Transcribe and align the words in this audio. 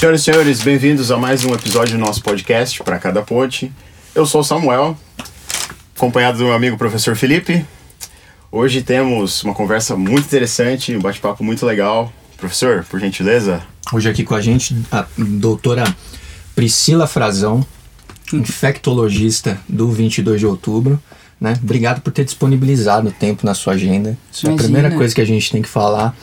Senhoras 0.00 0.22
e 0.22 0.24
senhores, 0.24 0.62
bem-vindos 0.62 1.10
a 1.10 1.18
mais 1.18 1.44
um 1.44 1.52
episódio 1.52 1.98
do 1.98 2.00
nosso 2.00 2.22
podcast 2.22 2.82
Para 2.82 2.98
Cada 2.98 3.20
Ponte. 3.20 3.70
Eu 4.14 4.24
sou 4.24 4.40
o 4.40 4.44
Samuel, 4.44 4.96
acompanhado 5.94 6.38
do 6.38 6.44
meu 6.44 6.54
amigo 6.54 6.78
professor 6.78 7.14
Felipe. 7.14 7.66
Hoje 8.50 8.80
temos 8.80 9.44
uma 9.44 9.52
conversa 9.52 9.94
muito 9.96 10.24
interessante, 10.24 10.96
um 10.96 11.00
bate-papo 11.00 11.44
muito 11.44 11.66
legal. 11.66 12.10
Professor, 12.38 12.82
por 12.88 12.98
gentileza. 12.98 13.62
Hoje 13.92 14.08
aqui 14.08 14.24
com 14.24 14.34
a 14.34 14.40
gente 14.40 14.74
a 14.90 15.04
doutora 15.18 15.84
Priscila 16.54 17.06
Frazão, 17.06 17.62
infectologista 18.32 19.60
do 19.68 19.92
22 19.92 20.40
de 20.40 20.46
outubro. 20.46 20.98
Né? 21.38 21.58
Obrigado 21.62 22.00
por 22.00 22.10
ter 22.10 22.24
disponibilizado 22.24 23.08
o 23.08 23.12
tempo 23.12 23.44
na 23.44 23.52
sua 23.52 23.74
agenda. 23.74 24.16
Isso 24.32 24.48
é 24.48 24.50
a 24.50 24.56
primeira 24.56 24.90
coisa 24.92 25.14
que 25.14 25.20
a 25.20 25.26
gente 25.26 25.52
tem 25.52 25.60
que 25.60 25.68
falar. 25.68 26.16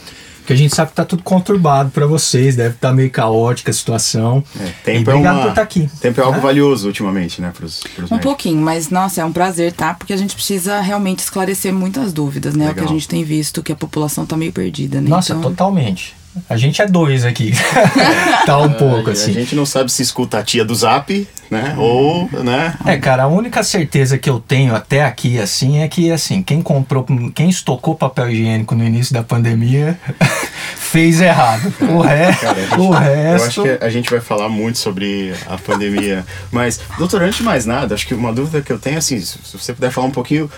Porque 0.47 0.53
a 0.53 0.57
gente 0.57 0.73
sabe 0.73 0.91
que 0.91 0.95
tá 0.95 1.03
tudo 1.03 1.23
conturbado 1.23 1.89
para 1.89 2.07
vocês, 2.07 2.55
deve 2.55 2.75
estar 2.75 2.87
tá 2.87 2.93
meio 2.93 3.11
caótica 3.11 3.69
a 3.69 3.73
situação. 3.73 4.41
É, 4.57 4.63
tempo 4.81 5.09
e 5.09 5.13
obrigado 5.13 5.35
é 5.35 5.39
uma, 5.39 5.41
por 5.41 5.49
estar 5.49 5.55
tá 5.55 5.61
aqui. 5.61 5.89
Tempo 5.99 6.21
é 6.21 6.23
algo 6.23 6.39
valioso 6.39 6.87
ultimamente, 6.87 7.41
né, 7.41 7.51
pros, 7.53 7.81
pros 7.81 8.09
Um 8.09 8.15
médicos. 8.15 8.21
pouquinho, 8.21 8.61
mas 8.61 8.89
nossa, 8.89 9.19
é 9.19 9.25
um 9.25 9.33
prazer, 9.33 9.73
tá? 9.73 9.93
Porque 9.93 10.13
a 10.13 10.15
gente 10.15 10.33
precisa 10.35 10.79
realmente 10.79 11.19
esclarecer 11.19 11.73
muitas 11.73 12.13
dúvidas, 12.13 12.55
né? 12.55 12.69
Legal. 12.69 12.71
O 12.71 12.87
que 12.87 12.93
a 12.93 12.95
gente 12.95 13.09
tem 13.09 13.25
visto, 13.25 13.61
que 13.61 13.73
a 13.73 13.75
população 13.75 14.25
tá 14.25 14.37
meio 14.37 14.53
perdida, 14.53 15.01
né? 15.01 15.09
Nossa, 15.09 15.33
então... 15.33 15.49
totalmente. 15.49 16.15
A 16.49 16.57
gente 16.57 16.81
é 16.81 16.85
dois 16.85 17.25
aqui. 17.25 17.53
tá 18.45 18.57
um 18.59 18.73
pouco, 18.73 19.11
assim. 19.11 19.31
A 19.31 19.33
gente 19.33 19.55
não 19.55 19.65
sabe 19.65 19.91
se 19.91 20.01
escuta 20.01 20.39
a 20.39 20.43
tia 20.43 20.63
do 20.63 20.73
zap, 20.73 21.27
né? 21.49 21.75
Ou, 21.77 22.29
né? 22.43 22.75
É, 22.85 22.97
cara, 22.97 23.23
a 23.23 23.27
única 23.27 23.63
certeza 23.63 24.17
que 24.17 24.29
eu 24.29 24.39
tenho 24.39 24.75
até 24.75 25.03
aqui, 25.03 25.39
assim, 25.39 25.79
é 25.79 25.87
que, 25.87 26.11
assim, 26.11 26.41
quem 26.41 26.61
comprou, 26.61 27.05
quem 27.33 27.49
estocou 27.49 27.95
papel 27.95 28.29
higiênico 28.29 28.75
no 28.75 28.83
início 28.83 29.13
da 29.13 29.23
pandemia 29.23 29.99
fez 30.75 31.21
errado. 31.21 31.73
O, 31.81 32.01
re... 32.01 32.33
Cara, 32.35 32.61
gente, 32.61 32.79
o 32.79 32.89
resto. 32.91 33.61
Eu 33.61 33.63
acho 33.65 33.77
que 33.79 33.85
a 33.85 33.89
gente 33.89 34.09
vai 34.09 34.19
falar 34.19 34.49
muito 34.49 34.77
sobre 34.77 35.33
a 35.47 35.57
pandemia. 35.57 36.25
Mas, 36.51 36.79
doutor, 36.97 37.21
antes 37.21 37.37
de 37.37 37.43
mais 37.43 37.65
nada, 37.65 37.95
acho 37.95 38.07
que 38.07 38.13
uma 38.13 38.33
dúvida 38.33 38.61
que 38.61 38.71
eu 38.71 38.79
tenho, 38.79 38.97
assim, 38.97 39.19
se 39.19 39.37
você 39.53 39.73
puder 39.73 39.91
falar 39.91 40.07
um 40.07 40.11
pouquinho 40.11 40.49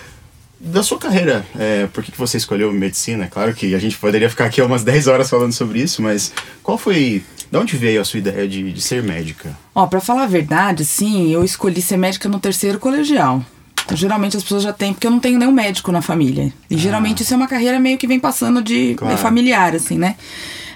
da 0.60 0.82
sua 0.82 0.98
carreira, 0.98 1.44
é, 1.58 1.86
por 1.86 2.04
que, 2.04 2.12
que 2.12 2.18
você 2.18 2.36
escolheu 2.36 2.70
medicina? 2.70 3.26
Claro 3.26 3.54
que 3.54 3.74
a 3.74 3.78
gente 3.78 3.96
poderia 3.96 4.28
ficar 4.28 4.44
aqui 4.44 4.60
umas 4.60 4.84
10 4.84 5.06
horas 5.06 5.30
falando 5.30 5.52
sobre 5.52 5.80
isso, 5.80 6.02
mas 6.02 6.32
qual 6.62 6.76
foi. 6.76 7.22
De 7.50 7.58
onde 7.58 7.76
veio 7.76 8.00
a 8.00 8.04
sua 8.04 8.20
ideia 8.20 8.46
de, 8.46 8.72
de 8.72 8.80
ser 8.80 9.02
médica? 9.02 9.58
Ó, 9.74 9.84
pra 9.84 10.00
falar 10.00 10.22
a 10.22 10.26
verdade, 10.26 10.84
sim, 10.84 11.32
eu 11.32 11.42
escolhi 11.42 11.82
ser 11.82 11.96
médica 11.96 12.28
no 12.28 12.38
terceiro 12.38 12.78
colegial. 12.78 13.44
Então, 13.84 13.96
geralmente 13.96 14.36
as 14.36 14.42
pessoas 14.44 14.62
já 14.62 14.72
têm, 14.72 14.92
porque 14.92 15.04
eu 15.04 15.10
não 15.10 15.18
tenho 15.18 15.36
nenhum 15.36 15.50
médico 15.50 15.90
na 15.90 16.00
família. 16.00 16.52
E 16.70 16.76
ah. 16.76 16.78
geralmente 16.78 17.24
isso 17.24 17.34
é 17.34 17.36
uma 17.36 17.48
carreira 17.48 17.80
meio 17.80 17.98
que 17.98 18.06
vem 18.06 18.20
passando 18.20 18.62
de 18.62 18.94
claro. 18.94 19.18
familiar, 19.18 19.74
assim, 19.74 19.98
né? 19.98 20.14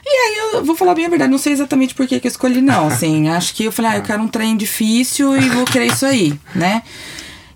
E 0.04 0.08
aí 0.08 0.54
eu 0.54 0.64
vou 0.64 0.74
falar 0.74 0.96
bem 0.96 1.06
a 1.06 1.08
verdade, 1.08 1.30
não 1.30 1.38
sei 1.38 1.52
exatamente 1.52 1.94
por 1.94 2.08
que, 2.08 2.18
que 2.18 2.26
eu 2.26 2.30
escolhi, 2.30 2.60
não. 2.60 2.88
Assim, 2.88 3.28
acho 3.30 3.54
que 3.54 3.62
eu 3.62 3.70
falei, 3.70 3.92
ah, 3.92 3.96
eu 3.98 4.02
quero 4.02 4.20
um 4.20 4.26
trem 4.26 4.56
difícil 4.56 5.36
e 5.36 5.48
vou 5.48 5.64
querer 5.64 5.86
isso 5.86 6.04
aí, 6.04 6.36
né? 6.56 6.82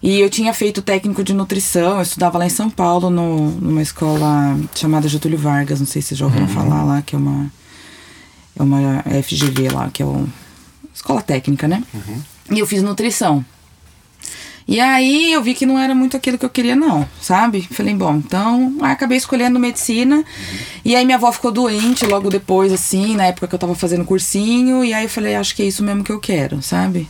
E 0.03 0.21
eu 0.21 0.31
tinha 0.31 0.55
feito 0.55 0.81
técnico 0.81 1.25
de 1.25 1.35
nutrição, 1.35 1.97
eu 1.97 2.03
estudava 2.03 2.39
lá 2.39 2.47
em 2.47 2.51
São 2.51 2.71
Paulo, 2.71 3.11
no, 3.11 3.51
numa 3.51 3.83
escola 3.83 4.57
chamada 4.75 5.09
Getúlio 5.09 5.39
Vargas, 5.39 5.81
não 5.81 5.87
sei 5.87 6.01
se 6.01 6.09
vocês 6.09 6.19
já 6.19 6.27
ouviram 6.27 6.47
uhum. 6.47 6.55
falar 6.55 6.85
lá, 6.85 7.03
que 7.03 7.17
é 7.17 7.19
uma. 7.19 7.51
É 8.57 8.63
uma 8.63 9.05
FGV 9.23 9.71
lá, 9.71 9.89
que 9.89 10.03
é 10.03 10.07
uma 10.07 10.27
escola 10.93 11.23
técnica, 11.23 11.69
né? 11.69 11.83
Uhum. 11.95 12.23
E 12.51 12.59
eu 12.59 12.67
fiz 12.67 12.83
nutrição. 12.83 13.45
E 14.67 14.81
aí 14.81 15.33
eu 15.33 15.43
vi 15.43 15.55
que 15.55 15.65
não 15.65 15.79
era 15.79 15.95
muito 15.95 16.17
aquilo 16.17 16.37
que 16.37 16.45
eu 16.45 16.51
queria, 16.51 16.77
não, 16.77 17.09
sabe? 17.23 17.63
Falei, 17.71 17.95
bom, 17.95 18.17
então 18.17 18.75
acabei 18.83 19.17
escolhendo 19.17 19.59
medicina. 19.59 20.17
Uhum. 20.17 20.25
E 20.85 20.95
aí 20.95 21.05
minha 21.05 21.17
avó 21.17 21.33
ficou 21.33 21.51
doente 21.51 22.05
logo 22.05 22.29
depois, 22.29 22.73
assim, 22.73 23.17
na 23.17 23.27
época 23.27 23.49
que 23.49 23.55
eu 23.55 23.59
tava 23.59 23.75
fazendo 23.75 24.05
cursinho. 24.05 24.85
E 24.85 24.93
aí 24.93 25.05
eu 25.05 25.09
falei, 25.09 25.37
acho 25.37 25.57
que 25.57 25.63
é 25.63 25.67
isso 25.67 25.83
mesmo 25.83 26.05
que 26.05 26.13
eu 26.13 26.21
quero, 26.21 26.61
sabe? 26.63 27.09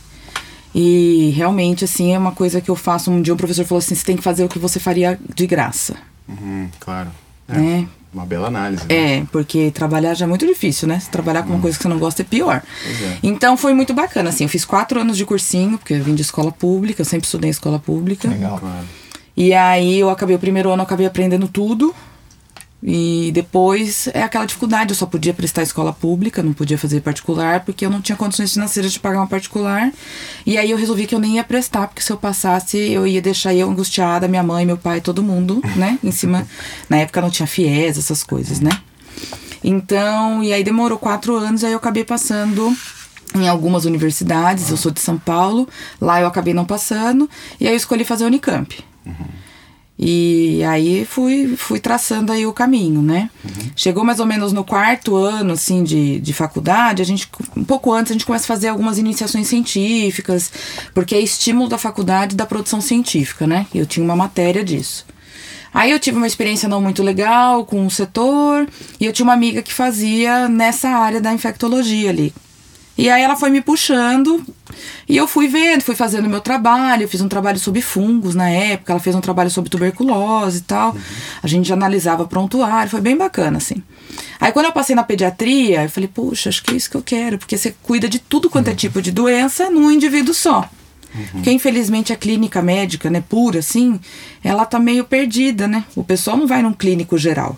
E 0.73 1.31
realmente, 1.35 1.85
assim, 1.85 2.13
é 2.13 2.17
uma 2.17 2.31
coisa 2.31 2.61
que 2.61 2.69
eu 2.69 2.75
faço. 2.75 3.09
Um 3.11 3.21
dia 3.21 3.33
um 3.33 3.37
professor 3.37 3.65
falou 3.65 3.79
assim: 3.79 3.95
você 3.95 4.05
tem 4.05 4.15
que 4.15 4.23
fazer 4.23 4.43
o 4.43 4.49
que 4.49 4.59
você 4.59 4.79
faria 4.79 5.19
de 5.33 5.47
graça. 5.47 5.95
Uhum, 6.27 6.69
claro. 6.79 7.09
É. 7.47 7.57
Né? 7.57 7.87
Uma 8.13 8.25
bela 8.25 8.47
análise. 8.47 8.83
Né? 8.87 9.19
É, 9.19 9.23
porque 9.31 9.69
trabalhar 9.71 10.15
já 10.15 10.25
é 10.25 10.27
muito 10.27 10.45
difícil, 10.45 10.87
né? 10.87 10.99
Se 10.99 11.09
trabalhar 11.09 11.43
com 11.43 11.49
uma 11.49 11.55
uhum. 11.55 11.61
coisa 11.61 11.77
que 11.77 11.83
você 11.83 11.89
não 11.89 11.99
gosta 11.99 12.23
é 12.23 12.25
pior. 12.25 12.63
É. 12.85 13.17
Então 13.21 13.55
foi 13.55 13.73
muito 13.73 13.93
bacana, 13.93 14.29
assim. 14.29 14.45
Eu 14.45 14.49
fiz 14.49 14.65
quatro 14.65 14.99
anos 14.99 15.15
de 15.15 15.25
cursinho, 15.25 15.77
porque 15.77 15.93
eu 15.93 16.03
vim 16.03 16.15
de 16.15 16.23
escola 16.23 16.51
pública, 16.51 17.01
eu 17.01 17.05
sempre 17.05 17.25
estudei 17.25 17.49
em 17.49 17.51
escola 17.51 17.77
pública. 17.77 18.27
Legal. 18.27 18.57
Claro. 18.59 18.85
E 19.37 19.53
aí 19.53 19.99
eu 19.99 20.09
acabei 20.09 20.35
o 20.35 20.39
primeiro 20.39 20.69
ano, 20.69 20.81
eu 20.81 20.85
acabei 20.85 21.05
aprendendo 21.05 21.47
tudo. 21.47 21.93
E 22.81 23.31
depois 23.33 24.07
é 24.13 24.23
aquela 24.23 24.45
dificuldade, 24.45 24.91
eu 24.91 24.95
só 24.95 25.05
podia 25.05 25.33
prestar 25.33 25.63
escola 25.63 25.91
pública, 25.91 26.41
não 26.41 26.53
podia 26.53 26.77
fazer 26.77 27.01
particular, 27.01 27.65
porque 27.65 27.85
eu 27.85 27.89
não 27.89 28.01
tinha 28.01 28.15
condições 28.15 28.53
financeiras 28.53 28.93
de 28.93 28.99
pagar 28.99 29.19
uma 29.19 29.27
particular. 29.27 29.91
E 30.45 30.57
aí 30.57 30.71
eu 30.71 30.77
resolvi 30.77 31.05
que 31.05 31.13
eu 31.13 31.19
nem 31.19 31.35
ia 31.35 31.43
prestar, 31.43 31.87
porque 31.87 32.01
se 32.01 32.11
eu 32.11 32.17
passasse, 32.17 32.77
eu 32.77 33.05
ia 33.05 33.21
deixar 33.21 33.53
eu 33.53 33.69
angustiada, 33.69 34.29
minha 34.29 34.43
mãe, 34.43 34.65
meu 34.65 34.77
pai, 34.77 35.01
todo 35.01 35.21
mundo, 35.21 35.61
né? 35.75 35.99
Em 36.01 36.11
cima. 36.11 36.47
Na 36.89 36.97
época 36.97 37.19
não 37.21 37.29
tinha 37.29 37.47
FIES, 37.47 37.97
essas 37.97 38.23
coisas, 38.23 38.61
né? 38.61 38.71
Então, 39.61 40.41
e 40.41 40.53
aí 40.53 40.63
demorou 40.63 40.97
quatro 40.97 41.35
anos, 41.35 41.65
aí 41.65 41.73
eu 41.73 41.77
acabei 41.77 42.05
passando 42.05 42.73
em 43.35 43.47
algumas 43.47 43.83
universidades, 43.83 44.69
eu 44.69 44.77
sou 44.77 44.91
de 44.91 45.01
São 45.01 45.17
Paulo, 45.17 45.67
lá 45.99 46.21
eu 46.21 46.27
acabei 46.27 46.53
não 46.53 46.65
passando, 46.65 47.29
e 47.59 47.67
aí 47.67 47.73
eu 47.73 47.77
escolhi 47.77 48.05
fazer 48.05 48.25
Unicamp. 48.25 48.79
Uhum. 49.05 49.13
E 50.01 50.63
aí 50.63 51.03
fui, 51.03 51.57
fui 51.57 51.77
traçando 51.77 52.31
aí 52.31 52.47
o 52.47 52.53
caminho, 52.53 53.01
né? 53.01 53.29
Uhum. 53.43 53.69
Chegou 53.75 54.05
mais 54.05 54.21
ou 54.21 54.25
menos 54.25 54.53
no 54.53 54.63
quarto 54.63 55.17
ano, 55.17 55.51
assim, 55.51 55.83
de, 55.83 56.21
de 56.21 56.31
faculdade, 56.31 57.01
a 57.01 57.05
gente, 57.05 57.29
um 57.57 57.65
pouco 57.65 57.91
antes, 57.91 58.11
a 58.11 58.13
gente 58.13 58.25
começa 58.25 58.45
a 58.45 58.47
fazer 58.47 58.69
algumas 58.69 58.97
iniciações 58.97 59.47
científicas, 59.47 60.53
porque 60.93 61.13
é 61.13 61.19
estímulo 61.19 61.67
da 61.67 61.77
faculdade 61.77 62.33
da 62.33 62.45
produção 62.45 62.79
científica, 62.79 63.45
né? 63.45 63.67
Eu 63.75 63.85
tinha 63.85 64.01
uma 64.01 64.15
matéria 64.15 64.63
disso. 64.63 65.05
Aí 65.73 65.91
eu 65.91 65.99
tive 65.99 66.15
uma 66.15 66.27
experiência 66.27 66.69
não 66.69 66.79
muito 66.79 67.03
legal 67.03 67.65
com 67.65 67.85
o 67.85 67.91
setor, 67.91 68.69
e 69.01 69.05
eu 69.05 69.11
tinha 69.11 69.25
uma 69.25 69.33
amiga 69.33 69.61
que 69.61 69.73
fazia 69.73 70.47
nessa 70.47 70.87
área 70.87 71.19
da 71.19 71.33
infectologia 71.33 72.09
ali, 72.09 72.33
e 72.99 73.09
aí 73.09 73.21
ela 73.21 73.37
foi 73.37 73.49
me 73.49 73.61
puxando 73.61 74.45
e 75.07 75.15
eu 75.15 75.25
fui 75.25 75.47
vendo, 75.47 75.81
fui 75.81 75.95
fazendo 75.95 76.27
meu 76.27 76.41
trabalho. 76.41 77.03
Eu 77.03 77.07
fiz 77.07 77.21
um 77.21 77.29
trabalho 77.29 77.57
sobre 77.57 77.81
fungos 77.81 78.35
na 78.35 78.49
época, 78.49 78.91
ela 78.91 78.99
fez 78.99 79.15
um 79.15 79.21
trabalho 79.21 79.49
sobre 79.49 79.69
tuberculose 79.69 80.57
e 80.57 80.61
tal. 80.63 80.91
Uhum. 80.91 80.99
A 81.41 81.47
gente 81.47 81.71
analisava 81.71 82.27
prontuário, 82.27 82.91
foi 82.91 82.99
bem 82.99 83.15
bacana, 83.15 83.55
assim. 83.55 83.81
Aí 84.37 84.51
quando 84.51 84.65
eu 84.65 84.73
passei 84.73 84.97
na 84.97 85.03
pediatria, 85.03 85.83
eu 85.83 85.89
falei, 85.89 86.09
puxa, 86.13 86.49
acho 86.49 86.61
que 86.61 86.73
é 86.73 86.75
isso 86.75 86.89
que 86.89 86.97
eu 86.97 87.01
quero, 87.01 87.37
porque 87.37 87.57
você 87.57 87.73
cuida 87.81 88.09
de 88.09 88.19
tudo 88.19 88.49
quanto 88.49 88.67
é 88.67 88.71
uhum. 88.71 88.75
é 88.75 88.77
tipo 88.77 89.01
de 89.01 89.13
doença 89.13 89.69
num 89.69 89.89
indivíduo 89.89 90.33
só. 90.33 90.69
Uhum. 91.15 91.25
Porque 91.31 91.51
infelizmente 91.51 92.11
a 92.11 92.17
clínica 92.17 92.61
médica, 92.61 93.09
né, 93.09 93.23
pura 93.27 93.59
assim, 93.59 93.97
ela 94.43 94.65
tá 94.65 94.77
meio 94.77 95.05
perdida, 95.05 95.69
né? 95.69 95.85
O 95.95 96.03
pessoal 96.03 96.35
não 96.35 96.45
vai 96.45 96.61
num 96.61 96.73
clínico 96.73 97.17
geral. 97.17 97.57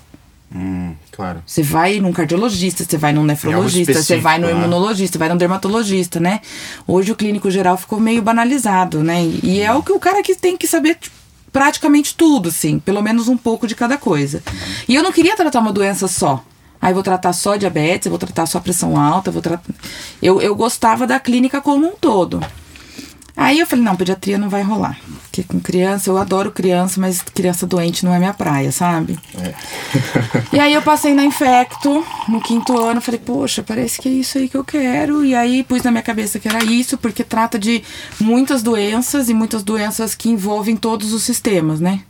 Hum, 0.54 0.94
claro. 1.12 1.42
Você 1.46 1.64
vai 1.64 2.00
num 2.00 2.12
cardiologista, 2.12 2.84
você 2.84 2.98
vai 2.98 3.14
num 3.14 3.24
nefrologista, 3.24 4.02
você 4.02 4.18
vai 4.18 4.38
no 4.38 4.48
né? 4.48 4.54
imunologista, 4.54 5.18
vai 5.18 5.30
num 5.30 5.38
dermatologista, 5.38 6.20
né? 6.20 6.42
Hoje 6.86 7.12
o 7.12 7.16
clínico 7.16 7.50
geral 7.50 7.78
ficou 7.78 8.00
meio 8.00 8.22
banalizado, 8.22 9.02
né? 9.02 9.24
E 9.42 9.62
é 9.62 9.74
o 9.74 9.82
que 9.82 9.94
o 9.94 10.00
cara 10.00 10.22
que 10.22 10.36
tem 10.36 10.58
que 10.58 10.68
saber 10.68 10.96
tipo, 10.96 11.16
praticamente 11.54 12.16
tudo, 12.16 12.50
assim, 12.50 12.80
pelo 12.80 13.02
menos 13.02 13.28
um 13.28 13.38
pouco 13.38 13.66
de 13.66 13.76
cada 13.76 13.98
coisa. 13.98 14.44
Uhum. 14.46 14.60
E 14.90 14.96
eu 14.96 15.04
não 15.04 15.12
queria 15.12 15.36
tratar 15.36 15.60
uma 15.60 15.72
doença 15.72 16.08
só. 16.08 16.44
Aí 16.82 16.94
vou 16.94 17.04
tratar 17.04 17.32
só 17.32 17.56
diabetes, 17.56 18.10
vou 18.10 18.18
tratar 18.18 18.46
só 18.46 18.60
pressão 18.60 19.00
alta, 19.00 19.30
vou 19.30 19.42
tratar. 19.42 19.64
Eu, 20.22 20.42
eu 20.42 20.56
gostava 20.56 21.06
da 21.06 21.20
clínica 21.20 21.62
como 21.62 21.88
um 21.88 21.92
todo. 21.92 22.44
Aí 23.36 23.60
eu 23.60 23.68
falei, 23.68 23.84
não, 23.84 23.96
pediatria 23.96 24.38
não 24.38 24.50
vai 24.50 24.62
rolar. 24.62 25.00
Porque 25.24 25.44
com 25.44 25.60
criança, 25.60 26.10
eu 26.10 26.18
adoro 26.18 26.52
criança, 26.52 27.00
mas 27.00 27.22
criança 27.22 27.66
doente 27.66 28.04
não 28.06 28.14
é 28.14 28.20
minha 28.20 28.34
praia, 28.34 28.72
sabe? 28.72 29.18
É. 29.40 29.54
e 30.56 30.60
aí 30.60 30.74
eu 30.74 30.82
passei 30.82 31.14
na 31.14 31.24
Infecto, 31.24 32.06
no 32.28 32.42
quinto 32.42 32.78
ano, 32.78 33.00
falei, 33.00 33.20
poxa, 33.20 33.64
parece 33.64 34.00
que 34.02 34.10
é 34.10 34.12
isso 34.12 34.38
aí 34.38 34.50
que 34.50 34.58
eu 34.58 34.64
quero. 34.64 35.24
E 35.24 35.34
aí 35.34 35.64
pus 35.64 35.84
na 35.84 35.92
minha 35.92 36.04
cabeça 36.04 36.40
que 36.40 36.48
era 36.48 36.64
isso, 36.64 36.98
porque 36.98 37.24
trata 37.24 37.58
de 37.58 37.82
muitas 38.20 38.62
doenças 38.62 39.30
e 39.30 39.34
muitas 39.34 39.64
doenças 39.64 40.14
que 40.14 40.30
envolvem 40.30 40.76
todos 40.76 41.14
os 41.14 41.24
sistemas, 41.24 41.80
né? 41.80 42.02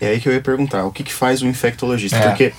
É 0.00 0.08
aí 0.08 0.20
que 0.20 0.28
eu 0.28 0.32
ia 0.32 0.40
perguntar, 0.40 0.84
o 0.84 0.92
que, 0.92 1.02
que 1.02 1.12
faz 1.12 1.42
um 1.42 1.48
infectologista? 1.48 2.16
É. 2.16 2.28
Porque 2.28 2.52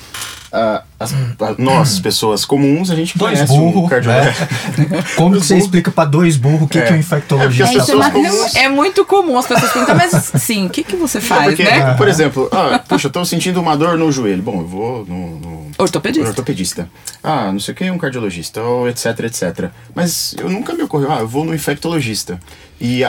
uh, 0.54 0.82
as, 1.00 1.14
nós, 1.58 2.00
pessoas 2.02 2.46
comuns, 2.46 2.92
a 2.92 2.96
gente 2.96 3.18
dois 3.18 3.34
conhece 3.34 3.54
burro, 3.54 3.86
um 3.86 3.88
cardiologista. 3.90 4.48
Né? 4.78 5.04
Como 5.16 5.36
você 5.40 5.58
explica 5.58 5.92
para 5.92 6.06
dois 6.06 6.38
burros 6.38 6.64
o 6.64 6.68
que 6.68 6.78
é, 6.78 6.82
que 6.84 6.94
é 6.94 6.96
um 6.96 7.00
infectologista? 7.00 7.92
É, 7.92 8.12
comuns... 8.12 8.56
é, 8.56 8.70
muito 8.70 9.04
comum 9.06 9.38
as 9.38 9.48
pessoas 9.48 9.72
perguntam, 9.72 9.96
mas 9.96 10.32
sim, 10.42 10.68
o 10.68 10.70
que, 10.70 10.84
que 10.84 10.96
você 10.96 11.20
faz, 11.20 11.46
porque, 11.46 11.64
né? 11.64 11.96
Por 11.96 12.08
exemplo, 12.08 12.50
ah, 12.52 12.80
puxa, 12.80 13.08
eu 13.08 13.12
tô 13.12 13.26
sentindo 13.26 13.60
uma 13.60 13.76
dor 13.76 13.98
no 13.98 14.12
joelho. 14.12 14.44
Bom, 14.44 14.62
eu 14.62 14.68
vou 14.68 15.06
no, 15.06 15.40
no 15.40 15.72
ortopedista. 15.78 16.30
ortopedista. 16.30 16.90
Ah, 17.24 17.52
não 17.52 17.60
sei 17.60 17.74
o 17.74 17.78
que, 17.78 17.90
um 17.90 17.98
cardiologista, 17.98 18.62
ou 18.62 18.88
etc, 18.88 19.20
etc. 19.22 19.70
Mas 19.96 20.36
eu 20.38 20.50
nunca 20.50 20.74
me 20.74 20.84
ocorreu, 20.84 21.12
ah, 21.12 21.20
eu 21.20 21.28
vou 21.28 21.44
no 21.44 21.54
infectologista. 21.54 22.40
E 22.80 23.02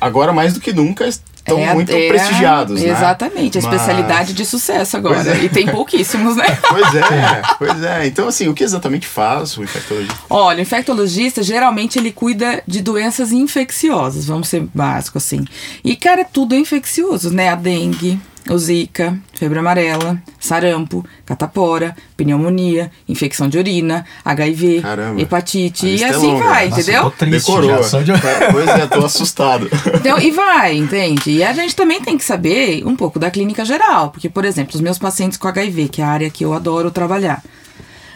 agora, 0.00 0.32
mais 0.32 0.52
do 0.52 0.60
que 0.60 0.72
nunca, 0.72 1.08
estão 1.44 1.58
É, 1.58 1.74
muito 1.74 1.92
é, 1.92 2.08
prestigiados, 2.08 2.80
né? 2.80 2.88
Exatamente, 2.88 3.58
a 3.58 3.62
Mas- 3.62 3.72
especialidade 3.72 4.32
de 4.32 4.44
sucesso 4.46 4.96
agora. 4.96 5.36
É. 5.36 5.44
E 5.44 5.48
tem 5.48 5.66
pouquíssimos, 5.66 6.36
né? 6.36 6.46
Pois 6.68 6.94
é, 6.94 7.42
pois 7.58 7.82
é. 7.84 8.06
Então, 8.06 8.28
assim, 8.28 8.48
o 8.48 8.54
que 8.54 8.64
exatamente 8.64 9.06
faz 9.06 9.56
o 9.56 9.62
infectologista? 9.62 10.16
Olha, 10.30 10.58
o 10.58 10.62
infectologista, 10.62 11.42
geralmente, 11.42 11.98
ele 11.98 12.12
cuida 12.12 12.62
de 12.66 12.80
doenças 12.80 13.32
infecciosas, 13.32 14.24
vamos 14.26 14.48
ser 14.48 14.66
básico 14.74 15.18
assim. 15.18 15.44
E, 15.84 15.94
cara, 15.96 16.22
é 16.22 16.24
tudo 16.24 16.54
infeccioso, 16.54 17.30
né? 17.30 17.48
A 17.48 17.54
dengue, 17.54 18.18
o 18.50 18.58
zika, 18.58 19.16
febre 19.34 19.58
amarela, 19.60 20.20
sarampo, 20.40 21.04
catapora, 21.24 21.94
pneumonia, 22.16 22.90
infecção 23.08 23.48
de 23.48 23.56
urina, 23.56 24.04
HIV, 24.24 24.80
Caramba. 24.82 25.20
hepatite 25.22 25.86
e 25.86 26.02
é 26.02 26.08
assim 26.08 26.26
longa. 26.32 26.44
vai, 26.44 26.68
Nossa, 26.68 26.80
entendeu? 26.80 27.02
tô 27.04 27.10
triste 27.12 27.46
Decorou. 27.46 27.82
já, 27.84 28.00
de- 28.02 28.10
É, 28.12 28.52
Pois 28.52 28.68
é, 28.68 28.86
tô 28.88 29.04
assustado. 29.04 29.68
Então, 29.94 30.18
e 30.18 30.30
vai, 30.32 30.76
entende? 30.76 31.30
E 31.30 31.44
a 31.44 31.52
gente 31.52 31.76
também 31.76 32.00
tem 32.00 32.18
que 32.18 32.24
saber 32.24 32.82
um 32.84 32.96
pouco 32.96 33.18
da 33.18 33.30
clínica 33.30 33.64
geral. 33.64 34.10
Porque, 34.10 34.28
por 34.28 34.44
exemplo, 34.44 34.74
os 34.74 34.80
meus 34.80 34.98
pacientes 34.98 35.38
com 35.38 35.46
HIV, 35.46 35.88
que 35.88 36.02
é 36.02 36.04
a 36.04 36.08
área 36.08 36.30
que 36.30 36.44
eu 36.44 36.52
adoro 36.52 36.90
trabalhar. 36.90 37.42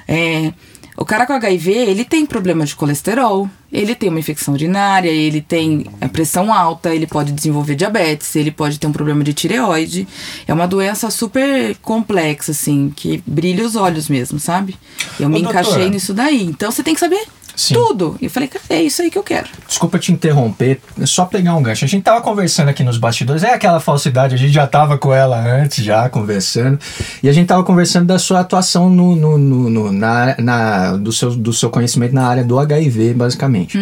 É, 0.08 0.52
o 0.96 1.04
cara 1.04 1.26
com 1.26 1.32
HIV, 1.34 1.70
ele 1.72 2.04
tem 2.04 2.24
problema 2.24 2.64
de 2.64 2.74
colesterol, 2.74 3.48
ele 3.70 3.94
tem 3.94 4.08
uma 4.08 4.18
infecção 4.18 4.54
urinária, 4.54 5.10
ele 5.10 5.42
tem 5.42 5.86
a 6.00 6.08
pressão 6.08 6.52
alta, 6.52 6.94
ele 6.94 7.06
pode 7.06 7.32
desenvolver 7.32 7.74
diabetes, 7.74 8.34
ele 8.34 8.50
pode 8.50 8.78
ter 8.78 8.86
um 8.86 8.92
problema 8.92 9.22
de 9.22 9.34
tireoide. 9.34 10.08
É 10.46 10.54
uma 10.54 10.66
doença 10.66 11.10
super 11.10 11.76
complexa, 11.82 12.52
assim, 12.52 12.90
que 12.94 13.22
brilha 13.26 13.64
os 13.64 13.76
olhos 13.76 14.08
mesmo, 14.08 14.38
sabe? 14.38 14.74
Eu 15.20 15.26
Ô, 15.26 15.30
me 15.30 15.42
doutora. 15.42 15.60
encaixei 15.60 15.90
nisso 15.90 16.14
daí. 16.14 16.42
Então, 16.44 16.70
você 16.70 16.82
tem 16.82 16.94
que 16.94 17.00
saber 17.00 17.26
Sim. 17.56 17.72
tudo. 17.74 18.16
E 18.20 18.26
eu 18.26 18.30
falei, 18.30 18.48
cara, 18.48 18.62
é 18.68 18.82
isso 18.82 19.00
aí 19.00 19.10
que 19.10 19.16
eu 19.16 19.22
quero. 19.22 19.48
Desculpa 19.66 19.98
te 19.98 20.12
interromper, 20.12 20.78
só 21.06 21.24
pegar 21.24 21.54
um 21.56 21.62
gancho. 21.62 21.84
A 21.86 21.88
gente 21.88 22.02
tava 22.02 22.20
conversando 22.20 22.68
aqui 22.68 22.84
nos 22.84 22.98
bastidores, 22.98 23.42
é 23.42 23.54
aquela 23.54 23.80
falsidade, 23.80 24.34
a 24.34 24.38
gente 24.38 24.52
já 24.52 24.66
tava 24.66 24.98
com 24.98 25.12
ela 25.12 25.38
antes, 25.38 25.82
já 25.82 26.06
conversando. 26.10 26.78
E 27.22 27.28
a 27.28 27.32
gente 27.32 27.46
tava 27.46 27.64
conversando 27.64 28.06
da 28.06 28.18
sua 28.18 28.40
atuação 28.40 28.90
no, 28.90 29.16
no, 29.16 29.38
no- 29.38 29.70
no- 29.70 29.92
na, 29.92 30.36
na- 30.38 30.96
do, 30.96 31.10
seu, 31.12 31.34
do 31.34 31.52
seu 31.52 31.70
conhecimento 31.70 32.14
na 32.14 32.26
área 32.28 32.44
do 32.44 32.58
HIV, 32.58 33.14
basicamente. 33.14 33.78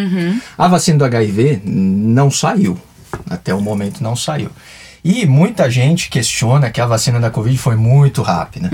A 0.56 0.68
vacina 0.68 0.98
do 0.98 1.04
HIV 1.04 1.60
não 1.64 2.30
saiu. 2.30 2.78
Até 3.28 3.54
o 3.54 3.60
momento 3.60 4.00
não 4.02 4.14
saiu. 4.16 4.50
E 5.04 5.26
muita 5.26 5.70
gente 5.70 6.08
questiona 6.08 6.70
que 6.70 6.80
a 6.80 6.86
vacina 6.86 7.20
da 7.20 7.30
Covid 7.30 7.58
foi 7.58 7.76
muito 7.76 8.22
rápida. 8.22 8.70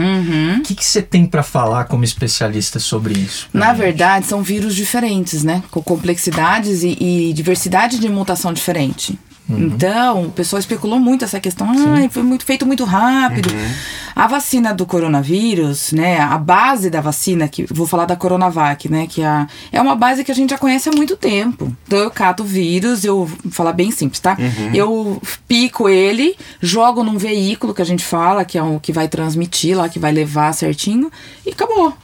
O 0.58 0.62
que 0.62 0.76
que 0.76 0.84
você 0.84 1.02
tem 1.02 1.26
para 1.26 1.42
falar 1.42 1.86
como 1.86 2.04
especialista 2.04 2.78
sobre 2.78 3.18
isso? 3.18 3.48
Na 3.52 3.70
gente? 3.70 3.78
verdade, 3.78 4.26
são 4.26 4.40
vírus 4.40 4.76
diferentes, 4.76 5.42
né? 5.42 5.60
Com 5.72 5.82
complexidades 5.82 6.84
e, 6.84 6.96
e 7.00 7.32
diversidade 7.32 7.98
de 7.98 8.08
mutação 8.08 8.52
diferente. 8.52 9.18
Então, 9.48 10.26
o 10.26 10.30
pessoal 10.30 10.60
especulou 10.60 11.00
muito 11.00 11.24
essa 11.24 11.40
questão. 11.40 11.68
Ah, 11.68 12.08
foi 12.08 12.22
muito, 12.22 12.44
feito 12.44 12.64
muito 12.64 12.84
rápido. 12.84 13.50
A 14.20 14.26
vacina 14.26 14.74
do 14.74 14.84
coronavírus, 14.84 15.92
né? 15.92 16.20
A 16.20 16.36
base 16.36 16.90
da 16.90 17.00
vacina, 17.00 17.48
que 17.48 17.64
vou 17.72 17.86
falar 17.86 18.04
da 18.04 18.14
Coronavac, 18.14 18.86
né? 18.86 19.06
Que 19.06 19.22
é 19.22 19.26
a, 19.26 19.48
é 19.72 19.80
uma 19.80 19.96
base 19.96 20.22
que 20.22 20.30
a 20.30 20.34
gente 20.34 20.50
já 20.50 20.58
conhece 20.58 20.90
há 20.90 20.92
muito 20.92 21.16
tempo. 21.16 21.74
Então, 21.86 21.98
eu 21.98 22.10
cato 22.10 22.42
o 22.42 22.46
vírus, 22.46 23.02
eu 23.02 23.24
vou 23.24 23.50
falar 23.50 23.72
bem 23.72 23.90
simples, 23.90 24.20
tá? 24.20 24.36
Eu 24.74 25.22
pico 25.48 25.88
ele, 25.88 26.36
jogo 26.60 27.02
num 27.02 27.16
veículo 27.16 27.72
que 27.72 27.80
a 27.80 27.84
gente 27.86 28.04
fala, 28.04 28.44
que 28.44 28.58
é 28.58 28.62
o 28.62 28.78
que 28.78 28.92
vai 28.92 29.08
transmitir 29.08 29.74
lá, 29.74 29.88
que 29.88 29.98
vai 29.98 30.12
levar 30.12 30.52
certinho, 30.52 31.10
e 31.46 31.52
acabou 31.52 31.94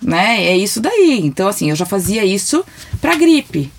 né? 0.00 0.42
É 0.44 0.56
isso 0.56 0.80
daí. 0.80 1.20
Então, 1.22 1.48
assim, 1.48 1.68
eu 1.68 1.76
já 1.76 1.84
fazia 1.84 2.24
isso 2.24 2.64
pra 2.98 3.14
gripe, 3.14 3.70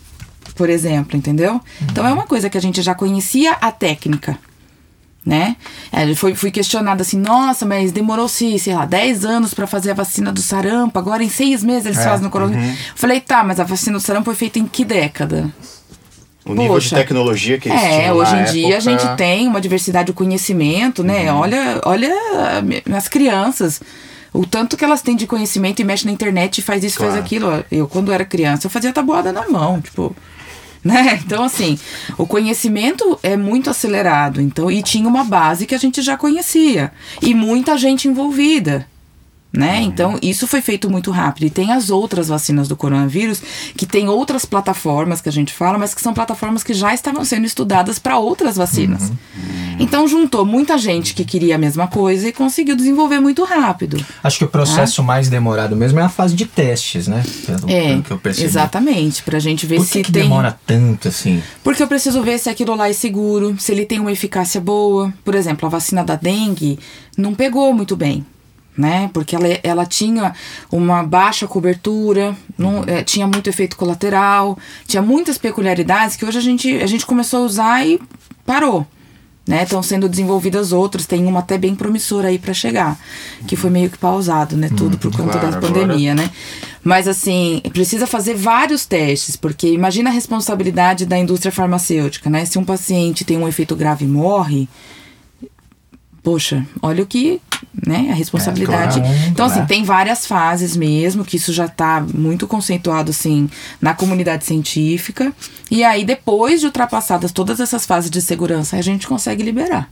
por 0.54 0.70
exemplo, 0.70 1.18
entendeu? 1.18 1.60
Então 1.82 2.06
é 2.06 2.14
uma 2.14 2.28
coisa 2.28 2.52
que 2.52 2.58
a 2.58 2.62
gente 2.62 2.84
já 2.84 2.94
conhecia 2.94 3.54
a 3.54 3.72
técnica. 3.72 4.38
Né? 5.30 5.56
É, 5.92 6.16
foi, 6.16 6.34
fui 6.34 6.50
questionada 6.50 7.04
assim, 7.04 7.16
nossa, 7.20 7.64
mas 7.64 7.92
demorou-se, 7.92 8.58
sei 8.58 8.74
lá, 8.74 8.84
10 8.84 9.24
anos 9.26 9.54
pra 9.54 9.68
fazer 9.68 9.92
a 9.92 9.94
vacina 9.94 10.32
do 10.32 10.42
sarampo, 10.42 10.98
agora 10.98 11.24
em 11.24 11.30
seis 11.30 11.64
meses 11.64 11.86
eles 11.86 12.04
fazem 12.04 12.24
no 12.24 12.32
coronavírus. 12.32 12.76
Falei, 12.96 13.22
tá, 13.22 13.44
mas 13.44 13.60
a 13.60 13.64
vacina 13.64 14.00
do 14.00 14.02
sarampo 14.02 14.26
foi 14.26 14.34
feita 14.34 14.58
em 14.58 14.66
que 14.66 14.84
década? 14.84 15.48
O 16.44 16.50
nível 16.56 16.80
de 16.80 16.86
Poxa. 16.86 16.96
tecnologia 16.96 17.60
que 17.60 17.70
eles 17.70 17.80
É, 17.80 18.12
hoje 18.12 18.36
em 18.36 18.44
dia 18.46 18.68
a 18.78 18.80
época- 18.80 18.82
gente 18.82 19.16
tem 19.18 19.48
uma 19.48 19.62
diversidade 19.62 20.08
de 20.08 20.14
conhecimento, 20.14 21.04
né? 21.04 21.32
Olha, 21.32 21.80
olha 21.86 22.12
as 22.98 23.08
crianças. 23.08 23.80
O 24.34 24.48
tanto 24.48 24.76
que 24.76 24.84
elas 24.84 25.04
têm 25.04 25.16
de 25.16 25.28
conhecimento 25.28 25.80
e 25.80 25.84
mexe 25.84 26.06
na 26.08 26.12
internet 26.12 26.58
e 26.58 26.62
faz 26.64 26.84
isso, 26.84 26.98
Claro. 26.98 27.12
faz 27.14 27.24
aquilo. 27.24 27.64
Eu, 27.72 27.88
quando 27.88 28.12
era 28.12 28.26
criança, 28.26 28.66
eu 28.66 28.72
fazia 28.72 28.92
tabuada 28.92 29.32
na 29.32 29.48
mão, 29.48 29.80
tipo. 29.80 30.16
Né? 30.84 31.20
Então, 31.26 31.44
assim, 31.44 31.78
o 32.18 32.26
conhecimento 32.26 33.20
é 33.22 33.36
muito 33.36 33.70
acelerado. 33.70 34.42
Então, 34.42 34.72
e 34.72 34.82
tinha 34.82 35.08
uma 35.08 35.24
base 35.24 35.66
que 35.66 35.76
a 35.76 35.78
gente 35.78 36.02
já 36.02 36.18
conhecia. 36.18 36.92
E 37.22 37.34
muita 37.34 37.78
gente 37.78 38.08
envolvida. 38.08 38.88
Né? 39.52 39.82
Então, 39.82 40.20
isso 40.22 40.46
foi 40.46 40.62
feito 40.62 40.88
muito 40.92 41.10
rápido. 41.10 41.46
E 41.48 41.50
tem 41.50 41.72
as 41.72 41.90
outras 41.90 42.28
vacinas 42.28 42.68
do 42.68 42.76
coronavírus, 42.76 43.42
que 43.76 43.88
tem 43.88 44.08
outras 44.08 44.46
plataformas 44.46 45.22
que 45.22 45.30
a 45.30 45.32
gente 45.32 45.52
fala, 45.52 45.76
mas 45.76 45.96
que 45.96 46.02
são 46.02 46.14
plataformas 46.14 46.64
que 46.64 46.72
já 46.72 46.94
estavam 46.94 47.26
sendo 47.26 47.46
estudadas 47.48 47.98
para 47.98 48.20
outras 48.20 48.58
vacinas. 48.58 49.12
Então, 49.80 50.08
juntou 50.08 50.46
muita 50.46 50.78
gente 50.78 51.16
que 51.16 51.26
queria 51.26 51.56
a 51.56 51.58
mesma 51.58 51.88
coisa 51.88 52.28
e 52.28 52.32
conseguiu 52.32 52.76
desenvolver 52.76 53.20
muito 53.20 53.44
rápido. 53.44 53.98
Acho 54.24 54.38
que 54.38 54.44
o 54.46 54.48
processo 54.50 55.02
mais 55.02 55.30
demorado 55.30 55.76
mesmo 55.76 56.00
é 56.00 56.04
a 56.04 56.10
fase 56.10 56.36
de 56.36 56.46
testes, 56.46 57.08
né? 57.08 57.24
Pelo, 57.48 57.70
É, 57.72 57.88
pelo 57.88 58.04
que 58.04 58.12
eu 58.12 58.20
percebi. 58.20 58.46
exatamente. 58.48 59.24
Pra 59.24 59.40
gente 59.40 59.66
ver 59.66 59.78
Por 59.78 59.86
se 59.86 59.94
que, 59.94 60.04
que 60.04 60.12
tem. 60.12 60.24
demora 60.24 60.60
tanto 60.68 61.08
assim? 61.08 61.42
Porque 61.64 61.82
eu 61.82 61.88
preciso 61.88 62.22
ver 62.22 62.38
se 62.38 62.50
aquilo 62.50 62.76
lá 62.76 62.88
é 62.88 62.94
seguro, 62.94 63.56
se 63.58 63.72
ele 63.72 63.86
tem 63.86 64.00
uma 64.00 64.12
eficácia 64.12 64.62
boa. 64.62 65.12
Por 65.26 65.34
exemplo, 65.34 65.66
a 65.66 65.70
vacina 65.70 66.04
da 66.04 66.16
dengue 66.16 66.78
não 67.18 67.34
pegou 67.34 67.74
muito 67.74 67.96
bem. 67.96 68.24
Né? 68.80 69.10
Porque 69.14 69.36
ela, 69.36 69.46
ela 69.62 69.86
tinha 69.86 70.34
uma 70.72 71.04
baixa 71.04 71.46
cobertura, 71.46 72.34
não, 72.58 72.86
eh, 72.88 73.04
tinha 73.04 73.28
muito 73.28 73.50
efeito 73.50 73.76
colateral, 73.76 74.58
tinha 74.88 75.02
muitas 75.02 75.38
peculiaridades 75.38 76.16
que 76.16 76.24
hoje 76.24 76.38
a 76.38 76.42
gente, 76.42 76.78
a 76.78 76.88
gente 76.88 77.06
começou 77.06 77.42
a 77.42 77.46
usar 77.46 77.86
e 77.86 78.00
parou. 78.46 78.88
Né? 79.46 79.64
Estão 79.64 79.84
sendo 79.84 80.08
desenvolvidas 80.08 80.72
outras, 80.72 81.06
tem 81.06 81.26
uma 81.26 81.40
até 81.40 81.58
bem 81.58 81.76
promissora 81.76 82.30
aí 82.30 82.40
para 82.40 82.54
chegar, 82.54 82.98
que 83.46 83.58
foi 83.58 83.70
meio 83.70 83.90
que 83.90 83.98
pausado, 83.98 84.56
né? 84.56 84.70
Tudo 84.78 84.98
por 84.98 85.12
conta 85.12 85.40
claro, 85.40 85.52
da 85.52 85.58
agora- 85.58 85.74
pandemia, 85.74 86.16
né? 86.16 86.30
Mas 86.82 87.06
assim, 87.06 87.62
precisa 87.74 88.08
fazer 88.08 88.36
vários 88.36 88.86
testes, 88.86 89.36
porque 89.36 89.68
imagina 89.74 90.10
a 90.10 90.14
responsabilidade 90.14 91.06
da 91.06 91.18
indústria 91.18 91.52
farmacêutica, 91.52 92.30
né? 92.30 92.46
Se 92.46 92.58
um 92.58 92.64
paciente 92.64 93.26
tem 93.26 93.38
um 93.38 93.48
efeito 93.48 93.76
grave 93.76 94.06
e 94.06 94.08
morre, 94.08 94.70
poxa, 96.24 96.66
olha 96.82 97.04
o 97.04 97.08
que, 97.08 97.42
né, 97.86 98.10
a 98.12 98.14
responsabilidade. 98.14 99.00
É, 99.00 99.02
claro, 99.02 99.18
então 99.30 99.46
assim, 99.46 99.66
tem 99.66 99.84
várias 99.84 100.26
fases 100.26 100.76
mesmo, 100.76 101.26
que 101.26 101.38
isso 101.38 101.54
já 101.54 101.68
tá 101.68 102.06
muito 102.14 102.48
conceituado 102.48 103.12
assim 103.12 103.50
na 103.82 103.94
comunidade 103.94 104.46
científica. 104.46 105.34
E 105.70 105.84
aí 105.84 106.04
depois 106.04 106.60
de 106.60 106.66
ultrapassadas 106.66 107.32
todas 107.32 107.60
essas 107.60 107.86
fases 107.86 108.10
de 108.10 108.22
segurança, 108.22 108.78
a 108.78 108.82
gente 108.82 109.08
consegue 109.08 109.44
liberar. 109.44 109.90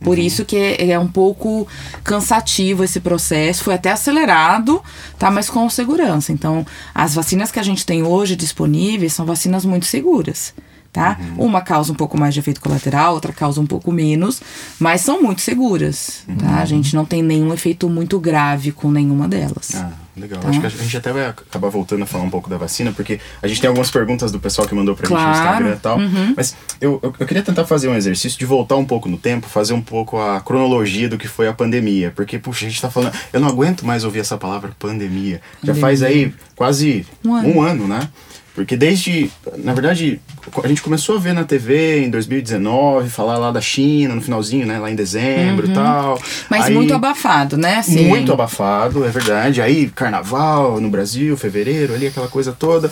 Por 0.00 0.18
isso 0.18 0.44
que 0.44 0.56
é, 0.56 0.90
é 0.90 0.98
um 0.98 1.08
pouco 1.08 1.66
cansativo 2.04 2.84
esse 2.84 3.00
processo, 3.00 3.64
foi 3.64 3.74
até 3.74 3.90
acelerado, 3.90 4.82
tá? 5.18 5.30
Mas 5.30 5.48
com 5.48 5.68
segurança. 5.70 6.32
Então, 6.32 6.66
as 6.94 7.14
vacinas 7.14 7.50
que 7.50 7.58
a 7.58 7.62
gente 7.62 7.84
tem 7.86 8.02
hoje 8.02 8.36
disponíveis 8.36 9.14
são 9.14 9.24
vacinas 9.24 9.64
muito 9.64 9.86
seguras, 9.86 10.54
tá? 10.96 11.18
Uma 11.36 11.60
causa 11.60 11.92
um 11.92 11.94
pouco 11.94 12.18
mais 12.18 12.32
de 12.32 12.40
efeito 12.40 12.58
colateral, 12.58 13.12
outra 13.12 13.30
causa 13.30 13.60
um 13.60 13.66
pouco 13.66 13.92
menos, 13.92 14.40
mas 14.80 15.02
são 15.02 15.22
muito 15.22 15.42
seguras, 15.42 16.24
tá? 16.38 16.62
A 16.62 16.64
gente 16.64 16.96
não 16.96 17.04
tem 17.04 17.22
nenhum 17.22 17.52
efeito 17.52 17.86
muito 17.90 18.18
grave 18.18 18.72
com 18.72 18.90
nenhuma 18.90 19.28
delas. 19.28 19.74
Ah, 19.74 19.90
legal. 20.16 20.40
Tá. 20.40 20.48
Acho 20.48 20.60
que 20.60 20.66
a 20.66 20.70
gente 20.70 20.96
até 20.96 21.12
vai 21.12 21.26
acabar 21.26 21.68
voltando 21.68 22.02
a 22.02 22.06
falar 22.06 22.24
um 22.24 22.30
pouco 22.30 22.48
da 22.48 22.56
vacina, 22.56 22.92
porque 22.92 23.20
a 23.42 23.46
gente 23.46 23.60
tem 23.60 23.68
algumas 23.68 23.90
perguntas 23.90 24.32
do 24.32 24.40
pessoal 24.40 24.66
que 24.66 24.74
mandou 24.74 24.96
pra 24.96 25.06
gente 25.06 25.14
no 25.18 25.22
Claro. 25.22 25.68
Instagram 25.68 25.76
e 25.76 25.80
tal. 25.80 25.98
Mas 26.34 26.56
eu, 26.80 26.98
eu, 27.02 27.14
eu 27.20 27.26
queria 27.26 27.42
tentar 27.42 27.66
fazer 27.66 27.88
um 27.88 27.94
exercício 27.94 28.38
de 28.38 28.46
voltar 28.46 28.76
um 28.76 28.84
pouco 28.86 29.06
no 29.06 29.18
tempo, 29.18 29.46
fazer 29.48 29.74
um 29.74 29.82
pouco 29.82 30.18
a 30.18 30.40
cronologia 30.40 31.10
do 31.10 31.18
que 31.18 31.28
foi 31.28 31.46
a 31.46 31.52
pandemia. 31.52 32.10
Porque, 32.16 32.38
puxa, 32.38 32.64
a 32.64 32.68
gente 32.70 32.80
tá 32.80 32.90
falando. 32.90 33.12
Eu 33.34 33.40
não 33.40 33.48
aguento 33.48 33.84
mais 33.84 34.02
ouvir 34.02 34.20
essa 34.20 34.38
palavra 34.38 34.70
pandemia. 34.78 35.42
Já 35.62 35.74
faz 35.74 36.02
aí 36.02 36.32
quase 36.54 37.04
Um 37.22 37.34
ano. 37.34 37.48
um 37.54 37.60
ano, 37.60 37.86
né? 37.86 38.08
Porque 38.54 38.74
desde, 38.74 39.30
na 39.58 39.74
verdade, 39.74 40.18
a 40.62 40.68
gente 40.68 40.82
começou 40.82 41.16
a 41.16 41.18
ver 41.18 41.32
na 41.32 41.44
TV 41.44 42.04
em 42.04 42.10
2019, 42.10 43.08
falar 43.10 43.38
lá 43.38 43.50
da 43.50 43.60
China 43.60 44.14
no 44.14 44.20
finalzinho, 44.20 44.66
né? 44.66 44.78
Lá 44.78 44.90
em 44.90 44.94
dezembro 44.94 45.66
e 45.70 45.72
tal. 45.74 46.14
Uhum. 46.14 46.18
Mas 46.50 46.64
Aí- 46.66 46.74
muito 46.74 46.94
abafado, 46.94 47.56
né? 47.56 47.76
Assim, 47.76 48.06
muito 48.06 48.32
abafado, 48.32 49.04
é 49.04 49.08
verdade. 49.08 49.60
Aí, 49.60 49.88
carnaval 49.88 50.80
no 50.80 50.88
Brasil, 50.90 51.36
fevereiro, 51.36 51.94
ali, 51.94 52.06
aquela 52.06 52.28
coisa 52.28 52.52
toda. 52.52 52.90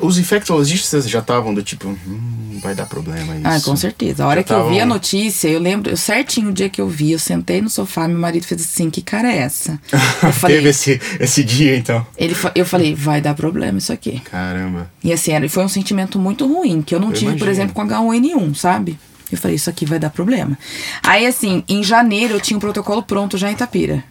Os 0.00 0.18
infectologistas 0.18 1.08
já 1.08 1.20
estavam 1.20 1.54
do 1.54 1.62
tipo, 1.62 1.86
hum, 1.88 2.58
vai 2.60 2.74
dar 2.74 2.84
problema 2.84 3.32
isso. 3.36 3.42
Ah, 3.44 3.60
com 3.60 3.76
certeza. 3.76 4.24
A 4.24 4.26
hora 4.26 4.40
Já 4.40 4.44
que 4.44 4.52
eu 4.52 4.68
vi 4.68 4.74
a 4.74 4.78
tavam- 4.80 4.94
notícia, 4.94 5.46
eu 5.48 5.60
lembro, 5.60 5.88
eu 5.88 5.96
certinho 5.96 6.48
o 6.50 6.52
dia 6.52 6.68
que 6.68 6.80
eu 6.80 6.88
vi, 6.88 7.12
eu 7.12 7.18
sentei 7.18 7.62
no 7.62 7.70
sofá, 7.70 8.08
meu 8.08 8.18
marido 8.18 8.44
fez 8.44 8.60
assim, 8.60 8.90
que 8.90 9.00
cara 9.00 9.32
é 9.32 9.36
essa? 9.38 9.78
Eu 10.20 10.32
falei, 10.32 10.56
Teve 10.56 10.68
esse, 10.70 11.00
esse 11.20 11.44
dia, 11.44 11.76
então. 11.76 12.04
ele, 12.18 12.34
eu 12.56 12.66
falei, 12.66 12.92
vai 12.92 13.20
dar 13.20 13.34
problema 13.34 13.78
isso 13.78 13.92
aqui. 13.92 14.18
Caramba. 14.28 14.90
E 15.02 15.12
assim, 15.12 15.30
era, 15.30 15.48
foi 15.48 15.64
um 15.64 15.68
sentimento 15.68 16.18
muito 16.18 16.44
ruim, 16.44 16.82
que 16.82 16.92
eu 16.94 17.00
não 17.00 17.08
Eu 17.08 17.14
tive, 17.14 17.32
por 17.32 17.46
imagino. 17.48 17.50
exemplo, 17.50 17.74
com 17.74 17.82
H1N1, 17.86 18.54
sabe? 18.54 18.98
Eu 19.30 19.38
falei, 19.38 19.56
isso 19.56 19.68
aqui 19.70 19.84
vai 19.84 19.98
dar 19.98 20.10
problema. 20.10 20.56
Aí, 21.02 21.26
assim, 21.26 21.64
em 21.68 21.82
janeiro 21.82 22.34
eu 22.34 22.40
tinha 22.40 22.56
um 22.56 22.60
protocolo 22.60 23.02
pronto 23.02 23.36
já 23.36 23.50
em 23.50 23.54
Itapira. 23.54 24.04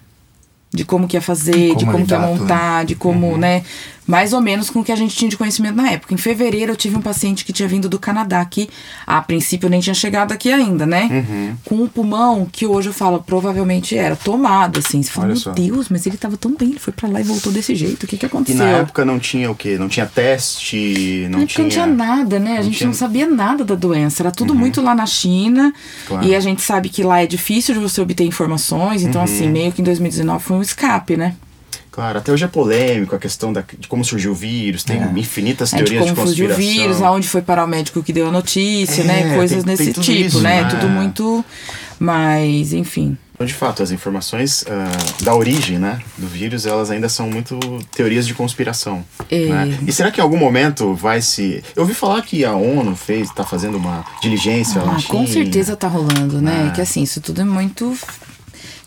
De 0.72 0.84
como 0.84 1.08
que 1.08 1.16
ia 1.16 1.22
fazer, 1.22 1.68
Como 1.70 1.78
de 1.78 1.86
como 1.86 2.06
que 2.06 2.13
ia 2.13 2.20
montar, 2.20 2.84
de 2.84 2.96
como, 2.96 3.38
né? 3.38 3.63
Mais 4.05 4.33
ou 4.33 4.41
menos 4.41 4.69
com 4.69 4.79
o 4.79 4.83
que 4.83 4.91
a 4.91 4.95
gente 4.95 5.15
tinha 5.15 5.29
de 5.29 5.38
conhecimento 5.38 5.75
na 5.75 5.89
época. 5.91 6.13
Em 6.13 6.17
fevereiro 6.17 6.72
eu 6.72 6.75
tive 6.75 6.95
um 6.98 7.01
paciente 7.01 7.45
que 7.45 7.53
tinha 7.53 7.67
vindo 7.67 7.88
do 7.88 7.98
Canadá 7.98 8.41
aqui. 8.41 8.69
A 9.07 9.22
princípio 9.22 9.67
eu 9.67 9.69
nem 9.69 9.79
tinha 9.79 9.93
chegado 9.93 10.31
aqui 10.33 10.51
ainda, 10.51 10.86
né? 10.86 11.10
Uhum. 11.29 11.55
Com 11.63 11.75
um 11.83 11.88
pulmão 11.88 12.48
que 12.51 12.65
hoje 12.65 12.89
eu 12.89 12.93
falo, 12.93 13.24
provavelmente 13.24 13.98
era 13.98 14.15
tomado, 14.15 14.79
assim. 14.79 15.01
Você 15.01 15.10
fala, 15.12 15.27
Olha 15.27 15.33
meu 15.33 15.41
só. 15.41 15.51
Deus, 15.51 15.88
mas 15.89 16.05
ele 16.05 16.17
tava 16.17 16.36
tão 16.36 16.53
bem, 16.55 16.69
ele 16.72 16.79
foi 16.79 16.91
pra 16.93 17.07
lá 17.07 17.22
e 17.22 17.24
voltou 17.24 17.51
desse 17.51 17.75
jeito. 17.75 18.03
O 18.03 18.07
que 18.07 18.17
que 18.17 18.25
E 18.25 18.27
aconteceu? 18.27 18.63
na 18.65 18.72
época 18.72 19.05
não 19.05 19.19
tinha 19.19 19.50
o 19.50 19.55
quê? 19.55 19.77
Não 19.77 19.88
tinha 19.88 20.05
teste, 20.05 21.27
não 21.29 21.39
Na 21.39 21.43
época 21.45 21.53
tinha... 21.53 21.63
não 21.63 21.69
tinha 21.69 21.88
nada, 21.88 22.39
né? 22.39 22.51
A 22.51 22.55
não 22.57 22.63
gente 22.63 22.77
tinha- 22.77 22.88
Uhum. 22.88 22.91
não 22.93 22.98
sabia 23.00 23.27
nada 23.27 23.63
da 23.63 23.75
doença. 23.75 24.22
Era 24.24 24.31
tudo 24.31 24.53
muito 24.53 24.81
lá 24.81 24.93
na 24.93 25.05
China. 25.05 25.74
Claro. 26.07 26.25
E 26.27 26.36
a 26.36 26.39
gente 26.39 26.62
sabe 26.62 26.89
que 26.89 27.03
lá 27.03 27.22
é 27.22 27.25
difícil 27.27 27.74
de 27.74 27.79
você 27.79 28.01
obter 28.01 28.25
informações. 28.25 29.03
Então, 29.03 29.19
Uhum. 29.22 29.25
assim, 29.25 29.50
meio 29.50 29.72
que 29.72 29.81
em 29.81 29.83
2019 29.83 30.43
foi 30.43 30.57
um 30.57 30.62
escape, 30.62 31.15
né? 31.17 31.36
Claro, 31.93 32.17
até 32.17 32.31
hoje 32.31 32.43
é 32.43 32.47
polêmico 32.47 33.15
a 33.15 33.19
questão 33.19 33.53
da, 33.53 33.63
de 33.77 33.88
como 33.88 34.03
surgiu 34.03 34.31
o 34.31 34.35
vírus, 34.35 34.83
tem 34.83 35.00
infinitas 35.15 35.71
É, 35.71 35.77
de 35.77 35.83
teorias 35.83 36.05
de 36.07 36.13
como 36.15 36.27
fugiu 36.27 36.45
o 36.45 36.50
conspiração. 36.50 36.81
vírus, 36.83 37.01
aonde 37.03 37.27
foi 37.29 37.41
parar 37.43 37.65
o 37.65 37.67
médico 37.67 38.01
que 38.01 38.12
deu 38.12 38.27
a 38.27 38.31
notícia, 38.31 39.03
É, 39.03 39.05
né? 39.05 39.35
Coisas 39.35 39.63
tem- 39.63 39.75
tem 39.75 39.85
desse 39.85 39.93
tudo 39.93 40.03
tipo, 40.03 40.19
isso, 40.27 40.41
né? 40.41 40.63
né? 40.63 40.69
Tudo 40.69 40.89
muito. 40.89 41.45
Mas, 42.00 42.73
enfim. 42.73 43.15
Então, 43.35 43.45
de 43.47 43.53
fato, 43.53 43.81
as 43.83 43.91
informações 43.91 44.65
ah, 44.67 45.23
da 45.23 45.35
origem 45.35 45.77
né, 45.79 46.00
do 46.17 46.27
vírus, 46.27 46.65
elas 46.65 46.89
ainda 46.91 47.07
são 47.09 47.29
muito 47.29 47.57
teorias 47.95 48.25
de 48.27 48.33
conspiração. 48.33 49.03
É. 49.29 49.45
né? 49.45 49.77
E 49.88 49.91
será 49.91 50.12
que 50.12 50.19
em 50.19 50.23
algum 50.23 50.38
momento 50.38 50.93
vai 50.93 51.21
se... 51.21 51.63
Eu 51.75 51.83
ouvi 51.83 51.93
falar 51.93 52.21
que 52.23 52.43
a 52.43 52.53
ONU 52.55 52.95
fez, 52.95 53.29
está 53.29 53.43
fazendo 53.43 53.77
uma 53.77 54.03
diligência 54.21 54.81
lá 54.81 54.93
Ah, 54.95 55.00
China. 55.00 55.09
com 55.19 55.27
certeza 55.27 55.75
tá 55.75 55.88
rolando, 55.88 56.41
né? 56.41 56.67
Ah. 56.69 56.71
Que 56.71 56.81
assim, 56.81 57.03
isso 57.03 57.21
tudo 57.21 57.41
é 57.41 57.45
muito. 57.45 57.95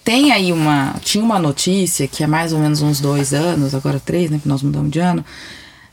Tem 0.06 0.30
aí 0.30 0.52
uma. 0.52 0.94
Tinha 1.02 1.24
uma 1.24 1.36
notícia 1.36 2.06
que 2.06 2.22
há 2.22 2.28
mais 2.28 2.52
ou 2.52 2.60
menos 2.60 2.80
uns 2.80 3.00
dois 3.00 3.34
anos, 3.34 3.74
agora 3.74 3.98
três, 3.98 4.30
né? 4.30 4.38
Que 4.40 4.46
nós 4.46 4.62
mudamos 4.62 4.88
de 4.88 5.00
ano. 5.00 5.24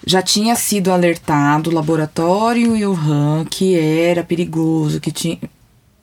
Já 0.06 0.22
tinha 0.22 0.56
sido 0.56 0.92
alertado 0.92 1.72
o 1.72 1.74
laboratório 1.74 2.78
e 2.78 2.86
o 2.86 2.94
RAM 2.94 3.44
que 3.44 3.76
era 3.76 4.24
perigoso, 4.24 5.02
que 5.02 5.12
tinha. 5.12 5.40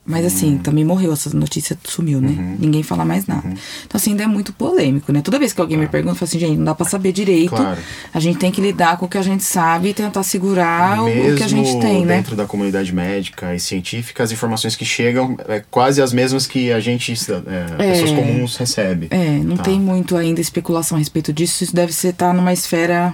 Mas 0.03 0.25
assim, 0.25 0.55
Hum. 0.55 0.57
também 0.57 0.83
morreu, 0.83 1.13
essa 1.13 1.29
notícia 1.37 1.77
sumiu, 1.83 2.19
né? 2.19 2.29
Uhum. 2.29 2.55
Ninguém 2.59 2.81
fala 2.81 3.05
mais 3.05 3.27
nada. 3.27 3.47
Então, 3.47 3.95
assim, 3.95 4.09
ainda 4.11 4.23
é 4.23 4.27
muito 4.27 4.51
polêmico, 4.51 5.11
né? 5.13 5.21
Toda 5.21 5.37
vez 5.37 5.53
que 5.53 5.61
alguém 5.61 5.77
me 5.77 5.87
pergunta, 5.87 6.13
eu 6.13 6.15
falo 6.17 6.27
assim, 6.27 6.39
gente, 6.39 6.57
não 6.57 6.65
dá 6.65 6.73
pra 6.73 6.87
saber 6.87 7.11
direito. 7.11 7.51
Claro. 7.55 7.79
A 8.11 8.19
gente 8.19 8.39
tem 8.39 8.51
que 8.51 8.59
lidar 8.59 8.97
com 8.97 9.05
o 9.05 9.07
que 9.07 9.17
a 9.19 9.21
gente 9.21 9.43
sabe 9.43 9.89
e 9.89 9.93
tentar 9.93 10.23
segurar 10.23 11.03
o- 11.03 11.05
Mesmo 11.05 11.33
o 11.33 11.35
que 11.37 11.43
a 11.43 11.47
gente 11.47 11.79
tem, 11.79 12.03
né? 12.03 12.15
dentro 12.17 12.35
da 12.35 12.45
comunidade 12.47 12.91
médica 12.93 13.53
e 13.53 13.59
científica, 13.59 14.23
as 14.23 14.31
informações 14.31 14.75
que 14.75 14.83
chegam 14.83 15.37
é 15.47 15.63
quase 15.69 16.01
as 16.01 16.11
mesmas 16.11 16.47
que 16.47 16.71
a 16.71 16.79
gente, 16.79 17.11
é, 17.13 17.75
pessoas 17.91 18.09
comuns, 18.11 18.57
recebe. 18.57 19.07
É, 19.11 19.37
não 19.37 19.55
Tá. 19.55 19.63
tem 19.63 19.79
muito 19.79 20.17
ainda 20.17 20.41
especulação 20.41 20.95
a 20.95 20.99
respeito 20.99 21.31
disso. 21.31 21.63
Isso 21.63 21.75
deve 21.75 21.93
ser 21.93 22.07
estar 22.09 22.33
numa 22.33 22.51
esfera 22.51 23.13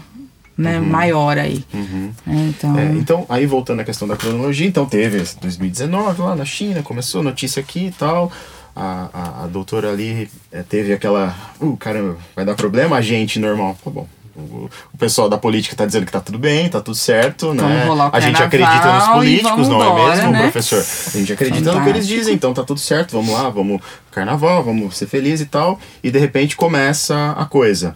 né, 0.57 0.79
maior 0.79 1.37
aí. 1.37 1.63
É, 1.73 2.33
então, 2.47 2.71
Uhum. 2.71 2.79
É, 2.79 2.85
então, 2.93 3.25
aí 3.29 3.45
voltando 3.45 3.81
à 3.81 3.83
questão 3.83 4.07
da 4.07 4.17
cronologia, 4.17 4.67
então 4.67 4.85
teve 4.85 5.21
esse 5.21 5.39
2019 5.39 6.21
lá 6.21 6.35
na 6.35 6.45
China, 6.45 6.81
começou 6.81 7.21
notícia 7.21 7.59
aqui 7.59 7.87
e 7.87 7.91
tal. 7.91 8.31
A, 8.75 9.09
a, 9.13 9.43
a 9.43 9.47
doutora 9.47 9.89
ali 9.89 10.29
eh, 10.51 10.63
teve 10.67 10.93
aquela. 10.93 11.35
Uh, 11.59 11.75
caramba, 11.77 12.17
vai 12.35 12.45
dar 12.45 12.53
problema? 12.53 12.95
A 12.95 13.01
gente 13.01 13.39
normal. 13.39 13.75
Tá 13.83 13.89
bom. 13.89 14.07
O, 14.37 14.69
pessoal 14.99 15.27
da 15.27 15.37
política 15.37 15.75
tá 15.75 15.83
dizendo 15.83 16.05
que 16.05 16.11
tá 16.11 16.19
tudo 16.19 16.37
bem, 16.37 16.69
tá 16.69 16.79
tudo 16.79 16.95
certo, 16.95 17.47
Vamos 17.47 17.63
né? 17.63 17.87
A 18.13 18.19
gente 18.19 18.41
acredita 18.41 18.93
nos 18.93 19.07
políticos, 19.07 19.67
não 19.67 19.81
é 19.81 20.09
mesmo, 20.09 20.31
né? 20.31 20.41
professor? 20.43 20.85
A 21.07 21.17
gente 21.17 21.33
acredita 21.33 21.73
no 21.73 21.83
que 21.83 21.89
eles 21.89 22.07
dizem, 22.07 22.35
então 22.35 22.53
tá 22.53 22.63
tudo 22.63 22.79
certo, 22.79 23.13
vamos 23.13 23.33
lá, 23.33 23.49
vamos 23.49 23.81
carnaval, 24.11 24.63
vamos 24.63 24.95
ser 24.95 25.07
felizes 25.07 25.41
e 25.41 25.49
tal. 25.49 25.79
E 26.03 26.11
de 26.11 26.19
repente 26.19 26.55
começa 26.55 27.31
a 27.31 27.45
coisa. 27.45 27.95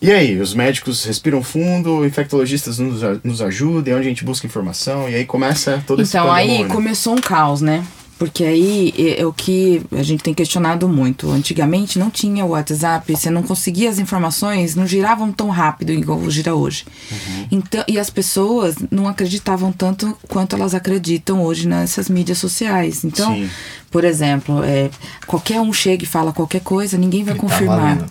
E 0.00 0.12
aí, 0.12 0.38
os 0.40 0.54
médicos 0.54 1.04
respiram 1.04 1.42
fundo, 1.42 2.04
infectologistas 2.06 2.78
nos, 2.78 3.00
nos 3.24 3.42
ajudam, 3.42 3.94
é 3.94 3.96
onde 3.96 4.06
a 4.06 4.10
gente 4.10 4.24
busca 4.24 4.46
informação, 4.46 5.08
e 5.08 5.14
aí 5.16 5.24
começa 5.24 5.82
todo 5.86 6.02
esse 6.02 6.16
então 6.16 6.30
aí 6.30 6.64
começou 6.66 7.14
um 7.14 7.20
caos, 7.20 7.60
né? 7.60 7.84
Porque 8.18 8.42
aí 8.44 8.92
é, 8.98 9.20
é 9.22 9.26
o 9.26 9.32
que 9.32 9.80
a 9.92 10.02
gente 10.02 10.24
tem 10.24 10.34
questionado 10.34 10.88
muito. 10.88 11.30
Antigamente 11.30 12.00
não 12.00 12.10
tinha 12.10 12.44
o 12.44 12.48
WhatsApp, 12.48 13.16
você 13.16 13.30
não 13.30 13.44
conseguia 13.44 13.88
as 13.88 14.00
informações, 14.00 14.74
não 14.74 14.86
giravam 14.88 15.30
tão 15.30 15.50
rápido 15.50 15.92
igual 15.92 16.28
gira 16.28 16.52
hoje. 16.52 16.84
Uhum. 17.12 17.46
Então, 17.52 17.84
e 17.86 17.96
as 17.96 18.10
pessoas 18.10 18.74
não 18.90 19.06
acreditavam 19.06 19.70
tanto 19.70 20.16
quanto 20.26 20.56
elas 20.56 20.74
acreditam 20.74 21.42
hoje 21.44 21.68
nessas 21.68 22.08
mídias 22.08 22.38
sociais. 22.38 23.04
Então, 23.04 23.34
Sim. 23.34 23.48
por 23.88 24.04
exemplo, 24.04 24.64
é, 24.64 24.90
qualquer 25.24 25.60
um 25.60 25.72
chega 25.72 26.02
e 26.02 26.06
fala 26.06 26.32
qualquer 26.32 26.60
coisa, 26.60 26.98
ninguém 26.98 27.22
vai 27.22 27.34
Tá 27.34 27.40
confirmar. 27.40 27.78
valendo. 27.80 28.06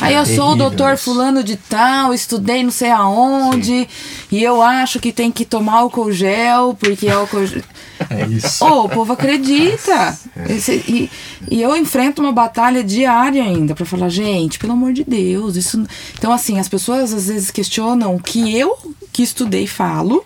Aí 0.00 0.14
eu 0.14 0.26
sou 0.26 0.50
o 0.52 0.56
doutor 0.56 0.96
fulano 0.96 1.42
de 1.44 1.56
tal, 1.56 2.12
estudei 2.12 2.62
não 2.62 2.70
sei 2.70 2.90
aonde, 2.90 3.88
e 4.30 4.42
eu 4.42 4.60
acho 4.60 4.98
que 4.98 5.12
tem 5.12 5.30
que 5.30 5.44
tomar 5.44 5.74
álcool 5.80 6.10
gel, 6.12 6.76
porque 6.78 7.08
álcool 7.08 7.46
gel... 7.46 7.62
É 8.10 8.26
isso. 8.26 8.64
Ô, 8.64 8.84
o 8.84 8.88
povo 8.88 9.12
acredita. 9.12 10.18
Esse- 10.48 10.84
e, 10.88 11.10
e 11.48 11.62
eu 11.62 11.76
enfrento 11.76 12.20
uma 12.20 12.32
batalha 12.32 12.82
diária 12.82 13.42
ainda 13.42 13.72
pra 13.74 13.86
falar, 13.86 14.08
gente, 14.08 14.58
pelo 14.58 14.72
amor 14.72 14.92
de 14.92 15.04
Deus, 15.04 15.54
isso. 15.54 15.82
Então, 16.18 16.32
assim, 16.32 16.58
as 16.58 16.68
pessoas 16.68 17.14
às 17.14 17.28
vezes 17.28 17.52
questionam 17.52 18.16
o 18.16 18.20
que 18.20 18.58
eu 18.58 18.76
que 19.12 19.22
estudei 19.22 19.66
falo. 19.68 20.24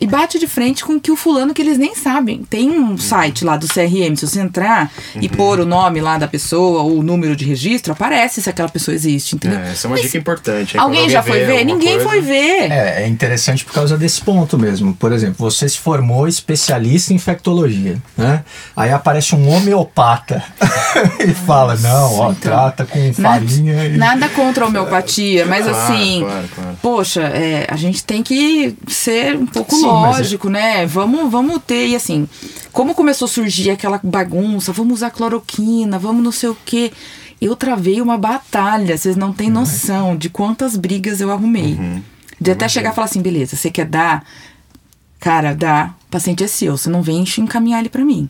E 0.00 0.06
bate 0.06 0.38
de 0.38 0.46
frente 0.46 0.84
com 0.84 0.94
o 0.94 1.00
que 1.00 1.10
o 1.10 1.16
fulano 1.16 1.54
que 1.54 1.62
eles 1.62 1.78
nem 1.78 1.94
sabem. 1.94 2.42
Tem 2.48 2.70
um 2.70 2.96
site 2.98 3.44
lá 3.44 3.56
do 3.56 3.66
CRM, 3.66 4.14
se 4.16 4.26
você 4.26 4.40
entrar 4.40 4.90
e 5.20 5.28
pôr 5.28 5.60
o 5.60 5.64
nome 5.66 6.00
lá 6.00 6.18
da 6.18 6.28
pessoa 6.28 6.82
ou 6.82 6.98
o 6.98 7.02
número 7.02 7.34
de 7.34 7.44
registro, 7.44 7.92
aparece 7.92 8.42
se 8.42 8.50
aquela 8.50 8.68
pessoa 8.68 8.94
existe, 8.94 9.36
entendeu? 9.36 9.58
É, 9.60 9.70
essa 9.70 9.86
é 9.86 9.90
uma 9.90 9.98
dica 10.00 10.18
importante. 10.18 10.76
hein? 10.76 10.80
Alguém 10.82 11.02
Quando 11.02 11.10
já 11.12 11.22
foi 11.22 11.44
ver? 11.44 11.64
Ninguém 11.64 11.94
coisa- 11.94 12.08
foi 12.08 12.20
ver. 12.20 12.70
É, 12.70 13.02
é 13.04 13.08
interessante 13.08 13.64
por 13.64 13.72
causa 13.72 13.96
desse 13.96 14.20
ponto 14.20 14.58
mesmo. 14.58 14.94
Por 14.94 15.12
exemplo, 15.12 15.36
você 15.38 15.68
se 15.68 15.78
formou 15.78 16.28
especialista 16.28 17.12
em 17.12 17.16
infectologia, 17.16 17.96
né? 18.16 18.44
Aí 18.76 18.90
aparece 18.92 19.34
um 19.34 19.48
homeopata 19.48 20.42
e 21.26 21.32
fala, 21.32 21.76
não, 21.76 22.14
ó, 22.18 22.32
trata 22.34 22.84
com 22.84 23.12
farinha 23.14 23.86
e... 23.86 23.96
Nada 23.98 24.28
contra 24.28 24.64
a 24.64 24.68
homeopatia, 24.68 25.46
mas 25.46 25.64
Claro, 25.64 25.78
assim, 25.94 26.20
claro, 26.22 26.48
claro. 26.54 26.78
poxa, 26.82 27.22
é, 27.22 27.66
a 27.68 27.76
gente 27.76 28.04
tem 28.04 28.22
que 28.22 28.74
ser 28.86 29.37
um 29.38 29.46
pouco 29.46 29.74
Sim, 29.74 29.84
é- 29.84 29.88
lógico, 29.88 30.48
né? 30.48 30.86
Vamos, 30.86 31.30
vamos 31.30 31.60
ter, 31.66 31.88
e 31.88 31.96
assim, 31.96 32.28
como 32.72 32.94
começou 32.94 33.26
a 33.26 33.28
surgir 33.28 33.70
aquela 33.70 34.00
bagunça, 34.02 34.72
vamos 34.72 34.94
usar 34.94 35.10
cloroquina, 35.10 35.98
vamos 35.98 36.22
não 36.22 36.32
sei 36.32 36.48
o 36.48 36.56
quê. 36.64 36.92
Eu 37.40 37.54
travei 37.54 38.00
uma 38.00 38.18
batalha, 38.18 38.98
vocês 38.98 39.14
não 39.16 39.32
têm 39.32 39.48
noção 39.50 40.16
de 40.16 40.28
quantas 40.28 40.76
brigas 40.76 41.20
eu 41.20 41.30
arrumei. 41.30 41.74
Uhum. 41.74 42.02
De 42.40 42.50
até 42.50 42.68
chegar 42.68 42.92
e 42.92 42.94
falar 42.94 43.04
assim, 43.06 43.22
beleza, 43.22 43.56
você 43.56 43.70
quer 43.70 43.86
dar? 43.86 44.24
Cara, 45.20 45.54
dá. 45.54 45.94
O 46.06 46.10
paciente 46.10 46.44
é 46.44 46.46
seu, 46.46 46.76
você 46.76 46.88
não 46.88 47.02
vem 47.02 47.24
encaminhar 47.38 47.80
ele 47.80 47.88
pra 47.88 48.04
mim. 48.04 48.28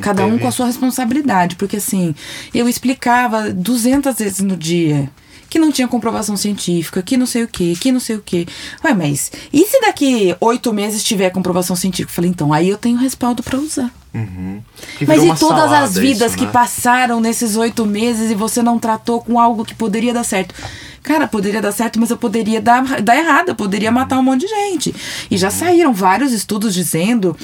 Cada 0.00 0.24
um 0.24 0.30
teve- 0.30 0.42
com 0.42 0.48
a 0.48 0.52
sua 0.52 0.66
responsabilidade, 0.66 1.56
porque 1.56 1.76
assim, 1.78 2.14
eu 2.54 2.68
explicava 2.68 3.50
200 3.52 4.16
vezes 4.16 4.38
no 4.40 4.56
dia 4.56 5.10
que 5.54 5.58
não 5.60 5.70
tinha 5.70 5.86
comprovação 5.86 6.36
científica, 6.36 7.00
que 7.00 7.16
não 7.16 7.26
sei 7.26 7.44
o 7.44 7.46
que, 7.46 7.76
que 7.76 7.92
não 7.92 8.00
sei 8.00 8.16
o 8.16 8.20
que. 8.20 8.44
Ué, 8.84 8.92
mas 8.92 9.30
e 9.52 9.64
se 9.64 9.80
daqui 9.82 10.34
oito 10.40 10.72
meses 10.72 11.04
tiver 11.04 11.30
comprovação 11.30 11.76
científica? 11.76 12.10
Eu 12.10 12.14
falei, 12.16 12.28
então, 12.28 12.52
aí 12.52 12.68
eu 12.68 12.76
tenho 12.76 12.98
respaldo 12.98 13.40
pra 13.40 13.56
usar. 13.56 13.88
Uhum. 14.12 14.60
Que 14.98 15.06
Mas 15.06 15.22
e 15.22 15.32
todas 15.36 15.70
as 15.70 15.94
vidas 15.94 16.30
isso, 16.32 16.38
que 16.38 16.44
né? 16.46 16.50
passaram 16.50 17.20
nesses 17.20 17.54
oito 17.54 17.86
meses 17.86 18.32
e 18.32 18.34
você 18.34 18.64
não 18.64 18.80
tratou 18.80 19.20
com 19.20 19.38
algo 19.38 19.64
que 19.64 19.76
poderia 19.76 20.12
dar 20.12 20.24
certo? 20.24 20.56
Cara, 21.04 21.28
poderia 21.28 21.62
dar 21.62 21.70
certo, 21.70 22.00
mas 22.00 22.10
eu 22.10 22.16
poderia 22.16 22.60
dar, 22.60 23.00
dar 23.00 23.16
errado, 23.16 23.50
eu 23.50 23.54
poderia 23.54 23.92
matar 23.92 24.18
um 24.18 24.24
monte 24.24 24.40
de 24.40 24.48
gente. 24.48 24.92
E 25.30 25.34
Uhum. 25.34 25.38
já 25.38 25.50
saíram 25.52 25.94
vários 25.94 26.32
estudos 26.32 26.74
dizendo 26.74 27.36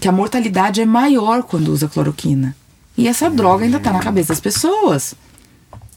que 0.00 0.08
a 0.08 0.12
mortalidade 0.12 0.80
é 0.80 0.86
maior 0.86 1.42
quando 1.42 1.68
usa 1.68 1.86
cloroquina. 1.86 2.56
E 2.96 3.06
essa 3.06 3.28
droga 3.28 3.66
ainda 3.66 3.78
tá 3.78 3.92
na 3.92 3.98
cabeça 3.98 4.28
das 4.28 4.40
pessoas. 4.40 5.14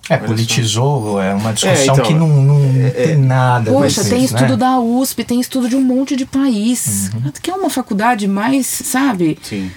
É, 0.09 0.17
politizou, 0.17 1.21
é 1.21 1.33
uma 1.33 1.53
discussão 1.53 1.93
então, 1.93 2.05
que 2.05 2.13
não, 2.13 2.27
não 2.27 2.91
tem 2.91 3.17
nada 3.17 3.69
a 3.69 3.73
ver 3.73 3.79
Poxa, 3.79 4.03
tem 4.03 4.23
isso, 4.23 4.33
estudo 4.33 4.51
né? 4.51 4.57
da 4.57 4.79
USP, 4.79 5.23
tem 5.23 5.39
estudo 5.39 5.69
de 5.69 5.75
um 5.75 5.81
monte 5.81 6.15
de 6.15 6.25
país. 6.25 7.11
Quer 7.41 7.53
uma 7.53 7.69
faculdade 7.69 8.27
mais, 8.27 8.65
sabe, 8.65 9.37
Sim. 9.41 9.71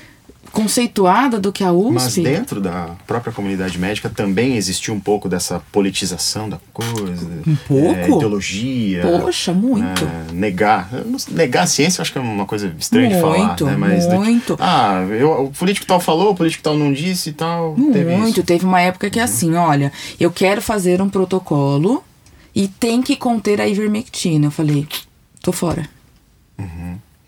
Conceituada 0.54 1.38
do 1.40 1.52
que 1.52 1.62
a 1.64 1.72
USP? 1.72 1.92
Mas 1.92 2.14
dentro 2.14 2.60
da 2.60 2.90
própria 3.06 3.32
comunidade 3.32 3.76
médica 3.78 4.08
também 4.08 4.56
existiu 4.56 4.94
um 4.94 5.00
pouco 5.00 5.28
dessa 5.28 5.60
politização 5.72 6.48
da 6.48 6.58
coisa. 6.72 7.26
Um 7.46 7.56
pouco? 7.56 7.94
é, 7.98 8.04
ideologia. 8.08 9.02
Poxa, 9.02 9.52
muito. 9.52 10.04
é, 10.04 10.32
negar. 10.32 10.88
Negar 11.30 11.64
a 11.64 11.66
ciência 11.66 12.00
eu 12.00 12.02
acho 12.02 12.12
que 12.12 12.18
é 12.18 12.20
uma 12.20 12.46
coisa 12.46 12.72
estranha 12.78 13.08
de 13.14 13.20
falar. 13.20 13.38
Muito, 13.48 13.66
Né? 13.66 13.76
Mas 13.76 14.06
do- 14.06 14.14
muito. 14.16 14.56
ah, 14.60 15.00
eu, 15.10 15.46
o 15.46 15.50
político 15.50 15.84
tal 15.86 15.98
falou, 16.00 16.30
o 16.30 16.34
político 16.34 16.62
tal 16.62 16.76
não 16.78 16.92
disse 16.92 17.30
e 17.30 17.32
tal. 17.32 17.74
Teve 17.74 18.04
Muito. 18.16 18.28
isso. 18.30 18.40
Uhum. 18.40 18.46
Teve 18.46 18.64
uma 18.64 18.80
época 18.80 19.10
que 19.10 19.18
é 19.18 19.22
assim, 19.22 19.54
olha, 19.54 19.92
eu 20.18 20.30
quero 20.30 20.62
fazer 20.62 21.02
um 21.02 21.08
protocolo 21.08 22.02
e 22.54 22.68
tem 22.68 23.02
que 23.02 23.16
conter 23.16 23.60
a 23.60 23.66
ivermectina. 23.68 24.46
Eu 24.46 24.50
falei, 24.50 24.86
tô 25.42 25.50
fora. 25.52 25.88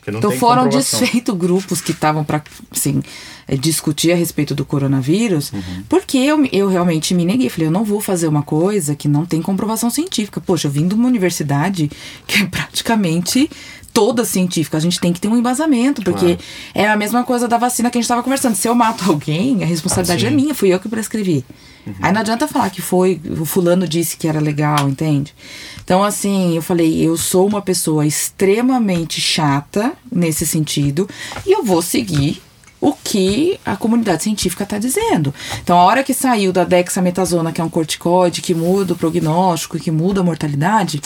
Então 0.07 0.31
foram 0.33 0.69
desfeitos 0.69 1.35
grupos 1.37 1.81
que 1.81 1.93
estavam 1.93 2.25
para 2.25 2.43
assim, 2.71 3.03
é, 3.49 3.57
discutir 3.57 4.13
a 4.13 4.17
respeito 4.17 4.55
do 4.55 4.65
coronavírus, 4.65 5.53
uhum. 5.53 5.85
porque 5.89 6.19
eu, 6.19 6.45
eu 6.53 6.69
realmente 6.69 7.15
me 7.15 7.25
neguei. 7.25 7.49
Falei, 7.49 7.69
eu 7.69 7.73
não 7.73 7.85
vou 7.85 8.01
fazer 8.01 8.29
uma 8.29 8.43
coisa 8.43 8.95
que 8.95 9.09
não 9.09 9.27
tem 9.27 9.43
comprovação 9.43 9.91
científica. 9.91 10.41
Poxa, 10.41 10.69
eu 10.69 10.71
vim 10.71 10.87
de 10.87 10.95
uma 10.95 11.09
universidade 11.09 11.91
que 12.27 12.43
é 12.43 12.47
praticamente 12.47 13.51
toda 13.97 14.27
científica. 14.27 14.77
A 14.77 14.81
gente 14.81 15.01
tem 15.01 15.11
que 15.11 15.19
ter 15.19 15.27
um 15.27 15.39
embasamento, 15.39 16.03
porque 16.03 16.37
claro. 16.37 16.41
é 16.75 16.87
a 16.87 16.95
mesma 16.99 17.25
coisa 17.25 17.49
da 17.49 17.57
vacina 17.57 17.91
que 17.91 17.97
a 17.97 17.99
gente 17.99 18.05
estava 18.05 18.23
conversando. 18.23 18.55
Se 18.55 18.69
eu 18.69 18.75
mato 18.75 19.05
alguém, 19.11 19.63
a 19.63 19.67
responsabilidade 19.67 20.27
ah, 20.27 20.29
é 20.29 20.31
minha, 20.31 20.55
fui 20.55 20.69
eu 20.69 20.79
que 20.79 20.87
prescrevi. 20.87 21.43
Uhum. 21.87 21.95
Aí 22.03 22.13
não 22.13 22.21
adianta 22.21 22.47
falar 22.47 22.69
que 22.69 22.83
foi, 22.83 23.19
o 23.41 23.47
fulano 23.47 23.89
disse 23.89 24.19
que 24.19 24.29
era 24.29 24.39
legal, 24.39 24.87
entende? 24.87 25.35
Então, 25.83 26.05
assim, 26.05 26.55
eu 26.55 26.61
falei, 26.61 27.01
eu 27.01 27.17
sou 27.17 27.47
uma 27.47 27.63
pessoa 27.63 28.07
extremamente 28.07 29.19
chata 29.19 29.95
nesse 30.13 30.47
sentido 30.47 31.09
e 31.47 31.53
eu 31.53 31.65
vou 31.65 31.81
seguir 31.81 32.43
o 32.79 32.93
que 32.93 33.59
a 33.65 33.77
comunidade 33.77 34.25
científica 34.25 34.65
está 34.65 34.77
dizendo. 34.77 35.33
Então, 35.63 35.79
a 35.79 35.85
hora 35.85 36.05
que 36.05 36.13
saiu 36.13 36.53
da 36.53 36.65
dexametasona, 36.65 37.51
que 37.51 37.63
é 37.63 37.65
um 37.65 37.71
corticoide 37.71 38.43
que 38.43 38.55
muda 38.55 38.93
o 38.93 38.97
prognóstico, 38.97 39.79
que 39.79 39.91
muda 39.91 40.21
a 40.21 40.25
mortalidade, 40.25 41.01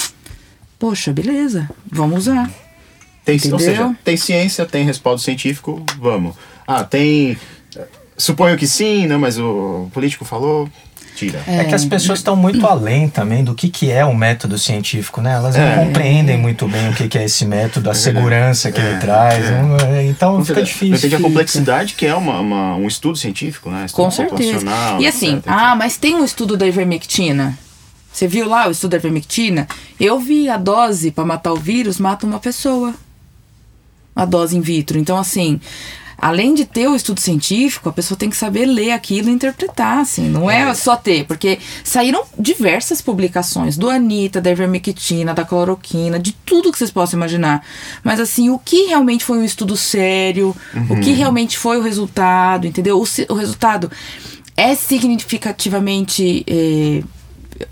poxa, 0.77 1.13
beleza, 1.13 1.71
vamos 1.89 2.27
usar. 2.27 2.51
Tem, 3.39 3.53
ou 3.53 3.59
seja, 3.59 3.97
tem 4.05 4.17
ciência, 4.17 4.67
tem 4.67 4.85
respaldo 4.85 5.21
científico, 5.21 5.85
vamos. 5.99 6.35
Ah, 6.67 6.85
tem. 6.85 7.37
Suponho 8.17 8.57
que 8.57 8.67
sim, 8.67 9.07
né? 9.07 9.17
Mas 9.17 9.39
o 9.39 9.89
político 9.93 10.25
falou, 10.25 10.69
tira. 11.21 11.43
É, 11.47 11.59
é 11.59 11.65
que 11.65 11.75
as 11.75 11.85
pessoas 11.85 12.21
estão 12.21 12.35
muito 12.35 12.67
além 12.67 13.09
também 13.09 13.45
do 13.45 13.55
que, 13.55 13.69
que 13.69 13.91
é 13.91 14.05
o 14.05 14.15
método 14.15 14.59
científico, 14.59 15.21
né? 15.21 15.35
Elas 15.35 15.57
é. 15.57 15.77
não 15.77 15.87
compreendem 15.87 16.39
muito 16.39 16.67
bem 16.67 16.89
o 16.89 16.95
que, 16.95 17.09
que 17.09 17.19
é 17.19 17.25
esse 17.25 17.45
método, 17.45 17.89
a 17.89 17.93
é 17.93 17.95
segurança 17.95 18.73
que 18.73 18.81
ele 18.81 18.95
é, 18.95 18.99
traz. 18.99 19.45
É. 19.45 20.07
Então 20.07 20.39
não 20.39 20.45
fica 20.45 20.63
difícil. 20.63 20.97
Depende 20.97 21.17
da 21.17 21.23
complexidade 21.23 21.95
que 21.95 22.07
é 22.07 22.15
uma, 22.15 22.41
uma, 22.41 22.77
um 22.77 22.87
estudo 22.87 23.17
científico, 23.17 23.71
né? 23.71 23.87
Estudo 23.87 24.05
Com 24.05 24.11
certeza. 24.11 24.67
E 24.99 25.07
assim, 25.07 25.37
etc. 25.37 25.47
ah, 25.47 25.75
mas 25.75 25.97
tem 25.97 26.15
um 26.15 26.25
estudo 26.25 26.57
da 26.57 26.67
ivermectina. 26.67 27.59
Você 28.13 28.27
viu 28.27 28.49
lá 28.49 28.67
o 28.67 28.71
estudo 28.71 28.93
da 28.93 28.97
ivermectina? 28.97 29.69
Eu 29.99 30.19
vi 30.19 30.49
a 30.49 30.57
dose 30.57 31.11
para 31.11 31.25
matar 31.25 31.53
o 31.53 31.57
vírus 31.57 31.99
mata 31.99 32.27
uma 32.27 32.41
pessoa. 32.41 32.95
A 34.15 34.25
dose 34.25 34.57
in 34.57 34.61
vitro. 34.61 34.99
Então, 34.99 35.17
assim, 35.17 35.61
além 36.21 36.55
de 36.55 36.65
ter 36.65 36.87
o 36.87 36.95
estudo 36.95 37.19
científico, 37.19 37.89
a 37.89 37.93
pessoa 37.93 38.19
tem 38.19 38.29
que 38.29 38.37
saber 38.37 38.67
ler 38.67 38.91
aquilo 38.91 39.31
e 39.31 39.33
interpretar, 39.33 39.99
assim, 39.99 40.29
não 40.29 40.51
é, 40.51 40.69
é 40.69 40.75
só 40.75 40.95
ter, 40.95 41.25
porque 41.25 41.59
saíram 41.83 42.25
diversas 42.39 43.01
publicações 43.01 43.79
do 43.79 43.89
Anitta, 43.89 44.41
da 44.41 44.51
ivermectina, 44.51 45.33
da 45.33 45.45
cloroquina, 45.45 46.19
de 46.19 46.33
tudo 46.33 46.71
que 46.71 46.79
vocês 46.79 46.91
possam 46.91 47.19
imaginar. 47.19 47.65
Mas 48.05 48.21
assim, 48.21 48.51
o 48.51 48.59
que 48.59 48.87
realmente 48.87 49.25
foi 49.25 49.39
um 49.39 49.45
estudo 49.45 49.77
sério, 49.77 50.55
uhum. 50.75 50.99
o 50.99 51.01
que 51.01 51.11
uhum. 51.11 51.17
realmente 51.17 51.57
foi 51.57 51.79
o 51.79 51.83
resultado, 51.83 52.67
entendeu? 52.67 53.01
O, 53.01 53.33
o 53.33 53.37
resultado 53.37 53.91
é 54.57 54.75
significativamente 54.75 56.45
é, 56.47 57.03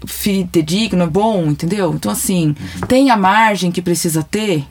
fidedigno, 0.06 1.02
é 1.02 1.06
bom, 1.06 1.44
entendeu? 1.46 1.92
Então, 1.94 2.10
assim, 2.10 2.48
uhum. 2.48 2.86
tem 2.86 3.10
a 3.10 3.16
margem 3.16 3.70
que 3.70 3.82
precisa 3.82 4.22
ter. 4.22 4.64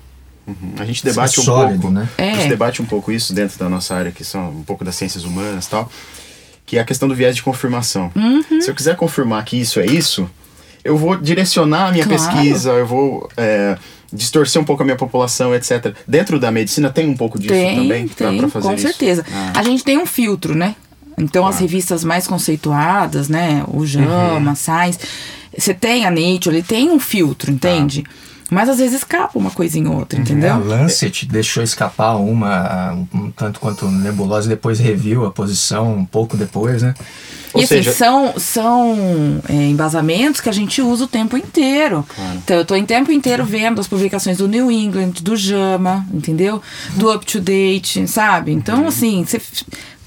Uhum. 0.47 0.75
A 0.79 0.85
gente 0.85 1.03
debate 1.03 1.37
é 1.37 1.41
um 1.41 1.45
sólido, 1.45 1.81
pouco, 1.81 1.93
né? 1.93 2.07
É. 2.17 2.31
A 2.31 2.35
gente 2.35 2.49
debate 2.49 2.81
um 2.81 2.85
pouco 2.85 3.11
isso 3.11 3.33
dentro 3.33 3.59
da 3.59 3.67
nossa 3.67 3.93
área, 3.93 4.11
que 4.11 4.23
são 4.23 4.49
um 4.49 4.63
pouco 4.63 4.85
das 4.85 4.95
ciências 4.95 5.25
humanas 5.25 5.65
e 5.65 5.69
tal, 5.69 5.91
que 6.65 6.77
é 6.77 6.79
a 6.79 6.85
questão 6.85 7.07
do 7.07 7.13
viés 7.13 7.35
de 7.35 7.43
confirmação. 7.43 8.09
Uhum. 8.15 8.61
Se 8.61 8.69
eu 8.69 8.73
quiser 8.73 8.95
confirmar 8.95 9.43
que 9.43 9.59
isso 9.59 9.79
é 9.79 9.85
isso, 9.85 10.29
eu 10.85 10.97
vou 10.97 11.17
direcionar 11.17 11.89
a 11.89 11.91
minha 11.91 12.05
claro. 12.05 12.23
pesquisa, 12.23 12.71
eu 12.71 12.87
vou 12.87 13.29
é, 13.35 13.77
distorcer 14.11 14.61
um 14.61 14.63
pouco 14.63 14.83
a 14.83 14.85
minha 14.85 14.95
população, 14.95 15.53
etc. 15.53 15.93
Dentro 16.07 16.39
da 16.39 16.49
medicina 16.49 16.89
tem 16.89 17.09
um 17.09 17.17
pouco 17.17 17.37
disso 17.37 17.53
tem, 17.53 17.75
também 17.75 18.07
para 18.07 18.31
fazer 18.47 18.49
com 18.49 18.57
isso? 18.57 18.67
Com 18.67 18.77
certeza. 18.77 19.25
Ah. 19.29 19.53
A 19.55 19.63
gente 19.63 19.83
tem 19.83 19.97
um 19.97 20.05
filtro, 20.05 20.55
né? 20.55 20.75
Então 21.17 21.45
as 21.45 21.59
revistas 21.59 22.03
mais 22.03 22.27
conceituadas, 22.27 23.27
né? 23.27 23.65
O 23.67 23.85
JAMA, 23.85 24.51
uhum. 24.51 24.55
Science, 24.55 24.99
você 25.57 25.73
tem 25.73 26.05
a 26.05 26.11
Nature, 26.11 26.55
ele 26.55 26.63
tem 26.63 26.89
um 26.89 26.99
filtro, 26.99 27.51
entende? 27.51 28.05
Ah. 28.07 28.26
Mas 28.49 28.69
às 28.69 28.77
vezes 28.77 28.97
escapa 28.97 29.37
uma 29.37 29.51
coisinha 29.51 29.89
ou 29.89 29.97
outra, 29.97 30.19
entendeu? 30.19 30.49
É, 30.49 30.51
a 30.51 30.57
Lancet 30.57 31.25
deixou 31.25 31.61
escapar 31.61 32.15
uma, 32.15 32.93
um 33.13 33.29
tanto 33.31 33.59
quanto 33.59 33.89
nebulosa, 33.89 34.47
depois 34.47 34.79
reviu 34.79 35.25
a 35.25 35.31
posição 35.31 35.93
um 35.93 36.05
pouco 36.05 36.37
depois, 36.37 36.81
né? 36.81 36.93
Ou 37.53 37.61
e 37.61 37.63
assim, 37.63 37.75
seja... 37.75 37.91
são, 37.93 38.33
são 38.37 39.41
é, 39.49 39.53
embasamentos 39.53 40.41
que 40.41 40.49
a 40.49 40.51
gente 40.51 40.81
usa 40.81 41.05
o 41.05 41.07
tempo 41.07 41.37
inteiro. 41.37 42.05
Claro. 42.15 42.37
Então, 42.37 42.55
eu 42.57 42.61
estou 42.61 42.77
em 42.77 42.85
tempo 42.85 43.11
inteiro 43.11 43.43
vendo 43.43 43.81
as 43.81 43.87
publicações 43.87 44.37
do 44.37 44.47
New 44.47 44.71
England, 44.71 45.13
do 45.21 45.35
JAMA, 45.35 46.05
entendeu? 46.13 46.61
Do 46.95 47.13
Up 47.13 47.25
to 47.25 47.39
Date, 47.39 48.07
sabe? 48.07 48.51
Então, 48.51 48.81
uhum. 48.81 48.87
assim, 48.87 49.25
você 49.25 49.41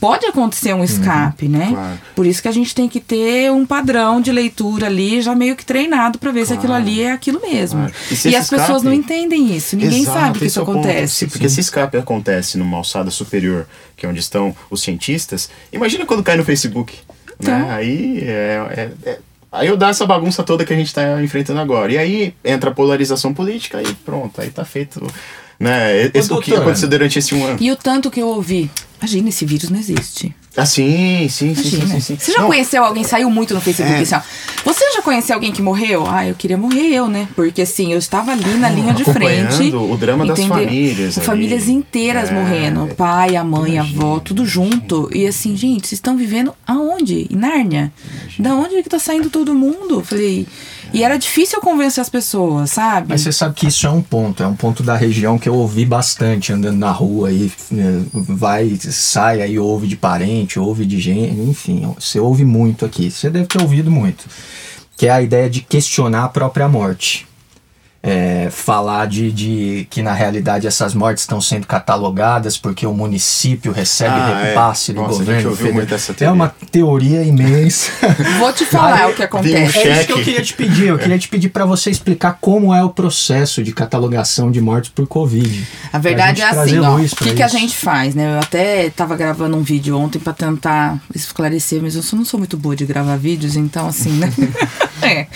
pode 0.00 0.26
acontecer 0.26 0.72
um 0.72 0.78
uhum. 0.78 0.84
escape, 0.84 1.44
uhum, 1.44 1.52
né? 1.52 1.68
Claro. 1.70 1.98
Por 2.16 2.26
isso 2.26 2.40
que 2.40 2.48
a 2.48 2.52
gente 2.52 2.74
tem 2.74 2.88
que 2.88 2.98
ter 2.98 3.52
um 3.52 3.66
padrão 3.66 4.20
de 4.20 4.32
leitura 4.32 4.86
ali 4.86 5.20
já 5.20 5.34
meio 5.34 5.54
que 5.54 5.64
treinado 5.64 6.18
para 6.18 6.32
ver 6.32 6.40
claro. 6.40 6.46
se 6.46 6.52
aquilo 6.54 6.72
ali 6.72 7.02
é 7.02 7.12
aquilo 7.12 7.40
mesmo. 7.40 7.80
Claro. 7.80 7.94
E, 8.10 8.28
e 8.28 8.36
as 8.36 8.44
escape... 8.44 8.62
pessoas 8.62 8.82
não 8.82 8.92
entendem 8.92 9.54
isso, 9.54 9.76
ninguém 9.76 10.02
Exato, 10.02 10.18
sabe 10.18 10.38
que 10.38 10.46
isso 10.46 10.58
é 10.58 10.62
acontece. 10.62 11.26
Ponto. 11.26 11.32
Porque 11.32 11.48
se 11.48 11.60
escape 11.60 11.98
acontece 11.98 12.56
numa 12.56 12.78
alçada 12.78 13.10
superior, 13.10 13.68
que 13.96 14.06
é 14.06 14.08
onde 14.08 14.20
estão 14.20 14.56
os 14.70 14.80
cientistas, 14.80 15.50
imagina 15.72 16.06
quando 16.06 16.22
cai 16.22 16.36
no 16.36 16.44
Facebook. 16.44 16.94
Né? 16.94 17.34
Então. 17.38 17.58
Né? 17.58 17.70
Aí 17.70 18.20
é, 18.22 18.90
é, 19.04 19.10
é 19.10 19.18
Aí 19.52 19.66
eu 19.66 19.76
dá 19.76 19.88
essa 19.88 20.06
bagunça 20.06 20.44
toda 20.44 20.64
que 20.64 20.72
a 20.72 20.76
gente 20.76 20.86
está 20.86 21.20
enfrentando 21.20 21.58
agora. 21.58 21.90
E 21.90 21.98
aí 21.98 22.34
entra 22.44 22.70
a 22.70 22.74
polarização 22.74 23.34
política 23.34 23.82
e 23.82 23.92
pronto, 23.94 24.40
aí 24.40 24.48
tá 24.48 24.64
feito. 24.64 25.04
Né? 25.60 26.10
Esse, 26.14 26.32
o 26.32 26.40
que 26.40 26.54
aconteceu 26.54 26.88
durante 26.88 27.18
esse 27.18 27.34
um 27.34 27.44
ano. 27.44 27.58
E 27.60 27.70
o 27.70 27.76
tanto 27.76 28.10
que 28.10 28.20
eu 28.20 28.28
ouvi 28.28 28.70
Imagina, 29.00 29.30
esse 29.30 29.46
vírus 29.46 29.70
não 29.70 29.78
existe. 29.78 30.34
Ah, 30.54 30.66
sim, 30.66 31.26
sim, 31.30 31.54
sim, 31.54 31.86
sim, 31.86 32.00
sim, 32.00 32.16
Você 32.18 32.32
já 32.32 32.40
não. 32.40 32.48
conheceu 32.48 32.84
alguém, 32.84 33.02
saiu 33.02 33.30
muito 33.30 33.54
no 33.54 33.60
Facebook 33.60 33.98
é. 33.98 34.02
assim, 34.02 34.14
ó. 34.14 34.20
Você 34.62 34.84
já 34.92 35.00
conheceu 35.00 35.36
alguém 35.36 35.52
que 35.52 35.62
morreu? 35.62 36.04
Ah, 36.06 36.26
eu 36.26 36.34
queria 36.34 36.58
morrer 36.58 36.88
eu, 36.88 37.08
né? 37.08 37.26
Porque 37.34 37.62
assim, 37.62 37.92
eu 37.92 37.98
estava 37.98 38.32
ali 38.32 38.54
na 38.58 38.68
linha 38.68 38.92
de 38.92 39.04
frente. 39.04 39.74
o 39.74 39.96
drama 39.96 40.26
entendeu? 40.26 40.48
das 40.48 40.58
famílias. 40.58 41.16
Ali. 41.16 41.26
Famílias 41.26 41.68
inteiras 41.68 42.28
é. 42.28 42.34
morrendo. 42.34 42.84
O 42.84 42.94
pai, 42.94 43.36
a 43.36 43.44
mãe, 43.44 43.76
Imagina. 43.76 44.04
a 44.04 44.04
avó, 44.04 44.18
tudo 44.18 44.44
junto. 44.44 45.08
E 45.14 45.26
assim, 45.26 45.56
gente, 45.56 45.86
vocês 45.86 45.92
estão 45.92 46.14
vivendo 46.14 46.52
aonde? 46.66 47.26
Em 47.30 47.36
Nárnia? 47.36 47.90
Imagina. 48.04 48.48
Da 48.48 48.54
onde 48.54 48.76
é 48.76 48.82
que 48.82 48.88
tá 48.88 48.98
saindo 48.98 49.30
todo 49.30 49.54
mundo? 49.54 50.04
Falei. 50.04 50.46
E 50.92 51.02
era 51.04 51.18
difícil 51.18 51.60
convencer 51.60 52.00
as 52.00 52.08
pessoas, 52.08 52.70
sabe? 52.70 53.08
Mas 53.08 53.22
você 53.22 53.32
sabe 53.32 53.54
que 53.54 53.66
isso 53.66 53.86
é 53.86 53.90
um 53.90 54.02
ponto, 54.02 54.42
é 54.42 54.46
um 54.46 54.56
ponto 54.56 54.82
da 54.82 54.96
região 54.96 55.38
que 55.38 55.48
eu 55.48 55.54
ouvi 55.54 55.84
bastante 55.84 56.52
andando 56.52 56.78
na 56.78 56.90
rua 56.90 57.30
e 57.30 57.50
né, 57.70 58.04
vai, 58.12 58.76
sai 58.80 59.42
aí, 59.42 59.58
ouve 59.58 59.86
de 59.86 59.96
parente, 59.96 60.58
ouve 60.58 60.84
de 60.84 60.98
gente, 61.00 61.40
enfim, 61.40 61.94
você 61.98 62.18
ouve 62.18 62.44
muito 62.44 62.84
aqui. 62.84 63.10
Você 63.10 63.30
deve 63.30 63.46
ter 63.46 63.60
ouvido 63.62 63.90
muito. 63.90 64.24
Que 64.96 65.06
é 65.06 65.10
a 65.10 65.22
ideia 65.22 65.48
de 65.48 65.62
questionar 65.62 66.24
a 66.24 66.28
própria 66.28 66.68
morte 66.68 67.29
é, 68.02 68.48
falar 68.50 69.06
de, 69.06 69.30
de, 69.30 69.86
que 69.90 70.02
na 70.02 70.14
realidade 70.14 70.66
essas 70.66 70.94
mortes 70.94 71.22
estão 71.22 71.38
sendo 71.38 71.66
catalogadas 71.66 72.56
porque 72.56 72.86
o 72.86 72.94
município 72.94 73.72
recebe 73.72 74.14
ah, 74.14 74.42
repasse 74.42 74.90
é. 74.90 74.94
do 74.94 75.02
Nossa, 75.02 75.18
governo. 75.18 75.56
É 76.20 76.30
uma 76.30 76.48
teoria 76.70 77.22
imensa. 77.22 77.92
Vou 78.38 78.52
te 78.54 78.64
falar 78.64 79.04
Aí, 79.04 79.12
o 79.12 79.14
que 79.14 79.22
acontece. 79.22 79.78
Um 79.78 79.82
é 79.82 79.92
isso 79.92 80.06
que 80.06 80.12
eu 80.12 80.22
queria 80.22 80.42
te 80.42 80.54
pedir. 80.54 80.86
Eu 80.88 80.98
queria 80.98 81.18
te 81.18 81.28
pedir 81.28 81.50
para 81.50 81.66
você 81.66 81.90
explicar 81.90 82.38
como 82.40 82.74
é 82.74 82.82
o 82.82 82.88
processo 82.88 83.62
de 83.62 83.72
catalogação 83.72 84.50
de 84.50 84.62
mortes 84.62 84.90
por 84.90 85.06
Covid. 85.06 85.66
A 85.92 85.98
verdade 85.98 86.40
é 86.40 86.46
assim, 86.46 86.78
ó, 86.78 86.96
o 86.96 87.16
que, 87.16 87.34
que 87.34 87.42
a 87.42 87.48
gente 87.48 87.76
faz, 87.76 88.14
né? 88.14 88.34
Eu 88.34 88.40
até 88.40 88.86
estava 88.86 89.14
gravando 89.14 89.56
um 89.58 89.62
vídeo 89.62 89.98
ontem 89.98 90.18
para 90.18 90.32
tentar 90.32 90.98
esclarecer, 91.14 91.82
mas 91.82 91.94
eu 91.94 92.02
não 92.16 92.24
sou 92.24 92.38
muito 92.38 92.56
boa 92.56 92.74
de 92.74 92.86
gravar 92.86 93.16
vídeos, 93.16 93.56
então 93.56 93.86
assim, 93.86 94.12
né? 94.12 94.32
é. 95.02 95.26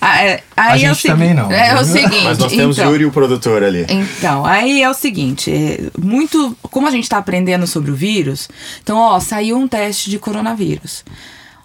Ah, 0.00 0.24
é. 0.24 0.40
Aí 0.56 0.84
a 0.84 0.90
é 0.90 0.94
gente 0.94 1.06
também 1.06 1.34
não. 1.34 1.50
É, 1.50 1.80
o 1.80 1.84
seguinte. 2.08 2.24
Mas 2.24 2.38
nós 2.38 2.52
temos 2.52 2.78
então, 2.78 2.90
Yuri, 2.90 3.06
o 3.06 3.12
produtor 3.12 3.62
ali. 3.62 3.86
Então, 3.88 4.44
aí 4.44 4.82
é 4.82 4.90
o 4.90 4.94
seguinte: 4.94 5.50
é, 5.50 5.90
muito. 5.98 6.56
Como 6.62 6.86
a 6.86 6.90
gente 6.90 7.04
está 7.04 7.18
aprendendo 7.18 7.66
sobre 7.66 7.90
o 7.90 7.94
vírus, 7.94 8.48
então, 8.82 8.98
ó, 8.98 9.18
saiu 9.20 9.56
um 9.56 9.68
teste 9.68 10.10
de 10.10 10.18
coronavírus. 10.18 11.04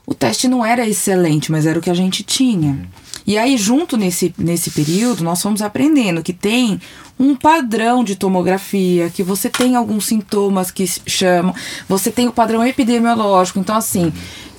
O 0.05 0.13
teste 0.13 0.47
não 0.47 0.65
era 0.65 0.87
excelente, 0.87 1.51
mas 1.51 1.65
era 1.65 1.79
o 1.79 1.81
que 1.81 1.89
a 1.89 1.93
gente 1.93 2.23
tinha. 2.23 2.87
E 3.25 3.37
aí, 3.37 3.55
junto 3.57 3.95
nesse, 3.95 4.33
nesse 4.37 4.69
período, 4.71 5.23
nós 5.23 5.41
fomos 5.41 5.61
aprendendo 5.61 6.21
que 6.21 6.33
tem 6.33 6.79
um 7.17 7.35
padrão 7.35 8.03
de 8.03 8.15
tomografia, 8.15 9.09
que 9.09 9.23
você 9.23 9.49
tem 9.49 9.75
alguns 9.75 10.05
sintomas 10.05 10.71
que 10.71 10.85
chamam, 11.07 11.55
você 11.87 12.11
tem 12.11 12.27
o 12.27 12.33
padrão 12.33 12.65
epidemiológico. 12.65 13.59
Então, 13.59 13.77
assim, 13.77 14.11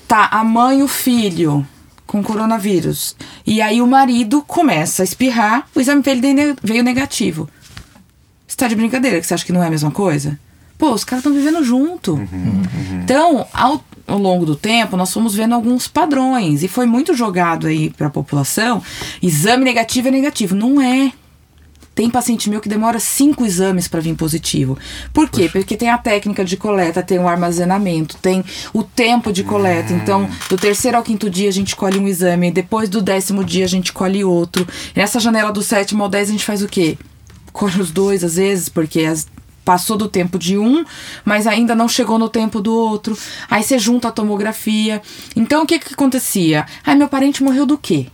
tá 0.09 0.29
a 0.31 0.43
mãe 0.43 0.81
e 0.81 0.83
o 0.83 0.89
filho 0.89 1.67
com 2.07 2.23
coronavírus. 2.23 3.17
E 3.47 3.61
aí 3.61 3.81
o 3.81 3.87
marido 3.87 4.43
começa 4.43 5.03
a 5.03 5.05
espirrar, 5.05 5.67
o 5.75 5.81
exame 5.81 6.03
dele 6.03 6.55
veio 6.63 6.83
negativo. 6.83 7.49
Você 8.47 8.57
tá 8.57 8.69
de 8.69 8.77
brincadeira 8.77 9.21
que 9.21 9.27
você 9.27 9.35
acha 9.35 9.45
que 9.45 9.53
não 9.53 9.63
é 9.63 9.67
a 9.67 9.71
mesma 9.71 9.91
coisa? 9.91 10.39
Pô, 10.79 10.93
os 10.93 11.05
caras 11.05 11.25
estão 11.25 11.37
vivendo 11.37 11.65
junto. 11.65 12.15
Uhum, 12.15 12.27
uhum. 12.33 13.01
Então, 13.03 13.47
ao, 13.53 13.85
ao 14.07 14.19
longo 14.19 14.45
do 14.45 14.57
tempo, 14.57 14.97
nós 14.97 15.13
fomos 15.13 15.35
vendo 15.35 15.55
alguns 15.55 15.89
padrões. 15.89 16.63
E 16.63 16.69
foi 16.69 16.87
muito 16.87 17.15
jogado 17.15 17.67
aí 17.67 17.91
para 17.91 18.09
a 18.09 18.11
população: 18.11 18.83
exame 19.23 19.65
negativo 19.65 20.09
é 20.09 20.11
negativo. 20.11 20.55
Não 20.55 20.81
é. 20.81 21.13
Tem 21.95 22.11
paciente 22.11 22.51
meu 22.51 22.61
que 22.61 22.69
demora 22.69 22.99
cinco 22.99 23.45
exames 23.45 23.87
para 23.87 24.01
vir 24.01 24.15
positivo. 24.17 24.77
Por 25.13 25.29
quê? 25.29 25.43
Poxa. 25.43 25.53
Porque 25.53 25.77
tem 25.77 25.91
a 25.91 25.99
técnica 25.99 26.45
de 26.45 26.57
coleta, 26.57 27.03
tem 27.03 27.19
o 27.19 27.29
armazenamento, 27.29 28.17
tem 28.17 28.45
o 28.73 28.83
tempo 28.83 29.33
de 29.33 29.45
coleta. 29.45 29.93
Hum. 29.93 30.01
Então, 30.03 30.31
do 30.49 30.57
terceiro 30.57 30.97
ao 30.97 31.05
quinto 31.05 31.31
dia 31.31 31.49
a 31.49 31.53
gente 31.53 31.77
colhe 31.77 31.99
um 31.99 32.09
exame, 32.09 32.51
depois 32.51 32.89
do 32.89 33.01
décimo 33.01 33.45
dia 33.45 33.65
a 33.65 33.69
gente 33.69 33.93
colhe 33.93 34.25
outro. 34.25 34.67
E 34.95 34.99
nessa 34.99 35.21
janela 35.21 35.53
do 35.53 35.63
sétimo 35.63 36.03
ao 36.03 36.09
dez 36.09 36.29
a 36.29 36.33
gente 36.33 36.45
faz 36.45 36.63
o 36.63 36.69
quê? 36.69 36.99
Colhe 37.53 37.81
os 37.81 37.93
dois 37.93 38.25
às 38.25 38.35
vezes, 38.35 38.69
porque 38.69 39.03
as, 39.03 39.29
passou 39.65 39.97
do 39.97 40.09
tempo 40.09 40.39
de 40.39 40.59
um, 40.59 40.85
mas 41.25 41.47
ainda 41.47 41.75
não 41.75 41.89
chegou 41.89 42.19
no 42.19 42.29
tempo 42.29 42.61
do 42.61 42.75
outro. 42.75 43.17
Aí 43.49 43.63
você 43.63 43.79
junta 43.79 44.09
a 44.09 44.13
tomografia. 44.13 45.01
Então 45.35 45.63
o 45.63 45.67
que 45.67 45.79
que 45.79 45.95
acontecia? 45.95 46.67
Ai, 46.85 46.97
meu 46.97 47.09
parente 47.09 47.43
morreu 47.43 47.65
do 47.65 47.79
quê? 47.79 48.09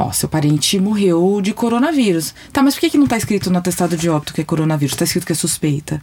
Ó, 0.00 0.12
seu 0.12 0.28
parente 0.28 0.78
morreu 0.78 1.40
de 1.42 1.52
coronavírus. 1.52 2.32
Tá, 2.52 2.62
mas 2.62 2.74
por 2.74 2.80
que, 2.82 2.90
que 2.90 2.98
não 2.98 3.08
tá 3.08 3.16
escrito 3.16 3.50
no 3.50 3.58
atestado 3.58 3.96
de 3.96 4.08
óbito 4.08 4.32
que 4.32 4.40
é 4.40 4.44
coronavírus? 4.44 4.94
Tá 4.94 5.02
escrito 5.02 5.26
que 5.26 5.32
é 5.32 5.34
suspeita. 5.34 6.00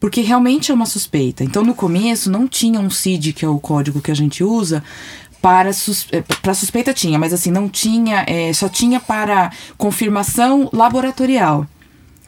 Porque 0.00 0.20
realmente 0.20 0.72
é 0.72 0.74
uma 0.74 0.84
suspeita. 0.84 1.44
Então, 1.44 1.62
no 1.62 1.76
começo, 1.76 2.28
não 2.28 2.48
tinha 2.48 2.80
um 2.80 2.90
CID, 2.90 3.32
que 3.32 3.44
é 3.44 3.48
o 3.48 3.60
código 3.60 4.00
que 4.00 4.10
a 4.10 4.16
gente 4.16 4.42
usa, 4.42 4.82
para 5.40 5.70
eh, 5.70 6.24
para 6.42 6.54
suspeita 6.54 6.92
tinha, 6.92 7.16
mas 7.18 7.32
assim, 7.32 7.52
não 7.52 7.68
tinha, 7.68 8.24
é, 8.26 8.52
só 8.52 8.68
tinha 8.68 8.98
para 8.98 9.52
confirmação 9.78 10.68
laboratorial. 10.72 11.66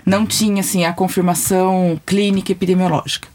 Não 0.04 0.24
tinha, 0.24 0.60
assim, 0.60 0.84
a 0.84 0.92
confirmação 0.92 2.00
clínica 2.06 2.52
epidemiológica. 2.52 3.26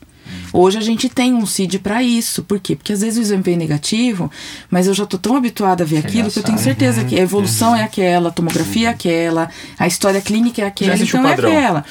Hoje 0.54 0.78
a 0.78 0.82
gente 0.82 1.08
tem 1.08 1.34
um 1.34 1.46
CID 1.46 1.80
para 1.80 2.04
isso. 2.04 2.44
Por 2.44 2.60
quê? 2.60 2.76
Porque 2.76 2.94
às 2.94 3.02
vezes 3.02 3.18
o 3.18 3.22
exame 3.22 3.42
vem 3.42 3.58
negativo, 3.58 4.30
mas 4.70 4.88
eu 4.88 4.94
já 4.94 5.06
tô 5.06 5.18
tão 5.18 5.36
habituada 5.36 5.84
a 5.84 5.88
ver 5.88 5.98
aquilo 5.98 6.30
que 6.30 6.40
eu 6.40 6.44
tenho 6.44 6.58
certeza 6.58 7.06
que 7.06 7.18
a 7.18 7.22
evolução 7.22 7.76
é 7.76 7.84
aquela, 7.84 8.30
a 8.30 8.32
tomografia 8.32 8.88
é 8.88 8.92
aquela, 8.92 9.50
a 9.80 9.88
história 9.88 10.22
clínica 10.22 10.62
é 10.62 10.66
aquela, 10.66 10.98
então 10.98 11.28
é 11.28 11.34
aquela. 11.34 11.86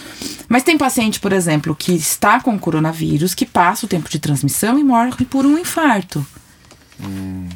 Mas 0.48 0.62
tem 0.62 0.76
paciente, 0.76 1.20
por 1.20 1.32
exemplo, 1.32 1.74
que 1.74 1.92
está 1.92 2.40
com 2.40 2.58
coronavírus, 2.58 3.34
que 3.34 3.46
passa 3.46 3.86
o 3.86 3.88
tempo 3.88 4.08
de 4.08 4.18
transmissão 4.18 4.78
e 4.78 4.84
morre 4.84 5.24
por 5.24 5.46
um 5.46 5.58
infarto. 5.58 6.24
Hum. 7.02 7.48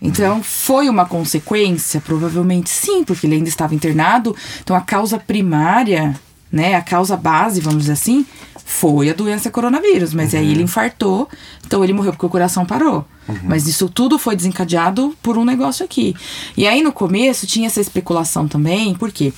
Então, 0.00 0.42
foi 0.42 0.88
uma 0.88 1.04
consequência? 1.04 2.00
Provavelmente 2.00 2.70
sim, 2.70 3.02
porque 3.02 3.26
ele 3.26 3.36
ainda 3.36 3.48
estava 3.48 3.74
internado. 3.74 4.34
Então, 4.62 4.76
a 4.76 4.80
causa 4.80 5.18
primária, 5.18 6.14
né, 6.50 6.74
a 6.74 6.82
causa 6.82 7.16
base, 7.16 7.60
vamos 7.60 7.80
dizer 7.80 7.92
assim, 7.92 8.26
foi 8.64 9.08
a 9.08 9.14
doença 9.14 9.50
coronavírus, 9.50 10.12
mas 10.12 10.32
uhum. 10.32 10.40
aí 10.40 10.50
ele 10.50 10.62
infartou, 10.62 11.28
então 11.66 11.82
ele 11.82 11.92
morreu 11.92 12.12
porque 12.12 12.26
o 12.26 12.30
coração 12.30 12.66
parou. 12.66 13.04
Uhum. 13.26 13.38
Mas 13.44 13.66
isso 13.66 13.88
tudo 13.88 14.18
foi 14.18 14.36
desencadeado 14.36 15.14
por 15.22 15.38
um 15.38 15.44
negócio 15.44 15.84
aqui. 15.84 16.14
E 16.56 16.66
aí 16.66 16.82
no 16.82 16.92
começo 16.92 17.46
tinha 17.46 17.66
essa 17.66 17.80
especulação 17.80 18.46
também, 18.46 18.94
porque 18.94 19.32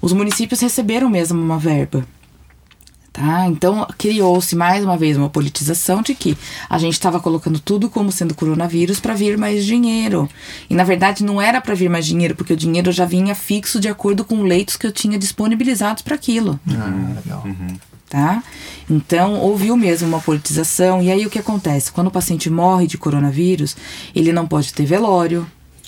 os 0.00 0.12
municípios 0.12 0.60
receberam 0.60 1.08
mesmo 1.08 1.40
uma 1.40 1.58
verba. 1.58 2.06
Tá? 3.14 3.46
Então 3.46 3.86
criou-se 3.96 4.56
mais 4.56 4.84
uma 4.84 4.96
vez 4.96 5.16
uma 5.16 5.30
politização 5.30 6.02
de 6.02 6.16
que 6.16 6.36
a 6.68 6.78
gente 6.78 6.94
estava 6.94 7.20
colocando 7.20 7.60
tudo 7.60 7.88
como 7.88 8.10
sendo 8.10 8.34
coronavírus 8.34 8.98
para 8.98 9.14
vir 9.14 9.38
mais 9.38 9.64
dinheiro. 9.64 10.28
E 10.68 10.74
na 10.74 10.82
verdade 10.82 11.22
não 11.22 11.40
era 11.40 11.60
para 11.60 11.76
vir 11.76 11.88
mais 11.88 12.04
dinheiro, 12.04 12.34
porque 12.34 12.52
o 12.52 12.56
dinheiro 12.56 12.90
já 12.90 13.04
vinha 13.04 13.32
fixo 13.32 13.78
de 13.78 13.88
acordo 13.88 14.24
com 14.24 14.42
leitos 14.42 14.76
que 14.76 14.84
eu 14.84 14.90
tinha 14.90 15.16
disponibilizados 15.16 16.02
para 16.02 16.16
aquilo. 16.16 16.58
Ah, 16.68 17.12
legal. 17.14 17.42
Uhum 17.44 17.76
tá? 18.14 18.44
Então, 18.88 19.40
houve 19.40 19.72
mesmo 19.72 20.06
uma 20.06 20.20
politização. 20.20 21.02
E 21.02 21.10
aí 21.10 21.26
o 21.26 21.30
que 21.30 21.38
acontece? 21.38 21.90
Quando 21.90 22.06
o 22.06 22.12
paciente 22.12 22.48
morre 22.48 22.86
de 22.86 22.96
coronavírus, 22.96 23.76
ele 24.14 24.32
não 24.32 24.46
pode 24.46 24.72
ter 24.72 24.84
velório, 24.84 25.44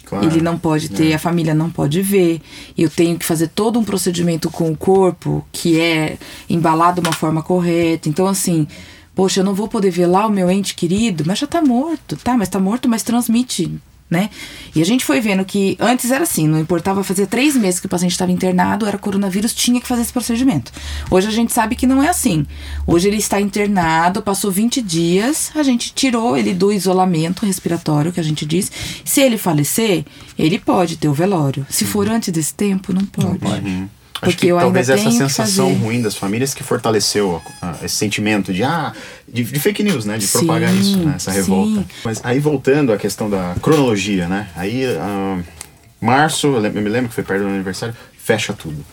Claro, 0.07 0.25
ele 0.25 0.41
não 0.41 0.57
pode 0.57 0.89
ter, 0.89 1.11
é. 1.11 1.15
a 1.15 1.19
família 1.19 1.53
não 1.53 1.69
pode 1.69 2.01
ver. 2.01 2.41
Eu 2.79 2.89
tenho 2.89 3.19
que 3.19 3.25
fazer 3.25 3.49
todo 3.49 3.77
um 3.77 3.85
procedimento 3.85 4.49
com 4.49 4.71
o 4.71 4.77
corpo 4.77 5.45
que 5.51 5.81
é 5.81 6.17
embalado 6.49 7.03
de 7.03 7.09
uma 7.09 7.13
forma 7.13 7.43
correta. 7.43 8.09
Então, 8.09 8.25
assim, 8.27 8.69
poxa, 9.17 9.41
eu 9.41 9.45
não 9.45 9.53
vou 9.53 9.67
poder 9.67 9.91
ver 9.91 10.07
lá 10.07 10.25
o 10.27 10.31
meu 10.31 10.49
ente 10.49 10.77
querido, 10.77 11.25
mas 11.27 11.41
já 11.41 11.47
tá 11.49 11.61
morto, 11.61 12.17
tá? 12.17 12.37
Mas 12.37 12.49
tá 12.49 12.61
morto, 12.61 12.89
mas 12.89 13.03
transmite 13.03 13.73
né? 14.09 14.31
E 14.75 14.81
a 14.81 14.85
gente 14.85 15.05
foi 15.05 15.21
vendo 15.21 15.45
que 15.45 15.77
antes 15.81 16.11
era 16.11 16.23
assim, 16.23 16.47
não 16.47 16.61
importava 16.61 17.03
fazer 17.03 17.27
três 17.27 17.57
meses 17.57 17.81
que 17.81 17.87
o 17.87 17.89
paciente 17.89 18.13
estava 18.13 18.31
internado, 18.31 18.87
era 18.87 18.97
coronavírus, 18.99 19.55
tinha 19.55 19.81
que 19.81 19.87
fazer 19.87 20.03
esse 20.03 20.13
procedimento. 20.13 20.73
Hoje 21.11 21.27
a 21.27 21.31
gente 21.31 21.53
sabe 21.53 21.75
que 21.75 21.87
não 21.87 22.03
é 22.03 22.09
assim. 22.09 22.47
Hoje 22.87 23.09
ele 23.09 23.17
está 23.17 23.41
internado, 23.41 24.23
passou 24.23 24.51
20 24.51 24.81
dias, 24.83 25.51
a 25.55 25.63
gente 25.63 25.93
tirou 25.93 26.37
ele 26.37 26.55
do 26.55 26.73
isolamento 26.73 27.45
respiratório, 27.45 28.13
que 28.13 28.21
a 28.21 28.23
gente 28.25 28.47
diz. 28.47 28.71
Se 29.05 29.21
ele 29.21 29.37
falecer, 29.39 30.05
ele 30.39 30.59
pode 30.59 30.97
ter 30.97 31.09
o 31.09 31.13
velório. 31.13 31.67
Se 31.69 31.85
for 31.85 32.09
antes 32.09 32.33
desse 32.33 32.55
tempo, 32.55 32.93
não 32.93 33.05
pode. 33.05 33.29
Não 33.29 33.37
pode. 33.37 33.96
Uhum. 34.23 34.29
Acho 34.29 34.37
que 34.37 34.49
talvez 34.49 34.89
essa 34.89 35.11
sensação 35.11 35.75
ruim 35.75 36.01
das 36.01 36.17
famílias 36.17 36.55
que 36.55 36.63
fortaleceu 36.63 37.43
esse 37.83 37.95
sentimento 37.95 38.53
de, 38.53 38.63
ah, 38.63 38.93
de, 39.29 39.45
de, 39.45 39.61
fake 39.61 39.83
news, 39.83 40.05
né? 40.05 40.17
De 40.17 40.27
propagar 40.27 40.71
sim, 40.71 40.81
isso, 40.81 40.99
né? 40.99 41.15
essa 41.17 41.31
revolta. 41.31 41.81
Sim. 41.81 41.87
Mas 42.05 42.21
aí 42.25 42.39
voltando 42.39 42.93
à 42.93 42.97
questão 42.97 43.29
da 43.29 43.55
cronologia, 43.61 44.29
né? 44.29 44.49
Aí, 44.57 44.85
uh, 44.87 45.45
março, 46.01 46.47
eu, 46.47 46.73
me 46.73 46.89
lembro 46.89 47.09
que 47.09 47.15
foi 47.15 47.25
perto 47.25 47.43
do 47.43 47.49
aniversário, 47.49 47.95
fecha 48.17 48.53
tudo. 48.53 48.85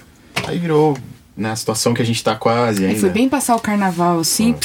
Aí 0.46 0.60
virou 0.60 0.98
né, 1.36 1.52
a 1.52 1.56
situação 1.56 1.94
que 1.94 2.02
a 2.02 2.06
gente 2.06 2.24
tá 2.24 2.36
quase 2.36 2.86
ainda. 2.86 3.00
foi 3.00 3.10
bem 3.10 3.30
passar 3.30 3.56
o 3.56 3.60
carnaval 3.60 4.20
assim, 4.20 4.56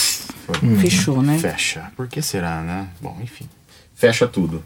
foi, 0.46 0.54
foi. 0.54 0.76
fechou, 0.78 1.22
né? 1.22 1.38
Fecha. 1.38 1.90
Por 1.96 2.08
que 2.08 2.20
será, 2.20 2.60
né? 2.62 2.88
Bom, 3.00 3.16
enfim. 3.22 3.48
Fecha 3.94 4.26
tudo. 4.26 4.62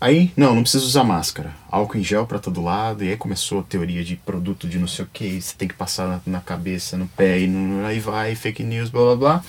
Aí, 0.00 0.32
não, 0.36 0.54
não 0.54 0.62
precisa 0.62 0.84
usar 0.84 1.04
máscara. 1.04 1.54
Álcool 1.70 1.98
em 1.98 2.04
gel 2.04 2.26
para 2.26 2.38
todo 2.38 2.62
lado. 2.62 3.04
E 3.04 3.10
aí 3.10 3.16
começou 3.16 3.60
a 3.60 3.62
teoria 3.62 4.04
de 4.04 4.16
produto 4.16 4.68
de 4.68 4.78
não 4.78 4.88
sei 4.88 5.04
o 5.04 5.08
que. 5.12 5.40
Você 5.40 5.54
tem 5.56 5.68
que 5.68 5.74
passar 5.74 6.06
na, 6.08 6.20
na 6.26 6.40
cabeça, 6.40 6.96
no 6.96 7.06
pé, 7.06 7.40
e 7.40 7.46
no, 7.46 7.84
aí 7.86 8.00
vai, 8.00 8.34
fake 8.34 8.62
news, 8.62 8.90
blá 8.90 9.02
blá 9.02 9.16
blá. 9.16 9.44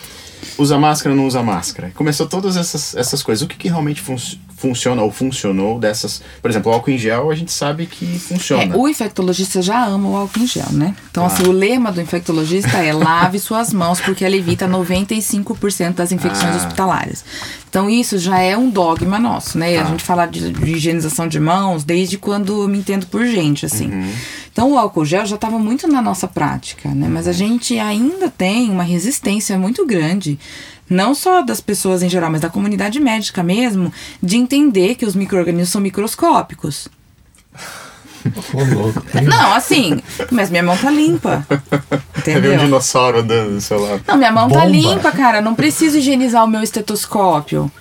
Usa 0.58 0.78
máscara, 0.78 1.16
não 1.16 1.28
usa 1.28 1.44
máscara. 1.44 1.92
Começou 1.96 2.28
todas 2.28 2.58
essas, 2.58 2.96
essas 2.96 3.22
coisas. 3.22 3.44
O 3.44 3.48
que, 3.48 3.56
que 3.56 3.68
realmente 3.68 4.02
fun 4.02 4.18
funciona 4.62 5.02
ou 5.02 5.12
funcionou 5.12 5.80
dessas. 5.80 6.22
Por 6.40 6.52
exemplo, 6.52 6.72
o 6.72 6.76
álcool 6.76 6.92
em 6.92 6.98
gel 6.98 7.32
a 7.32 7.36
gente 7.36 7.52
sabe 7.52 7.88
que 7.88 8.06
funciona. 8.20 8.76
É, 8.76 8.78
o 8.78 8.88
infectologista 8.88 9.60
já 9.60 9.84
ama 9.84 10.10
o 10.10 10.16
álcool 10.16 10.40
em 10.40 10.48
gel, 10.48 10.72
né? 10.72 10.96
Então, 11.10 11.24
ah. 11.24 11.28
assim, 11.28 11.44
o 11.44 11.52
lema 11.52 11.92
do 11.92 12.00
infectologista 12.00 12.78
é 12.78 12.94
lave 12.94 13.40
suas 13.42 13.74
mãos, 13.74 14.00
porque 14.00 14.24
ela 14.24 14.36
evita 14.36 14.68
95% 14.68 15.96
das 15.96 16.12
infecções 16.12 16.54
ah. 16.54 16.58
hospitalares. 16.58 17.26
Então, 17.68 17.90
isso 17.90 18.20
já 18.20 18.38
é 18.40 18.56
um 18.56 18.70
dogma 18.70 19.18
nosso, 19.18 19.58
né? 19.58 19.78
Ah. 19.78 19.82
A 19.82 19.86
gente 19.86 20.04
fala 20.04 20.28
de, 20.28 20.52
de, 20.52 20.72
higienização 20.72 21.28
de 21.28 21.40
mãos 21.40 21.84
desde 21.84 22.11
quando 22.18 22.62
eu 22.62 22.68
me 22.68 22.78
entendo 22.78 23.06
por 23.08 23.26
gente, 23.26 23.66
assim. 23.66 23.92
Uhum. 23.92 24.14
Então, 24.52 24.72
o 24.72 24.78
álcool 24.78 25.06
gel 25.06 25.26
já 25.26 25.36
estava 25.36 25.58
muito 25.58 25.88
na 25.88 26.02
nossa 26.02 26.28
prática, 26.28 26.90
né? 26.90 27.08
Mas 27.10 27.28
a 27.28 27.32
uhum. 27.32 27.38
gente 27.38 27.80
ainda 27.80 28.30
tem 28.30 28.70
uma 28.70 28.84
resistência 28.84 29.58
muito 29.58 29.86
grande 29.86 30.40
não 30.90 31.16
só 31.16 31.42
das 31.42 31.62
pessoas 31.62 32.04
em 32.04 32.10
geral, 32.10 32.30
mas 32.30 32.42
da 32.42 32.50
comunidade 32.50 33.00
médica 33.00 33.42
mesmo, 33.42 33.94
de 34.22 34.36
entender 34.36 34.96
que 34.96 35.06
os 35.06 35.16
micro-organismos 35.16 35.70
são 35.70 35.80
microscópicos. 35.80 36.90
Não, 39.24 39.54
assim, 39.54 40.00
mas 40.32 40.50
minha 40.50 40.62
mão 40.62 40.78
tá 40.78 40.92
limpa. 40.92 41.46
Entendeu? 42.18 42.54
um 42.54 42.58
dinossauro 42.58 43.20
andando 43.20 43.56
do 43.56 43.62
seu 43.62 43.80
lado. 43.80 44.04
Não, 44.08 44.18
minha 44.18 44.32
mão 44.32 44.48
tá 44.50 44.60
Bomba. 44.60 44.66
tá 44.66 44.70
limpa, 44.70 45.12
cara. 45.12 45.42
Não 45.42 45.56
preciso 45.56 45.98
higienizar 45.98 46.44
o 46.44 46.48
meu 46.48 46.62
estetoscópio 46.62 47.72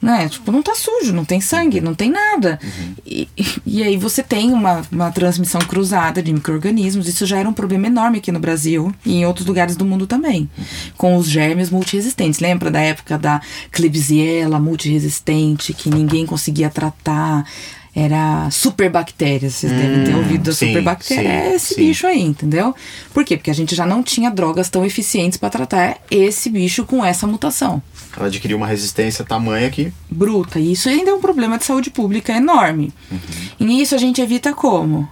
né? 0.00 0.28
Tipo, 0.28 0.50
não 0.50 0.62
tá 0.62 0.74
sujo, 0.74 1.12
não 1.12 1.24
tem 1.24 1.40
sangue, 1.40 1.80
não 1.80 1.94
tem 1.94 2.10
nada. 2.10 2.58
Uhum. 2.62 2.94
E, 3.06 3.28
e 3.66 3.82
aí 3.82 3.96
você 3.96 4.22
tem 4.22 4.52
uma, 4.52 4.82
uma 4.90 5.10
transmissão 5.10 5.60
cruzada 5.60 6.22
de 6.22 6.32
micro-organismos. 6.32 7.06
Isso 7.06 7.26
já 7.26 7.38
era 7.38 7.48
um 7.48 7.52
problema 7.52 7.86
enorme 7.86 8.18
aqui 8.18 8.32
no 8.32 8.40
Brasil 8.40 8.92
e 9.04 9.16
em 9.16 9.26
outros 9.26 9.46
lugares 9.46 9.76
do 9.76 9.84
mundo 9.84 10.06
também. 10.06 10.48
Uhum. 10.56 10.64
Com 10.96 11.16
os 11.16 11.28
germes 11.28 11.70
multiresistentes. 11.70 12.40
Lembra 12.40 12.70
da 12.70 12.80
época 12.80 13.18
da 13.18 13.40
Klebsiella 13.70 14.58
multiresistente, 14.58 15.74
que 15.74 15.90
ninguém 15.90 16.24
conseguia 16.24 16.70
tratar? 16.70 17.44
Era 17.94 18.48
superbactéria. 18.50 19.50
Vocês 19.50 19.72
hum, 19.72 19.76
devem 19.76 20.04
ter 20.04 20.14
hum, 20.14 20.18
ouvido 20.18 20.44
da 20.44 20.52
superbactéria. 20.52 21.28
é 21.28 21.54
esse 21.54 21.74
sim. 21.74 21.86
bicho 21.86 22.06
aí, 22.06 22.22
entendeu? 22.22 22.74
Por 23.12 23.24
quê? 23.24 23.36
Porque 23.36 23.50
a 23.50 23.54
gente 23.54 23.74
já 23.74 23.84
não 23.84 24.02
tinha 24.02 24.30
drogas 24.30 24.68
tão 24.68 24.84
eficientes 24.84 25.38
para 25.38 25.50
tratar 25.50 25.98
esse 26.10 26.48
bicho 26.48 26.84
com 26.84 27.04
essa 27.04 27.26
mutação. 27.26 27.82
Ela 28.16 28.26
adquiriu 28.26 28.56
uma 28.56 28.66
resistência 28.66 29.24
tamanha 29.24 29.70
que. 29.70 29.92
Bruta. 30.10 30.58
E 30.58 30.72
isso 30.72 30.88
ainda 30.88 31.10
é 31.10 31.14
um 31.14 31.20
problema 31.20 31.58
de 31.58 31.64
saúde 31.64 31.90
pública 31.90 32.32
enorme. 32.32 32.92
Uhum. 33.10 33.18
E 33.58 33.64
nisso 33.64 33.94
a 33.94 33.98
gente 33.98 34.20
evita 34.20 34.52
como? 34.52 35.08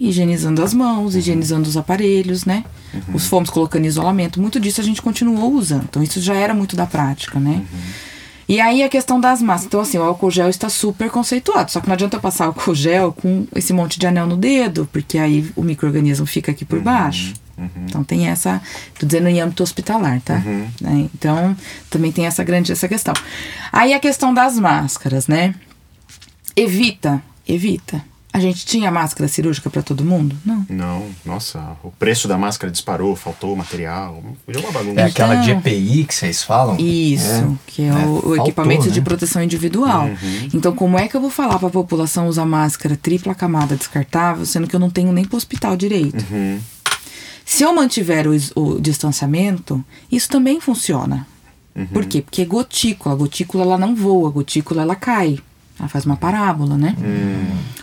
Higienizando 0.00 0.62
as 0.62 0.74
mãos, 0.74 1.12
uhum. 1.12 1.20
higienizando 1.20 1.68
os 1.68 1.76
aparelhos, 1.76 2.44
né? 2.44 2.64
Uhum. 2.92 3.14
Os 3.14 3.26
fomos 3.26 3.50
colocando 3.50 3.84
em 3.84 3.88
isolamento. 3.88 4.40
Muito 4.40 4.58
disso 4.58 4.80
a 4.80 4.84
gente 4.84 5.00
continuou 5.02 5.52
usando. 5.52 5.84
Então 5.84 6.02
isso 6.02 6.20
já 6.20 6.34
era 6.34 6.54
muito 6.54 6.76
da 6.76 6.86
prática, 6.86 7.38
né? 7.38 7.62
Uhum. 7.72 8.11
E 8.48 8.60
aí 8.60 8.82
a 8.82 8.88
questão 8.88 9.20
das 9.20 9.40
massas. 9.40 9.66
Então, 9.66 9.80
assim, 9.80 9.98
o 9.98 10.02
álcool 10.02 10.30
gel 10.30 10.48
está 10.48 10.68
super 10.68 11.10
conceituado. 11.10 11.70
Só 11.70 11.80
que 11.80 11.86
não 11.86 11.94
adianta 11.94 12.16
eu 12.16 12.20
passar 12.20 12.46
álcool 12.46 12.74
gel 12.74 13.12
com 13.12 13.46
esse 13.54 13.72
monte 13.72 13.98
de 13.98 14.06
anel 14.06 14.26
no 14.26 14.36
dedo, 14.36 14.88
porque 14.92 15.18
aí 15.18 15.50
o 15.56 15.62
microorganismo 15.62 16.26
fica 16.26 16.52
aqui 16.52 16.64
por 16.64 16.78
uhum, 16.78 16.84
baixo. 16.84 17.34
Uhum. 17.56 17.68
Então 17.86 18.04
tem 18.04 18.28
essa. 18.28 18.60
Tô 18.98 19.06
dizendo 19.06 19.28
em 19.28 19.40
âmbito 19.40 19.62
hospitalar, 19.62 20.20
tá? 20.20 20.42
Uhum. 20.44 20.66
Né? 20.80 21.08
Então, 21.14 21.56
também 21.88 22.10
tem 22.10 22.26
essa 22.26 22.42
grande 22.42 22.72
essa 22.72 22.88
questão. 22.88 23.14
Aí 23.72 23.94
a 23.94 24.00
questão 24.00 24.34
das 24.34 24.58
máscaras, 24.58 25.28
né? 25.28 25.54
Evita, 26.56 27.22
evita. 27.48 28.02
A 28.34 28.40
gente 28.40 28.64
tinha 28.64 28.90
máscara 28.90 29.28
cirúrgica 29.28 29.68
para 29.68 29.82
todo 29.82 30.02
mundo? 30.04 30.34
Não. 30.42 30.64
Não, 30.70 31.06
nossa, 31.22 31.76
o 31.82 31.90
preço 31.90 32.26
da 32.26 32.38
máscara 32.38 32.70
disparou, 32.72 33.14
faltou 33.14 33.54
material, 33.54 34.22
virou 34.46 34.62
uma 34.62 34.72
bagunça. 34.72 35.00
É 35.00 35.04
aquela 35.04 35.34
Então- 35.34 35.44
de 35.44 35.50
EPI 35.68 36.04
que 36.04 36.14
vocês 36.14 36.42
falam? 36.42 36.76
Isso, 36.78 37.26
É. 37.30 37.46
que 37.66 37.82
é, 37.82 37.88
É, 37.88 37.92
o, 37.92 37.96
o 38.16 38.20
faltou, 38.22 38.36
equipamento 38.38 38.90
de 38.90 39.00
né? 39.00 39.04
proteção 39.04 39.42
individual. 39.42 40.08
Então, 40.54 40.74
como 40.74 40.98
é 40.98 41.08
que 41.08 41.14
eu 41.14 41.20
vou 41.20 41.28
falar 41.28 41.58
para 41.58 41.68
a 41.68 41.70
população 41.70 42.26
usar 42.26 42.46
máscara 42.46 42.96
tripla 42.96 43.34
camada 43.34 43.76
descartável, 43.76 44.46
sendo 44.46 44.66
que 44.66 44.74
eu 44.74 44.80
não 44.80 44.88
tenho 44.88 45.12
nem 45.12 45.26
para 45.26 45.36
hospital 45.36 45.76
direito? 45.76 46.24
Uhum. 46.30 46.58
Se 47.44 47.64
eu 47.64 47.74
mantiver 47.74 48.26
o, 48.26 48.34
o 48.54 48.80
distanciamento, 48.80 49.84
isso 50.10 50.28
também 50.30 50.58
funciona. 50.58 51.26
Por 51.92 52.04
quê? 52.06 52.22
Porque 52.22 52.44
gotícula, 52.44 53.14
a 53.14 53.18
gotícula 53.18 53.64
ela 53.64 53.78
não 53.78 53.94
voa, 53.94 54.28
a 54.28 54.32
gotícula 54.32 54.82
ela 54.82 54.94
cai. 54.94 55.38
Ela 55.82 55.88
faz 55.88 56.06
uma 56.06 56.16
parábola, 56.16 56.76
né? 56.76 56.94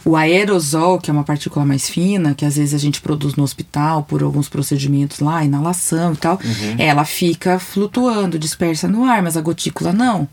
O 0.06 0.16
aerosol, 0.16 1.00
que 1.00 1.12
é 1.12 1.14
uma 1.14 1.26
partícula 1.26 1.66
mais 1.66 1.90
fina, 1.90 2.34
que 2.34 2.46
às 2.46 2.56
vezes 2.56 2.74
a 2.74 2.78
gente 2.78 3.02
produz 3.02 3.36
no 3.36 3.44
hospital 3.44 4.04
por 4.04 4.24
alguns 4.24 4.48
procedimentos 4.48 5.20
lá, 5.20 5.44
inalação 5.44 6.14
e 6.14 6.16
tal, 6.16 6.40
ela 6.78 7.04
fica 7.04 7.60
flutuando, 7.60 8.40
dispersa 8.40 8.88
no 8.88 9.04
ar, 9.04 9.22
mas 9.22 9.36
a 9.36 9.42
gotícula 9.42 9.92
não. 9.92 10.28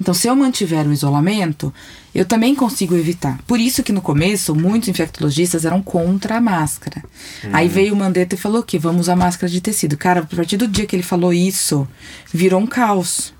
Então, 0.00 0.12
se 0.12 0.26
eu 0.26 0.34
mantiver 0.34 0.84
o 0.84 0.92
isolamento, 0.92 1.72
eu 2.12 2.24
também 2.24 2.56
consigo 2.56 2.96
evitar. 2.96 3.38
Por 3.46 3.60
isso 3.60 3.84
que 3.84 3.92
no 3.92 4.02
começo, 4.02 4.52
muitos 4.52 4.88
infectologistas 4.88 5.64
eram 5.64 5.80
contra 5.80 6.38
a 6.38 6.40
máscara. 6.40 7.04
Aí 7.52 7.68
veio 7.68 7.94
o 7.94 7.96
Mandetta 7.96 8.34
e 8.34 8.38
falou 8.38 8.64
que 8.64 8.80
vamos 8.80 9.02
usar 9.02 9.14
máscara 9.14 9.50
de 9.50 9.60
tecido. 9.60 9.96
Cara, 9.96 10.20
a 10.20 10.36
partir 10.36 10.56
do 10.56 10.66
dia 10.66 10.86
que 10.86 10.96
ele 10.96 11.04
falou 11.04 11.32
isso, 11.32 11.86
virou 12.34 12.60
um 12.60 12.66
caos. 12.66 13.32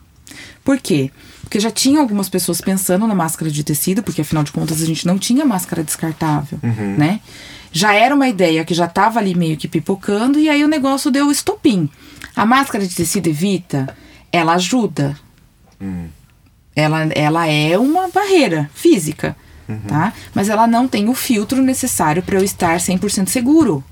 Por 0.65 0.79
quê? 0.79 1.11
Porque 1.43 1.59
já 1.59 1.71
tinha 1.71 2.01
algumas 2.01 2.29
pessoas 2.29 2.61
pensando 2.61 3.07
na 3.07 3.15
máscara 3.15 3.51
de 3.51 3.65
tecido, 3.65 4.03
porque 4.03 4.21
afinal 4.21 4.45
de 4.45 4.53
contas 4.53 4.81
a 4.83 4.87
gente 4.87 5.07
não 5.07 5.19
tinha 5.19 5.45
máscara 5.45 5.83
descartável, 5.83 6.59
né? 6.99 7.21
Já 7.73 7.93
era 7.95 8.15
uma 8.15 8.29
ideia 8.29 8.65
que 8.65 8.75
já 8.75 8.87
estava 8.87 9.19
ali 9.19 9.35
meio 9.35 9.57
que 9.57 9.67
pipocando 9.69 10.39
e 10.39 10.49
aí 10.49 10.65
o 10.65 10.69
negócio 10.69 11.11
deu 11.11 11.31
estopim. 11.31 11.89
A 12.37 12.45
máscara 12.45 12.87
de 12.87 12.95
tecido 12.95 13.29
evita, 13.29 13.97
ela 14.33 14.55
ajuda. 14.55 15.17
Ela, 16.75 17.05
ela 17.15 17.47
é 17.47 17.77
uma 17.79 18.09
barreira 18.09 18.71
física, 18.75 19.37
tá? 19.89 20.13
Mas 20.35 20.49
ela 20.49 20.67
não 20.67 20.87
tem 20.89 21.09
o 21.09 21.15
filtro 21.15 21.61
necessário 21.63 22.23
para 22.23 22.37
eu 22.39 22.45
estar 22.45 22.77
100% 22.77 23.29
seguro. 23.29 23.83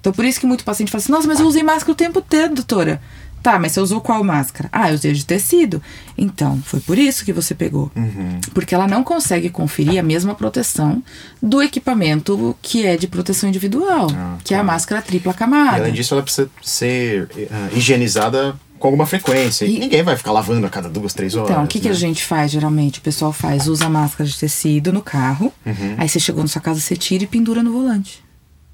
Então, 0.00 0.12
por 0.12 0.24
isso 0.24 0.38
que 0.40 0.46
muito 0.46 0.64
paciente 0.64 0.90
fala 0.92 1.02
assim: 1.02 1.12
nossa, 1.12 1.26
mas 1.26 1.40
eu 1.40 1.46
usei 1.46 1.62
máscara 1.62 1.92
o 1.92 1.94
tempo 1.94 2.20
todo, 2.20 2.54
doutora. 2.54 3.00
Tá, 3.42 3.58
mas 3.58 3.72
você 3.72 3.80
usou 3.80 4.00
qual 4.00 4.22
máscara? 4.22 4.68
Ah, 4.70 4.90
eu 4.90 4.94
usei 4.94 5.12
de 5.12 5.24
tecido. 5.24 5.82
Então, 6.16 6.60
foi 6.62 6.80
por 6.80 6.98
isso 6.98 7.24
que 7.24 7.32
você 7.32 7.54
pegou. 7.54 7.90
Porque 8.52 8.74
ela 8.74 8.86
não 8.86 9.02
consegue 9.02 9.48
conferir 9.48 9.98
a 9.98 10.02
mesma 10.02 10.34
proteção 10.34 11.02
do 11.42 11.62
equipamento 11.62 12.54
que 12.60 12.84
é 12.86 12.96
de 12.96 13.06
proteção 13.08 13.48
individual, 13.48 14.08
Ah, 14.14 14.36
que 14.44 14.52
é 14.52 14.56
a 14.58 14.60
tá. 14.60 14.64
máscara 14.64 15.00
tripla 15.02 15.32
E 15.32 15.34
camada. 15.34 15.76
além 15.78 15.92
disso, 15.92 16.12
ela 16.14 16.22
precisa 16.22 16.50
ser 16.62 17.28
ah, 17.50 17.68
higienizada 17.74 18.54
com 18.78 18.88
alguma 18.88 19.06
frequência. 19.06 19.64
E 19.64 19.76
E- 19.76 19.78
ninguém 19.80 20.02
vai 20.02 20.16
ficar 20.16 20.32
lavando 20.32 20.66
a 20.66 20.70
cada 20.70 20.88
duas, 20.88 21.12
três 21.14 21.34
horas. 21.34 21.50
Então, 21.50 21.64
o 21.64 21.66
que, 21.66 21.80
que 21.80 21.88
né? 21.88 21.94
a 21.94 21.96
gente 21.96 22.22
faz 22.24 22.50
geralmente? 22.50 22.98
O 22.98 23.02
pessoal 23.02 23.32
faz, 23.32 23.66
usa 23.68 23.88
máscara 23.88 24.28
de 24.28 24.38
tecido 24.38 24.92
no 24.92 25.02
carro, 25.02 25.52
Uhum. 25.66 25.94
aí 25.98 26.08
você 26.08 26.18
chegou 26.20 26.42
na 26.42 26.48
sua 26.48 26.60
casa, 26.62 26.80
você 26.80 26.96
tira 26.96 27.24
e 27.24 27.26
pendura 27.26 27.62
no 27.62 27.72
volante. 27.72 28.22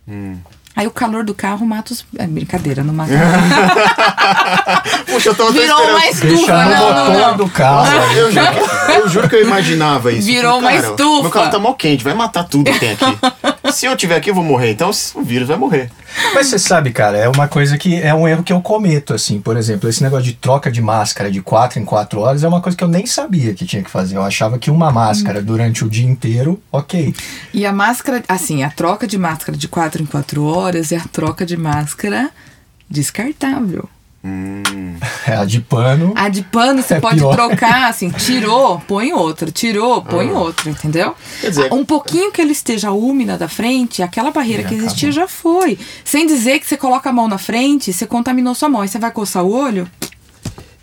Hum. 0.09 0.37
Aí 0.77 0.87
o 0.87 0.91
calor 0.91 1.25
do 1.25 1.33
carro 1.35 1.67
mata 1.67 1.93
os. 1.95 2.05
É 2.19 2.27
brincadeira, 2.27 2.85
não 2.85 2.93
mata. 2.93 3.11
Puxa, 5.07 5.31
eu 5.31 5.35
tava 5.35 5.53
Virou 5.53 5.83
uma 5.89 6.07
estufa, 6.07 6.27
Deixa 6.27 6.65
no 6.65 6.71
não, 6.71 6.79
não, 6.95 7.05
motor 7.07 7.21
não. 7.31 7.37
do 7.39 7.49
carro. 7.49 7.91
Nossa, 7.91 8.13
eu, 8.15 8.31
juro, 8.33 8.47
que- 8.47 8.93
eu 8.93 9.09
juro 9.09 9.29
que 9.29 9.37
eu 9.37 9.43
imaginava 9.43 10.13
isso. 10.13 10.27
Virou 10.27 10.59
uma 10.59 10.71
cara, 10.73 10.89
estufa. 10.91 11.23
Meu 11.23 11.31
carro 11.31 11.51
tá 11.51 11.59
mal 11.59 11.75
quente, 11.75 12.05
vai 12.05 12.15
matar 12.15 12.45
tudo 12.45 12.71
que 12.71 12.79
tem 12.79 12.93
aqui. 12.93 13.19
Se 13.73 13.85
eu 13.87 13.97
tiver 13.97 14.17
aqui, 14.17 14.31
eu 14.31 14.35
vou 14.35 14.45
morrer. 14.45 14.71
Então 14.73 14.91
o 15.15 15.23
vírus 15.23 15.49
vai 15.49 15.57
morrer. 15.57 15.91
Mas 16.35 16.47
você 16.47 16.59
sabe, 16.59 16.93
cara, 16.93 17.17
é 17.19 17.29
uma 17.29 17.49
coisa 17.49 17.77
que 17.77 18.01
é 18.01 18.15
um 18.15 18.27
erro 18.29 18.43
que 18.43 18.53
eu 18.53 18.61
cometo, 18.61 19.13
assim. 19.13 19.41
Por 19.41 19.57
exemplo, 19.57 19.89
esse 19.89 20.03
negócio 20.03 20.25
de 20.25 20.33
troca 20.35 20.71
de 20.71 20.81
máscara 20.81 21.31
de 21.31 21.43
4 21.43 21.81
em 21.81 21.85
4 21.85 22.21
horas 22.21 22.45
é 22.45 22.49
uma 22.49 22.61
coisa 22.61 22.77
que 22.79 22.85
eu 22.85 22.89
nem 22.89 23.05
sabia 23.07 23.53
que 23.55 23.67
tinha 23.67 23.83
que 23.83 23.91
fazer. 23.91 24.17
Eu 24.17 24.23
achava 24.23 24.57
que 24.59 24.71
uma 24.71 24.91
máscara 24.93 25.43
durante 25.43 25.85
o 25.85 25.89
dia 25.91 26.07
inteiro, 26.07 26.63
ok. 26.71 27.15
E 27.53 27.67
a 27.67 27.73
máscara, 27.73 28.23
assim, 28.29 28.63
a 28.63 28.71
troca 28.71 29.07
de 29.07 29.19
máscara 29.19 29.59
de 29.59 29.67
4 29.69 30.03
em 30.03 30.07
4 30.07 30.45
horas 30.45 30.66
é 30.75 30.97
a 30.97 31.05
troca 31.13 31.45
de 31.47 31.57
máscara 31.57 32.31
descartável. 32.91 33.89
É 35.27 35.37
a 35.37 35.45
de 35.45 35.61
pano. 35.61 36.13
A 36.17 36.29
de 36.29 36.43
pano 36.43 36.83
você 36.83 36.95
É 36.95 37.01
pode 37.01 37.19
pior. 37.19 37.33
trocar, 37.37 37.89
assim, 37.89 38.11
tirou, 38.19 38.81
põe 38.81 39.13
outra, 39.13 39.51
tirou, 39.53 40.03
põe 40.03 40.31
Ah. 40.31 40.33
outra, 40.39 40.69
entendeu? 40.71 41.15
Quer 41.41 41.51
dizer- 41.51 41.73
um 41.73 41.85
pouquinho 41.85 42.33
que 42.33 42.41
ele 42.43 42.51
esteja 42.51 42.91
úmida 42.91 43.39
da 43.39 43.49
frente, 43.49 44.03
aquela 44.03 44.33
barreira 44.33 44.65
que 44.65 44.75
existia 44.75 45.11
acabou. 45.11 45.29
já 45.29 45.29
foi. 45.29 45.79
Sem 46.05 46.27
dizer 46.27 46.59
que 46.59 46.67
você 46.67 46.77
coloca 46.77 47.09
a 47.09 47.13
mão 47.13 47.29
na 47.29 47.39
frente, 47.39 47.93
você 47.93 48.05
contaminou 48.05 48.53
sua 48.55 48.69
mão, 48.69 48.81
aí 48.81 48.89
você 48.89 48.99
vai 48.99 49.13
coçar 49.13 49.45
o 49.45 49.53
olho. 49.53 49.89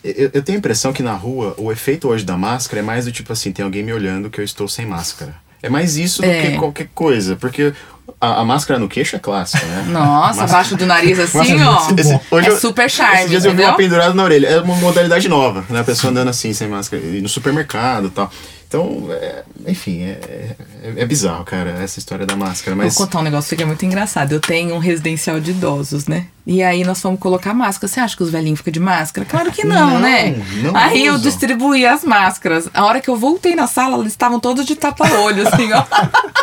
Eu, 0.02 0.32
eu 0.34 0.42
tenho 0.44 0.58
a 0.58 0.60
impressão 0.60 0.94
que 0.94 1.04
na 1.04 1.14
rua 1.14 1.54
o 1.58 1.70
efeito 1.72 2.08
hoje 2.08 2.24
da 2.24 2.38
máscara 2.38 2.80
é 2.80 2.84
mais 2.84 3.06
do 3.06 3.12
tipo 3.12 3.32
assim: 3.34 3.52
tem 3.52 3.64
alguém 3.66 3.84
me 3.84 3.92
olhando 3.94 4.30
que 4.30 4.40
eu 4.40 4.44
estou 4.46 4.68
sem 4.70 4.86
máscara. 4.86 5.36
É 5.62 5.70
mais 5.70 5.96
isso 5.98 6.22
do 6.22 6.28
É. 6.28 6.52
que 6.52 6.58
qualquer 6.58 6.90
coisa. 6.94 7.38
Porque 7.38 7.74
a, 8.20 8.42
a 8.42 8.46
máscara 8.46 8.80
no 8.80 8.88
queixo 8.88 9.16
é 9.16 9.20
clássica, 9.20 9.66
né? 9.66 9.86
Nossa, 9.90 10.28
Máscara- 10.42 10.52
abaixo 10.52 10.76
do 10.78 10.86
nariz 10.86 11.20
assim, 11.20 11.62
ó. 11.64 11.88
Esse- 11.98 12.20
hoje 12.32 12.48
é 12.48 12.52
eu- 12.52 12.60
super 12.60 12.86
Esses 12.86 12.98
charme, 12.98 13.28
dias 13.30 13.46
eu 13.46 13.52
vi 13.52 13.58
uma 13.58 13.64
entendeu? 13.72 13.76
pendurada 13.78 14.14
na 14.14 14.24
orelha. 14.24 14.48
É 14.48 14.62
uma 14.62 14.76
modalidade 14.76 15.28
nova, 15.28 15.64
né? 15.70 15.80
A 15.80 15.84
pessoa 15.84 16.12
andando 16.12 16.30
assim, 16.30 16.54
sem 16.54 16.68
máscara, 16.68 17.02
e 17.04 17.22
no 17.22 17.30
supermercado 17.30 18.08
e 18.08 18.12
tal. 18.12 18.32
Então, 18.68 19.06
é, 19.12 19.44
enfim, 19.68 20.02
é, 20.02 20.56
é, 20.84 20.94
é 20.98 21.06
bizarro, 21.06 21.44
cara, 21.46 21.78
essa 21.84 22.00
história 22.00 22.26
da 22.26 22.36
máscara. 22.36 22.76
Mas 22.76 22.96
Vou 22.96 23.06
contar 23.06 23.20
um 23.20 23.22
negócio 23.22 23.56
que 23.56 23.62
é 23.62 23.66
muito 23.68 23.86
engraçado. 23.86 24.32
Eu 24.32 24.40
tenho 24.40 24.74
um 24.74 24.80
residencial 24.80 25.40
de 25.40 25.52
idosos, 25.52 26.08
né? 26.08 26.26
E 26.48 26.64
aí 26.64 26.84
nós 26.84 27.00
fomos 27.00 27.20
colocar 27.20 27.54
máscara. 27.54 27.88
Você 27.88 28.00
acha 28.00 28.18
que 28.18 28.24
os 28.24 28.32
velhinhos 28.32 28.58
ficam 28.58 28.72
de 28.74 28.80
máscara? 28.80 29.28
Claro 29.30 29.52
que 29.52 29.64
não, 29.64 29.92
Não, 29.92 30.00
né? 30.00 30.36
não 30.64 30.76
aí 30.76 31.06
eu 31.06 31.14
usam. 31.14 31.24
distribuí 31.24 31.86
as 31.86 32.04
máscaras. 32.04 32.68
A 32.74 32.84
hora 32.86 33.00
que 33.00 33.10
eu 33.12 33.16
voltei 33.16 33.54
na 33.56 33.68
sala, 33.68 33.96
eles 34.00 34.14
estavam 34.14 34.40
todos 34.40 34.66
de 34.66 34.76
tapa-olho, 34.76 35.48
assim, 35.48 35.72
ó. 35.72 35.84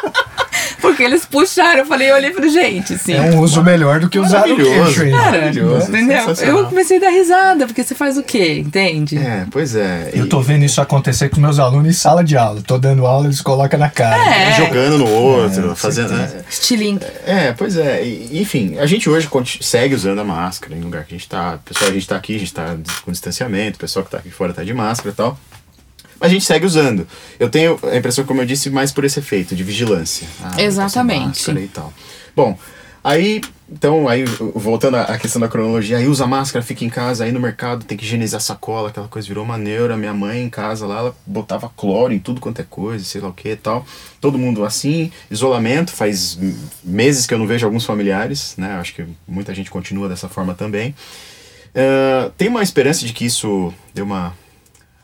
Porque 0.91 1.03
eles 1.05 1.25
puxaram, 1.25 1.81
eu 1.81 1.87
falei, 1.87 2.11
eu 2.11 2.15
olhei 2.17 2.31
e 2.31 2.35
falei, 2.35 2.51
gente, 2.51 2.95
assim. 2.95 3.13
É 3.15 3.21
um 3.23 3.41
uso 3.41 3.63
melhor 3.63 4.01
do 4.01 4.09
que 4.09 4.19
usar 4.19 4.41
Maravilhoso. 4.41 4.71
queixo 4.85 5.03
aí. 5.03 5.11
Cara, 5.11 5.31
Maravilhoso, 5.39 5.89
entendeu? 5.89 6.35
Eu 6.43 6.65
comecei 6.67 6.97
a 6.97 7.01
dar 7.01 7.11
risada, 7.11 7.67
porque 7.67 7.83
você 7.83 7.95
faz 7.95 8.17
o 8.19 8.23
quê? 8.23 8.59
Entende? 8.59 9.17
É, 9.19 9.47
pois 9.51 9.75
é. 9.77 10.11
Eu 10.13 10.29
tô 10.29 10.41
vendo 10.41 10.65
isso 10.65 10.81
acontecer 10.81 11.29
com 11.29 11.41
meus 11.41 11.59
alunos 11.59 11.89
em 11.89 11.93
sala 11.93 12.23
de 12.25 12.37
aula. 12.37 12.61
Tô 12.67 12.77
dando 12.79 13.07
aula, 13.07 13.27
eles 13.27 13.41
colocam 13.41 13.79
na 13.79 13.89
cara. 13.89 14.21
É. 14.21 14.57
jogando 14.57 14.99
no 14.99 15.09
outro, 15.09 15.73
É, 15.73 15.75
fazendo. 15.75 16.09
certeza. 16.09 16.45
Estilingue. 16.51 17.05
É, 17.27 17.53
pois 17.57 17.77
é. 17.77 18.05
E, 18.05 18.41
enfim, 18.41 18.77
a 18.79 18.87
gente 18.87 19.09
hoje 19.09 19.29
segue 19.61 19.95
usando 19.95 20.21
a 20.21 20.25
máscara 20.25 20.75
em 20.77 20.81
lugar 20.81 21.05
que 21.05 21.15
a 21.15 21.19
gente 21.19 21.29
tá. 21.29 21.59
Pessoal, 21.65 21.91
a 21.91 21.95
gente 21.95 22.07
tá 22.09 22.17
aqui, 22.17 22.37
a 22.37 22.39
gente 22.39 22.53
tá 22.53 22.77
com 23.05 23.13
distanciamento, 23.13 23.77
o 23.77 23.81
pessoal 23.81 24.05
que 24.05 24.11
tá 24.11 24.19
aqui 24.19 24.31
fora 24.31 24.53
tá 24.53 24.65
de 24.65 24.75
máscara 24.75 25.11
e 25.11 25.15
tal. 25.15 25.39
Mas 26.21 26.31
a 26.31 26.33
gente 26.33 26.45
segue 26.45 26.67
usando. 26.67 27.09
Eu 27.39 27.49
tenho 27.49 27.81
a 27.83 27.97
impressão, 27.97 28.25
como 28.25 28.43
eu 28.43 28.47
disse, 28.47 28.69
mais 28.69 28.93
por 28.93 29.05
esse 29.05 29.19
efeito 29.19 29.57
de 29.57 29.65
vigilância. 29.65 30.29
Ah, 30.43 30.63
Exatamente. 30.63 31.51
E 31.51 31.69
tal. 31.69 31.93
Bom, 32.37 32.57
aí. 33.03 33.41
Então, 33.73 34.09
aí, 34.09 34.25
voltando 34.53 34.97
à 34.97 35.17
questão 35.17 35.41
da 35.41 35.47
cronologia, 35.47 35.97
aí 35.97 36.09
usa 36.09 36.27
máscara, 36.27 36.61
fica 36.61 36.85
em 36.85 36.89
casa, 36.89 37.23
aí 37.23 37.31
no 37.31 37.39
mercado 37.39 37.85
tem 37.85 37.97
que 37.97 38.05
higienizar 38.05 38.39
a 38.39 38.41
sacola, 38.41 38.89
aquela 38.89 39.07
coisa 39.07 39.29
virou 39.29 39.45
uma 39.45 39.57
neura. 39.57 39.97
Minha 39.97 40.13
mãe 40.13 40.43
em 40.43 40.51
casa 40.51 40.85
lá, 40.89 40.99
ela 40.99 41.17
botava 41.25 41.71
cloro 41.77 42.13
em 42.13 42.19
tudo 42.19 42.41
quanto 42.41 42.61
é 42.61 42.65
coisa, 42.69 43.05
sei 43.05 43.21
lá 43.21 43.29
o 43.29 43.33
que 43.33 43.51
e 43.51 43.57
tal. 43.57 43.87
Todo 44.21 44.37
mundo 44.37 44.65
assim, 44.65 45.13
isolamento, 45.31 45.93
faz 45.93 46.37
meses 46.83 47.29
que 47.29 47.33
eu 47.33 47.39
não 47.39 47.47
vejo 47.47 47.65
alguns 47.65 47.85
familiares, 47.85 48.55
né? 48.59 48.73
Acho 48.73 48.93
que 48.93 49.07
muita 49.27 49.55
gente 49.55 49.71
continua 49.71 50.09
dessa 50.09 50.29
forma 50.29 50.53
também. 50.53 50.93
Ah, 51.75 52.31
tem 52.37 52.49
uma 52.49 52.63
esperança 52.63 53.07
de 53.07 53.13
que 53.13 53.25
isso 53.25 53.73
dê 53.95 54.03
uma, 54.03 54.35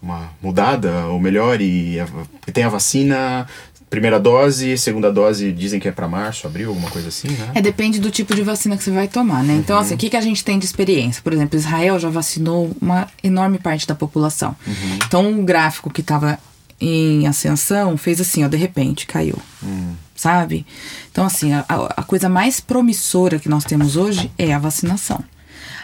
uma 0.07 0.31
mudada, 0.43 1.07
ou 1.07 1.19
melhor, 1.21 1.61
e 1.61 1.99
a- 2.01 2.07
tem 2.53 2.65
a 2.65 2.69
vacina, 2.69 3.47
primeira 3.91 4.19
dose, 4.21 4.77
segunda 4.79 5.13
dose 5.13 5.53
dizem 5.53 5.79
que 5.81 5.89
é 5.89 5.93
para 5.93 6.07
março, 6.09 6.47
abril, 6.47 6.69
alguma 6.71 6.91
coisa 6.91 7.09
assim, 7.09 7.29
né? 7.29 7.51
É, 7.55 7.61
depende 7.61 7.99
do 8.01 8.11
tipo 8.11 8.35
de 8.35 8.43
vacina 8.43 8.77
que 8.77 8.83
você 8.85 8.91
vai 8.91 9.09
tomar, 9.09 9.43
né? 9.43 9.55
Então, 9.55 9.79
assim, 9.79 9.95
o 9.95 9.99
que, 9.99 10.11
que 10.11 10.17
a 10.17 10.21
gente 10.21 10.45
tem 10.45 10.59
de 10.59 10.65
experiência? 10.65 11.21
Por 11.23 11.33
exemplo, 11.33 11.59
Israel 11.59 11.99
já 11.99 12.09
vacinou 12.09 12.71
uma 12.81 13.09
enorme 13.23 13.59
parte 13.59 13.87
da 13.87 13.95
população. 13.95 14.55
Então, 15.07 15.27
um 15.29 15.45
gráfico 15.45 15.91
que 15.91 16.01
estava 16.01 16.39
em 16.81 17.27
ascensão 17.27 17.97
fez 17.97 18.21
assim, 18.21 18.45
ó, 18.45 18.49
de 18.49 18.57
repente, 18.57 19.07
caiu. 19.07 19.39
Sabe? 20.15 20.67
Então, 21.13 21.25
assim, 21.25 21.53
a- 21.53 21.65
a 21.69 22.03
coisa 22.03 22.29
mais 22.29 22.59
promissora 22.61 23.39
que 23.39 23.49
nós 23.49 23.65
temos 23.65 23.97
hoje 23.97 24.31
é 24.39 24.53
a 24.53 24.59
vacinação. 24.59 25.23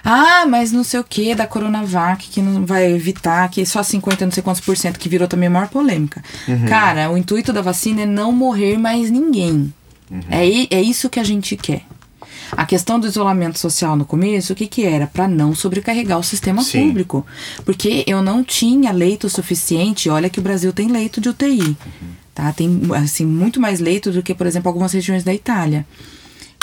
Ah, 0.05 0.45
mas 0.49 0.73
não 0.73 0.83
sei 0.83 0.99
o 1.01 1.05
que 1.05 1.35
da 1.35 1.47
Coronavac, 1.47 2.29
que 2.29 2.43
não 2.43 2.67
vai 2.67 2.93
evitar, 2.93 3.49
que 3.51 3.65
só 3.65 3.83
50 3.83 4.25
não 4.25 4.33
sei 4.33 4.43
quantos 4.43 4.61
por 4.61 4.77
cento, 4.77 4.99
que 4.99 5.09
virou 5.09 5.29
também 5.29 5.47
a 5.47 5.51
maior 5.51 5.69
polêmica. 5.69 6.23
Cara, 6.69 7.11
o 7.11 7.17
intuito 7.17 7.53
da 7.53 7.63
vacina 7.63 8.03
é 8.03 8.07
não 8.07 8.33
morrer 8.33 8.77
mais 8.79 9.11
ninguém. 9.11 9.73
É, 10.29 10.47
i- 10.47 10.69
é 10.71 10.83
isso 10.83 11.09
que 11.09 11.21
a 11.21 11.25
gente 11.25 11.57
quer. 11.57 11.83
A 12.55 12.67
questão 12.67 13.01
do 13.01 13.07
isolamento 13.07 13.59
social 13.59 13.97
no 13.97 14.05
começo, 14.05 14.53
o 14.53 14.57
que 14.57 14.67
que 14.67 14.85
era? 14.85 15.07
Para 15.07 15.27
não 15.27 15.55
sobrecarregar 15.55 16.19
o 16.19 16.23
sistema 16.23 16.63
Sim. 16.63 16.89
público. 16.89 17.25
Porque 17.65 18.05
eu 18.07 18.23
não 18.23 18.45
tinha 18.45 18.93
leito 18.93 19.31
suficiente. 19.31 20.11
Olha 20.11 20.29
que 20.29 20.39
o 20.39 20.43
Brasil 20.43 20.71
tem 20.73 20.89
leito 20.89 21.19
de 21.21 21.29
UTI. 21.31 21.77
tá? 22.35 22.53
Tem 22.53 22.81
assim 22.97 23.25
muito 23.25 23.61
mais 23.61 23.79
leito 23.81 24.11
do 24.11 24.23
que, 24.23 24.35
por 24.35 24.47
exemplo, 24.47 24.69
algumas 24.69 24.93
regiões 24.93 25.23
da 25.25 25.33
Itália. 25.33 25.87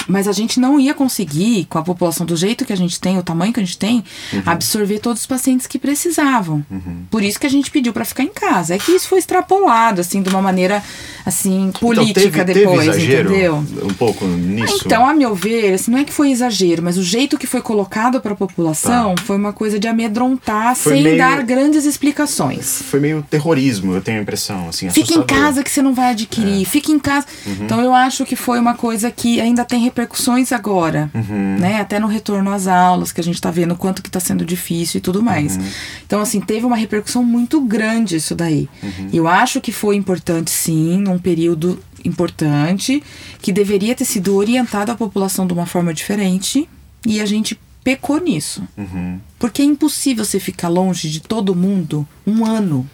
Mas 0.08 0.28
a 0.28 0.32
gente 0.32 0.60
não 0.60 0.80
ia 0.80 0.94
conseguir, 0.94 1.66
com 1.66 1.78
a 1.78 1.84
população 1.84 2.26
do 2.26 2.36
jeito 2.36 2.66
que 2.66 2.74
a 2.74 2.78
gente 2.78 3.00
tem, 3.00 3.18
o 3.18 3.24
tamanho 3.24 3.54
que 3.54 3.60
a 3.60 3.64
gente 3.64 3.78
tem, 3.78 4.04
uhum. 4.34 4.44
absorver 4.46 5.00
todos 5.00 5.22
os 5.22 5.28
pacientes 5.28 5.68
que 5.68 5.78
precisavam. 5.78 6.66
Uhum. 6.70 7.04
Por 7.10 7.24
isso 7.24 7.40
que 7.40 7.46
a 7.46 7.50
gente 7.50 7.70
pediu 7.72 7.94
para 7.94 8.06
ficar 8.06 8.24
em 8.24 8.30
casa. 8.30 8.76
É 8.76 8.78
que 8.78 8.92
isso 8.92 9.08
foi 9.08 9.20
extrapolado, 9.20 10.02
assim, 10.02 10.22
de 10.22 10.30
uma 10.30 10.42
maneira, 10.42 10.84
assim, 11.26 11.72
política 11.80 12.42
então, 12.42 12.46
teve, 12.46 12.60
depois, 12.60 12.86
teve 12.86 12.98
exagero 12.98 13.30
entendeu? 13.30 13.66
Um 13.84 13.94
pouco 13.94 14.26
nisso. 14.26 14.84
Então, 14.86 15.08
a 15.08 15.14
meu 15.14 15.36
ver, 15.36 15.74
assim, 15.74 15.92
não 15.92 16.00
é 16.00 16.04
que 16.04 16.14
foi 16.14 16.32
exagero, 16.32 16.84
mas 16.84 16.98
o 16.98 17.04
jeito 17.04 17.38
que 17.38 17.48
foi 17.48 17.62
colocado 17.62 18.20
para 18.20 18.34
a 18.34 18.36
população 18.36 19.16
tá. 19.16 19.24
foi 19.24 19.36
uma 19.36 19.54
coisa 19.54 19.80
de 19.80 19.88
amedrontar 19.88 20.76
foi 20.76 20.94
sem 20.94 21.04
meio, 21.04 21.18
dar 21.18 21.44
grandes 21.44 21.86
explicações. 21.86 22.82
Foi 22.84 23.00
meio 23.00 23.24
terrorismo, 23.30 23.94
eu 23.94 24.02
tenho 24.02 24.20
a 24.20 24.22
impressão, 24.22 24.70
assim, 24.70 24.90
Fique 24.90 25.14
em 25.14 25.24
casa 25.24 25.64
que 25.64 25.70
você 25.70 25.82
não 25.82 25.94
vai 25.94 26.12
adquirir, 26.12 26.62
é. 26.62 26.66
fique 26.66 26.92
em 26.92 27.00
casa. 27.00 27.26
Uhum. 27.46 27.58
Então, 27.62 27.82
eu 27.82 27.94
acho 27.94 28.26
que 28.26 28.36
foi 28.36 28.60
uma 28.60 28.74
coisa 28.74 29.12
que 29.12 29.40
ainda 29.40 29.64
tem 29.64 29.86
repercussões 29.90 30.52
agora, 30.52 31.12
uhum. 31.14 31.58
né? 31.60 31.82
Até 31.82 32.00
no 32.00 32.08
retorno 32.08 32.52
às 32.52 32.68
aulas, 32.68 33.12
que 33.12 33.20
a 33.20 33.24
gente 33.24 33.36
está 33.36 33.52
vendo 33.52 33.76
quanto 33.76 34.02
que 34.02 34.10
está 34.10 34.20
sendo 34.20 34.46
difícil 34.46 35.00
e 35.00 35.02
tudo 35.02 35.22
mais. 35.22 35.58
Uhum. 35.58 35.64
Então, 36.06 36.22
assim, 36.22 36.40
teve 36.40 36.66
uma 36.66 36.76
repercussão 36.76 37.24
muito 37.24 37.60
grande 37.60 38.16
isso 38.16 38.36
daí. 38.36 38.70
Uhum. 38.82 39.10
Eu 39.12 39.28
acho 39.28 39.60
que 39.60 39.72
foi 39.72 39.96
importante, 39.96 40.52
sim, 40.52 40.98
num 40.98 41.18
período 41.18 41.80
importante, 42.06 43.04
que 43.42 43.52
deveria 43.52 43.96
ter 43.96 44.06
sido 44.06 44.36
orientado 44.36 44.92
à 44.92 44.96
população 44.96 45.46
de 45.46 45.54
uma 45.54 45.66
forma 45.66 45.94
diferente, 45.94 46.70
e 47.06 47.20
a 47.20 47.26
gente 47.26 47.60
pecou 47.84 48.22
nisso. 48.22 48.64
Uhum. 48.78 49.20
Porque 49.38 49.62
é 49.62 49.66
impossível 49.66 50.24
você 50.24 50.40
ficar 50.40 50.70
longe 50.70 51.10
de 51.10 51.20
todo 51.20 51.56
mundo 51.56 52.08
um 52.26 52.46
ano. 52.46 52.88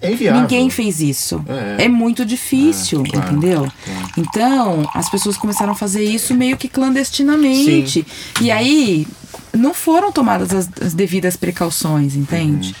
É 0.00 0.12
inviável. 0.12 0.42
Ninguém 0.42 0.68
fez 0.68 1.00
isso. 1.00 1.44
É, 1.78 1.84
é 1.84 1.88
muito 1.88 2.24
difícil, 2.24 3.02
é, 3.06 3.10
claro, 3.10 3.32
entendeu? 3.32 3.72
Claro. 3.84 4.12
Então, 4.18 4.90
as 4.94 5.08
pessoas 5.08 5.36
começaram 5.36 5.72
a 5.72 5.74
fazer 5.74 6.04
isso 6.04 6.34
meio 6.34 6.56
que 6.56 6.68
clandestinamente. 6.68 8.04
Sim. 8.04 8.44
E 8.44 8.50
aí, 8.50 9.06
não 9.54 9.72
foram 9.72 10.12
tomadas 10.12 10.52
as, 10.52 10.68
as 10.80 10.94
devidas 10.94 11.36
precauções, 11.36 12.14
entende? 12.14 12.68
Uhum. 12.68 12.74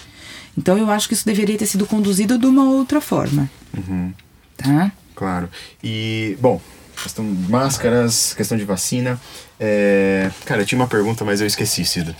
Então, 0.58 0.78
eu 0.78 0.90
acho 0.90 1.08
que 1.08 1.14
isso 1.14 1.24
deveria 1.26 1.56
ter 1.56 1.66
sido 1.66 1.86
conduzido 1.86 2.38
de 2.38 2.46
uma 2.46 2.64
outra 2.64 3.00
forma. 3.00 3.50
Uhum. 3.76 4.12
Tá? 4.56 4.92
Claro. 5.14 5.48
E, 5.82 6.36
bom, 6.40 6.60
questão 7.02 7.24
de 7.24 7.50
máscaras, 7.50 8.34
questão 8.34 8.56
de 8.56 8.64
vacina. 8.64 9.20
É... 9.58 10.30
Cara, 10.44 10.62
eu 10.62 10.66
tinha 10.66 10.78
uma 10.78 10.86
pergunta, 10.86 11.24
mas 11.24 11.40
eu 11.40 11.46
esqueci, 11.46 11.84
Cida. 11.84 12.14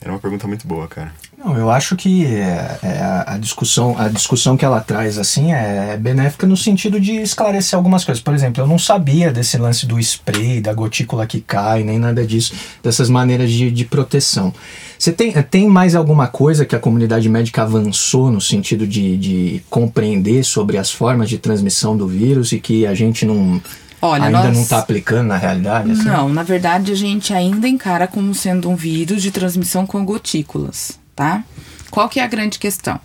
Era 0.00 0.12
uma 0.12 0.18
pergunta 0.18 0.46
muito 0.48 0.66
boa, 0.66 0.88
cara. 0.88 1.12
Não, 1.42 1.56
eu 1.56 1.70
acho 1.70 1.96
que 1.96 2.26
é, 2.26 2.78
é, 2.82 3.24
a 3.26 3.38
discussão 3.38 3.96
a 3.98 4.08
discussão 4.08 4.58
que 4.58 4.64
ela 4.64 4.78
traz 4.78 5.16
assim 5.16 5.52
é 5.54 5.96
benéfica 5.96 6.46
no 6.46 6.54
sentido 6.54 7.00
de 7.00 7.12
esclarecer 7.16 7.78
algumas 7.78 8.04
coisas. 8.04 8.22
Por 8.22 8.34
exemplo, 8.34 8.62
eu 8.62 8.66
não 8.66 8.78
sabia 8.78 9.32
desse 9.32 9.56
lance 9.56 9.86
do 9.86 9.98
spray, 9.98 10.60
da 10.60 10.74
gotícula 10.74 11.26
que 11.26 11.40
cai, 11.40 11.82
nem 11.82 11.98
nada 11.98 12.26
disso, 12.26 12.52
dessas 12.82 13.08
maneiras 13.08 13.50
de, 13.50 13.70
de 13.70 13.84
proteção. 13.86 14.52
Você 14.98 15.12
tem, 15.12 15.32
tem 15.44 15.66
mais 15.66 15.94
alguma 15.94 16.26
coisa 16.26 16.66
que 16.66 16.76
a 16.76 16.78
comunidade 16.78 17.26
médica 17.26 17.62
avançou 17.62 18.30
no 18.30 18.40
sentido 18.40 18.86
de, 18.86 19.16
de 19.16 19.62
compreender 19.70 20.44
sobre 20.44 20.76
as 20.76 20.90
formas 20.90 21.30
de 21.30 21.38
transmissão 21.38 21.96
do 21.96 22.06
vírus 22.06 22.52
e 22.52 22.60
que 22.60 22.86
a 22.86 22.92
gente 22.92 23.24
não 23.24 23.62
Olha, 24.02 24.24
ainda 24.24 24.44
nós... 24.44 24.54
não 24.54 24.62
está 24.62 24.78
aplicando 24.78 25.28
na 25.28 25.38
realidade? 25.38 25.90
Assim? 25.90 26.04
Não, 26.04 26.28
na 26.28 26.42
verdade 26.42 26.92
a 26.92 26.94
gente 26.94 27.32
ainda 27.32 27.66
encara 27.66 28.06
como 28.06 28.34
sendo 28.34 28.68
um 28.68 28.76
vírus 28.76 29.22
de 29.22 29.30
transmissão 29.30 29.86
com 29.86 30.04
gotículas, 30.04 31.00
tá? 31.20 31.44
Qual 31.90 32.08
que 32.08 32.18
é 32.18 32.24
a 32.24 32.26
grande 32.26 32.58
questão? 32.58 32.98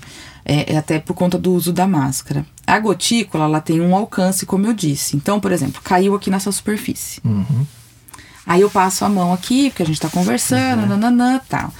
É, 0.45 0.73
é, 0.73 0.77
até 0.77 0.99
por 0.99 1.13
conta 1.13 1.37
do 1.37 1.51
uso 1.51 1.73
da 1.73 1.85
máscara. 1.85 2.45
A 2.65 2.79
gotícula, 2.79 3.43
ela 3.43 3.59
tem 3.59 3.81
um 3.81 3.93
alcance, 3.93 4.45
como 4.45 4.65
eu 4.65 4.73
disse. 4.73 5.17
Então, 5.17 5.37
por 5.37 5.51
exemplo, 5.51 5.81
caiu 5.83 6.15
aqui 6.15 6.29
nessa 6.29 6.49
superfície. 6.49 7.19
Uhum. 7.25 7.65
Aí 8.45 8.61
eu 8.61 8.69
passo 8.69 9.03
a 9.03 9.09
mão 9.09 9.33
aqui, 9.33 9.69
porque 9.69 9.83
a 9.83 9.85
gente 9.85 9.95
está 9.95 10.07
conversando, 10.07 10.83
uhum. 10.83 10.87
nananã, 10.87 11.41
tal. 11.49 11.73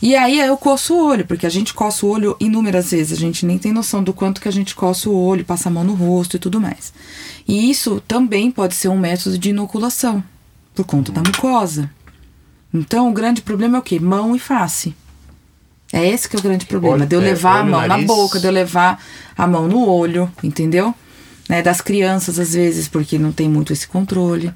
E 0.00 0.14
aí 0.14 0.38
eu 0.38 0.56
coço 0.56 0.94
o 0.94 1.06
olho, 1.08 1.26
porque 1.26 1.44
a 1.44 1.50
gente 1.50 1.74
coça 1.74 2.06
o 2.06 2.08
olho 2.08 2.36
inúmeras 2.38 2.92
vezes. 2.92 3.18
A 3.18 3.20
gente 3.20 3.44
nem 3.44 3.58
tem 3.58 3.72
noção 3.72 4.04
do 4.04 4.12
quanto 4.12 4.40
que 4.40 4.48
a 4.48 4.52
gente 4.52 4.76
coça 4.76 5.10
o 5.10 5.16
olho, 5.16 5.44
passa 5.44 5.68
a 5.68 5.72
mão 5.72 5.82
no 5.82 5.94
rosto 5.94 6.36
e 6.36 6.38
tudo 6.38 6.60
mais. 6.60 6.92
E 7.48 7.68
isso 7.68 8.00
também 8.06 8.48
pode 8.50 8.74
ser 8.74 8.88
um 8.88 8.98
método 8.98 9.36
de 9.36 9.50
inoculação, 9.50 10.22
por 10.72 10.84
conta 10.84 11.10
da 11.10 11.20
mucosa. 11.20 11.90
Então, 12.72 13.10
o 13.10 13.12
grande 13.12 13.42
problema 13.42 13.78
é 13.78 13.80
o 13.80 13.82
quê? 13.82 13.98
Mão 13.98 14.36
e 14.36 14.38
face. 14.38 14.94
É 15.92 16.08
esse 16.08 16.28
que 16.28 16.36
é 16.36 16.38
o 16.38 16.42
grande 16.42 16.66
problema. 16.66 16.96
Olho, 16.96 17.06
de 17.06 17.16
eu 17.16 17.20
é, 17.20 17.24
levar 17.24 17.56
é, 17.56 17.60
a 17.60 17.64
mão 17.64 17.86
nariz. 17.86 18.06
na 18.06 18.14
boca, 18.14 18.38
de 18.38 18.46
eu 18.46 18.52
levar 18.52 19.02
a 19.36 19.46
mão 19.46 19.66
no 19.66 19.88
olho, 19.88 20.30
entendeu? 20.42 20.94
Né, 21.48 21.62
das 21.62 21.80
crianças, 21.80 22.38
às 22.38 22.54
vezes, 22.54 22.86
porque 22.86 23.18
não 23.18 23.32
tem 23.32 23.48
muito 23.48 23.72
esse 23.72 23.88
controle. 23.88 24.52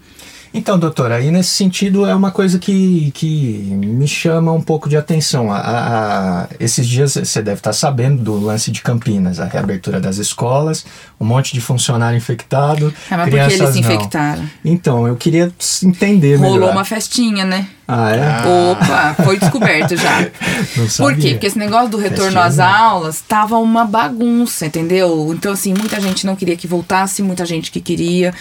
Então, 0.57 0.79
doutora, 0.79 1.17
aí 1.17 1.33
nesse 1.33 1.51
sentido 1.51 2.07
é 2.07 2.15
uma 2.15 2.31
coisa 2.31 2.61
que, 2.61 3.11
que 3.11 3.77
me 3.77 4.07
chama 4.07 4.53
um 4.53 4.61
pouco 4.61 4.89
de 4.89 4.97
atenção. 4.97 5.51
A, 5.51 5.59
a, 5.59 6.49
esses 6.61 6.87
dias 6.87 7.15
você 7.15 7.43
deve 7.43 7.59
estar 7.59 7.73
sabendo 7.73 8.23
do 8.23 8.39
lance 8.39 8.71
de 8.71 8.81
Campinas, 8.81 9.41
a 9.41 9.47
reabertura 9.47 10.01
das 10.01 10.19
escolas, 10.19 10.87
um 11.19 11.25
monte 11.25 11.53
de 11.55 11.61
funcionário 11.61 12.17
infectado. 12.17 12.95
É, 13.11 13.17
mas 13.17 13.31
por 13.31 13.49
que 13.49 13.55
eles 13.55 13.71
se 13.71 13.81
infectaram? 13.81 14.49
Então, 14.65 15.09
eu 15.09 15.17
queria 15.17 15.53
entender 15.83 16.37
Rolou 16.37 16.55
melhor. 16.55 16.71
uma 16.71 16.85
festinha, 16.85 17.45
né? 17.45 17.67
Ah, 17.87 18.13
é? 18.13 18.71
Opa, 18.71 19.15
foi 19.25 19.39
descoberto 19.39 19.95
já. 19.97 20.21
Não 20.77 20.89
sabia. 20.89 21.15
Por 21.15 21.17
quê? 21.17 21.31
Porque 21.33 21.47
esse 21.47 21.59
negócio 21.59 21.91
do 21.91 21.99
retorno 21.99 22.41
às 22.41 22.59
aulas 22.59 23.21
tava 23.21 23.59
uma 23.59 23.85
bagunça, 23.85 24.67
entendeu? 24.67 25.33
Então, 25.35 25.53
assim, 25.53 25.75
muita 25.75 26.01
gente 26.01 26.25
não 26.25 26.35
queria 26.35 26.57
que 26.57 26.67
voltasse, 26.67 27.23
muita 27.23 27.45
gente 27.45 27.71
que 27.71 27.81
queria. 27.81 28.33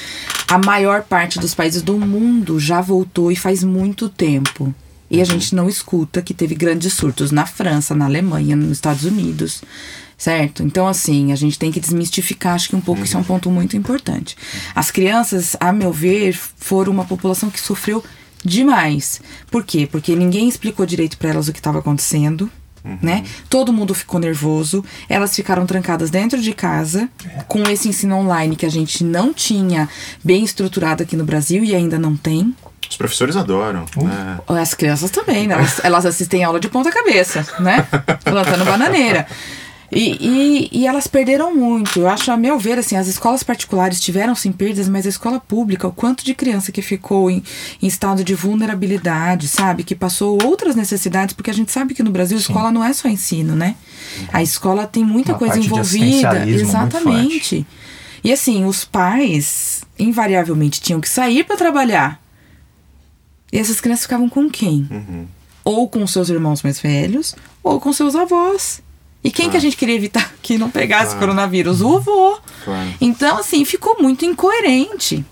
A 0.47 0.57
maior 0.57 1.03
parte 1.03 1.39
dos 1.39 1.53
países 1.53 1.81
do 1.81 1.97
mundo 1.99 2.57
já 2.59 2.79
voltou 2.79 3.31
e 3.31 3.35
faz 3.35 3.63
muito 3.63 4.07
tempo. 4.07 4.73
E 5.11 5.17
a 5.17 5.19
uhum. 5.19 5.25
gente 5.25 5.53
não 5.53 5.67
escuta 5.67 6.21
que 6.21 6.33
teve 6.33 6.55
grandes 6.55 6.93
surtos 6.93 7.31
na 7.31 7.45
França, 7.45 7.93
na 7.93 8.05
Alemanha, 8.05 8.55
nos 8.55 8.71
Estados 8.71 9.03
Unidos, 9.03 9.61
certo? 10.17 10.63
Então, 10.63 10.87
assim, 10.87 11.31
a 11.31 11.35
gente 11.35 11.59
tem 11.59 11.71
que 11.71 11.79
desmistificar, 11.79 12.55
acho 12.55 12.69
que 12.69 12.75
um 12.75 12.81
pouco 12.81 12.99
uhum. 12.99 13.05
isso 13.05 13.17
é 13.17 13.19
um 13.19 13.23
ponto 13.23 13.51
muito 13.51 13.75
importante. 13.75 14.37
As 14.73 14.89
crianças, 14.89 15.55
a 15.59 15.73
meu 15.73 15.91
ver, 15.91 16.33
foram 16.33 16.93
uma 16.93 17.05
população 17.05 17.49
que 17.49 17.59
sofreu 17.59 18.03
demais. 18.43 19.21
Por 19.49 19.63
quê? 19.63 19.87
Porque 19.89 20.15
ninguém 20.15 20.47
explicou 20.47 20.85
direito 20.85 21.17
para 21.17 21.29
elas 21.29 21.47
o 21.47 21.53
que 21.53 21.59
estava 21.59 21.79
acontecendo. 21.79 22.49
Uhum. 22.83 22.97
Né? 23.01 23.23
Todo 23.49 23.71
mundo 23.71 23.93
ficou 23.93 24.19
nervoso, 24.19 24.83
elas 25.07 25.33
ficaram 25.33 25.65
trancadas 25.65 26.09
dentro 26.09 26.41
de 26.41 26.51
casa, 26.51 27.07
é. 27.25 27.43
com 27.47 27.63
esse 27.69 27.87
ensino 27.87 28.17
online 28.17 28.57
que 28.57 28.65
a 28.65 28.69
gente 28.69 29.05
não 29.05 29.33
tinha 29.33 29.87
bem 30.21 30.43
estruturado 30.43 31.01
aqui 31.01 31.15
no 31.15 31.23
Brasil 31.23 31.63
e 31.63 31.73
ainda 31.73 31.97
não 31.97 32.17
tem. 32.17 32.53
Os 32.89 32.97
professores 32.97 33.37
adoram. 33.37 33.85
Uh. 33.95 34.03
Né? 34.03 34.39
As 34.61 34.73
crianças 34.73 35.09
também, 35.09 35.47
né? 35.47 35.55
elas, 35.55 35.79
elas 35.81 36.05
assistem 36.05 36.43
aula 36.43 36.59
de 36.59 36.67
ponta 36.67 36.91
cabeça, 36.91 37.47
né? 37.59 37.87
Plantando 38.23 38.65
bananeira. 38.65 39.25
E, 39.95 40.17
e, 40.19 40.69
e, 40.71 40.87
elas 40.87 41.07
perderam 41.07 41.55
muito. 41.55 41.99
Eu 41.99 42.09
acho, 42.09 42.31
a 42.31 42.37
meu 42.37 42.57
ver, 42.57 42.79
assim, 42.79 42.95
as 42.95 43.07
escolas 43.07 43.43
particulares 43.43 43.99
tiveram 43.99 44.33
sim 44.33 44.51
perdas, 44.51 44.89
mas 44.89 45.05
a 45.05 45.09
escola 45.09 45.39
pública, 45.39 45.87
o 45.87 45.91
quanto 45.91 46.25
de 46.25 46.33
criança 46.33 46.71
que 46.71 46.81
ficou 46.81 47.29
em, 47.29 47.43
em 47.81 47.87
estado 47.87 48.23
de 48.23 48.33
vulnerabilidade, 48.33 49.47
sabe? 49.47 49.83
Que 49.83 49.95
passou 49.95 50.43
outras 50.43 50.75
necessidades, 50.75 51.33
porque 51.33 51.51
a 51.51 51.53
gente 51.53 51.71
sabe 51.71 51.93
que 51.93 52.03
no 52.03 52.11
Brasil 52.11 52.37
a 52.37 52.41
escola 52.41 52.71
não 52.71 52.83
é 52.83 52.91
só 52.93 53.07
ensino, 53.07 53.55
né? 53.55 53.75
A 54.31 54.41
escola 54.41 54.87
tem 54.87 55.03
muita 55.03 55.33
Uma 55.33 55.39
coisa 55.39 55.59
envolvida. 55.59 56.47
Exatamente. 56.47 57.65
E 58.23 58.31
assim, 58.31 58.65
os 58.65 58.85
pais 58.85 59.83
invariavelmente 59.99 60.81
tinham 60.81 61.01
que 61.01 61.09
sair 61.09 61.43
para 61.43 61.57
trabalhar. 61.57 62.21
E 63.51 63.59
essas 63.59 63.79
crianças 63.79 64.03
ficavam 64.03 64.29
com 64.29 64.49
quem? 64.49 64.87
Uhum. 64.89 65.27
Ou 65.63 65.87
com 65.87 66.05
seus 66.07 66.29
irmãos 66.29 66.63
mais 66.63 66.79
velhos, 66.79 67.35
ou 67.61 67.79
com 67.79 67.93
seus 67.93 68.15
avós. 68.15 68.81
E 69.23 69.31
quem 69.31 69.45
claro. 69.45 69.51
que 69.51 69.57
a 69.57 69.61
gente 69.61 69.77
queria 69.77 69.95
evitar 69.95 70.33
que 70.41 70.57
não 70.57 70.69
pegasse 70.69 71.11
claro. 71.11 71.19
coronavírus? 71.19 71.81
O 71.81 71.97
avô. 71.97 72.37
Claro. 72.63 72.93
Então, 72.99 73.37
assim, 73.37 73.63
ficou 73.65 74.01
muito 74.01 74.25
incoerente. 74.25 75.25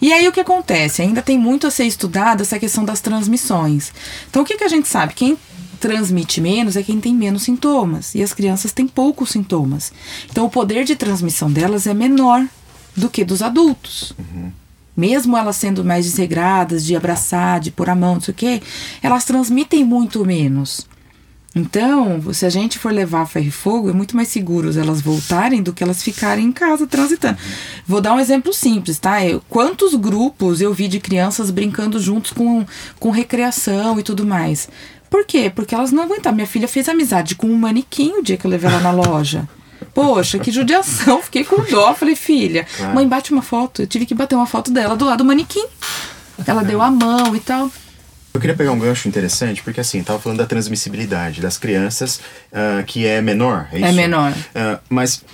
E 0.00 0.12
aí 0.12 0.26
o 0.26 0.32
que 0.32 0.40
acontece? 0.40 1.02
Ainda 1.02 1.20
tem 1.20 1.38
muito 1.38 1.66
a 1.66 1.70
ser 1.70 1.84
estudado 1.84 2.40
essa 2.40 2.58
questão 2.58 2.84
das 2.84 3.00
transmissões. 3.00 3.92
Então, 4.28 4.42
o 4.42 4.44
que, 4.44 4.56
que 4.56 4.64
a 4.64 4.68
gente 4.68 4.88
sabe? 4.88 5.14
Quem 5.14 5.36
transmite 5.78 6.40
menos 6.40 6.76
é 6.76 6.82
quem 6.82 7.00
tem 7.00 7.14
menos 7.14 7.42
sintomas. 7.42 8.14
E 8.14 8.22
as 8.22 8.32
crianças 8.32 8.72
têm 8.72 8.86
poucos 8.86 9.30
sintomas. 9.30 9.92
Então, 10.30 10.46
o 10.46 10.50
poder 10.50 10.84
de 10.84 10.96
transmissão 10.96 11.50
delas 11.50 11.86
é 11.86 11.94
menor 11.94 12.46
do 12.96 13.08
que 13.08 13.24
dos 13.24 13.42
adultos. 13.42 14.14
Uhum. 14.18 14.50
Mesmo 14.96 15.36
elas 15.36 15.56
sendo 15.56 15.84
mais 15.84 16.04
desregradas, 16.04 16.84
de 16.84 16.96
abraçar, 16.96 17.60
de 17.60 17.70
pôr 17.70 17.88
a 17.88 17.94
mão, 17.94 18.14
não 18.14 18.20
sei 18.20 18.32
o 18.32 18.36
quê, 18.36 18.62
elas 19.02 19.24
transmitem 19.24 19.84
muito 19.84 20.24
menos. 20.24 20.86
Então, 21.54 22.32
se 22.32 22.46
a 22.46 22.50
gente 22.50 22.78
for 22.78 22.92
levar 22.92 23.26
ferro 23.26 23.48
e 23.48 23.50
fogo, 23.50 23.90
é 23.90 23.92
muito 23.92 24.14
mais 24.14 24.28
seguro 24.28 24.70
elas 24.78 25.00
voltarem 25.00 25.62
do 25.62 25.72
que 25.72 25.82
elas 25.82 26.02
ficarem 26.02 26.46
em 26.46 26.52
casa 26.52 26.86
transitando. 26.86 27.38
Vou 27.86 28.00
dar 28.00 28.14
um 28.14 28.20
exemplo 28.20 28.52
simples, 28.52 29.00
tá? 29.00 29.24
Eu, 29.24 29.42
quantos 29.48 29.94
grupos 29.96 30.60
eu 30.60 30.72
vi 30.72 30.86
de 30.86 31.00
crianças 31.00 31.50
brincando 31.50 31.98
juntos 31.98 32.32
com, 32.32 32.64
com 33.00 33.10
recreação 33.10 33.98
e 33.98 34.02
tudo 34.02 34.24
mais? 34.24 34.68
Por 35.10 35.24
quê? 35.24 35.50
Porque 35.52 35.74
elas 35.74 35.90
não 35.90 36.04
aguentam. 36.04 36.32
Minha 36.32 36.46
filha 36.46 36.68
fez 36.68 36.88
amizade 36.88 37.34
com 37.34 37.48
um 37.48 37.58
manequim 37.58 38.12
o 38.12 38.22
dia 38.22 38.36
que 38.36 38.46
eu 38.46 38.50
levei 38.50 38.70
ela 38.70 38.80
na 38.80 38.92
loja. 38.92 39.48
Poxa, 39.92 40.38
que 40.38 40.52
judiação. 40.52 41.20
Fiquei 41.22 41.42
com 41.42 41.64
dó. 41.64 41.92
Falei, 41.94 42.14
filha, 42.14 42.64
mãe, 42.94 43.08
bate 43.08 43.32
uma 43.32 43.42
foto. 43.42 43.82
Eu 43.82 43.88
tive 43.88 44.06
que 44.06 44.14
bater 44.14 44.36
uma 44.36 44.46
foto 44.46 44.70
dela 44.70 44.96
do 44.96 45.04
lado 45.04 45.18
do 45.18 45.24
manequim. 45.24 45.66
Ela 46.46 46.62
deu 46.62 46.80
a 46.80 46.90
mão 46.92 47.34
e 47.34 47.40
tal. 47.40 47.68
Eu 48.32 48.40
queria 48.40 48.54
pegar 48.54 48.72
um 48.72 48.78
gancho 48.78 49.08
interessante, 49.08 49.62
porque 49.62 49.80
assim, 49.80 50.02
tava 50.02 50.20
falando 50.20 50.38
da 50.38 50.46
transmissibilidade 50.46 51.40
das 51.40 51.58
crianças, 51.58 52.20
uh, 52.52 52.84
que 52.86 53.06
é 53.06 53.20
menor, 53.20 53.68
é, 53.72 53.76
isso? 53.78 53.86
É 53.86 53.92
menor. 53.92 54.32
Uh, 54.32 54.78
mas 54.88 55.24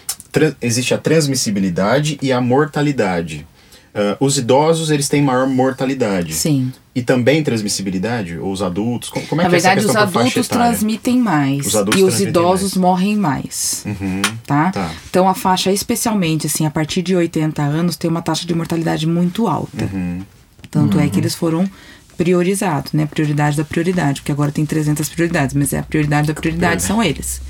existe 0.60 0.94
a 0.94 0.98
transmissibilidade 0.98 2.18
e 2.22 2.32
a 2.32 2.40
mortalidade. 2.40 3.46
Uh, 3.94 4.16
os 4.20 4.36
idosos, 4.36 4.90
eles 4.90 5.08
têm 5.08 5.22
maior 5.22 5.46
mortalidade. 5.46 6.34
Sim. 6.34 6.70
E 6.94 7.02
também 7.02 7.42
transmissibilidade? 7.42 8.38
Ou 8.38 8.52
os 8.52 8.62
adultos? 8.62 9.08
Como, 9.08 9.26
como 9.26 9.40
é 9.40 9.44
Na 9.44 9.50
que 9.50 9.56
verdade, 9.56 9.86
é 9.86 9.88
os 9.88 9.96
adultos 9.96 10.48
transmitem 10.48 11.18
mais. 11.18 11.66
Os 11.66 11.76
adultos 11.76 12.00
e 12.00 12.04
os 12.04 12.20
idosos 12.20 12.74
mais. 12.74 12.82
morrem 12.82 13.16
mais. 13.16 13.84
Uhum, 13.86 14.20
tá? 14.46 14.70
tá? 14.70 14.90
Então, 15.08 15.26
a 15.26 15.34
faixa, 15.34 15.72
especialmente, 15.72 16.46
assim, 16.46 16.66
a 16.66 16.70
partir 16.70 17.00
de 17.00 17.16
80 17.16 17.62
anos, 17.62 17.96
tem 17.96 18.10
uma 18.10 18.20
taxa 18.20 18.46
de 18.46 18.54
mortalidade 18.54 19.06
muito 19.06 19.46
alta. 19.46 19.84
Uhum. 19.84 20.22
Tanto 20.70 20.98
uhum. 20.98 21.04
é 21.04 21.08
que 21.08 21.18
eles 21.18 21.34
foram 21.34 21.68
priorizados, 22.16 22.92
né? 22.92 23.06
Prioridade 23.06 23.56
da 23.56 23.64
prioridade. 23.64 24.20
Porque 24.20 24.32
agora 24.32 24.50
tem 24.50 24.64
300 24.64 25.08
prioridades, 25.08 25.54
mas 25.54 25.72
é 25.72 25.78
a 25.78 25.82
prioridade 25.82 26.28
da 26.28 26.34
prioridade 26.34 26.82
são 26.82 27.02
eles. 27.02 27.40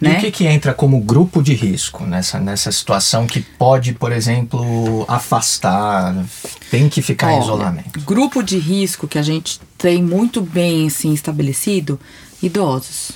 Né? 0.00 0.14
E 0.14 0.16
o 0.16 0.20
que, 0.20 0.30
que 0.30 0.46
entra 0.46 0.74
como 0.74 1.00
grupo 1.00 1.42
de 1.42 1.54
risco 1.54 2.04
nessa, 2.04 2.38
nessa 2.38 2.72
situação 2.72 3.26
que 3.26 3.40
pode, 3.40 3.92
por 3.92 4.12
exemplo, 4.12 5.04
afastar, 5.08 6.24
tem 6.70 6.88
que 6.88 7.00
ficar 7.00 7.28
Olha, 7.28 7.36
em 7.36 7.42
isolamento? 7.42 8.00
Grupo 8.00 8.42
de 8.42 8.58
risco 8.58 9.06
que 9.06 9.18
a 9.18 9.22
gente 9.22 9.60
tem 9.76 10.02
muito 10.02 10.40
bem 10.40 10.86
assim, 10.86 11.12
estabelecido, 11.12 11.98
idosos. 12.42 13.12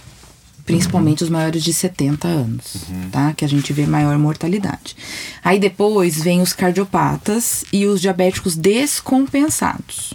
Principalmente 0.64 1.22
uhum. 1.22 1.26
os 1.26 1.30
maiores 1.30 1.64
de 1.64 1.72
70 1.72 2.28
anos, 2.28 2.76
uhum. 2.88 3.10
tá? 3.10 3.32
Que 3.32 3.44
a 3.44 3.48
gente 3.48 3.72
vê 3.72 3.84
maior 3.84 4.16
mortalidade. 4.16 4.96
Aí 5.42 5.58
depois 5.58 6.22
vem 6.22 6.40
os 6.40 6.52
cardiopatas 6.52 7.64
e 7.72 7.84
os 7.84 8.00
diabéticos 8.00 8.54
descompensados. 8.54 10.14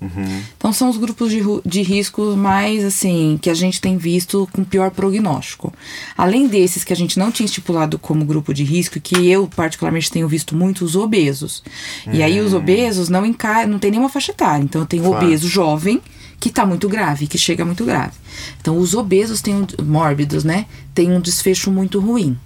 Uhum. 0.00 0.42
Então 0.56 0.72
são 0.72 0.90
os 0.90 0.96
grupos 0.96 1.30
de, 1.30 1.40
de 1.64 1.82
risco 1.82 2.36
mais 2.36 2.84
assim 2.84 3.38
que 3.40 3.48
a 3.48 3.54
gente 3.54 3.80
tem 3.80 3.96
visto 3.96 4.48
com 4.52 4.62
pior 4.64 4.90
prognóstico. 4.90 5.72
Além 6.16 6.46
desses 6.46 6.84
que 6.84 6.92
a 6.92 6.96
gente 6.96 7.18
não 7.18 7.30
tinha 7.30 7.46
estipulado 7.46 7.98
como 7.98 8.24
grupo 8.24 8.52
de 8.52 8.64
risco, 8.64 9.00
que 9.00 9.28
eu 9.28 9.48
particularmente 9.48 10.10
tenho 10.10 10.28
visto 10.28 10.54
muito 10.54 10.84
os 10.84 10.96
obesos. 10.96 11.62
Uhum. 12.06 12.14
E 12.14 12.22
aí 12.22 12.40
os 12.40 12.52
hum. 12.52 12.58
obesos 12.58 13.08
não 13.08 13.24
encar 13.24 13.66
não 13.66 13.78
tem 13.78 13.90
nenhuma 13.90 14.08
faixa 14.08 14.32
etária. 14.32 14.62
Então 14.62 14.82
eu 14.82 14.86
tenho 14.86 15.04
claro. 15.04 15.24
obeso 15.24 15.48
jovem 15.48 16.00
que 16.38 16.48
está 16.48 16.66
muito 16.66 16.88
grave, 16.88 17.26
que 17.26 17.38
chega 17.38 17.64
muito 17.64 17.84
grave. 17.84 18.12
Então 18.60 18.76
os 18.78 18.94
obesos 18.94 19.40
têm 19.40 19.54
um, 19.54 19.66
mórbidos, 19.82 20.44
né? 20.44 20.66
Tem 20.94 21.10
um 21.10 21.20
desfecho 21.20 21.70
muito 21.70 21.98
ruim. 21.98 22.36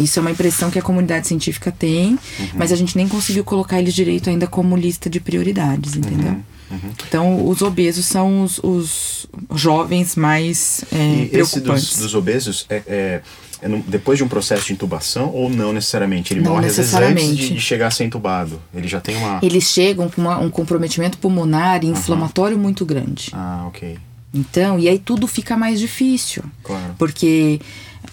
Isso 0.00 0.18
é 0.18 0.20
uma 0.20 0.30
impressão 0.30 0.70
que 0.70 0.78
a 0.78 0.82
comunidade 0.82 1.26
científica 1.26 1.70
tem, 1.70 2.12
uhum. 2.12 2.48
mas 2.54 2.72
a 2.72 2.76
gente 2.76 2.96
nem 2.96 3.06
conseguiu 3.06 3.44
colocar 3.44 3.78
eles 3.78 3.94
direito 3.94 4.30
ainda 4.30 4.46
como 4.46 4.76
lista 4.76 5.08
de 5.10 5.20
prioridades, 5.20 5.96
entendeu? 5.96 6.32
Uhum. 6.32 6.42
Uhum. 6.70 6.90
Então, 7.08 7.48
os 7.48 7.62
obesos 7.62 8.06
são 8.06 8.42
os, 8.42 8.60
os 8.62 9.26
jovens 9.54 10.14
mais 10.14 10.84
é, 10.92 11.24
e 11.24 11.28
preocupantes. 11.28 11.82
Esse 11.82 11.94
dos, 11.94 11.98
dos 11.98 12.14
obesos 12.14 12.66
é, 12.68 12.82
é, 12.86 13.22
é 13.60 13.68
depois 13.88 14.18
de 14.18 14.24
um 14.24 14.28
processo 14.28 14.66
de 14.66 14.72
intubação 14.72 15.30
ou 15.34 15.50
não 15.50 15.72
necessariamente? 15.72 16.32
Ele 16.32 16.42
não 16.42 16.52
morre 16.52 16.66
necessariamente. 16.66 17.32
antes 17.32 17.48
de, 17.48 17.54
de, 17.54 17.60
chegar 17.60 17.88
a 17.88 17.90
ser 17.90 18.04
intubado? 18.04 18.60
Ele 18.72 18.86
já 18.86 19.00
tem 19.00 19.16
uma... 19.16 19.40
Eles 19.42 19.64
chegam 19.64 20.08
com 20.08 20.20
uma, 20.20 20.38
um 20.38 20.48
comprometimento 20.48 21.18
pulmonar 21.18 21.82
e 21.84 21.88
inflamatório 21.88 22.56
uhum. 22.56 22.62
muito 22.62 22.86
grande. 22.86 23.30
Ah, 23.32 23.64
ok. 23.66 23.98
Então, 24.32 24.78
e 24.78 24.88
aí 24.88 24.98
tudo 24.98 25.26
fica 25.26 25.56
mais 25.56 25.80
difícil. 25.80 26.44
Claro. 26.62 26.94
Porque 26.96 27.60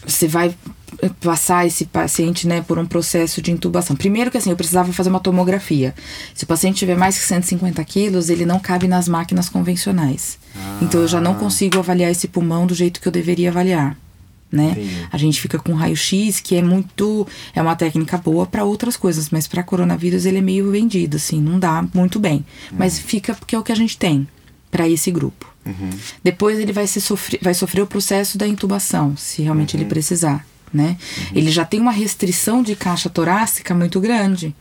você 0.08 0.28
vai 0.28 0.56
passar 1.20 1.68
esse 1.68 1.86
paciente 1.86 2.48
né, 2.48 2.62
por 2.62 2.80
um 2.80 2.86
processo 2.86 3.42
de 3.42 3.52
intubação. 3.52 3.96
Primeiro 3.96 4.32
que 4.32 4.38
assim, 4.38 4.50
eu 4.50 4.56
precisava 4.56 4.92
fazer 4.94 5.10
uma 5.10 5.20
tomografia. 5.20 5.94
Se 6.34 6.44
o 6.44 6.48
paciente 6.48 6.78
tiver 6.78 6.98
mais 6.98 7.18
que 7.18 7.26
150 7.26 7.84
quilos, 7.84 8.30
ele 8.30 8.46
não 8.46 8.60
cabe 8.60 8.88
nas 8.88 9.08
máquinas 9.08 9.50
convencionais. 9.50 10.40
Ah. 10.56 10.80
Então 10.82 11.02
eu 11.02 11.08
já 11.08 11.20
não 11.20 11.36
consigo 11.36 11.78
avaliar 11.78 12.12
esse 12.12 12.28
pulmão 12.28 12.66
do 12.66 12.74
jeito 12.74 13.02
que 13.02 13.08
eu 13.08 13.12
deveria 13.12 13.50
avaliar. 13.50 13.98
Né? 14.50 14.78
A 15.12 15.18
gente 15.18 15.42
fica 15.42 15.60
com 15.60 15.74
raio-x, 15.74 16.40
que 16.40 16.56
é 16.56 16.62
muito. 16.62 17.28
É 17.54 17.62
uma 17.62 17.76
técnica 17.76 18.18
boa 18.18 18.46
para 18.46 18.64
outras 18.64 18.96
coisas, 18.96 19.30
mas 19.30 19.46
para 19.46 19.62
coronavírus 19.62 20.26
ele 20.26 20.38
é 20.38 20.42
meio 20.42 20.72
vendido, 20.72 21.18
assim, 21.18 21.42
não 21.42 21.60
dá 21.60 21.86
muito 21.94 22.18
bem. 22.18 22.46
Uhum. 22.72 22.78
Mas 22.80 22.98
fica 22.98 23.36
porque 23.36 23.56
é 23.56 23.60
o 23.60 23.64
que 23.64 23.74
a 23.74 23.76
gente 23.76 23.98
tem 23.98 24.26
para 24.72 24.88
esse 24.88 25.12
grupo. 25.12 25.54
Uhum. 25.68 25.90
Depois 26.24 26.60
ele 26.60 26.72
vai, 26.72 26.88
se 26.88 27.00
sofrer, 27.02 27.40
vai 27.42 27.54
sofrer 27.54 27.82
o 27.82 27.88
processo 27.88 28.38
da 28.38 28.48
intubação, 28.48 29.16
se 29.18 29.42
realmente 29.42 29.76
uhum. 29.76 29.82
ele 29.82 29.90
precisar 29.90 30.46
né? 30.74 30.98
Uhum. 31.18 31.38
Ele 31.38 31.50
já 31.50 31.64
tem 31.64 31.80
uma 31.80 31.92
restrição 31.92 32.62
de 32.62 32.76
caixa 32.76 33.10
torácica 33.10 33.74
muito 33.74 34.00
grande 34.00 34.54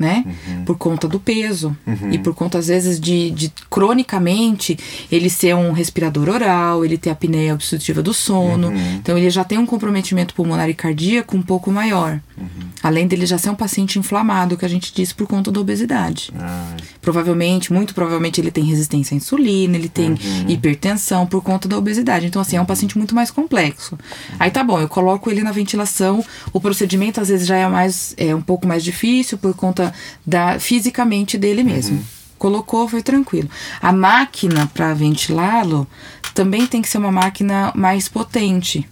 né? 0.00 0.24
Uhum. 0.26 0.64
Por 0.64 0.78
conta 0.78 1.06
do 1.06 1.20
peso. 1.20 1.76
Uhum. 1.86 2.10
E 2.10 2.18
por 2.18 2.34
conta, 2.34 2.56
às 2.56 2.68
vezes, 2.68 2.98
de, 2.98 3.30
de 3.30 3.52
cronicamente 3.68 4.78
ele 5.12 5.28
ser 5.28 5.54
um 5.54 5.72
respirador 5.72 6.30
oral, 6.30 6.82
ele 6.86 6.96
ter 6.96 7.10
apneia 7.10 7.52
obstrutiva 7.52 8.02
do 8.02 8.14
sono. 8.14 8.68
Uhum. 8.68 8.94
Então 8.94 9.18
ele 9.18 9.28
já 9.28 9.44
tem 9.44 9.58
um 9.58 9.66
comprometimento 9.66 10.32
pulmonar 10.32 10.70
e 10.70 10.74
cardíaco 10.74 11.36
um 11.36 11.42
pouco 11.42 11.70
maior. 11.70 12.18
Uhum. 12.40 12.70
Além 12.82 13.06
dele 13.06 13.26
já 13.26 13.36
ser 13.36 13.50
um 13.50 13.54
paciente 13.54 13.98
inflamado, 13.98 14.56
que 14.56 14.64
a 14.64 14.68
gente 14.68 14.92
disse 14.94 15.14
por 15.14 15.26
conta 15.26 15.52
da 15.52 15.60
obesidade. 15.60 16.32
Ah. 16.38 16.74
Provavelmente, 17.00 17.72
muito 17.72 17.94
provavelmente, 17.94 18.40
ele 18.40 18.50
tem 18.50 18.64
resistência 18.64 19.14
à 19.14 19.16
insulina, 19.16 19.76
ele 19.76 19.88
tem 19.88 20.10
uhum. 20.10 20.48
hipertensão 20.48 21.26
por 21.26 21.42
conta 21.42 21.68
da 21.68 21.76
obesidade. 21.76 22.26
Então, 22.26 22.40
assim, 22.40 22.56
é 22.56 22.60
um 22.60 22.66
paciente 22.66 22.96
muito 22.96 23.14
mais 23.14 23.30
complexo. 23.30 23.98
Aí 24.38 24.50
tá 24.50 24.64
bom, 24.64 24.80
eu 24.80 24.88
coloco 24.88 25.30
ele 25.30 25.42
na 25.42 25.52
ventilação, 25.52 26.24
o 26.52 26.60
procedimento 26.60 27.20
às 27.20 27.28
vezes 27.28 27.46
já 27.46 27.56
é 27.56 27.68
mais 27.68 28.14
é 28.16 28.34
um 28.34 28.42
pouco 28.42 28.66
mais 28.66 28.82
difícil 28.82 29.36
por 29.38 29.54
conta 29.54 29.92
da 30.26 30.58
fisicamente 30.58 31.36
dele 31.36 31.62
mesmo. 31.62 31.96
Uhum. 31.96 32.04
Colocou, 32.38 32.88
foi 32.88 33.02
tranquilo. 33.02 33.50
A 33.82 33.92
máquina 33.92 34.66
para 34.72 34.94
ventilá-lo 34.94 35.86
também 36.34 36.66
tem 36.66 36.80
que 36.80 36.88
ser 36.88 36.96
uma 36.98 37.12
máquina 37.12 37.70
mais 37.74 38.08
potente. 38.08 38.88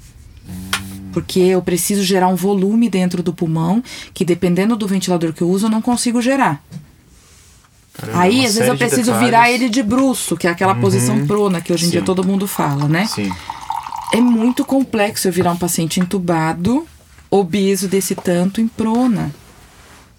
Uhum. 1.08 1.12
Porque 1.12 1.40
eu 1.40 1.62
preciso 1.62 2.02
gerar 2.02 2.28
um 2.28 2.34
volume 2.34 2.88
dentro 2.88 3.22
do 3.22 3.32
pulmão 3.32 3.82
que, 4.14 4.24
dependendo 4.24 4.76
do 4.76 4.86
ventilador 4.86 5.32
que 5.32 5.42
eu 5.42 5.50
uso, 5.50 5.66
eu 5.66 5.70
não 5.70 5.82
consigo 5.82 6.22
gerar. 6.22 6.62
Caramba, 7.94 8.20
Aí, 8.20 8.46
às 8.46 8.54
vezes, 8.54 8.68
eu 8.68 8.76
preciso 8.76 9.14
virar 9.14 9.50
ele 9.50 9.68
de 9.68 9.82
bruxo, 9.82 10.36
que 10.36 10.46
é 10.46 10.50
aquela 10.50 10.74
uhum. 10.74 10.80
posição 10.80 11.26
prona 11.26 11.60
que 11.60 11.72
hoje 11.72 11.84
em 11.84 11.86
Sim. 11.86 11.92
dia 11.92 12.02
todo 12.02 12.24
mundo 12.24 12.46
fala, 12.46 12.88
né? 12.88 13.06
Sim. 13.06 13.30
É 14.12 14.20
muito 14.20 14.64
complexo 14.64 15.28
eu 15.28 15.32
virar 15.32 15.52
um 15.52 15.56
paciente 15.56 16.00
entubado, 16.00 16.86
obeso 17.30 17.88
desse 17.88 18.14
tanto, 18.14 18.60
em 18.60 18.68
prona 18.68 19.32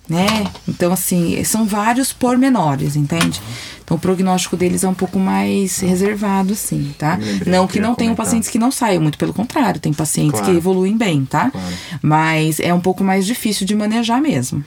né? 0.09 0.25
Então, 0.67 0.91
assim, 0.91 1.41
são 1.43 1.65
vários 1.65 2.11
pormenores, 2.11 2.95
entende? 2.95 3.39
Então, 3.89 3.97
o 3.97 3.99
prognóstico 3.99 4.55
deles 4.55 4.83
é 4.83 4.87
um 4.87 4.93
pouco 4.93 5.17
mais 5.17 5.79
reservado, 5.79 6.53
assim, 6.53 6.93
tá? 6.95 7.17
Não 7.47 7.65
que 7.65 7.79
não 7.79 7.95
tenham 7.95 8.13
pacientes 8.13 8.47
que 8.47 8.59
não 8.59 8.69
saiam, 8.69 9.01
muito 9.01 9.17
pelo 9.17 9.33
contrário, 9.33 9.79
tem 9.79 9.91
pacientes 9.91 10.39
claro. 10.39 10.45
que 10.45 10.55
evoluem 10.55 10.95
bem, 10.95 11.25
tá? 11.25 11.49
Claro. 11.49 11.75
Mas 11.99 12.59
é 12.59 12.71
um 12.71 12.79
pouco 12.79 13.03
mais 13.03 13.25
difícil 13.25 13.65
de 13.65 13.75
manejar 13.75 14.21
mesmo. 14.21 14.63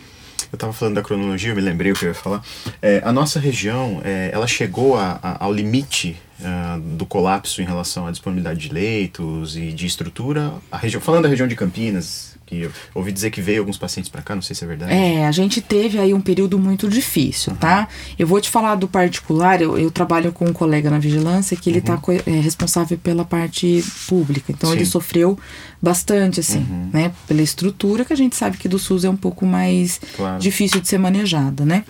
Eu 0.50 0.56
estava 0.56 0.72
falando 0.72 0.96
da 0.96 1.02
cronologia, 1.02 1.52
eu 1.52 1.54
me 1.54 1.62
lembrei 1.62 1.92
o 1.92 1.94
que 1.94 2.04
eu 2.04 2.08
ia 2.08 2.14
falar. 2.14 2.42
É, 2.82 3.00
a 3.04 3.12
nossa 3.12 3.38
região, 3.38 4.00
é, 4.04 4.30
ela 4.32 4.48
chegou 4.48 4.96
a, 4.96 5.20
a, 5.22 5.44
ao 5.44 5.52
limite 5.52 6.16
uh, 6.42 6.80
do 6.80 7.06
colapso 7.06 7.62
em 7.62 7.64
relação 7.64 8.06
à 8.06 8.10
disponibilidade 8.10 8.60
de 8.60 8.72
leitos 8.72 9.56
e 9.56 9.72
de 9.72 9.86
estrutura. 9.86 10.52
A 10.70 10.76
região, 10.76 11.00
falando 11.00 11.24
da 11.24 11.28
região 11.28 11.48
de 11.48 11.56
Campinas, 11.56 12.32
que 12.52 12.62
eu 12.62 12.72
ouvi 12.94 13.10
dizer 13.12 13.30
que 13.30 13.40
veio 13.40 13.60
alguns 13.60 13.78
pacientes 13.78 14.10
para 14.10 14.20
cá, 14.20 14.34
não 14.34 14.42
sei 14.42 14.54
se 14.54 14.64
é 14.64 14.66
verdade. 14.66 14.92
É, 14.92 15.26
a 15.26 15.32
gente 15.32 15.60
teve 15.60 15.98
aí 15.98 16.12
um 16.12 16.20
período 16.20 16.58
muito 16.58 16.88
difícil, 16.88 17.52
uhum. 17.52 17.58
tá? 17.58 17.88
Eu 18.18 18.26
vou 18.26 18.40
te 18.40 18.50
falar 18.50 18.74
do 18.74 18.86
particular, 18.86 19.62
eu, 19.62 19.78
eu, 19.78 19.90
trabalho 19.90 20.32
com 20.32 20.44
um 20.44 20.52
colega 20.52 20.90
na 20.90 20.98
vigilância 20.98 21.56
que 21.56 21.70
ele 21.70 21.78
está 21.78 21.94
uhum. 21.94 22.20
é, 22.26 22.40
responsável 22.40 22.98
pela 22.98 23.24
parte 23.24 23.82
pública, 24.06 24.52
então 24.52 24.70
Sim. 24.70 24.76
ele 24.76 24.84
sofreu 24.84 25.38
bastante, 25.80 26.40
assim, 26.40 26.58
uhum. 26.58 26.90
né? 26.92 27.12
Pela 27.26 27.42
estrutura 27.42 28.04
que 28.04 28.12
a 28.12 28.16
gente 28.16 28.36
sabe 28.36 28.58
que 28.58 28.68
do 28.68 28.78
SUS 28.78 29.04
é 29.04 29.10
um 29.10 29.16
pouco 29.16 29.46
mais 29.46 30.00
claro. 30.16 30.40
difícil 30.40 30.80
de 30.80 30.88
ser 30.88 30.98
manejada, 30.98 31.64
né? 31.64 31.84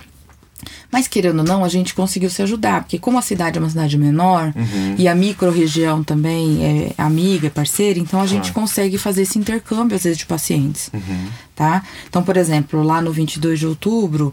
Mas 0.90 1.08
querendo 1.08 1.40
ou 1.40 1.44
não, 1.44 1.64
a 1.64 1.68
gente 1.68 1.94
conseguiu 1.94 2.30
se 2.30 2.42
ajudar, 2.42 2.82
porque 2.82 2.98
como 2.98 3.18
a 3.18 3.22
cidade 3.22 3.58
é 3.58 3.60
uma 3.60 3.70
cidade 3.70 3.96
menor 3.98 4.52
uhum. 4.54 4.94
e 4.98 5.08
a 5.08 5.14
micro-região 5.14 6.02
também 6.04 6.94
é 6.96 7.02
amiga, 7.02 7.46
é 7.46 7.50
parceira, 7.50 7.98
então 7.98 8.20
a 8.20 8.26
gente 8.26 8.52
consegue 8.52 8.98
fazer 8.98 9.22
esse 9.22 9.38
intercâmbio 9.38 9.96
às 9.96 10.04
vezes 10.04 10.18
de 10.18 10.26
pacientes, 10.26 10.90
uhum. 10.92 11.28
tá? 11.54 11.82
Então, 12.08 12.22
por 12.22 12.36
exemplo, 12.36 12.82
lá 12.82 13.00
no 13.00 13.12
22 13.12 13.58
de 13.58 13.66
outubro, 13.66 14.32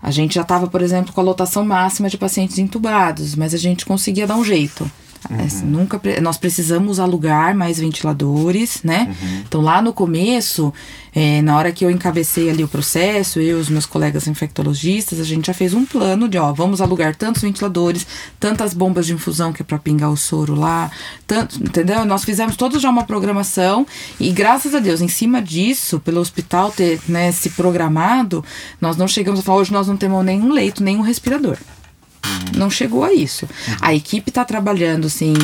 a 0.00 0.10
gente 0.10 0.36
já 0.36 0.42
estava, 0.42 0.66
por 0.68 0.80
exemplo, 0.80 1.12
com 1.12 1.20
a 1.20 1.24
lotação 1.24 1.64
máxima 1.64 2.08
de 2.08 2.16
pacientes 2.16 2.58
entubados, 2.58 3.34
mas 3.34 3.52
a 3.52 3.58
gente 3.58 3.84
conseguia 3.84 4.26
dar 4.26 4.36
um 4.36 4.44
jeito. 4.44 4.88
Uhum. 5.30 5.70
Nunca 5.70 6.00
nós 6.22 6.38
precisamos 6.38 6.98
alugar 7.00 7.54
mais 7.54 7.78
ventiladores, 7.78 8.82
né? 8.82 9.14
Uhum. 9.20 9.42
Então 9.46 9.60
lá 9.60 9.82
no 9.82 9.92
começo, 9.92 10.72
é, 11.14 11.42
na 11.42 11.56
hora 11.56 11.72
que 11.72 11.84
eu 11.84 11.90
encabecei 11.90 12.48
ali 12.48 12.62
o 12.62 12.68
processo, 12.68 13.40
eu 13.40 13.58
e 13.58 13.60
os 13.60 13.68
meus 13.68 13.84
colegas 13.84 14.26
infectologistas, 14.26 15.20
a 15.20 15.24
gente 15.24 15.46
já 15.46 15.54
fez 15.54 15.74
um 15.74 15.84
plano 15.84 16.28
de, 16.28 16.38
ó, 16.38 16.52
vamos 16.52 16.80
alugar 16.80 17.14
tantos 17.16 17.42
ventiladores, 17.42 18.06
tantas 18.38 18.72
bombas 18.72 19.06
de 19.06 19.12
infusão 19.12 19.52
que 19.52 19.62
é 19.62 19.64
para 19.64 19.78
pingar 19.78 20.10
o 20.10 20.16
soro 20.16 20.54
lá, 20.54 20.90
tanto, 21.26 21.62
entendeu? 21.62 22.04
Nós 22.04 22.24
fizemos 22.24 22.56
todos 22.56 22.80
já 22.80 22.88
uma 22.88 23.04
programação 23.04 23.86
e 24.20 24.30
graças 24.30 24.74
a 24.74 24.78
Deus, 24.78 25.00
em 25.00 25.08
cima 25.08 25.42
disso, 25.42 26.00
pelo 26.00 26.20
hospital 26.20 26.70
ter 26.70 27.00
né, 27.08 27.32
se 27.32 27.50
programado, 27.50 28.44
nós 28.80 28.96
não 28.96 29.08
chegamos 29.08 29.40
a 29.40 29.42
falar 29.42 29.58
hoje 29.58 29.72
nós 29.72 29.88
não 29.88 29.96
temos 29.96 30.24
nenhum 30.24 30.52
leito, 30.52 30.82
nenhum 30.82 31.02
respirador. 31.02 31.58
Não 32.56 32.70
chegou 32.70 33.04
a 33.04 33.12
isso. 33.12 33.48
A 33.80 33.94
equipe 33.94 34.30
está 34.30 34.44
trabalhando, 34.44 35.06
assim, 35.06 35.34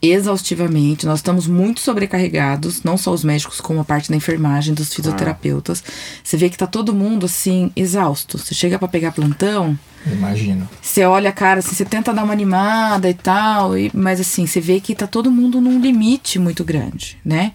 exaustivamente. 0.00 1.06
Nós 1.06 1.18
estamos 1.18 1.46
muito 1.46 1.80
sobrecarregados, 1.80 2.82
não 2.82 2.96
só 2.96 3.12
os 3.12 3.24
médicos, 3.24 3.60
como 3.60 3.80
a 3.80 3.84
parte 3.84 4.10
da 4.10 4.16
enfermagem, 4.16 4.74
dos 4.74 4.94
fisioterapeutas. 4.94 5.82
Você 6.22 6.36
vê 6.36 6.48
que 6.48 6.56
tá 6.56 6.66
todo 6.66 6.94
mundo 6.94 7.26
assim 7.26 7.70
exausto. 7.74 8.38
Você 8.38 8.54
chega 8.54 8.78
para 8.78 8.88
pegar 8.88 9.12
plantão, 9.12 9.78
imagino. 10.06 10.68
Você 10.80 11.04
olha 11.04 11.30
a 11.30 11.32
cara, 11.32 11.60
assim, 11.60 11.74
você 11.74 11.84
tenta 11.84 12.14
dar 12.14 12.24
uma 12.24 12.32
animada 12.32 13.08
e 13.10 13.14
tal, 13.14 13.76
e, 13.76 13.90
mas 13.92 14.20
assim, 14.20 14.46
você 14.46 14.60
vê 14.60 14.80
que 14.80 14.94
tá 14.94 15.06
todo 15.06 15.30
mundo 15.30 15.60
num 15.60 15.80
limite 15.80 16.38
muito 16.38 16.64
grande, 16.64 17.18
né? 17.24 17.52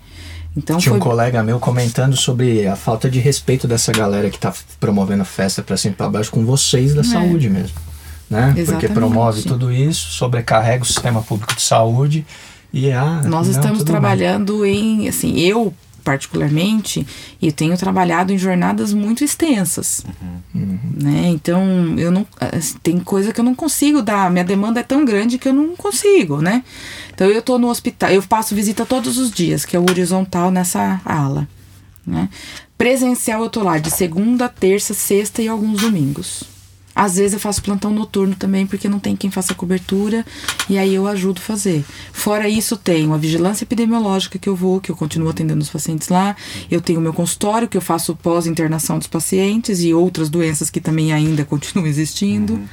Então 0.56 0.78
Tinha 0.78 0.92
foi... 0.92 1.00
um 1.00 1.02
colega 1.02 1.42
meu 1.42 1.60
comentando 1.60 2.16
sobre 2.16 2.68
a 2.68 2.76
falta 2.76 3.10
de 3.10 3.20
respeito 3.20 3.68
dessa 3.68 3.92
galera 3.92 4.30
que 4.30 4.38
tá 4.38 4.54
promovendo 4.80 5.26
festa 5.26 5.64
para 5.64 5.76
cima 5.76 5.94
e 5.94 5.98
para 5.98 6.10
baixo 6.10 6.30
com 6.30 6.46
vocês 6.46 6.94
da 6.94 7.02
é. 7.02 7.04
saúde 7.04 7.50
mesmo 7.50 7.93
né? 8.30 8.54
Porque 8.66 8.88
promove 8.88 9.44
tudo 9.44 9.72
isso, 9.72 10.12
sobrecarrega 10.12 10.84
o 10.84 10.88
sistema 10.88 11.22
público 11.22 11.56
de 11.56 11.62
saúde 11.62 12.26
e 12.72 12.92
ah, 12.92 13.22
nós 13.26 13.48
não, 13.48 13.56
estamos 13.56 13.84
trabalhando 13.84 14.62
bem. 14.62 15.06
em 15.06 15.08
assim, 15.08 15.40
eu 15.40 15.74
particularmente, 16.04 17.08
e 17.42 17.52
tenho 17.52 17.78
trabalhado 17.78 18.34
em 18.34 18.38
jornadas 18.38 18.94
muito 18.94 19.24
extensas, 19.24 20.04
uhum. 20.54 20.78
né? 21.02 21.30
Então, 21.30 21.98
eu 21.98 22.12
não 22.12 22.28
assim, 22.40 22.78
tem 22.84 23.00
coisa 23.00 23.32
que 23.32 23.40
eu 23.40 23.46
não 23.46 23.56
consigo 23.56 24.02
dar, 24.02 24.30
minha 24.30 24.44
demanda 24.44 24.82
é 24.82 24.84
tão 24.84 25.06
grande 25.06 25.38
que 25.38 25.48
eu 25.48 25.54
não 25.54 25.76
consigo, 25.76 26.42
né? 26.42 26.64
Então, 27.14 27.28
eu 27.28 27.40
estou 27.40 27.58
no 27.58 27.70
hospital, 27.70 28.10
eu 28.10 28.22
faço 28.22 28.54
visita 28.54 28.86
todos 28.86 29.18
os 29.18 29.32
dias, 29.32 29.64
que 29.64 29.78
é 29.78 29.80
o 29.80 29.90
horizontal 29.90 30.52
nessa 30.52 31.00
ala, 31.06 31.48
né? 32.06 32.28
Presencial 32.78 33.42
eu 33.42 33.50
tô 33.50 33.64
lá 33.64 33.78
de 33.78 33.90
segunda, 33.90 34.50
terça, 34.50 34.94
sexta 34.94 35.42
e 35.42 35.48
alguns 35.48 35.80
domingos. 35.80 36.53
Às 36.96 37.16
vezes 37.16 37.34
eu 37.34 37.40
faço 37.40 37.62
plantão 37.62 37.92
noturno 37.92 38.36
também, 38.36 38.68
porque 38.68 38.88
não 38.88 39.00
tem 39.00 39.16
quem 39.16 39.32
faça 39.32 39.56
cobertura, 39.56 40.26
e 40.70 40.78
aí 40.78 40.94
eu 40.94 41.08
ajudo 41.08 41.40
a 41.40 41.42
fazer. 41.42 41.84
Fora 42.12 42.48
isso, 42.48 42.78
tenho 42.78 43.14
a 43.14 43.18
vigilância 43.18 43.64
epidemiológica 43.64 44.38
que 44.38 44.48
eu 44.48 44.56
vou, 44.56 44.80
que 44.80 44.92
eu 44.92 44.96
continuo 44.96 45.30
atendendo 45.30 45.62
os 45.62 45.70
pacientes 45.70 46.10
lá. 46.10 46.36
Eu 46.70 46.82
tenho 46.82 47.00
o 47.00 47.02
meu 47.02 47.14
consultório, 47.14 47.68
que 47.68 47.78
eu 47.78 47.82
faço 47.82 48.16
pós-internação 48.16 48.98
dos 49.00 49.08
pacientes 49.08 49.84
e 49.84 49.94
outras 49.94 50.30
doenças 50.30 50.70
que 50.70 50.80
também 50.80 51.12
ainda 51.12 51.44
continuam 51.46 51.88
existindo. 51.88 52.54
Uhum. 52.54 52.68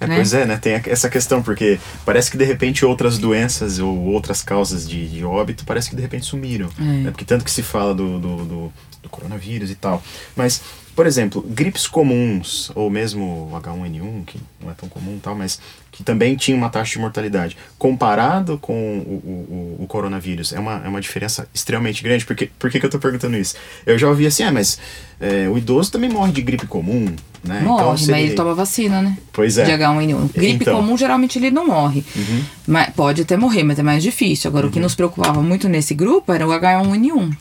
É, 0.00 0.06
né? 0.06 0.16
Pois 0.16 0.34
é, 0.34 0.44
né? 0.44 0.56
Tem 0.56 0.80
essa 0.86 1.08
questão, 1.08 1.42
porque 1.42 1.78
parece 2.04 2.30
que 2.30 2.36
de 2.36 2.44
repente 2.44 2.84
outras 2.84 3.18
doenças 3.18 3.78
ou 3.78 3.96
outras 4.04 4.42
causas 4.42 4.88
de, 4.88 5.08
de 5.08 5.24
óbito 5.24 5.64
parece 5.64 5.90
que 5.90 5.96
de 5.96 6.02
repente 6.02 6.26
sumiram. 6.26 6.68
É. 6.78 6.82
Né? 6.82 7.10
Porque 7.10 7.24
tanto 7.24 7.44
que 7.44 7.50
se 7.50 7.62
fala 7.62 7.94
do, 7.94 8.18
do, 8.18 8.36
do, 8.44 8.72
do 9.06 9.10
coronavírus 9.10 9.70
e 9.70 9.74
tal. 9.74 10.02
Mas 10.34 10.62
por 10.96 11.06
exemplo, 11.06 11.44
gripes 11.46 11.86
comuns, 11.86 12.72
ou 12.74 12.88
mesmo 12.88 13.50
o 13.52 13.60
H1N1, 13.60 14.24
que 14.24 14.40
não 14.58 14.70
é 14.70 14.74
tão 14.74 14.88
comum 14.88 15.18
tal, 15.22 15.34
mas 15.34 15.60
que 15.92 16.02
também 16.02 16.34
tinha 16.36 16.56
uma 16.56 16.70
taxa 16.70 16.92
de 16.92 16.98
mortalidade, 16.98 17.54
comparado 17.78 18.56
com 18.56 18.72
o, 18.72 19.76
o, 19.78 19.84
o 19.84 19.86
coronavírus, 19.86 20.54
é 20.54 20.58
uma, 20.58 20.82
é 20.82 20.88
uma 20.88 21.00
diferença 21.00 21.46
extremamente 21.52 22.02
grande. 22.02 22.24
Por 22.24 22.34
que, 22.34 22.46
por 22.46 22.70
que, 22.70 22.80
que 22.80 22.86
eu 22.86 22.88
estou 22.88 22.98
perguntando 22.98 23.36
isso? 23.36 23.56
Eu 23.84 23.98
já 23.98 24.08
ouvi 24.08 24.26
assim, 24.26 24.42
ah, 24.42 24.50
mas 24.50 24.78
é, 25.20 25.46
o 25.46 25.58
idoso 25.58 25.92
também 25.92 26.08
morre 26.08 26.32
de 26.32 26.40
gripe 26.40 26.66
comum, 26.66 27.14
né? 27.44 27.60
Morre, 27.60 27.82
então, 27.82 27.90
mas 27.90 28.08
ele 28.08 28.34
toma 28.34 28.54
vacina, 28.54 29.02
né? 29.02 29.18
Pois 29.34 29.58
é. 29.58 29.64
De 29.64 29.72
H1N1. 29.72 30.32
Gripe 30.32 30.62
então. 30.62 30.76
comum, 30.76 30.96
geralmente 30.96 31.38
ele 31.38 31.50
não 31.50 31.66
morre. 31.66 32.02
Uhum. 32.16 32.42
Mas, 32.66 32.88
pode 32.94 33.20
até 33.20 33.36
morrer, 33.36 33.64
mas 33.64 33.78
é 33.78 33.82
mais 33.82 34.02
difícil. 34.02 34.48
Agora, 34.48 34.64
uhum. 34.64 34.70
o 34.70 34.72
que 34.72 34.78
uhum. 34.78 34.84
nos 34.84 34.94
preocupava 34.94 35.42
muito 35.42 35.68
nesse 35.68 35.92
grupo 35.92 36.32
era 36.32 36.48
o 36.48 36.50
H1N1 36.50 37.36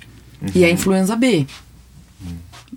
uhum. 0.46 0.52
e 0.54 0.66
a 0.66 0.70
influenza 0.70 1.16
B. 1.16 1.46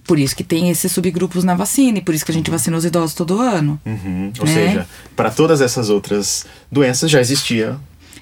Por 0.05 0.19
isso 0.19 0.35
que 0.35 0.45
tem 0.45 0.71
esses 0.71 0.91
subgrupos 0.91 1.45
na 1.45 1.55
vacina 1.55 1.99
e 1.99 2.01
por 2.01 2.15
isso 2.15 2.25
que 2.25 2.31
a 2.31 2.35
gente 2.35 2.51
vacina 2.51 2.77
os 2.77 2.85
idosos 2.85 3.15
todo 3.15 3.41
ano. 3.41 3.79
Uhum. 3.85 4.33
Ou 4.39 4.47
né? 4.47 4.55
seja, 4.55 4.87
para 5.15 5.31
todas 5.31 5.61
essas 5.61 5.91
outras 5.91 6.47
doenças 6.71 7.11
já 7.11 7.21
existia 7.21 7.79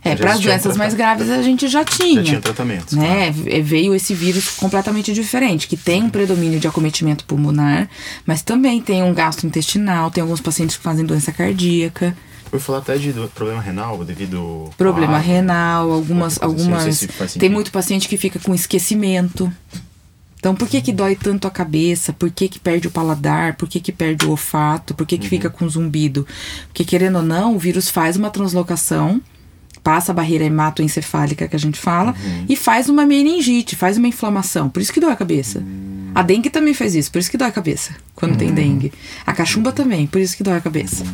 é, 0.06 0.14
para 0.14 0.34
as 0.34 0.40
doenças 0.40 0.74
um 0.74 0.78
mais 0.78 0.94
graves 0.94 1.28
a 1.28 1.42
gente 1.42 1.66
já 1.66 1.84
tinha. 1.84 2.16
Já 2.16 2.22
tinha 2.22 2.40
tratamento. 2.40 2.96
Né? 2.96 3.32
Claro. 3.32 3.64
Veio 3.64 3.94
esse 3.94 4.14
vírus 4.14 4.50
completamente 4.50 5.12
diferente, 5.12 5.66
que 5.66 5.76
tem 5.76 6.04
um 6.04 6.10
predomínio 6.10 6.60
de 6.60 6.68
acometimento 6.68 7.24
pulmonar, 7.24 7.88
mas 8.24 8.42
também 8.42 8.80
tem 8.80 9.02
um 9.02 9.12
gasto 9.12 9.46
intestinal, 9.46 10.10
tem 10.10 10.22
alguns 10.22 10.40
pacientes 10.40 10.76
que 10.76 10.82
fazem 10.82 11.04
doença 11.04 11.32
cardíaca. 11.32 12.16
Eu 12.52 12.60
falar 12.60 12.78
até 12.78 12.96
de 12.96 13.12
problema 13.34 13.60
renal 13.60 14.04
devido. 14.04 14.70
Problema 14.78 15.18
renal, 15.18 15.90
algumas. 15.90 16.40
algumas 16.40 16.96
se 16.96 17.38
tem 17.38 17.48
muito 17.48 17.72
paciente 17.72 18.08
que 18.08 18.16
fica 18.16 18.38
com 18.38 18.54
esquecimento. 18.54 19.52
Então, 20.38 20.54
por 20.54 20.68
que 20.68 20.80
que 20.80 20.92
dói 20.92 21.16
tanto 21.16 21.48
a 21.48 21.50
cabeça? 21.50 22.12
Por 22.12 22.30
que 22.30 22.48
que 22.48 22.60
perde 22.60 22.86
o 22.86 22.90
paladar? 22.90 23.56
Por 23.56 23.68
que 23.68 23.80
que 23.80 23.90
perde 23.90 24.26
o 24.26 24.30
olfato? 24.30 24.94
Por 24.94 25.04
que 25.06 25.18
que 25.18 25.24
uhum. 25.24 25.30
fica 25.30 25.50
com 25.50 25.68
zumbido? 25.68 26.26
Porque, 26.68 26.84
querendo 26.84 27.16
ou 27.16 27.22
não, 27.22 27.56
o 27.56 27.58
vírus 27.58 27.90
faz 27.90 28.16
uma 28.16 28.30
translocação, 28.30 29.20
passa 29.82 30.12
a 30.12 30.14
barreira 30.14 30.44
hematoencefálica 30.44 31.48
que 31.48 31.56
a 31.56 31.58
gente 31.58 31.80
fala, 31.80 32.12
uhum. 32.12 32.44
e 32.48 32.54
faz 32.54 32.88
uma 32.88 33.04
meningite, 33.04 33.74
faz 33.74 33.96
uma 33.96 34.06
inflamação. 34.06 34.68
Por 34.68 34.80
isso 34.80 34.92
que 34.92 35.00
dói 35.00 35.10
a 35.10 35.16
cabeça. 35.16 35.58
Uhum. 35.58 36.12
A 36.14 36.22
dengue 36.22 36.48
também 36.48 36.74
faz 36.74 36.94
isso, 36.94 37.10
por 37.10 37.18
isso 37.18 37.30
que 37.30 37.36
dói 37.36 37.48
a 37.48 37.52
cabeça, 37.52 37.96
quando 38.14 38.36
tem 38.36 38.48
uhum. 38.48 38.54
dengue. 38.54 38.92
A 39.26 39.32
cachumba 39.32 39.72
também, 39.72 40.06
por 40.06 40.20
isso 40.20 40.36
que 40.36 40.44
dói 40.44 40.58
a 40.58 40.60
cabeça. 40.60 41.04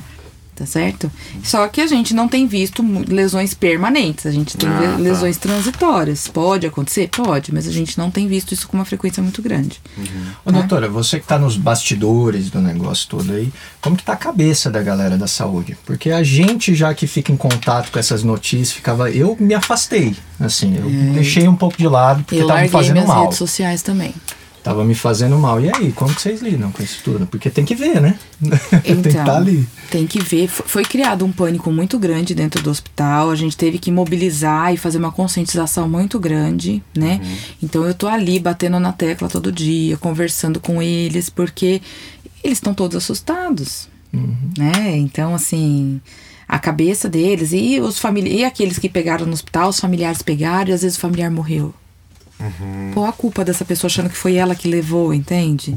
Tá 0.62 0.66
certo? 0.66 1.10
Só 1.42 1.66
que 1.66 1.80
a 1.80 1.88
gente 1.88 2.14
não 2.14 2.28
tem 2.28 2.46
visto 2.46 2.84
lesões 3.08 3.52
permanentes, 3.52 4.26
a 4.26 4.30
gente 4.30 4.56
tem 4.56 4.68
ah, 4.68 4.92
tá. 4.92 4.96
lesões 4.96 5.36
tá. 5.36 5.48
transitórias. 5.48 6.28
Pode 6.28 6.68
acontecer? 6.68 7.08
Pode, 7.08 7.52
mas 7.52 7.66
a 7.66 7.72
gente 7.72 7.98
não 7.98 8.12
tem 8.12 8.28
visto 8.28 8.54
isso 8.54 8.68
com 8.68 8.76
uma 8.76 8.84
frequência 8.84 9.20
muito 9.20 9.42
grande. 9.42 9.80
Uhum. 9.98 10.04
Ô, 10.44 10.52
doutora, 10.52 10.88
você 10.88 11.18
que 11.18 11.24
está 11.24 11.36
nos 11.36 11.56
bastidores 11.56 12.48
do 12.48 12.60
negócio 12.60 13.08
todo 13.08 13.32
aí, 13.32 13.52
como 13.80 13.96
que 13.96 14.04
tá 14.04 14.12
a 14.12 14.16
cabeça 14.16 14.70
da 14.70 14.80
galera 14.80 15.18
da 15.18 15.26
saúde? 15.26 15.76
Porque 15.84 16.12
a 16.12 16.22
gente, 16.22 16.76
já 16.76 16.94
que 16.94 17.08
fica 17.08 17.32
em 17.32 17.36
contato 17.36 17.90
com 17.90 17.98
essas 17.98 18.22
notícias, 18.22 18.70
ficava. 18.70 19.10
Eu 19.10 19.36
me 19.40 19.54
afastei, 19.54 20.14
assim, 20.38 20.76
eu 20.76 20.86
é. 20.86 21.14
deixei 21.14 21.48
um 21.48 21.56
pouco 21.56 21.76
de 21.76 21.88
lado, 21.88 22.22
porque 22.22 22.36
estava 22.36 22.60
me 22.60 22.68
fazendo 22.68 22.92
minhas 22.92 23.08
mal. 23.08 23.24
redes 23.24 23.38
sociais 23.38 23.82
também 23.82 24.14
tava 24.62 24.84
me 24.84 24.94
fazendo 24.94 25.36
mal. 25.38 25.60
E 25.60 25.70
aí, 25.74 25.92
como 25.92 26.14
que 26.14 26.22
vocês 26.22 26.40
lidam 26.40 26.70
com 26.70 26.82
isso 26.82 27.00
tudo? 27.04 27.26
Porque 27.26 27.50
tem 27.50 27.64
que 27.64 27.74
ver, 27.74 28.00
né? 28.00 28.18
Então, 28.40 28.58
tem 28.82 29.02
que 29.02 29.08
estar 29.08 29.24
tá 29.24 29.36
ali. 29.36 29.68
Tem 29.90 30.06
que 30.06 30.20
ver. 30.20 30.48
Foi 30.48 30.84
criado 30.84 31.24
um 31.24 31.32
pânico 31.32 31.70
muito 31.72 31.98
grande 31.98 32.34
dentro 32.34 32.62
do 32.62 32.70
hospital. 32.70 33.30
A 33.30 33.36
gente 33.36 33.56
teve 33.56 33.78
que 33.78 33.90
mobilizar 33.90 34.72
e 34.72 34.76
fazer 34.76 34.98
uma 34.98 35.12
conscientização 35.12 35.88
muito 35.88 36.18
grande, 36.18 36.82
né? 36.96 37.20
Uhum. 37.22 37.36
Então 37.62 37.84
eu 37.84 37.94
tô 37.94 38.06
ali 38.06 38.38
batendo 38.38 38.78
na 38.78 38.92
tecla 38.92 39.28
todo 39.28 39.50
dia, 39.50 39.96
conversando 39.96 40.60
com 40.60 40.82
eles, 40.82 41.28
porque 41.28 41.82
eles 42.42 42.58
estão 42.58 42.74
todos 42.74 42.96
assustados, 42.96 43.88
uhum. 44.12 44.36
né? 44.56 44.96
Então, 44.96 45.34
assim 45.34 46.00
a 46.48 46.58
cabeça 46.58 47.08
deles 47.08 47.50
e 47.54 47.80
os 47.80 47.98
familiares 47.98 48.40
e 48.40 48.44
aqueles 48.44 48.78
que 48.78 48.86
pegaram 48.86 49.24
no 49.24 49.32
hospital, 49.32 49.70
os 49.70 49.80
familiares 49.80 50.20
pegaram 50.20 50.68
e 50.68 50.74
às 50.74 50.82
vezes 50.82 50.98
o 50.98 51.00
familiar 51.00 51.30
morreu. 51.30 51.72
Uhum. 52.43 52.90
Pô, 52.93 53.05
a 53.05 53.12
culpa 53.12 53.45
dessa 53.45 53.64
pessoa 53.64 53.88
achando 53.88 54.11
que 54.11 54.16
foi 54.16 54.34
ela 54.34 54.55
que 54.55 54.68
levou, 54.68 55.14
entende? 55.14 55.76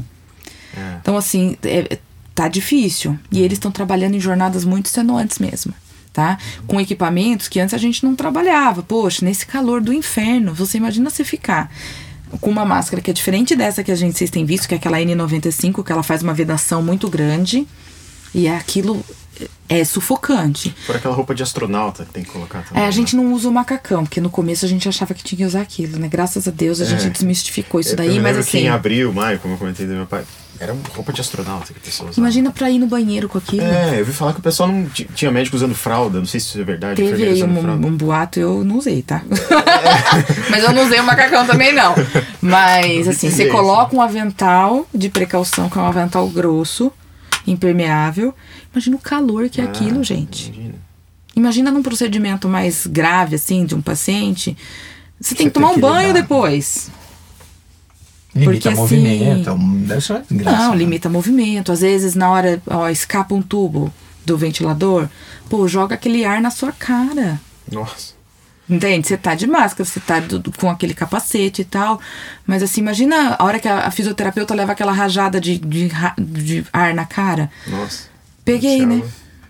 É. 0.76 0.98
Então, 1.00 1.16
assim, 1.16 1.56
é, 1.62 1.98
tá 2.34 2.48
difícil. 2.48 3.18
E 3.30 3.40
eles 3.40 3.56
estão 3.56 3.70
trabalhando 3.70 4.14
em 4.14 4.20
jornadas 4.20 4.64
muito 4.64 4.86
extenuantes 4.86 5.38
mesmo. 5.38 5.72
Tá? 6.12 6.38
Com 6.66 6.80
equipamentos 6.80 7.46
que 7.46 7.60
antes 7.60 7.74
a 7.74 7.78
gente 7.78 8.02
não 8.02 8.16
trabalhava. 8.16 8.82
Poxa, 8.82 9.24
nesse 9.24 9.44
calor 9.44 9.82
do 9.82 9.92
inferno, 9.92 10.54
você 10.54 10.78
imagina 10.78 11.10
você 11.10 11.22
ficar 11.22 11.70
com 12.40 12.50
uma 12.50 12.64
máscara 12.64 13.02
que 13.02 13.10
é 13.10 13.14
diferente 13.14 13.54
dessa 13.54 13.84
que 13.84 13.92
a 13.92 13.94
gente 13.94 14.16
vocês 14.16 14.30
têm 14.30 14.44
visto, 14.44 14.66
que 14.66 14.74
é 14.74 14.78
aquela 14.78 14.98
N95, 14.98 15.84
que 15.84 15.92
ela 15.92 16.02
faz 16.02 16.22
uma 16.22 16.32
vedação 16.32 16.82
muito 16.82 17.10
grande. 17.10 17.66
E 18.34 18.46
é 18.46 18.56
aquilo 18.56 19.04
é 19.68 19.84
sufocante. 19.84 20.74
Por 20.86 20.96
aquela 20.96 21.14
roupa 21.14 21.34
de 21.34 21.42
astronauta 21.42 22.04
que 22.04 22.12
tem 22.12 22.24
que 22.24 22.30
colocar 22.30 22.62
também. 22.62 22.82
É, 22.82 22.86
a 22.86 22.90
gente 22.90 23.16
né? 23.16 23.22
não 23.22 23.32
usa 23.32 23.48
o 23.48 23.52
macacão, 23.52 24.04
porque 24.04 24.20
no 24.20 24.30
começo 24.30 24.64
a 24.64 24.68
gente 24.68 24.88
achava 24.88 25.12
que 25.14 25.22
tinha 25.22 25.38
que 25.38 25.44
usar 25.44 25.60
aquilo, 25.60 25.98
né? 25.98 26.08
Graças 26.08 26.46
a 26.46 26.50
Deus 26.50 26.80
a 26.80 26.84
é. 26.84 26.88
gente 26.88 27.10
desmistificou 27.10 27.80
isso 27.80 27.96
daí, 27.96 28.16
eu 28.16 28.22
mas 28.22 28.38
assim. 28.38 28.58
Que 28.58 28.64
em 28.64 28.68
abril, 28.68 29.12
maio, 29.12 29.38
como 29.38 29.54
eu 29.54 29.58
comentei 29.58 29.86
do 29.86 29.92
meu 29.92 30.06
pai, 30.06 30.24
era 30.58 30.74
roupa 30.94 31.12
de 31.12 31.20
astronauta 31.20 31.72
que 31.72 31.78
a 31.78 31.82
pessoa 31.82 32.10
usava. 32.10 32.20
Imagina 32.20 32.50
pra 32.50 32.70
ir 32.70 32.78
no 32.78 32.86
banheiro 32.86 33.28
com 33.28 33.38
aquilo. 33.38 33.62
É, 33.62 34.00
eu 34.00 34.04
vi 34.04 34.12
falar 34.12 34.32
que 34.32 34.40
o 34.40 34.42
pessoal 34.42 34.68
não 34.68 34.86
tinha 34.86 35.30
médico 35.30 35.56
usando 35.56 35.74
fralda, 35.74 36.18
não 36.18 36.26
sei 36.26 36.40
se 36.40 36.46
isso 36.46 36.60
é 36.60 36.64
verdade. 36.64 37.02
Teve 37.02 37.24
aí 37.24 37.42
um, 37.42 37.86
um, 37.86 37.96
boato, 37.96 38.38
eu 38.38 38.64
não 38.64 38.76
usei, 38.78 39.02
tá? 39.02 39.22
É. 39.26 40.48
mas 40.50 40.64
eu 40.64 40.72
não 40.72 40.84
usei 40.84 40.98
o 41.00 41.04
macacão 41.04 41.46
também, 41.46 41.72
não. 41.72 41.94
Mas 42.40 43.08
assim, 43.08 43.30
você 43.30 43.46
coloca 43.46 43.94
um 43.94 44.00
avental 44.00 44.86
de 44.94 45.08
precaução, 45.08 45.68
que 45.68 45.78
é 45.78 45.80
um 45.80 45.86
avental 45.86 46.26
grosso 46.28 46.90
impermeável. 47.46 48.34
Imagina 48.76 48.96
o 48.96 48.98
calor 48.98 49.48
que 49.48 49.58
é 49.58 49.64
ah, 49.64 49.68
aquilo, 49.68 50.04
gente. 50.04 50.50
Imagina. 50.50 50.74
Imagina 51.34 51.70
num 51.70 51.82
procedimento 51.82 52.46
mais 52.46 52.86
grave, 52.86 53.36
assim, 53.36 53.64
de 53.64 53.74
um 53.74 53.80
paciente. 53.80 54.54
Você 55.18 55.34
tem 55.34 55.46
Você 55.46 55.50
que 55.50 55.54
tomar 55.54 55.68
tem 55.68 55.78
um 55.78 55.80
banho 55.80 56.12
depois. 56.12 56.90
Limita 58.34 58.52
Porque, 58.52 58.68
assim, 58.68 58.76
movimento, 58.76 59.50
um- 59.52 59.82
deve 59.84 60.00
ser 60.02 60.22
graça. 60.30 60.58
Não, 60.58 60.74
limita 60.74 61.08
movimento. 61.08 61.72
Às 61.72 61.80
vezes, 61.80 62.14
na 62.14 62.30
hora, 62.30 62.60
ó, 62.66 62.86
escapa 62.90 63.34
um 63.34 63.40
tubo 63.40 63.90
do 64.26 64.36
ventilador, 64.36 65.08
pô, 65.48 65.66
joga 65.66 65.94
aquele 65.94 66.22
ar 66.26 66.40
na 66.42 66.50
sua 66.50 66.70
cara. 66.72 67.40
Nossa. 67.72 68.14
Entende? 68.68 69.06
Você 69.06 69.16
tá 69.16 69.34
de 69.34 69.46
máscara, 69.46 69.84
você 69.88 70.00
tá 70.00 70.20
do- 70.20 70.52
com 70.52 70.68
aquele 70.68 70.92
capacete 70.92 71.62
e 71.62 71.64
tal. 71.64 71.98
Mas 72.46 72.62
assim, 72.62 72.82
imagina 72.82 73.36
a 73.38 73.44
hora 73.44 73.58
que 73.58 73.68
a, 73.68 73.86
a 73.86 73.90
fisioterapeuta 73.90 74.54
leva 74.54 74.72
aquela 74.72 74.92
rajada 74.92 75.40
de, 75.40 75.56
de, 75.56 75.88
de 76.18 76.66
ar 76.72 76.92
na 76.92 77.06
cara. 77.06 77.50
Nossa. 77.66 78.14
Peguei, 78.46 78.78
Céu. 78.78 78.86
né? 78.86 79.02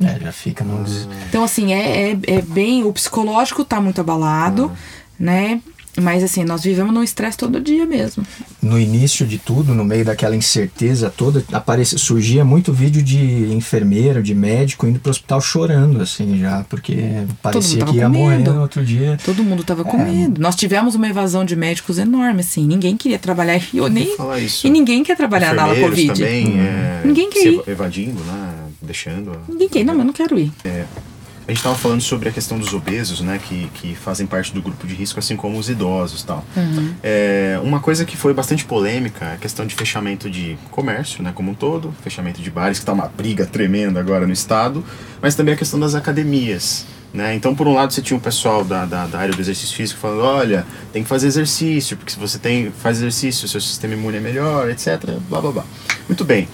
É, 0.03 0.19
já 0.25 0.33
fica 0.33 0.65
num 0.65 0.83
des... 0.83 1.09
Então, 1.29 1.45
assim, 1.45 1.73
é, 1.73 2.11
é, 2.11 2.19
é 2.27 2.43
bem. 2.43 2.83
O 2.85 2.93
psicológico 2.93 3.65
tá 3.65 3.81
muito 3.81 4.01
abalado, 4.01 4.73
né? 5.19 5.61
Mas 5.99 6.23
assim, 6.23 6.45
nós 6.45 6.63
vivemos 6.63 6.93
num 6.93 7.03
estresse 7.03 7.39
todo 7.39 7.59
dia 7.59 7.87
mesmo. 7.87 8.23
No 8.61 8.79
início 8.79 9.27
de 9.27 9.39
tudo, 9.39 9.75
no 9.75 9.83
meio 9.83 10.05
daquela 10.05 10.37
incerteza 10.37 11.09
toda, 11.09 11.43
aparecia, 11.51 11.97
surgia 11.97 12.45
muito 12.45 12.71
vídeo 12.71 13.03
de 13.03 13.51
enfermeiro, 13.55 14.23
de 14.23 14.35
médico 14.35 14.87
indo 14.87 14.99
pro 15.01 15.11
hospital 15.11 15.41
chorando, 15.41 16.03
assim, 16.03 16.39
já, 16.39 16.63
porque 16.69 17.25
parecia 17.41 17.83
que 17.87 17.97
ia 17.97 18.11
com 18.11 18.13
morrer 18.19 18.41
no 18.41 18.61
outro 18.61 18.85
dia. 18.85 19.17
Todo 19.25 19.43
mundo 19.43 19.65
tava 19.65 19.85
com 19.85 19.99
É. 19.99 20.05
medo. 20.05 20.39
Nós 20.39 20.55
tivemos 20.55 20.95
uma 20.95 21.09
evasão 21.09 21.47
de 21.47 21.57
médicos 21.57 21.97
enorme, 21.97 22.41
assim. 22.41 22.67
Ninguém 22.67 22.95
queria 22.95 23.19
trabalhar. 23.19 23.59
E 23.73 23.79
eu 23.79 23.89
nem. 23.89 24.15
falar 24.19 24.39
isso. 24.39 24.67
E 24.67 24.71
ninguém 24.71 25.03
quer 25.03 25.17
trabalhar 25.17 25.55
na 25.55 25.63
ala 25.63 25.77
Covid. 25.77 26.11
Hum. 26.11 26.15
também. 26.15 26.61
é, 26.61 27.01
Ninguém 27.07 27.31
quer 27.31 27.41
se 27.41 27.49
ir. 27.49 27.63
evadindo, 27.67 28.23
né? 28.23 28.53
Deixando. 28.87 29.33
a- 29.33 29.53
Ninguém 29.53 29.85
não, 29.85 29.95
eu 29.99 30.05
não 30.05 30.13
quero 30.13 30.39
ir. 30.39 30.53
A 30.65 31.51
gente 31.53 31.59
estava 31.59 31.77
falando 31.77 32.01
sobre 32.01 32.29
a 32.29 32.33
questão 32.33 32.59
dos 32.59 32.75
obesos, 32.75 33.21
né, 33.21 33.39
que, 33.39 33.71
que 33.75 33.95
fazem 33.95 34.27
parte 34.27 34.53
do 34.53 34.61
grupo 34.61 34.85
de 34.85 34.95
risco, 34.95 35.21
assim 35.21 35.37
como 35.37 35.57
os 35.57 35.69
idosos 35.69 36.25
tal. 36.25 36.45
Uhum. 36.57 36.93
É, 37.05 37.61
uma 37.63 37.79
coisa 37.79 38.05
que 38.05 38.17
foi 38.17 38.35
bastante 38.35 38.65
polêmica 38.65 39.27
é 39.27 39.35
a 39.35 39.37
questão 39.37 39.65
de 39.65 39.73
fechamento 39.77 40.29
de 40.29 40.59
comércio, 40.73 41.23
né, 41.23 41.31
como 41.33 41.53
um 41.53 41.55
todo, 41.55 41.95
fechamento 42.03 42.43
de 42.43 42.51
bares, 42.51 42.79
que 42.79 42.83
está 42.83 42.93
uma 42.93 43.07
briga 43.07 43.47
tremenda 43.47 44.01
agora 44.01 44.27
no 44.27 44.33
estado, 44.33 44.85
mas 45.23 45.37
também 45.37 45.55
a 45.55 45.57
questão 45.57 45.79
das 45.79 45.95
academias. 45.95 46.85
Né? 47.15 47.37
Então, 47.37 47.55
por 47.55 47.69
um 47.69 47.75
lado, 47.75 47.93
você 47.93 48.03
tinha 48.03 48.17
o 48.17 48.21
pessoal 48.21 48.65
da, 48.65 48.85
da, 48.85 49.07
da 49.07 49.19
área 49.21 49.33
do 49.33 49.41
exercício 49.41 49.75
físico 49.77 50.01
falando: 50.01 50.23
olha, 50.23 50.67
tem 50.93 51.05
que 51.05 51.09
fazer 51.09 51.29
exercício, 51.29 51.97
porque 51.97 52.13
se 52.13 52.19
você 52.19 52.39
tem, 52.39 52.73
faz 52.73 52.99
exercício, 52.99 53.47
seu 53.49 53.61
sistema 53.61 53.95
imune 53.95 54.17
é 54.17 54.21
melhor, 54.21 54.69
etc. 54.69 54.99
Blá 55.31 55.41
blá 55.41 55.53
blá. 55.53 55.65
Muito 56.09 56.25
bem. 56.25 56.49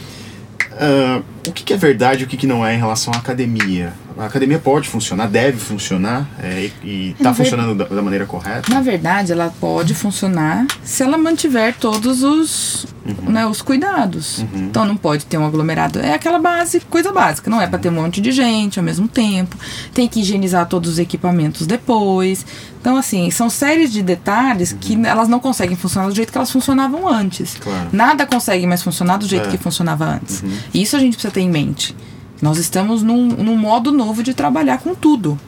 Ah, 0.85 1.23
o 1.47 1.53
que, 1.53 1.63
que 1.63 1.73
é 1.73 1.77
verdade 1.77 2.23
e 2.23 2.25
o 2.25 2.29
que, 2.29 2.37
que 2.37 2.47
não 2.47 2.67
é 2.67 2.75
em 2.75 2.79
relação 2.79 3.15
à 3.15 3.19
academia? 3.19 3.93
A 4.19 4.27
academia 4.27 4.59
pode 4.59 4.89
funcionar, 4.89 5.27
deve 5.29 5.59
funcionar 5.59 6.29
é, 6.39 6.71
e 6.83 7.15
está 7.19 7.33
funcionando 7.35 7.75
da, 7.75 7.85
da 7.85 8.03
maneira 8.03 8.27
correta? 8.27 8.73
Na 8.73 8.81
verdade, 8.81 9.33
ela 9.33 9.53
pode 9.61 9.95
funcionar 9.95 10.67
se 10.83 11.03
ela 11.03 11.17
mantiver 11.19 11.75
todos 11.79 12.23
os, 12.23 12.87
né, 13.23 13.47
os 13.47 13.63
cuidados. 13.63 14.45
Então 14.55 14.85
não 14.85 14.97
pode 14.97 15.27
ter 15.27 15.39
um 15.39 15.47
aglomerado. 15.47 15.99
É 15.99 16.15
aquela 16.15 16.39
base, 16.39 16.81
coisa 16.81 17.13
básica. 17.13 17.51
Não 17.51 17.61
é 17.61 17.67
para 17.67 17.79
ter 17.79 17.89
um 17.89 17.93
monte 17.93 18.21
de 18.21 18.33
gente 18.33 18.79
ao 18.79 18.85
mesmo 18.85 19.09
tempo. 19.09 19.57
Tem 19.95 20.07
que 20.09 20.21
higienizar 20.21 20.67
todos 20.67 20.91
os 20.93 20.99
equipamentos 20.99 21.67
depois. 21.67 22.45
Então, 22.81 22.97
assim, 22.97 23.31
são 23.31 23.49
séries 23.49 23.93
de 23.93 24.03
detalhes 24.03 24.73
que 24.73 24.99
elas 25.07 25.29
não 25.29 25.39
conseguem 25.39 25.77
funcionar 25.77 26.09
do 26.09 26.15
jeito 26.15 26.33
que 26.33 26.39
elas 26.39 26.51
funcionavam 26.51 27.09
antes. 27.09 27.57
Claro. 27.61 27.89
Nada 27.93 28.27
consegue 28.27 28.67
mais 28.67 28.83
funcionar 28.83 29.17
do 29.19 29.27
jeito 29.27 29.49
É. 29.49 29.51
que 29.51 29.59
funcionava 29.59 30.05
antes. 30.05 30.43
E 30.75 30.83
isso 30.83 30.97
a 30.97 30.99
gente 30.99 31.15
precisa 31.15 31.33
ter 31.33 31.41
em 31.41 31.51
mente. 31.51 31.95
Nós 32.43 32.59
estamos 32.59 33.03
num, 33.03 33.29
num 33.29 33.57
modo 33.57 33.91
novo 33.91 34.23
de 34.23 34.35
trabalhar 34.35 34.79
com 34.79 34.95
tudo 34.95 35.39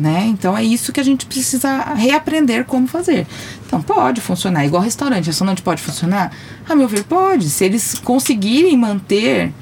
né? 0.00 0.26
Então 0.28 0.56
é 0.56 0.64
isso 0.64 0.92
que 0.92 1.00
a 1.00 1.02
gente 1.04 1.26
precisa 1.26 1.94
reaprender 1.94 2.64
como 2.64 2.86
fazer. 2.86 3.26
Então 3.66 3.82
pode 3.82 4.20
funcionar, 4.20 4.64
igual 4.64 4.82
restaurante. 4.82 5.26
Restaurante 5.26 5.62
pode 5.62 5.82
funcionar? 5.82 6.32
A 6.68 6.74
meu 6.74 6.88
ver, 6.88 7.04
pode. 7.04 7.50
Se 7.50 7.64
eles 7.64 7.94
conseguirem 8.02 8.76
manter 8.76 9.52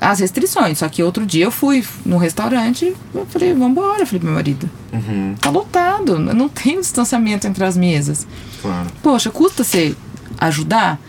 as 0.00 0.20
restrições. 0.20 0.78
Só 0.78 0.88
que 0.88 1.02
outro 1.02 1.26
dia 1.26 1.44
eu 1.44 1.50
fui 1.50 1.84
no 2.06 2.16
restaurante, 2.16 2.94
eu 3.14 3.26
falei, 3.26 3.52
vambora, 3.52 4.02
eu 4.02 4.06
falei 4.06 4.22
meu 4.24 4.34
marido. 4.34 4.70
Uhum, 4.92 5.34
Tá 5.40 5.50
lotado, 5.50 6.18
não 6.18 6.48
tem 6.48 6.80
distanciamento 6.80 7.46
entre 7.46 7.64
as 7.64 7.76
mesas. 7.76 8.26
claro. 8.62 8.88
Poxa, 9.02 9.30
custa 9.30 9.62
você 9.64 9.94
ajudar? 10.38 11.00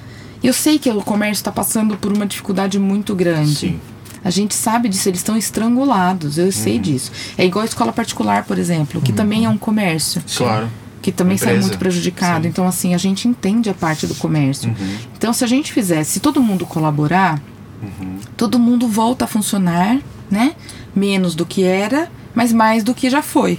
Eu 0.42 0.54
sei 0.54 0.80
que 0.80 0.90
o 0.90 1.02
comércio 1.02 1.42
está 1.42 1.52
passando 1.52 1.98
por 1.98 2.12
uma 2.12 2.26
dificuldade 2.26 2.80
muito 2.80 3.14
grande. 3.14 3.56
Sim. 3.56 3.80
A 4.24 4.30
gente 4.30 4.54
sabe 4.54 4.90
disso, 4.90 5.08
eles 5.10 5.20
estão 5.20 5.38
estrangulados, 5.38 6.38
eu 6.38 6.52
sei 6.52 6.76
Uhum. 6.76 6.82
disso. 6.82 7.12
É 7.38 7.46
igual 7.46 7.64
a 7.64 7.66
escola 7.66 7.92
particular, 7.94 8.44
por 8.44 8.58
exemplo, 8.58 9.02
que 9.02 9.14
também 9.14 9.46
é 9.46 9.50
um 9.50 9.58
comércio. 9.58 10.22
Claro. 10.36 10.68
Que 11.02 11.12
também 11.12 11.38
sai 11.38 11.50
Empresa. 11.52 11.68
muito 11.68 11.80
prejudicado. 11.80 12.44
Sim. 12.44 12.50
Então, 12.50 12.68
assim, 12.68 12.94
a 12.94 12.98
gente 12.98 13.28
entende 13.28 13.70
a 13.70 13.74
parte 13.74 14.06
do 14.06 14.14
comércio. 14.16 14.70
Uhum. 14.70 14.98
Então, 15.18 15.32
se 15.32 15.44
a 15.44 15.48
gente 15.48 15.72
fizesse, 15.72 16.12
se 16.14 16.20
todo 16.20 16.42
mundo 16.42 16.66
colaborar, 16.66 17.42
Uhum. 17.82 18.18
todo 18.36 18.60
mundo 18.60 18.88
volta 18.88 19.24
a 19.24 19.28
funcionar, 19.28 19.98
né? 20.30 20.54
Menos 20.94 21.36
do 21.36 21.46
que 21.46 21.64
era, 21.64 22.12
mas 22.36 22.52
mais 22.52 22.84
do 22.84 22.94
que 22.94 23.10
já 23.10 23.22
foi. 23.22 23.58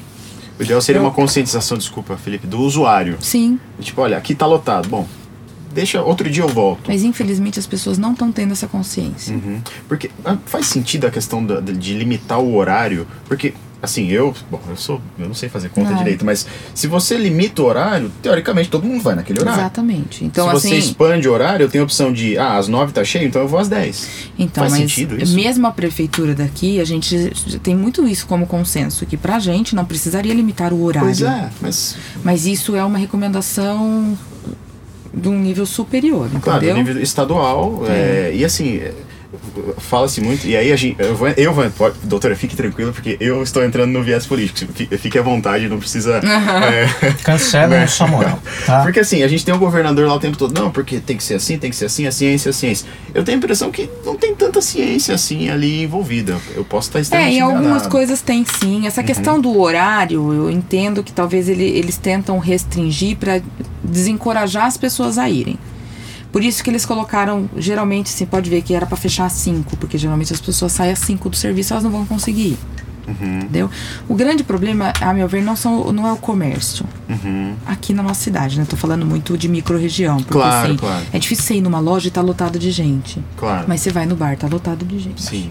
O 0.58 0.62
ideal 0.62 0.82
seria 0.82 0.98
Eu- 1.00 1.04
uma 1.06 1.10
conscientização, 1.10 1.78
desculpa, 1.78 2.18
Felipe, 2.18 2.46
do 2.46 2.58
usuário. 2.60 3.16
Sim. 3.20 3.58
Tipo, 3.80 4.02
olha, 4.02 4.18
aqui 4.18 4.34
tá 4.34 4.44
lotado. 4.44 4.86
Bom, 4.90 5.08
deixa, 5.72 6.02
outro 6.02 6.28
dia 6.30 6.42
eu 6.42 6.48
volto. 6.48 6.88
Mas 6.88 7.02
infelizmente 7.02 7.58
as 7.58 7.66
pessoas 7.66 7.98
não 7.98 8.12
estão 8.12 8.30
tendo 8.32 8.52
essa 8.52 8.66
consciência. 8.66 9.34
Uhum. 9.34 9.60
Porque 9.88 10.10
ah, 10.24 10.36
faz 10.46 10.66
sentido 10.66 11.06
a 11.06 11.10
questão 11.10 11.44
da- 11.44 11.60
de, 11.60 11.94
limitar 11.94 12.38
o 12.40 12.54
horário, 12.56 13.06
porque 13.26 13.54
assim, 13.82 14.08
eu, 14.08 14.34
bom, 14.50 14.60
eu 14.68 14.76
sou, 14.76 15.00
eu 15.18 15.26
não 15.26 15.34
sei 15.34 15.48
fazer 15.48 15.70
conta 15.70 15.90
Não. 15.92 15.96
direito, 15.96 16.22
mas 16.22 16.46
se 16.74 16.86
você 16.86 17.16
limita 17.16 17.62
o 17.62 17.64
horário, 17.64 18.12
teoricamente 18.20 18.68
todo 18.68 18.84
mundo 18.84 19.02
vai 19.02 19.14
naquele 19.14 19.40
horário. 19.40 19.58
Exatamente. 19.58 20.22
Então, 20.22 20.46
se 20.48 20.52
você 20.52 20.66
assim. 20.68 20.76
expande 20.76 21.26
o 21.26 21.32
horário, 21.32 21.64
eu 21.64 21.70
tenho 21.70 21.82
a 21.82 21.86
opção 21.86 22.12
de, 22.12 22.36
ah, 22.36 22.58
às 22.58 22.68
nove 22.68 22.92
tá 22.92 23.02
cheio, 23.02 23.26
então 23.26 23.40
eu 23.40 23.48
vou 23.48 23.58
às 23.58 23.68
10. 23.68 24.08
Então, 24.38 24.64
Faz 24.68 24.74
sentido 24.74 25.20
isso? 25.20 25.34
mesmo 25.34 25.66
a 25.66 25.70
prefeitura 25.72 26.34
daqui, 26.34 26.78
a 26.78 26.84
gente 26.84 27.32
tem 27.62 27.74
muito 27.74 28.06
isso 28.06 28.26
como 28.26 28.46
consenso, 28.46 29.06
que 29.06 29.16
pra 29.16 29.38
gente 29.38 29.74
não 29.74 29.86
precisaria 29.86 30.34
limitar 30.34 30.74
o 30.74 30.82
horário. 30.82 31.06
Pois 31.08 31.22
é, 31.22 31.48
mas 31.62 31.96
Mas 32.22 32.44
isso 32.44 32.76
é 32.76 32.84
uma 32.84 32.98
recomendação 32.98 34.16
de 35.12 35.28
um 35.28 35.38
nível 35.38 35.66
superior, 35.66 36.28
claro, 36.42 36.58
entendeu? 36.58 36.76
no 36.76 36.88
nível 36.88 37.02
estadual, 37.02 37.82
é, 37.88 38.32
e 38.34 38.44
assim, 38.44 38.76
é, 38.76 38.94
fala-se 39.78 40.20
muito, 40.20 40.46
e 40.46 40.56
aí 40.56 40.72
a 40.72 40.76
gente, 40.76 40.96
eu 40.98 41.14
vou, 41.14 41.28
eu 41.28 41.52
vou 41.52 41.70
doutora, 42.02 42.34
fique 42.34 42.56
tranquilo, 42.56 42.92
porque 42.92 43.16
eu 43.20 43.42
estou 43.42 43.64
entrando 43.64 43.90
no 43.90 44.02
viés 44.02 44.26
político, 44.26 44.72
fique, 44.72 44.96
fique 44.98 45.18
à 45.18 45.22
vontade, 45.22 45.68
não 45.68 45.78
precisa... 45.78 46.20
é, 46.24 47.12
Cancela 47.22 47.68
Né? 47.80 47.86
sua 47.86 48.06
moral, 48.08 48.40
tá? 48.66 48.82
Porque 48.82 49.00
assim, 49.00 49.22
a 49.22 49.28
gente 49.28 49.44
tem 49.44 49.54
um 49.54 49.58
governador 49.58 50.06
lá 50.08 50.14
o 50.14 50.20
tempo 50.20 50.36
todo, 50.36 50.52
não, 50.58 50.70
porque 50.70 50.98
tem 50.98 51.16
que 51.16 51.22
ser 51.22 51.34
assim, 51.34 51.58
tem 51.58 51.70
que 51.70 51.76
ser 51.76 51.84
assim, 51.86 52.06
a 52.06 52.12
ciência, 52.12 52.50
a 52.50 52.52
ciência. 52.52 52.86
Eu 53.14 53.22
tenho 53.24 53.36
a 53.36 53.38
impressão 53.38 53.70
que 53.70 53.88
não 54.04 54.16
tem 54.16 54.34
tanta 54.34 54.60
ciência 54.60 55.14
assim 55.14 55.48
ali 55.48 55.82
envolvida. 55.84 56.36
Eu 56.54 56.64
posso 56.64 56.88
estar 56.88 56.98
É, 56.98 57.02
extremamente 57.02 57.36
em 57.36 57.40
algumas 57.40 57.64
enganado. 57.66 57.88
coisas 57.90 58.20
tem 58.22 58.44
sim. 58.44 58.86
Essa 58.86 59.02
questão 59.02 59.40
do 59.40 59.58
horário, 59.60 60.32
eu 60.32 60.50
entendo 60.50 61.02
que 61.02 61.12
talvez 61.12 61.48
ele- 61.48 61.64
eles 61.70 61.96
tentam 61.96 62.38
restringir 62.38 63.16
para 63.16 63.40
desencorajar 63.82 64.66
as 64.66 64.76
pessoas 64.76 65.18
a 65.18 65.28
irem. 65.28 65.58
Por 66.32 66.42
isso 66.44 66.62
que 66.62 66.70
eles 66.70 66.86
colocaram, 66.86 67.48
geralmente, 67.56 68.08
você 68.10 68.24
pode 68.24 68.48
ver 68.48 68.62
que 68.62 68.72
era 68.74 68.86
para 68.86 68.96
fechar 68.96 69.26
às 69.26 69.32
5, 69.32 69.76
porque 69.76 69.98
geralmente 69.98 70.32
as 70.32 70.40
pessoas 70.40 70.72
saem 70.72 70.92
às 70.92 70.98
5 71.00 71.28
do 71.28 71.36
serviço, 71.36 71.72
elas 71.72 71.82
não 71.84 71.90
vão 71.90 72.06
conseguir 72.06 72.50
ir. 72.50 72.58
Uhum, 73.08 73.38
Entendeu? 73.38 73.68
O 74.08 74.14
grande 74.14 74.44
problema, 74.44 74.92
a 75.00 75.12
meu 75.12 75.26
ver, 75.26 75.42
não, 75.42 75.56
são, 75.56 75.92
não 75.92 76.06
é 76.06 76.12
o 76.12 76.16
comércio. 76.16 76.84
uhum. 77.08 77.54
Aqui 77.66 77.92
na 77.92 78.02
nossa 78.04 78.20
cidade, 78.22 78.56
né? 78.56 78.64
Tô 78.68 78.76
falando 78.76 79.04
muito 79.04 79.36
de 79.36 79.48
micro-região. 79.48 80.18
Porque 80.18 80.34
Claro, 80.34 80.68
assim, 80.68 80.76
claro. 80.76 81.04
é 81.12 81.18
difícil 81.18 81.44
você 81.44 81.54
ir 81.54 81.60
numa 81.60 81.80
loja 81.80 82.06
e 82.06 82.10
tá 82.12 82.20
lotado 82.20 82.56
de 82.58 82.70
gente. 82.70 83.20
Claro. 83.36 83.64
Mas 83.66 83.80
você 83.80 83.90
vai 83.90 84.06
no 84.06 84.14
bar, 84.14 84.36
tá 84.36 84.46
lotado 84.46 84.84
de 84.84 85.00
gente. 85.00 85.20
Sim, 85.22 85.50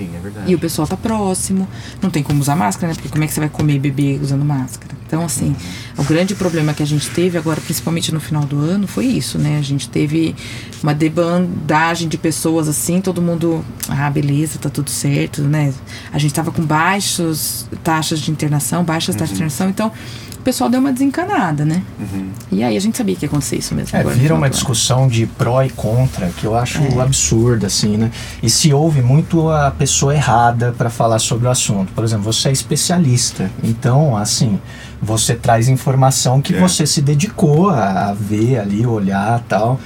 sim, 0.00 0.10
é 0.16 0.18
verdade. 0.18 0.50
E 0.50 0.54
o 0.54 0.58
pessoal 0.58 0.88
tá 0.88 0.96
próximo, 0.96 1.68
não 2.00 2.10
tem 2.10 2.22
como 2.22 2.40
usar 2.40 2.56
máscara, 2.56 2.88
né? 2.88 2.94
Porque 2.94 3.08
como 3.08 3.22
é 3.22 3.26
que 3.26 3.32
você 3.32 3.40
vai 3.40 3.48
comer 3.48 3.74
e 3.74 3.78
beber 3.78 4.20
usando 4.22 4.44
máscara? 4.44 4.94
Então, 5.06 5.24
assim, 5.24 5.54
o 5.98 6.04
grande 6.04 6.34
problema 6.34 6.72
que 6.72 6.82
a 6.82 6.86
gente 6.86 7.10
teve 7.10 7.36
agora, 7.36 7.60
principalmente 7.60 8.14
no 8.14 8.20
final 8.20 8.44
do 8.44 8.58
ano, 8.58 8.86
foi 8.86 9.06
isso, 9.06 9.38
né? 9.38 9.58
A 9.58 9.62
gente 9.62 9.88
teve 9.88 10.34
uma 10.82 10.94
debandagem 10.94 12.08
de 12.08 12.16
pessoas 12.16 12.68
assim, 12.68 13.00
todo 13.00 13.20
mundo, 13.20 13.64
ah, 13.88 14.08
beleza, 14.08 14.58
tá 14.58 14.70
tudo 14.70 14.88
certo, 14.88 15.42
né? 15.42 15.74
A 16.12 16.18
gente 16.18 16.32
tava 16.32 16.52
com 16.52 16.62
baixas 16.62 17.68
taxas 17.82 18.20
de 18.20 18.30
internação, 18.30 18.84
baixas 18.84 19.16
taxas 19.16 19.30
de 19.30 19.34
internação, 19.34 19.68
então 19.68 19.92
o 20.40 20.42
pessoal 20.42 20.70
deu 20.70 20.80
uma 20.80 20.92
desencanada, 20.92 21.64
né? 21.66 21.82
Uhum. 21.98 22.30
E 22.50 22.62
aí 22.64 22.76
a 22.76 22.80
gente 22.80 22.96
sabia 22.96 23.14
que 23.14 23.24
ia 23.24 23.28
acontecer 23.28 23.56
isso 23.56 23.74
mesmo. 23.74 23.96
É, 23.96 24.02
vira 24.02 24.34
uma 24.34 24.48
discussão 24.48 25.06
de 25.06 25.26
pró 25.26 25.62
e 25.62 25.68
contra 25.70 26.28
que 26.30 26.46
eu 26.46 26.56
acho 26.56 26.78
É. 26.82 27.00
absurda, 27.00 27.66
assim, 27.66 27.96
né? 27.98 28.10
E 28.42 28.48
se 28.48 28.72
ouve 28.72 29.02
muito 29.02 29.50
a 29.50 29.70
pessoa 29.70 30.14
errada 30.14 30.74
para 30.76 30.88
falar 30.88 31.18
sobre 31.18 31.46
o 31.46 31.50
assunto. 31.50 31.92
Por 31.92 32.02
exemplo, 32.02 32.24
você 32.32 32.48
é 32.48 32.52
especialista, 32.52 33.50
então, 33.62 34.16
assim, 34.16 34.58
você 35.00 35.34
traz 35.34 35.68
informação 35.68 36.40
que 36.40 36.54
É. 36.54 36.58
você 36.58 36.86
se 36.86 37.02
dedicou 37.02 37.68
a, 37.70 38.08
a 38.08 38.14
ver 38.14 38.58
ali, 38.58 38.86
olhar 38.86 39.40
tal. 39.48 39.78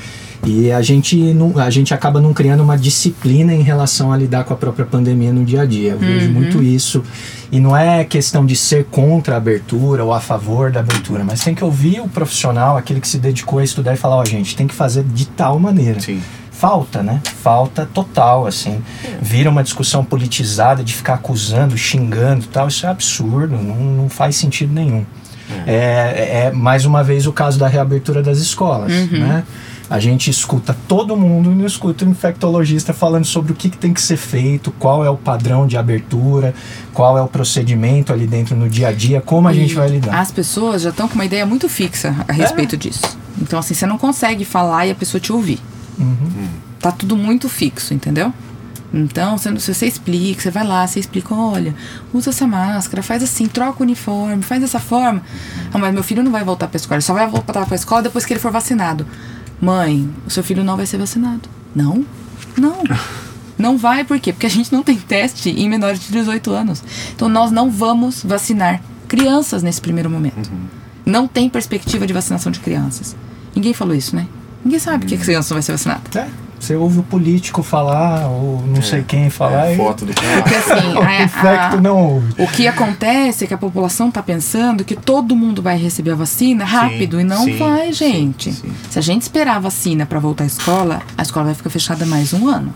E 0.47 0.71
a 0.71 0.83
gente, 0.83 1.17
não, 1.17 1.59
a 1.59 1.71
gente 1.71 1.95
acaba 1.95 2.21
não 2.21 2.35
criando 2.35 2.63
uma 2.63 2.77
disciplina 2.77 3.55
em 3.55 3.63
relação 3.63 4.13
a 4.13 4.17
lidar 4.17 4.45
com 4.45 4.53
a 4.53 4.57
própria 4.57 4.85
pandemia 4.85 5.33
no 5.33 5.45
dia 5.45 5.63
a 5.63 5.65
dia. 5.65 5.93
Eu 5.93 5.99
vejo 5.99 6.31
muito 6.31 6.63
isso. 6.63 7.03
E 7.51 7.59
não 7.59 7.77
é 7.77 8.05
questão 8.05 8.45
de 8.45 8.55
ser 8.55 8.85
contra 8.85 9.35
a 9.35 9.37
abertura 9.39 10.05
ou 10.05 10.13
a 10.13 10.21
favor 10.21 10.71
da 10.71 10.81
abertura, 10.81 11.25
mas 11.25 11.43
tem 11.43 11.55
que 11.55 11.65
ouvir 11.65 12.01
o 12.01 12.09
profissional, 12.09 12.77
aquele 12.77 13.01
que 13.01 13.09
se 13.09 13.19
dedicou 13.19 13.59
a 13.59 13.65
estudar 13.65 13.95
e 13.95 13.97
falar: 13.97 14.17
ó, 14.17 14.23
oh, 14.23 14.25
gente, 14.25 14.55
tem 14.57 14.67
que 14.67 14.75
fazer 14.75 15.05
de 15.05 15.27
tal 15.27 15.59
maneira. 15.59 16.01
Sim. 16.01 16.21
Falta, 16.51 17.03
né? 17.03 17.21
Falta 17.43 17.89
total, 17.93 18.47
assim. 18.47 18.81
Vira 19.21 19.51
uma 19.51 19.63
discussão 19.63 20.05
politizada 20.05 20.85
de 20.85 20.95
ficar 20.95 21.15
acusando, 21.15 21.77
xingando 21.77 22.47
tal. 22.47 22.69
Isso 22.69 22.87
é 22.87 22.89
absurdo, 22.89 23.57
não, 23.57 23.77
não 23.77 24.09
faz 24.09 24.37
sentido 24.37 24.73
nenhum. 24.73 25.05
É. 25.67 25.75
É, 25.75 26.47
é 26.47 26.51
mais 26.53 26.85
uma 26.85 27.03
vez 27.03 27.27
o 27.27 27.33
caso 27.33 27.59
da 27.59 27.69
reabertura 27.69 28.23
das 28.23 28.39
escolas, 28.39 28.93
né? 29.11 29.45
A 29.89 30.01
gente 30.01 30.31
escuta 30.31 30.75
todo 30.89 31.15
mundo 31.17 31.53
e 31.53 31.55
não 31.55 31.67
escuta 31.67 32.05
o 32.05 32.09
infectologista 32.09 32.93
falando 32.95 33.27
sobre 33.27 33.53
o 33.53 33.55
que, 33.55 33.69
que, 33.69 33.77
tem 33.77 33.93
que 33.93 34.01
ser 34.01 34.17
feito, 34.17 34.73
qual 34.79 35.05
é 35.05 35.11
o 35.11 35.17
padrão 35.17 35.67
de 35.67 35.77
abertura, 35.77 36.55
qual 36.93 37.19
é 37.19 37.23
o 37.23 37.29
procedimento 37.29 38.13
ali 38.13 38.27
dentro 38.27 38.57
no 38.57 38.69
dia 38.69 38.89
a 38.89 38.93
dia, 38.93 39.21
como 39.21 39.47
a 39.47 39.53
E 39.53 39.57
gente 39.57 39.75
vai 39.75 39.89
lidar. 39.89 40.19
As 40.19 40.33
pessoas 40.33 40.83
já 40.83 40.91
estão 40.91 41.07
com 41.07 41.15
uma 41.15 41.25
ideia 41.25 41.45
muito 41.45 41.69
fixa 41.69 42.15
a 42.27 42.33
respeito 42.33 42.77
disso. 42.77 43.19
Então, 43.41 43.59
assim, 43.59 43.75
você 43.75 43.87
não 43.87 43.99
consegue 43.99 44.45
falar 44.45 44.87
e 44.87 44.91
a 44.91 44.95
pessoa 44.95 45.21
te 45.21 45.33
ouvir. 45.33 45.61
Tá 46.81 46.91
tudo 46.91 47.17
muito 47.17 47.49
fixo, 47.49 47.93
entendeu? 47.93 48.33
Então, 48.93 49.37
você, 49.37 49.59
se 49.59 49.75
você 49.75 49.87
explica, 49.87 50.41
você 50.41 50.51
vai 50.51 50.65
lá, 50.65 50.87
você 50.87 51.01
explica, 51.01 51.35
olha, 51.35 51.75
usa 52.13 52.31
essa 52.31 52.47
máscara, 52.47 53.03
faz 53.03 53.25
assim, 53.25 53.47
troca 53.47 53.81
o 53.81 53.83
uniforme, 53.83 54.43
faz 54.43 54.61
dessa 54.61 54.79
forma. 54.79 55.21
Ah, 55.73 55.79
mas 55.79 55.93
meu 55.93 56.05
filho 56.05 56.23
não 56.23 56.31
vai 56.31 56.45
voltar 56.45 56.69
pra 56.69 56.77
escola, 56.77 56.97
ele 56.97 57.03
só 57.03 57.13
vai 57.13 57.27
voltar 57.27 57.67
pra 57.67 57.75
escola 57.75 58.03
depois 58.03 58.25
que 58.25 58.33
ele 58.33 58.41
for 58.41 58.53
vacinado. 58.53 59.05
Mãe, 59.65 60.11
o 60.27 60.31
seu 60.31 60.45
filho 60.45 60.63
não 60.63 60.77
vai 60.77 60.85
ser 60.85 60.99
vacinado. 60.99 61.49
Não, 61.75 62.05
não. 62.57 62.83
Não 63.57 63.79
vai, 63.79 64.05
por 64.05 64.21
quê? 64.21 64.31
Porque 64.31 64.47
a 64.47 64.51
gente 64.51 64.71
não 64.71 64.83
tem 64.83 64.97
teste 64.97 65.49
em 65.49 65.71
menores 65.71 66.01
de 66.01 66.13
18 66.13 66.51
anos. 66.51 66.83
Então, 67.15 67.31
nós 67.31 67.51
não 67.51 67.71
vamos 67.71 68.23
vacinar 68.23 68.83
crianças 69.09 69.63
nesse 69.63 69.81
primeiro 69.81 70.11
momento. 70.11 70.51
Não 71.07 71.27
tem 71.27 71.49
perspectiva 71.49 72.07
de 72.07 72.13
vacinação 72.13 72.53
de 72.53 72.61
crianças. 72.61 73.17
Ninguém 73.55 73.73
falou 73.73 73.95
isso, 73.95 74.15
né? 74.15 74.27
Ninguém 74.63 74.79
sabe 74.79 75.07
que 75.07 75.15
a 75.15 75.19
criança 75.19 75.55
não 75.55 75.57
vai 75.57 75.63
ser 75.63 75.73
vacinada. 75.73 76.03
É, 76.19 76.29
você 76.59 76.75
ouve 76.77 77.01
o 77.01 77.03
político 77.03 77.63
falar, 77.63 78.27
ou 78.29 78.63
não 78.67 78.81
sei 78.83 79.03
quem 79.03 79.29
falar, 79.31 79.69
É, 79.69 79.75
e 79.75 79.77
foto 79.77 80.07
do 80.07 80.13
Porque 80.15 80.55
assim, 80.55 80.95
o 80.95 81.47
a- 81.47 81.69
a- 81.73 81.77
não 81.81 81.97
ouve. 82.15 82.43
o 82.43 82.47
que 82.49 82.67
acontece 82.67 83.45
é 83.45 83.47
que 83.47 83.55
a 83.55 83.59
população 83.59 84.09
está 84.09 84.23
pensando 84.23 84.85
que 84.85 84.97
todo 84.97 85.37
mundo 85.37 85.61
vai 85.61 85.77
receber 85.77 86.13
a 86.13 86.15
vacina 86.17 86.65
rápido 86.65 87.21
e 87.21 87.25
não 87.25 87.45
sim, 87.45 87.57
vai, 87.57 87.87
sim, 87.89 87.93
gente. 87.93 88.53
sim. 88.53 88.73
Se 88.91 88.99
a 88.99 89.03
gente 89.03 89.23
esperar 89.23 89.57
a 89.57 89.61
vacina 89.61 90.07
para 90.07 90.19
voltar 90.19 90.45
à 90.45 90.47
escola, 90.47 91.03
a 91.19 91.23
escola 91.23 91.47
vai 91.47 91.55
ficar 91.55 91.71
fechada 91.71 92.07
mais 92.07 92.33
um 92.33 92.49
ano. 92.49 92.73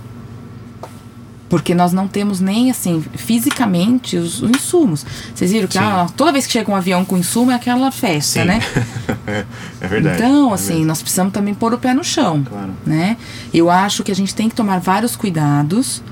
Porque 1.49 1.75
nós 1.75 1.93
não 1.95 2.07
temos 2.07 2.41
nem, 2.41 2.71
assim, 2.71 3.03
fisicamente 3.17 4.17
os, 4.17 4.43
os 4.43 4.51
insumos. 4.51 5.07
Vocês 5.35 5.51
viram 5.51 5.67
que 5.67 5.79
ah, 5.79 6.07
toda 6.17 6.31
vez 6.31 6.47
que 6.47 6.53
chega 6.53 6.71
um 6.71 6.77
avião 6.77 7.05
com 7.05 7.17
insumo 7.17 7.51
é 7.51 7.55
aquela 7.55 7.91
festa, 7.91 8.41
Sim. 8.43 8.47
né? 8.47 8.61
é 9.81 9.87
verdade. 9.89 10.17
Então, 10.17 10.51
é 10.51 10.55
assim, 10.55 10.67
verdade. 10.69 10.87
nós 10.87 11.01
precisamos 11.01 11.33
também 11.33 11.55
pôr 11.55 11.73
o 11.73 11.79
pé 11.79 11.95
no 11.95 12.05
chão, 12.05 12.45
Claro. 12.45 12.73
né? 12.85 13.17
Eu 13.53 13.71
acho 13.71 14.03
que 14.05 14.13
a 14.13 14.15
gente 14.15 14.35
tem 14.35 14.49
que 14.49 14.55
tomar 14.55 14.79
vários 14.79 15.17
cuidados. 15.17 16.03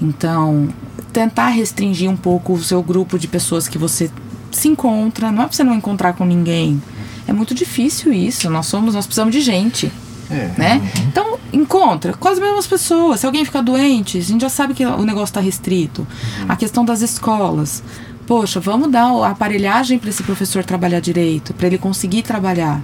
Então, 0.00 0.68
tentar 1.12 1.48
restringir 1.48 2.08
um 2.10 2.16
pouco 2.16 2.52
o 2.52 2.62
seu 2.62 2.82
grupo 2.82 3.18
de 3.18 3.26
pessoas 3.26 3.66
que 3.66 3.78
você 3.78 4.10
se 4.52 4.68
encontra. 4.68 5.32
Não 5.32 5.42
é 5.42 5.46
pra 5.46 5.56
você 5.56 5.64
não 5.64 5.74
encontrar 5.74 6.12
com 6.12 6.24
ninguém. 6.24 6.80
É 7.26 7.32
muito 7.32 7.54
difícil 7.54 8.12
isso. 8.12 8.48
Nós 8.50 8.66
somos, 8.66 8.94
nós 8.94 9.06
precisamos 9.06 9.34
de 9.34 9.40
gente, 9.40 9.90
É. 10.34 10.52
né? 10.58 10.92
Então, 11.08 11.38
encontra 11.52 12.12
com 12.14 12.28
as 12.28 12.38
mesmas 12.38 12.66
pessoas. 12.66 13.20
Se 13.20 13.26
alguém 13.26 13.44
ficar 13.44 13.62
doente, 13.62 14.18
a 14.18 14.22
gente 14.22 14.40
já 14.40 14.48
sabe 14.48 14.74
que 14.74 14.84
o 14.84 15.04
negócio 15.04 15.32
está 15.32 15.40
restrito. 15.40 16.06
A 16.48 16.56
questão 16.56 16.84
das 16.84 17.00
escolas. 17.00 17.82
Poxa, 18.26 18.58
vamos 18.58 18.90
dar 18.90 19.06
a 19.06 19.30
aparelhagem 19.30 19.98
para 19.98 20.10
esse 20.10 20.22
professor 20.22 20.64
trabalhar 20.64 21.00
direito, 21.00 21.52
para 21.54 21.66
ele 21.66 21.78
conseguir 21.78 22.22
trabalhar 22.22 22.82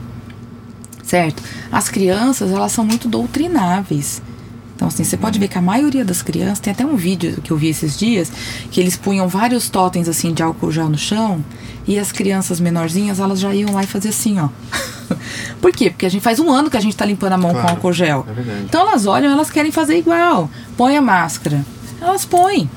certo? 1.11 1.43
As 1.73 1.89
crianças, 1.89 2.53
elas 2.53 2.71
são 2.71 2.85
muito 2.85 3.09
doutrináveis. 3.09 4.23
Então, 4.81 4.89
assim, 4.89 5.05
você 5.05 5.19
pode 5.19 5.39
ver 5.39 5.49
que 5.49 5.59
a 5.59 5.61
maioria 5.61 6.03
das 6.03 6.23
crianças, 6.23 6.59
tem 6.59 6.73
até 6.73 6.87
um 6.87 6.97
vídeo 6.97 7.43
que 7.45 7.51
eu 7.51 7.57
vi 7.59 7.69
esses 7.69 7.99
dias, 7.99 8.33
que 8.71 8.81
eles 8.81 8.97
punham 8.97 9.29
vários 9.29 9.69
totens, 9.69 10.09
assim, 10.09 10.33
de 10.33 10.43
álcool 10.43 10.73
gel 10.73 10.89
no 10.89 10.97
chão, 10.97 11.45
e 11.87 11.99
as 11.99 12.11
crianças 12.11 12.59
menorzinhas, 12.59 13.21
elas 13.21 13.39
já 13.39 13.55
iam 13.55 13.73
lá 13.75 13.83
e 13.83 13.87
faziam 13.87 14.09
assim, 14.09 14.41
ó. 14.41 14.49
Por 15.61 15.71
quê? 15.71 15.91
Porque 15.91 16.07
a 16.07 16.09
gente 16.09 16.23
faz 16.23 16.41
um 16.41 16.51
ano 16.51 16.71
que 16.71 16.79
a 16.79 16.81
gente 16.81 16.97
tá 16.97 17.05
limpando 17.05 17.35
a 17.35 17.37
mão 17.37 17.51
Claro, 17.51 17.67
com 17.67 17.73
álcool 17.75 17.93
gel. 17.93 18.25
é 18.27 18.33
verdade. 18.33 18.63
Então, 18.65 18.81
elas 18.81 19.05
olham, 19.05 19.31
elas 19.31 19.51
querem 19.51 19.71
fazer 19.71 19.99
igual. 19.99 20.49
Põe 20.79 20.97
a 20.97 21.03
máscara. 21.03 21.63
Elas 22.01 22.25
põem. 22.25 22.71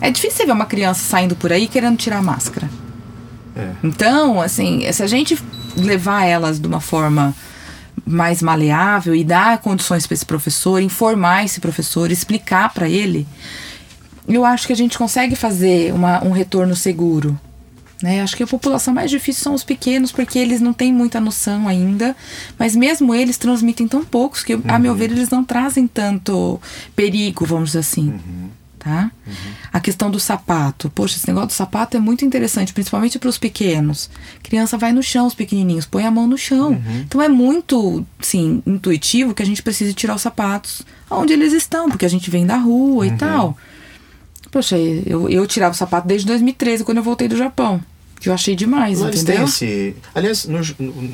É 0.00 0.10
difícil 0.10 0.38
você 0.38 0.46
ver 0.46 0.52
uma 0.52 0.64
criança 0.64 1.02
saindo 1.02 1.36
por 1.36 1.52
aí 1.52 1.68
querendo 1.68 1.98
tirar 1.98 2.16
a 2.20 2.22
máscara. 2.22 2.70
É. 3.54 3.72
Então, 3.84 4.40
assim, 4.40 4.90
se 4.90 5.02
a 5.02 5.06
gente 5.06 5.38
levar 5.76 6.24
elas 6.24 6.58
de 6.58 6.66
uma 6.66 6.80
forma 6.80 7.34
mais 8.08 8.40
maleável 8.40 9.14
e 9.14 9.22
dar 9.22 9.58
condições 9.58 10.06
para 10.06 10.14
esse 10.14 10.26
professor, 10.26 10.80
informar 10.80 11.44
esse 11.44 11.60
professor, 11.60 12.10
explicar 12.10 12.72
para 12.72 12.88
ele, 12.88 13.26
eu 14.26 14.44
acho 14.44 14.66
que 14.66 14.72
a 14.72 14.76
gente 14.76 14.96
consegue 14.96 15.36
fazer 15.36 15.92
uma, 15.92 16.24
um 16.24 16.30
retorno 16.30 16.74
seguro. 16.74 17.38
Né? 18.02 18.22
Acho 18.22 18.36
que 18.36 18.42
a 18.42 18.46
população 18.46 18.94
mais 18.94 19.10
difícil 19.10 19.42
são 19.42 19.54
os 19.54 19.64
pequenos, 19.64 20.12
porque 20.12 20.38
eles 20.38 20.60
não 20.60 20.72
têm 20.72 20.92
muita 20.92 21.20
noção 21.20 21.66
ainda, 21.66 22.14
mas 22.58 22.76
mesmo 22.76 23.14
eles 23.14 23.36
transmitem 23.36 23.88
tão 23.88 24.04
poucos 24.04 24.44
que, 24.44 24.58
a 24.68 24.78
meu 24.78 24.94
ver, 24.94 25.10
eles 25.10 25.30
não 25.30 25.44
trazem 25.44 25.86
tanto 25.86 26.60
perigo, 26.94 27.44
vamos 27.44 27.70
dizer 27.70 27.80
assim. 27.80 28.20
Tá? 28.78 29.10
A 29.72 29.80
questão 29.80 30.10
do 30.10 30.20
sapato. 30.20 30.88
Poxa, 30.90 31.16
esse 31.16 31.26
negócio 31.26 31.48
do 31.48 31.52
sapato 31.52 31.96
é 31.96 32.00
muito 32.00 32.24
interessante, 32.24 32.72
principalmente 32.72 33.18
para 33.18 33.28
os 33.28 33.36
pequenos. 33.36 34.08
Criança 34.42 34.78
vai 34.78 34.92
no 34.92 35.02
chão, 35.02 35.26
os 35.26 35.34
pequenininhos, 35.34 35.84
põe 35.84 36.04
a 36.04 36.10
mão 36.10 36.26
no 36.26 36.38
chão. 36.38 36.72
Então 37.06 37.20
é 37.20 37.28
muito, 37.28 38.06
sim, 38.20 38.62
intuitivo 38.64 39.34
que 39.34 39.42
a 39.42 39.46
gente 39.46 39.62
precise 39.62 39.92
tirar 39.92 40.14
os 40.14 40.22
sapatos 40.22 40.82
onde 41.10 41.32
eles 41.32 41.52
estão, 41.52 41.88
porque 41.88 42.06
a 42.06 42.10
gente 42.10 42.30
vem 42.30 42.46
da 42.46 42.56
rua 42.56 43.06
e 43.06 43.10
tal. 43.16 43.56
Poxa, 44.50 44.78
eu, 44.78 45.28
eu 45.28 45.46
tirava 45.46 45.74
o 45.74 45.76
sapato 45.76 46.06
desde 46.06 46.26
2013, 46.26 46.84
quando 46.84 46.98
eu 46.98 47.02
voltei 47.04 47.28
do 47.28 47.36
Japão. 47.36 47.82
Que 48.20 48.28
eu 48.28 48.34
achei 48.34 48.56
demais, 48.56 48.98
Lá 49.00 49.08
eles 49.08 49.22
têm 49.22 49.34
entendeu? 49.34 49.48
esse. 49.48 49.94
Aliás, 50.14 50.44
no- 50.46 50.60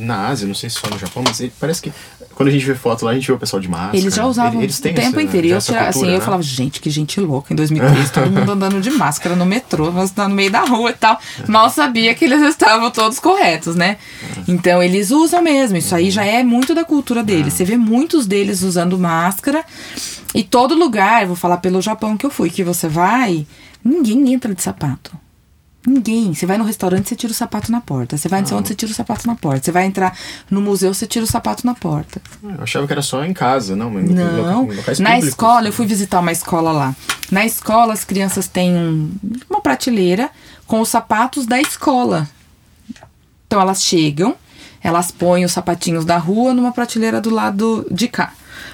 na 0.00 0.28
Ásia, 0.28 0.46
não 0.48 0.54
sei 0.54 0.70
se 0.70 0.76
só 0.76 0.88
no 0.88 0.98
Japão, 0.98 1.22
mas 1.26 1.42
parece 1.60 1.82
que 1.82 1.92
quando 2.34 2.48
a 2.48 2.52
gente 2.52 2.64
vê 2.64 2.74
foto 2.74 3.04
lá, 3.04 3.10
a 3.10 3.14
gente 3.14 3.26
vê 3.26 3.32
o 3.34 3.38
pessoal 3.38 3.60
de 3.60 3.68
máscara. 3.68 3.96
Eles 3.96 4.14
já 4.14 4.26
usavam 4.26 4.62
Eles 4.62 4.80
têm 4.80 4.92
o 4.92 4.94
tempo 4.94 5.20
inteiro. 5.20 5.46
E 5.46 5.50
eu, 5.50 5.58
cultura, 5.58 5.88
assim, 5.88 6.06
eu 6.06 6.18
né? 6.18 6.20
falava, 6.24 6.42
gente, 6.42 6.80
que 6.80 6.88
gente 6.90 7.20
louca. 7.20 7.52
Em 7.52 7.56
2013, 7.56 8.10
todo 8.10 8.30
mundo 8.30 8.50
andando 8.52 8.80
de 8.80 8.90
máscara 8.90 9.36
no 9.36 9.44
metrô, 9.44 9.90
nós 9.92 10.10
tá 10.10 10.26
no 10.28 10.34
meio 10.34 10.50
da 10.50 10.62
rua 10.62 10.90
e 10.90 10.94
tal. 10.94 11.18
Mal 11.46 11.68
sabia 11.70 12.14
que 12.14 12.24
eles 12.24 12.40
estavam 12.42 12.90
todos 12.90 13.18
corretos, 13.18 13.76
né? 13.76 13.98
Então, 14.48 14.82
eles 14.82 15.10
usam 15.10 15.42
mesmo. 15.42 15.76
Isso 15.76 15.94
aí 15.94 16.10
já 16.10 16.24
é 16.24 16.42
muito 16.42 16.74
da 16.74 16.84
cultura 16.84 17.22
deles. 17.22 17.52
Você 17.52 17.64
vê 17.64 17.76
muitos 17.76 18.26
deles 18.26 18.62
usando 18.62 18.98
máscara. 18.98 19.62
E 20.34 20.42
todo 20.42 20.74
lugar, 20.74 21.22
eu 21.22 21.28
vou 21.28 21.36
falar 21.36 21.58
pelo 21.58 21.80
Japão 21.82 22.16
que 22.16 22.26
eu 22.26 22.30
fui, 22.30 22.50
que 22.50 22.64
você 22.64 22.88
vai, 22.88 23.46
ninguém 23.84 24.32
entra 24.32 24.52
de 24.54 24.62
sapato. 24.62 25.12
Ninguém. 25.86 26.32
Você 26.34 26.46
vai 26.46 26.56
no 26.56 26.64
restaurante, 26.64 27.08
você 27.08 27.14
tira 27.16 27.30
o 27.30 27.34
sapato 27.34 27.70
na 27.70 27.80
porta. 27.80 28.16
Você 28.16 28.28
vai 28.28 28.40
não 28.40 28.48
sei 28.48 28.56
onde, 28.56 28.68
você 28.68 28.74
tira 28.74 28.90
o 28.90 28.94
sapato 28.94 29.26
na 29.26 29.34
porta. 29.34 29.64
Você 29.64 29.72
vai 29.72 29.84
entrar 29.84 30.16
no 30.50 30.60
museu, 30.60 30.94
você 30.94 31.06
tira 31.06 31.24
o 31.24 31.28
sapato 31.28 31.66
na 31.66 31.74
porta. 31.74 32.22
Eu 32.42 32.62
achava 32.62 32.86
que 32.86 32.92
era 32.92 33.02
só 33.02 33.22
em 33.24 33.34
casa, 33.34 33.76
não, 33.76 33.98
em 34.00 34.04
Não, 34.04 34.62
locais 34.66 34.98
na 34.98 35.10
públicos. 35.10 35.28
escola, 35.28 35.68
eu 35.68 35.72
fui 35.72 35.86
visitar 35.86 36.20
uma 36.20 36.32
escola 36.32 36.72
lá. 36.72 36.96
Na 37.30 37.44
escola, 37.44 37.92
as 37.92 38.02
crianças 38.04 38.48
têm 38.48 38.74
um- 38.74 39.12
uma 39.50 39.60
prateleira 39.60 40.30
com 40.66 40.80
os 40.80 40.88
sapatos 40.88 41.44
da 41.46 41.60
escola. 41.60 42.26
Então, 43.46 43.60
elas 43.60 43.82
chegam, 43.82 44.34
elas 44.82 45.10
põem 45.10 45.44
os 45.44 45.52
sapatinhos 45.52 46.04
da 46.04 46.16
rua 46.16 46.54
numa 46.54 46.72
prateleira 46.72 47.20
do 47.20 47.30
lado 47.30 47.86
de 47.90 48.08
cá. 48.08 48.32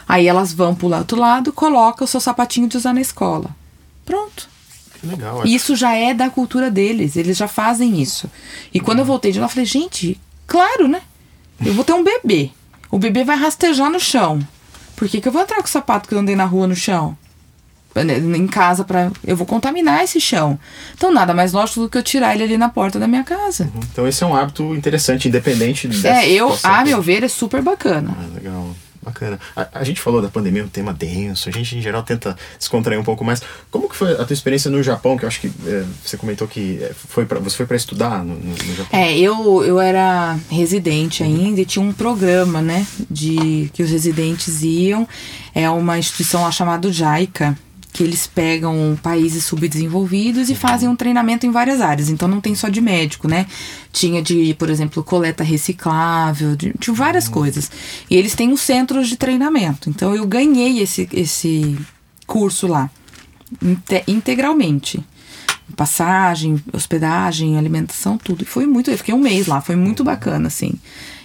Aí 0.08 0.26
elas 0.28 0.52
vão 0.52 0.74
pro 0.74 0.88
outro 0.94 1.18
lado, 1.18 1.52
colocam 1.52 2.04
o 2.04 2.08
seu 2.08 2.20
sapatinho 2.20 2.68
de 2.68 2.76
usar 2.76 2.92
na 2.92 3.00
escola. 3.00 3.50
Legal. 5.02 5.46
Isso 5.46 5.74
já 5.76 5.94
é 5.94 6.12
da 6.12 6.28
cultura 6.30 6.70
deles, 6.70 7.16
eles 7.16 7.36
já 7.36 7.48
fazem 7.48 8.00
isso. 8.00 8.30
E 8.72 8.80
quando 8.80 8.98
eu 9.00 9.04
voltei 9.04 9.32
de 9.32 9.38
lá, 9.38 9.46
eu 9.46 9.50
falei, 9.50 9.64
gente, 9.64 10.20
claro, 10.46 10.86
né? 10.88 11.00
Eu 11.64 11.74
vou 11.74 11.84
ter 11.84 11.92
um 11.92 12.04
bebê. 12.04 12.50
O 12.90 12.98
bebê 12.98 13.24
vai 13.24 13.36
rastejar 13.36 13.90
no 13.90 14.00
chão. 14.00 14.40
Por 14.96 15.08
que, 15.08 15.20
que 15.20 15.28
eu 15.28 15.32
vou 15.32 15.42
entrar 15.42 15.56
com 15.58 15.64
o 15.64 15.68
sapato 15.68 16.08
que 16.08 16.14
eu 16.14 16.18
andei 16.18 16.36
na 16.36 16.44
rua 16.44 16.66
no 16.66 16.74
chão? 16.76 17.16
Em 17.96 18.46
casa 18.46 18.84
para 18.84 19.10
Eu 19.26 19.36
vou 19.36 19.44
contaminar 19.46 20.04
esse 20.04 20.20
chão. 20.20 20.56
Então 20.94 21.12
nada 21.12 21.34
mais 21.34 21.52
lógico 21.52 21.80
do 21.80 21.88
que 21.88 21.98
eu 21.98 22.02
tirar 22.04 22.34
ele 22.34 22.44
ali 22.44 22.56
na 22.56 22.68
porta 22.68 23.00
da 23.00 23.08
minha 23.08 23.24
casa. 23.24 23.68
Então 23.90 24.06
esse 24.06 24.22
é 24.22 24.26
um 24.26 24.34
hábito 24.36 24.74
interessante, 24.76 25.26
independente 25.26 25.88
dessa 25.88 26.08
É, 26.22 26.30
eu, 26.30 26.52
situação. 26.54 26.80
a 26.80 26.84
meu 26.84 27.02
ver, 27.02 27.24
é 27.24 27.28
super 27.28 27.60
bacana. 27.62 28.16
Ah, 28.16 28.26
legal. 28.34 28.70
Bacana. 29.02 29.40
A, 29.56 29.80
a, 29.80 29.84
gente 29.84 30.00
falou 30.00 30.20
da 30.20 30.28
pandemia, 30.28 30.62
um 30.62 30.68
tema 30.68 30.92
denso, 30.92 31.48
a 31.48 31.52
gente 31.52 31.76
em 31.76 31.80
geral 31.80 32.02
tenta 32.02 32.36
descontrair 32.58 33.00
um 33.00 33.04
pouco 33.04 33.24
mais. 33.24 33.40
Como 33.70 33.88
que 33.88 33.96
foi 33.96 34.12
a 34.12 34.24
tua 34.24 34.34
experiência 34.34 34.70
no 34.70 34.82
Japão? 34.82 35.16
Que 35.16 35.24
eu 35.24 35.28
acho 35.28 35.40
que 35.40 35.50
é, 35.66 35.84
você 36.04 36.18
comentou 36.18 36.46
que 36.46 36.82
é, 36.82 36.92
foi 36.92 37.24
pra, 37.24 37.38
você 37.38 37.56
foi 37.56 37.64
para 37.64 37.76
estudar 37.76 38.22
no, 38.22 38.34
no, 38.34 38.50
no, 38.50 38.74
Japão. 38.76 39.00
É, 39.00 39.18
eu, 39.18 39.64
eu 39.64 39.80
era 39.80 40.38
residente 40.50 41.22
ainda 41.22 41.62
e 41.62 41.64
tinha 41.64 41.84
um 41.84 41.94
programa, 41.94 42.60
né, 42.60 42.86
de 43.10 43.70
que 43.72 43.82
os 43.82 43.90
residentes 43.90 44.62
iam. 44.62 45.08
É 45.54 45.68
uma 45.70 45.98
instituição 45.98 46.42
lá 46.42 46.50
chamada 46.50 46.92
JICA, 46.92 47.56
que 47.92 48.02
eles 48.02 48.26
pegam 48.26 48.98
países 49.02 49.44
subdesenvolvidos 49.44 50.48
e 50.48 50.54
fazem 50.54 50.88
um 50.88 50.96
treinamento 50.96 51.46
em 51.46 51.50
várias 51.50 51.80
áreas. 51.80 52.08
Então 52.08 52.28
não 52.28 52.40
tem 52.40 52.54
só 52.54 52.68
de 52.68 52.80
médico, 52.80 53.26
né? 53.28 53.46
Tinha 53.92 54.22
de, 54.22 54.54
por 54.54 54.70
exemplo, 54.70 55.02
coleta 55.02 55.42
reciclável, 55.42 56.54
de, 56.54 56.72
de 56.78 56.90
várias 56.90 57.26
uhum. 57.26 57.32
coisas. 57.32 57.70
E 58.08 58.16
eles 58.16 58.34
têm 58.34 58.52
os 58.52 58.60
centros 58.60 59.08
de 59.08 59.16
treinamento. 59.16 59.90
Então 59.90 60.14
eu 60.14 60.26
ganhei 60.26 60.80
esse, 60.80 61.08
esse 61.12 61.76
curso 62.26 62.66
lá 62.66 62.90
integralmente. 64.06 65.04
Passagem, 65.76 66.62
hospedagem, 66.72 67.56
alimentação, 67.56 68.18
tudo. 68.18 68.42
E 68.42 68.46
foi 68.46 68.66
muito. 68.66 68.90
Eu 68.90 68.98
fiquei 68.98 69.14
um 69.14 69.20
mês 69.20 69.46
lá, 69.46 69.60
foi 69.60 69.76
muito 69.76 70.02
bacana, 70.02 70.48
assim. 70.48 70.74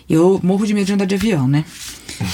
Eu 0.10 0.39
morro 0.43 0.66
de 0.66 0.74
medo 0.74 0.86
de 0.86 0.93
andar 0.93 1.06
de 1.06 1.16
avião, 1.16 1.47
né? 1.47 1.66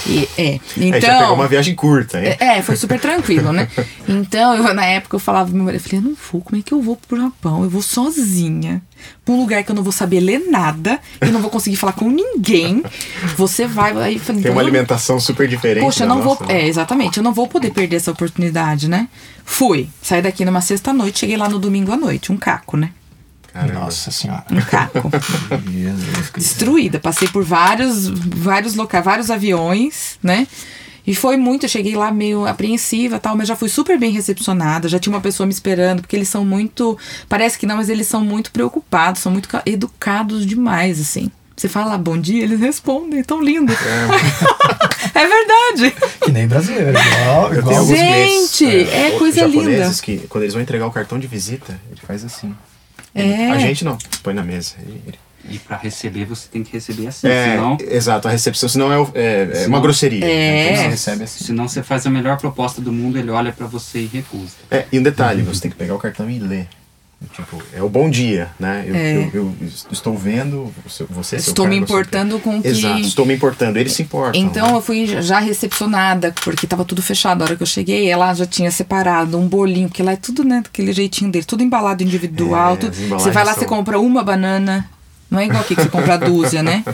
E, 0.06 0.28
é, 0.36 0.60
então, 0.76 0.98
é, 0.98 1.00
já 1.00 1.18
pegou 1.20 1.34
uma 1.34 1.48
viagem 1.48 1.74
curta, 1.74 2.18
hein? 2.18 2.36
É, 2.38 2.58
é, 2.58 2.62
foi 2.62 2.76
super 2.76 2.98
tranquilo, 3.00 3.52
né? 3.52 3.68
Então, 4.06 4.54
eu, 4.54 4.74
na 4.74 4.84
época 4.84 5.16
eu 5.16 5.20
falava 5.20 5.46
pro 5.46 5.56
meu 5.56 5.64
marido, 5.64 5.80
eu 5.80 5.84
falei, 5.84 5.98
eu 6.00 6.10
não 6.10 6.16
vou, 6.30 6.40
como 6.42 6.60
é 6.60 6.62
que 6.62 6.72
eu 6.72 6.82
vou 6.82 6.96
pro 6.96 7.18
Japão? 7.18 7.64
Eu 7.64 7.70
vou 7.70 7.80
sozinha, 7.80 8.82
pra 9.24 9.34
um 9.34 9.40
lugar 9.40 9.64
que 9.64 9.70
eu 9.70 9.74
não 9.74 9.82
vou 9.82 9.92
saber 9.92 10.20
ler 10.20 10.50
nada, 10.50 11.00
eu 11.20 11.32
não 11.32 11.40
vou 11.40 11.50
conseguir 11.50 11.76
falar 11.76 11.94
com 11.94 12.10
ninguém. 12.10 12.82
Você 13.36 13.66
vai. 13.66 13.96
Aí, 14.02 14.18
falei, 14.18 14.42
Tem 14.42 14.52
uma 14.52 14.60
alimentação 14.60 15.18
super 15.18 15.48
diferente. 15.48 15.84
Poxa, 15.84 16.04
eu 16.04 16.08
não 16.08 16.22
nossa, 16.22 16.44
vou. 16.44 16.48
Né? 16.48 16.62
É, 16.62 16.68
exatamente, 16.68 17.18
eu 17.18 17.24
não 17.24 17.32
vou 17.32 17.48
poder 17.48 17.70
perder 17.70 17.96
essa 17.96 18.10
oportunidade, 18.10 18.88
né? 18.88 19.08
Fui. 19.44 19.88
Saí 20.02 20.20
daqui 20.20 20.44
numa 20.44 20.60
sexta-noite, 20.60 21.20
cheguei 21.20 21.36
lá 21.36 21.48
no 21.48 21.58
domingo 21.58 21.90
à 21.90 21.96
noite, 21.96 22.30
um 22.30 22.36
caco, 22.36 22.76
né? 22.76 22.90
Caramba. 23.52 23.80
Nossa 23.80 24.10
senhora. 24.10 24.44
Um 24.50 24.60
caco. 24.60 25.10
Destruída. 26.36 26.98
Passei 26.98 27.28
por 27.28 27.44
vários, 27.44 28.08
vários 28.08 28.74
locais, 28.74 29.04
vários 29.04 29.30
aviões, 29.30 30.18
né? 30.22 30.46
E 31.06 31.14
foi 31.14 31.36
muito, 31.36 31.64
eu 31.64 31.68
cheguei 31.68 31.96
lá 31.96 32.12
meio 32.12 32.46
apreensiva 32.46 33.18
tal, 33.18 33.36
mas 33.36 33.48
já 33.48 33.56
fui 33.56 33.68
super 33.68 33.98
bem 33.98 34.12
recepcionada, 34.12 34.88
já 34.88 35.00
tinha 35.00 35.12
uma 35.12 35.20
pessoa 35.20 35.46
me 35.46 35.52
esperando, 35.52 36.00
porque 36.00 36.14
eles 36.14 36.28
são 36.28 36.44
muito. 36.44 36.96
Parece 37.28 37.58
que 37.58 37.66
não, 37.66 37.76
mas 37.76 37.88
eles 37.88 38.06
são 38.06 38.24
muito 38.24 38.52
preocupados, 38.52 39.20
são 39.20 39.32
muito 39.32 39.48
educados 39.66 40.46
demais, 40.46 41.00
assim. 41.00 41.30
Você 41.56 41.68
fala 41.68 41.98
bom 41.98 42.18
dia, 42.18 42.42
eles 42.44 42.58
respondem, 42.60 43.22
tão 43.22 43.42
lindo. 43.42 43.72
É, 43.72 45.12
é 45.20 45.26
verdade. 45.26 45.94
Que 46.20 46.32
nem 46.32 46.46
brasileiro. 46.46 46.90
Igual, 46.98 47.54
igual 47.54 47.86
Gente, 47.86 48.66
é, 48.66 49.08
é 49.08 49.18
coisa 49.18 49.44
linda. 49.44 49.92
que 50.02 50.18
quando 50.28 50.44
eles 50.44 50.54
vão 50.54 50.62
entregar 50.62 50.86
o 50.86 50.90
cartão 50.90 51.18
de 51.18 51.26
visita, 51.26 51.78
ele 51.90 52.00
faz 52.06 52.24
assim. 52.24 52.54
É. 53.14 53.50
A 53.50 53.58
gente 53.58 53.84
não, 53.84 53.98
põe 54.22 54.34
na 54.34 54.42
mesa. 54.42 54.74
E 55.48 55.58
para 55.58 55.76
receber 55.76 56.24
você 56.24 56.48
tem 56.48 56.62
que 56.62 56.72
receber 56.72 57.08
assim, 57.08 57.26
é, 57.26 57.50
senão... 57.50 57.76
Exato, 57.80 58.28
a 58.28 58.30
recepção, 58.30 58.68
senão 58.68 58.92
é, 58.92 59.10
é, 59.14 59.42
é 59.42 59.54
senão, 59.54 59.68
uma 59.70 59.80
grosseria. 59.80 60.24
É. 60.24 60.64
Então 60.64 60.76
você 60.76 60.88
recebe 60.88 61.24
assim. 61.24 61.44
Senão 61.44 61.68
você 61.68 61.82
faz 61.82 62.06
a 62.06 62.10
melhor 62.10 62.38
proposta 62.38 62.80
do 62.80 62.92
mundo, 62.92 63.18
ele 63.18 63.30
olha 63.30 63.52
para 63.52 63.66
você 63.66 64.00
e 64.00 64.06
recusa. 64.06 64.54
É, 64.70 64.86
e 64.92 64.98
um 64.98 65.02
detalhe, 65.02 65.42
você 65.42 65.62
tem 65.62 65.70
que 65.70 65.76
pegar 65.76 65.94
o 65.94 65.98
cartão 65.98 66.30
e 66.30 66.38
ler. 66.38 66.68
Tipo, 67.32 67.62
é 67.72 67.82
o 67.82 67.88
bom 67.88 68.10
dia, 68.10 68.50
né? 68.58 68.84
Eu, 68.86 68.94
é. 68.94 69.30
eu, 69.32 69.54
eu 69.60 69.68
estou 69.90 70.16
vendo 70.16 70.72
você. 71.08 71.36
Estou 71.36 71.66
me 71.66 71.76
importando 71.76 72.38
com 72.38 72.60
que. 72.60 72.68
Exato, 72.68 73.00
estou 73.00 73.24
me 73.24 73.34
importando. 73.34 73.78
Eles 73.78 73.92
se 73.92 74.02
importam. 74.02 74.40
Então 74.40 74.68
né? 74.68 74.74
eu 74.76 74.82
fui 74.82 75.06
já 75.22 75.38
recepcionada, 75.38 76.34
porque 76.44 76.66
estava 76.66 76.84
tudo 76.84 77.02
fechado. 77.02 77.42
A 77.42 77.44
hora 77.44 77.56
que 77.56 77.62
eu 77.62 77.66
cheguei, 77.66 78.08
ela 78.08 78.34
já 78.34 78.46
tinha 78.46 78.70
separado 78.70 79.38
um 79.38 79.46
bolinho, 79.46 79.88
porque 79.88 80.02
lá 80.02 80.12
é 80.12 80.16
tudo, 80.16 80.44
né? 80.44 80.62
Daquele 80.62 80.92
jeitinho 80.92 81.30
dele, 81.30 81.44
tudo 81.44 81.62
embalado 81.62 82.02
individual. 82.02 82.74
É, 82.74 82.76
tudo. 82.76 82.92
Você 83.08 83.30
vai 83.30 83.44
lá, 83.44 83.52
são... 83.52 83.62
você 83.62 83.66
compra 83.66 83.98
uma 83.98 84.22
banana 84.22 84.88
não 85.32 85.40
é 85.40 85.46
igual 85.46 85.62
aqui 85.62 85.74
que 85.74 85.80
você 85.80 85.88
compra 85.88 86.18
dúzia, 86.18 86.62
né? 86.62 86.84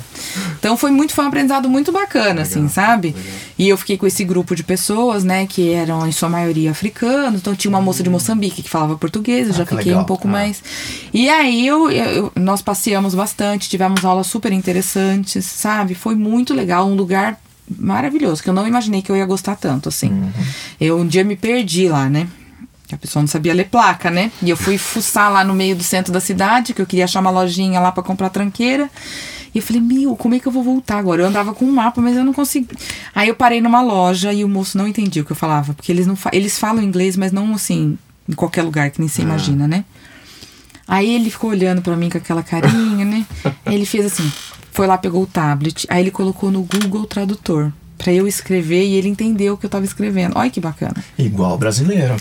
Então 0.60 0.76
foi 0.76 0.92
muito, 0.92 1.12
foi 1.12 1.24
um 1.24 1.28
aprendizado 1.28 1.68
muito 1.68 1.90
bacana, 1.90 2.42
assim, 2.42 2.54
legal, 2.54 2.66
assim, 2.66 2.68
sabe? 2.68 3.08
Legal. 3.08 3.22
E 3.58 3.68
eu 3.68 3.76
fiquei 3.76 3.98
com 3.98 4.06
esse 4.06 4.24
grupo 4.24 4.54
de 4.54 4.62
pessoas, 4.62 5.24
né, 5.24 5.44
que 5.46 5.72
eram 5.72 6.06
em 6.06 6.12
sua 6.12 6.28
maioria 6.28 6.70
africanos. 6.70 7.40
Então 7.40 7.54
tinha 7.56 7.68
uma 7.68 7.80
moça 7.80 8.00
de 8.00 8.08
Moçambique 8.08 8.62
que 8.62 8.70
falava 8.70 8.96
português, 8.96 9.48
eu 9.48 9.54
já 9.54 9.64
ah, 9.64 9.66
fiquei 9.66 9.86
legal. 9.86 10.02
um 10.02 10.04
pouco 10.04 10.28
ah. 10.28 10.30
mais. 10.30 10.62
E 11.12 11.28
aí 11.28 11.66
eu, 11.66 11.90
eu, 11.90 12.32
nós 12.36 12.62
passeamos 12.62 13.12
bastante, 13.12 13.68
tivemos 13.68 14.04
aulas 14.04 14.28
super 14.28 14.52
interessantes, 14.52 15.44
sabe? 15.44 15.96
Foi 15.96 16.14
muito 16.14 16.54
legal, 16.54 16.88
um 16.88 16.94
lugar 16.94 17.40
maravilhoso, 17.68 18.40
que 18.40 18.48
eu 18.48 18.54
não 18.54 18.68
imaginei 18.68 19.02
que 19.02 19.10
eu 19.10 19.16
ia 19.16 19.26
gostar 19.26 19.56
tanto, 19.56 19.88
assim. 19.88 20.10
Uhum. 20.10 20.30
Eu 20.80 20.98
um 20.98 21.06
dia 21.06 21.24
me 21.24 21.34
perdi 21.34 21.88
lá, 21.88 22.08
né? 22.08 22.28
A 22.92 22.96
pessoa 22.96 23.22
não 23.22 23.28
sabia 23.28 23.52
ler 23.52 23.68
placa, 23.68 24.10
né? 24.10 24.32
E 24.42 24.48
eu 24.48 24.56
fui 24.56 24.78
fuçar 24.78 25.30
lá 25.30 25.44
no 25.44 25.54
meio 25.54 25.76
do 25.76 25.82
centro 25.82 26.12
da 26.12 26.20
cidade, 26.20 26.72
que 26.72 26.80
eu 26.80 26.86
queria 26.86 27.04
achar 27.04 27.20
uma 27.20 27.30
lojinha 27.30 27.80
lá 27.80 27.92
para 27.92 28.02
comprar 28.02 28.30
tranqueira. 28.30 28.90
E 29.54 29.58
eu 29.58 29.62
falei, 29.62 29.80
meu, 29.80 30.16
como 30.16 30.34
é 30.34 30.38
que 30.38 30.46
eu 30.46 30.52
vou 30.52 30.62
voltar 30.62 30.98
agora? 30.98 31.22
Eu 31.22 31.26
andava 31.26 31.54
com 31.54 31.64
um 31.64 31.72
mapa, 31.72 32.00
mas 32.00 32.16
eu 32.16 32.24
não 32.24 32.32
consegui. 32.32 32.68
Aí 33.14 33.28
eu 33.28 33.34
parei 33.34 33.60
numa 33.60 33.82
loja 33.82 34.32
e 34.32 34.44
o 34.44 34.48
moço 34.48 34.76
não 34.76 34.86
entendia 34.86 35.22
o 35.22 35.24
que 35.24 35.32
eu 35.32 35.36
falava. 35.36 35.74
Porque 35.74 35.90
eles, 35.92 36.06
não 36.06 36.16
fa 36.16 36.30
eles 36.32 36.58
falam 36.58 36.82
inglês, 36.82 37.16
mas 37.16 37.32
não 37.32 37.54
assim, 37.54 37.98
em 38.28 38.32
qualquer 38.32 38.62
lugar, 38.62 38.90
que 38.90 39.00
nem 39.00 39.08
você 39.08 39.22
ah. 39.22 39.24
imagina, 39.24 39.68
né? 39.68 39.84
Aí 40.86 41.14
ele 41.14 41.30
ficou 41.30 41.50
olhando 41.50 41.82
para 41.82 41.96
mim 41.96 42.08
com 42.08 42.16
aquela 42.16 42.42
carinha, 42.42 43.04
né? 43.04 43.26
ele 43.66 43.84
fez 43.84 44.06
assim, 44.06 44.32
foi 44.72 44.86
lá, 44.86 44.96
pegou 44.96 45.22
o 45.22 45.26
tablet, 45.26 45.86
aí 45.90 46.02
ele 46.02 46.10
colocou 46.10 46.50
no 46.50 46.62
Google 46.62 47.04
Tradutor 47.04 47.70
para 47.98 48.12
eu 48.12 48.26
escrever 48.28 48.84
e 48.84 48.94
ele 48.94 49.08
entendeu 49.08 49.54
o 49.54 49.56
que 49.58 49.66
eu 49.66 49.70
tava 49.70 49.84
escrevendo. 49.84 50.38
Olha 50.38 50.48
que 50.48 50.60
bacana. 50.60 50.94
Igual 51.18 51.58
brasileiro. 51.58 52.14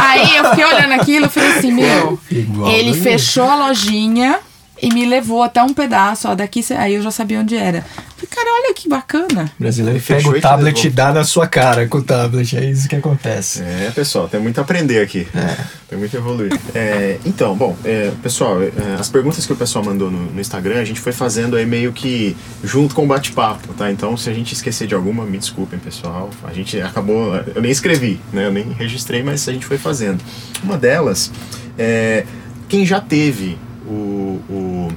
Aí 0.00 0.36
eu 0.36 0.50
fiquei 0.50 0.64
olhando 0.64 0.92
aquilo 0.94 1.26
e 1.26 1.28
falei 1.28 1.52
assim, 1.52 1.72
meu, 1.72 2.18
Igual 2.30 2.70
ele 2.72 2.90
brasileiro. 2.90 3.02
fechou 3.02 3.44
a 3.48 3.68
lojinha 3.68 4.40
e 4.82 4.92
me 4.92 5.06
levou 5.06 5.44
até 5.44 5.62
um 5.62 5.72
pedaço, 5.72 6.28
ó, 6.28 6.34
daqui, 6.34 6.60
aí 6.76 6.94
eu 6.94 7.02
já 7.02 7.12
sabia 7.12 7.38
onde 7.38 7.56
era. 7.56 7.82
Falei, 7.82 8.28
cara, 8.28 8.48
olha 8.50 8.74
que 8.74 8.88
bacana. 8.88 9.52
O 9.56 9.62
brasileiro 9.62 10.00
pega 10.00 10.28
o 10.28 10.40
tablet 10.40 10.84
e 10.84 10.90
dá 10.90 11.12
na 11.12 11.22
sua 11.22 11.46
cara 11.46 11.86
com 11.86 11.98
o 11.98 12.02
tablet, 12.02 12.56
é 12.56 12.64
isso 12.64 12.88
que 12.88 12.96
acontece. 12.96 13.62
É, 13.62 13.92
pessoal, 13.94 14.28
tem 14.28 14.40
muito 14.40 14.58
a 14.58 14.62
aprender 14.62 15.00
aqui. 15.00 15.28
É. 15.32 15.56
Tem 15.88 15.96
muito 15.96 16.16
a 16.16 16.18
evoluir. 16.18 16.52
É, 16.74 17.18
então, 17.24 17.56
bom, 17.56 17.76
é, 17.84 18.10
pessoal, 18.20 18.60
é, 18.60 18.70
as 18.98 19.08
perguntas 19.08 19.46
que 19.46 19.52
o 19.52 19.56
pessoal 19.56 19.84
mandou 19.84 20.10
no, 20.10 20.32
no, 20.32 20.40
Instagram, 20.40 20.80
a 20.80 20.84
gente 20.84 20.98
foi 20.98 21.12
fazendo 21.12 21.54
aí 21.54 21.64
meio 21.64 21.92
que 21.92 22.36
junto 22.64 22.92
com 22.92 23.04
o 23.04 23.06
bate-papo, 23.06 23.72
tá? 23.74 23.88
Então, 23.88 24.16
se 24.16 24.28
a 24.28 24.34
gente 24.34 24.52
esquecer 24.52 24.88
de 24.88 24.96
alguma, 24.96 25.24
me 25.24 25.38
desculpem, 25.38 25.78
pessoal. 25.78 26.28
A 26.42 26.52
gente 26.52 26.80
acabou, 26.80 27.36
eu 27.54 27.62
nem 27.62 27.70
escrevi, 27.70 28.20
né? 28.32 28.46
Eu 28.46 28.52
nem 28.52 28.72
registrei, 28.72 29.22
mas 29.22 29.48
a 29.48 29.52
gente 29.52 29.64
foi 29.64 29.78
fazendo. 29.78 30.20
Uma 30.64 30.76
delas 30.76 31.30
é 31.78 32.26
quem 32.68 32.84
já 32.84 33.00
teve 33.00 33.56
o, 33.86 34.40
o, 34.48 34.88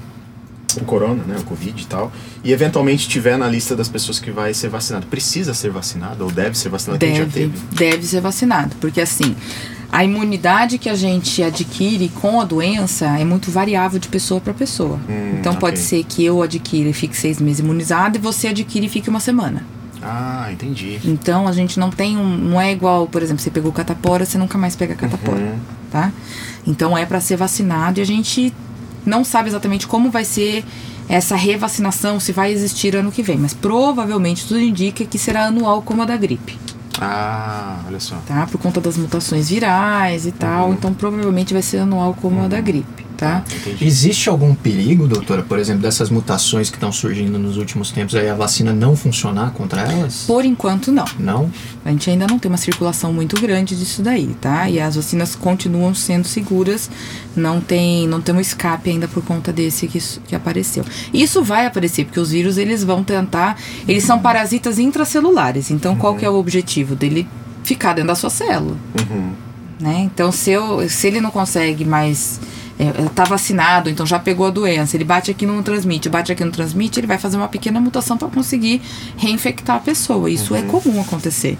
o 0.78 0.86
corona, 0.86 1.24
né, 1.24 1.38
o 1.40 1.44
Covid 1.44 1.82
e 1.82 1.86
tal, 1.86 2.12
e 2.44 2.52
eventualmente 2.52 3.08
tiver 3.08 3.38
na 3.38 3.48
lista 3.48 3.76
das 3.76 3.88
pessoas 3.88 4.20
que 4.20 4.32
vai 4.32 4.54
ser 4.54 4.70
vacinado, 4.70 5.08
precisa 5.08 5.54
ser 5.54 5.72
vacinado 5.72 6.24
ou 6.24 6.32
deve 6.32 6.58
ser 6.58 6.70
vacinado? 6.70 7.00
Deve, 7.00 7.16
já 7.16 7.26
teve? 7.26 7.54
deve 7.72 8.06
ser 8.06 8.22
vacinado, 8.22 8.76
porque 8.80 9.02
assim, 9.02 9.36
a 9.92 10.04
imunidade 10.04 10.78
que 10.78 10.90
a 10.90 10.96
gente 10.96 11.42
adquire 11.42 12.10
com 12.10 12.42
a 12.42 12.44
doença 12.44 13.06
é 13.20 13.24
muito 13.24 13.52
variável 13.52 14.00
de 14.00 14.08
pessoa 14.08 14.42
para 14.42 14.54
pessoa. 14.54 15.00
Hum, 15.10 15.38
então 15.40 15.54
okay. 15.54 15.62
pode 15.62 15.80
ser 15.80 16.04
que 16.04 16.24
eu 16.24 16.42
adquira 16.42 16.90
e 16.90 16.94
fique 16.94 17.16
seis 17.16 17.40
meses 17.40 17.60
imunizado 17.60 18.18
e 18.18 18.20
você 18.20 18.50
adquire 18.50 18.86
e 18.86 18.90
fique 18.90 19.10
uma 19.10 19.20
semana. 19.20 19.64
Ah, 20.02 20.50
entendi. 20.52 21.00
Então 21.04 21.48
a 21.48 21.52
gente 21.52 21.80
não 21.80 21.90
tem 21.90 22.16
um. 22.16 22.38
Não 22.38 22.62
é 22.62 22.72
igual, 22.72 23.08
por 23.08 23.24
exemplo, 23.24 23.42
você 23.42 23.50
pegou 23.50 23.72
catapora, 23.72 24.24
você 24.24 24.38
nunca 24.38 24.56
mais 24.56 24.76
pega 24.76 24.94
catapora. 24.94 25.40
Uhum. 25.40 25.60
Tá? 25.92 26.12
Então 26.68 26.96
é 26.96 27.06
para 27.06 27.20
ser 27.20 27.38
vacinado 27.38 28.00
e 28.00 28.02
a 28.02 28.06
gente 28.06 28.54
não 29.06 29.24
sabe 29.24 29.50
exatamente 29.50 29.88
como 29.88 30.10
vai 30.10 30.26
ser 30.26 30.64
essa 31.08 31.36
revacinação, 31.36 32.20
se 32.20 32.32
vai 32.32 32.52
existir 32.52 32.96
ano 32.96 33.12
que 33.12 33.22
vem, 33.22 33.38
mas 33.38 33.54
provavelmente 33.54 34.48
tudo 34.48 34.60
indica 34.60 35.06
que 35.06 35.18
será 35.18 35.46
anual 35.46 35.82
como 35.82 36.02
a 36.02 36.06
da 36.06 36.18
gripe. 36.18 36.58
Ah, 37.00 37.80
olha 37.88 38.00
só. 38.00 38.16
Tá? 38.26 38.48
Por 38.48 38.60
conta 38.60 38.82
das 38.82 38.98
mutações 38.98 39.50
virais 39.50 40.26
e 40.26 40.32
tal, 40.32 40.68
uhum. 40.68 40.74
então 40.74 40.94
provavelmente 40.94 41.54
vai 41.54 41.62
ser 41.62 41.80
anual 41.80 42.16
como 42.20 42.38
uhum. 42.38 42.46
a 42.46 42.48
da 42.48 42.62
gripe 42.62 43.05
tá? 43.16 43.44
Entendi. 43.62 43.86
Existe 43.86 44.30
algum 44.30 44.54
perigo, 44.54 45.08
doutora, 45.08 45.42
por 45.42 45.58
exemplo, 45.58 45.82
dessas 45.82 46.10
mutações 46.10 46.70
que 46.70 46.76
estão 46.76 46.92
surgindo 46.92 47.40
nos 47.40 47.58
últimos 47.58 47.92
tempos, 47.92 48.16
aí 48.16 48.30
a 48.30 48.36
vacina 48.36 48.74
não 48.74 48.96
funcionar 48.96 49.52
contra 49.52 49.82
elas? 49.82 50.24
Por 50.28 50.46
enquanto, 50.46 50.92
não. 50.92 51.06
Não? 51.20 51.52
A 51.84 51.90
gente 51.90 52.10
ainda 52.10 52.28
não 52.28 52.38
tem 52.38 52.50
uma 52.50 52.58
circulação 52.58 53.12
muito 53.14 53.40
grande 53.40 53.76
disso 53.76 54.02
daí, 54.02 54.36
tá? 54.40 54.70
E 54.70 54.80
as 54.80 54.96
vacinas 54.96 55.36
continuam 55.36 55.94
sendo 55.94 56.28
seguras, 56.28 56.90
não 57.36 57.60
tem, 57.62 58.08
não 58.08 58.22
tem 58.22 58.36
um 58.36 58.40
escape 58.40 58.90
ainda 58.90 59.08
por 59.08 59.24
conta 59.24 59.52
desse 59.52 59.88
que, 59.88 60.00
que 60.00 60.36
apareceu. 60.36 60.84
Isso 61.14 61.44
vai 61.44 61.66
aparecer, 61.66 62.06
porque 62.06 62.20
os 62.20 62.32
vírus, 62.32 62.58
eles 62.58 62.84
vão 62.84 63.04
tentar, 63.04 63.58
eles 63.88 64.04
são 64.04 64.20
parasitas 64.20 64.80
intracelulares, 64.80 65.72
então 65.72 65.94
uhum. 65.94 66.00
qual 66.00 66.16
que 66.16 66.26
é 66.26 66.30
o 66.30 66.36
objetivo 66.36 66.96
dele? 66.96 67.28
Ficar 67.64 67.94
dentro 67.94 68.10
da 68.10 68.16
sua 68.16 68.30
célula. 68.30 68.78
Uhum. 69.00 69.32
Né? 69.80 70.02
Então, 70.14 70.32
se, 70.32 70.52
eu, 70.52 70.88
se 70.88 71.08
ele 71.08 71.20
não 71.20 71.32
consegue 71.32 71.84
mais 71.84 72.40
é, 72.78 72.92
tá 73.14 73.24
vacinado, 73.24 73.90
então 73.90 74.06
já 74.06 74.20
pegou 74.20 74.48
a 74.48 74.50
doença, 74.50 74.98
ele 74.98 75.06
bate 75.06 75.32
aqui 75.32 75.46
não 75.46 75.64
transmite, 75.64 76.10
bate 76.10 76.32
aqui 76.32 76.44
não 76.44 76.52
transmite, 76.52 77.00
ele 77.00 77.08
vai 77.08 77.18
fazer 77.18 77.38
uma 77.38 77.48
pequena 77.48 77.80
mutação 77.80 78.18
para 78.18 78.28
conseguir 78.28 78.82
reinfectar 79.18 79.78
a 79.78 79.80
pessoa. 79.80 80.30
Isso 80.30 80.54
é 80.56 80.62
comum 80.64 81.00
acontecer, 81.02 81.58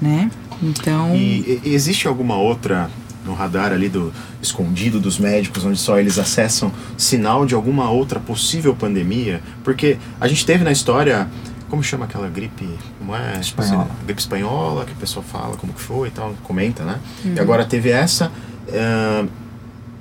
né? 0.00 0.30
Então, 0.62 1.14
E, 1.14 1.60
e 1.64 1.74
existe 1.74 2.08
alguma 2.08 2.36
outra 2.36 2.90
no 3.26 3.34
radar 3.34 3.72
ali 3.72 3.88
do 3.88 4.12
escondido 4.40 4.98
dos 5.00 5.18
médicos, 5.18 5.64
onde 5.64 5.78
só 5.78 5.98
eles 5.98 6.18
acessam 6.18 6.72
sinal 6.96 7.44
de 7.44 7.54
alguma 7.54 7.90
outra 7.90 8.18
possível 8.18 8.74
pandemia? 8.74 9.42
Porque 9.62 9.98
a 10.18 10.26
gente 10.26 10.46
teve 10.46 10.64
na 10.64 10.72
história, 10.72 11.28
como 11.68 11.82
chama 11.82 12.06
aquela 12.06 12.28
gripe? 12.30 12.66
Como 12.98 13.14
é? 13.14 13.38
Espanhola. 13.40 13.88
Gripe 14.04 14.20
espanhola, 14.20 14.84
que 14.86 14.92
o 14.92 14.96
pessoal 14.96 15.24
fala 15.24 15.56
como 15.56 15.74
que 15.74 15.80
foi 15.80 16.08
e 16.08 16.10
tal, 16.12 16.32
comenta, 16.44 16.84
né? 16.84 16.98
E 17.24 17.38
agora 17.38 17.64
teve 17.66 17.90
essa. 17.90 18.32
ah, 18.72 19.26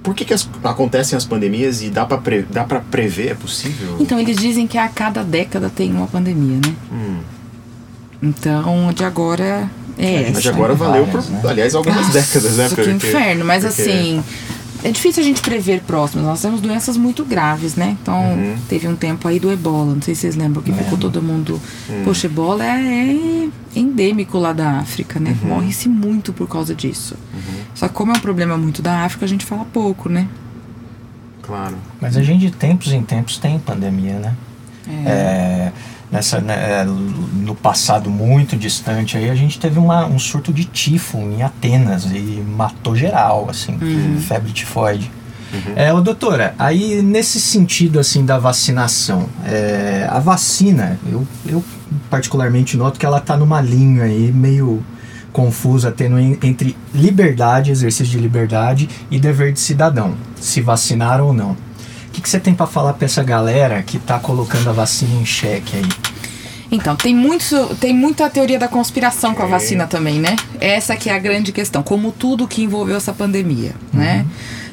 por 0.05 0.13
que, 0.15 0.23
que 0.23 0.33
as- 0.33 0.47
acontecem 0.63 1.17
as 1.17 1.25
pandemias 1.25 1.81
e 1.81 1.89
dá 1.89 2.05
para 2.05 2.17
pre, 2.19 2.43
dá 2.43 2.63
pra 2.63 2.79
prever? 2.79 3.31
É 3.31 3.33
possível? 3.35 3.97
então 3.99 4.17
eles 4.19 4.37
dizem 4.37 4.65
que 4.67 4.77
a 4.77 4.87
cada 4.87 5.23
década 5.23 5.69
tem 5.75 5.91
uma 5.91 6.07
pandemia, 6.07 6.57
né? 6.65 6.73
Hum. 6.91 7.17
Então, 8.21 8.91
de 8.93 9.03
agora 9.03 9.69
é 9.97 10.19
Mas 10.21 10.29
essa. 10.31 10.41
de 10.41 10.49
agora 10.49 10.73
valeu 10.73 11.05
por, 11.05 11.21
várias, 11.21 11.29
né? 11.29 11.49
aliás, 11.49 11.75
algumas 11.75 12.07
décadas, 12.09 12.57
né? 12.57 12.63
Nossa, 12.63 12.75
que 12.75 12.81
Porque- 12.83 13.07
inferno. 13.07 13.45
Mas 13.45 13.65
porque- 13.65 13.81
assim, 13.81 14.23
é 14.87 14.91
difícil 14.91 15.23
a 15.23 15.25
gente 15.25 15.41
prever 15.41 15.81
próximos. 15.81 16.25
Nós 16.25 16.41
temos 16.41 16.61
doenças 16.61 16.95
muito 16.95 17.25
graves, 17.25 17.75
né? 17.75 17.97
Então, 18.01 18.33
Uhum. 18.33 18.55
teve 18.69 18.87
um 18.87 18.95
tempo 18.95 19.27
aí 19.27 19.39
do 19.39 19.51
ebola. 19.51 19.95
Não 19.95 20.01
sei 20.01 20.13
se 20.13 20.21
vocês 20.21 20.35
lembram 20.35 20.61
que 20.61 20.71
ficou 20.71 20.95
todo 20.97 21.21
mundo. 21.23 21.59
Poxa, 22.03 22.27
ebola 22.27 22.63
é, 22.63 23.15
é 23.15 23.49
endêmico 23.79 24.37
lá 24.37 24.53
da 24.53 24.77
África, 24.79 25.19
né? 25.19 25.35
Uhum. 25.41 25.49
Morre-se 25.49 25.89
muito 25.89 26.31
por 26.31 26.47
causa 26.47 26.75
disso. 26.75 27.15
Só 27.73 27.87
que 27.87 27.93
como 27.95 28.11
é 28.11 28.15
um 28.15 28.19
problema 28.19 28.57
muito 28.57 28.81
da 28.83 29.03
África, 29.03 29.25
a 29.25 29.27
gente 29.27 29.43
fala 29.43 29.65
pouco, 29.65 30.07
né? 30.07 30.27
Claro. 31.41 31.75
Mas 31.99 32.15
a 32.15 32.21
gente 32.23 32.41
de 32.41 32.51
tempos 32.51 32.91
em 32.91 33.01
tempos 33.01 33.37
tem 33.37 33.57
pandemia, 33.59 34.19
né? 34.19 34.33
É, 35.05 35.71
nessa, 36.11 36.39
né, 36.39 36.81
é, 36.81 36.85
no 36.85 37.55
passado 37.55 38.09
muito 38.09 38.55
distante 38.55 39.17
aí 39.17 39.29
a 39.29 39.35
gente 39.35 39.59
teve 39.59 39.79
uma, 39.79 40.05
um 40.05 40.17
surto 40.19 40.53
de 40.53 40.63
tifo 40.65 41.17
em 41.17 41.41
Atenas 41.43 42.05
e 42.05 42.43
matou 42.47 42.95
geral, 42.95 43.47
assim, 43.49 43.77
febre 44.21 44.51
tifoide. 44.51 45.11
É, 45.75 45.93
ô, 45.93 46.01
doutora, 46.01 46.53
aí 46.59 47.01
nesse 47.01 47.39
sentido 47.39 47.97
assim 47.99 48.25
da 48.25 48.37
vacinação, 48.37 49.27
é, 49.45 50.05
a 50.09 50.19
vacina, 50.19 50.99
eu, 51.09 51.25
eu 51.45 51.63
particularmente 52.09 52.75
noto 52.75 52.99
que 52.99 53.05
ela 53.05 53.19
tá 53.21 53.37
numa 53.37 53.61
linha 53.61 54.03
aí 54.03 54.31
meio 54.33 54.83
confusa, 55.31 55.91
tendo 55.91 56.19
en- 56.19 56.37
entre 56.43 56.75
liberdade, 56.93 57.71
exercício 57.71 58.05
de 58.11 58.17
liberdade 58.19 58.89
e 59.11 59.19
dever 59.19 59.51
de 59.53 59.59
cidadão, 59.59 60.15
se 60.39 60.61
vacinar 60.61 61.21
ou 61.21 61.33
não. 61.33 61.55
O 62.15 62.17
que, 62.17 62.21
que 62.21 62.29
você 62.29 62.39
tem 62.39 62.53
para 62.55 62.65
falar 62.65 62.93
para 62.93 63.03
essa 63.03 63.21
galera 63.21 63.83
que 63.83 63.99
tá 63.99 64.17
colocando 64.17 64.69
a 64.69 64.71
vacina 64.71 65.19
em 65.19 65.25
xeque 65.25 65.75
aí? 65.75 65.83
Então, 66.71 66.95
tem, 66.95 67.13
muito, 67.13 67.75
tem 67.75 67.93
muita 67.93 68.29
teoria 68.29 68.57
da 68.57 68.69
conspiração 68.69 69.35
com 69.35 69.43
a 69.43 69.45
É. 69.45 69.49
vacina 69.49 69.85
também, 69.85 70.17
né? 70.17 70.37
Essa 70.61 70.95
que 70.95 71.09
é 71.09 71.13
a 71.13 71.19
grande 71.19 71.51
questão, 71.51 71.83
como 71.83 72.13
tudo 72.13 72.47
que 72.47 72.63
envolveu 72.63 72.95
essa 72.95 73.11
pandemia, 73.11 73.75
né? 73.91 74.25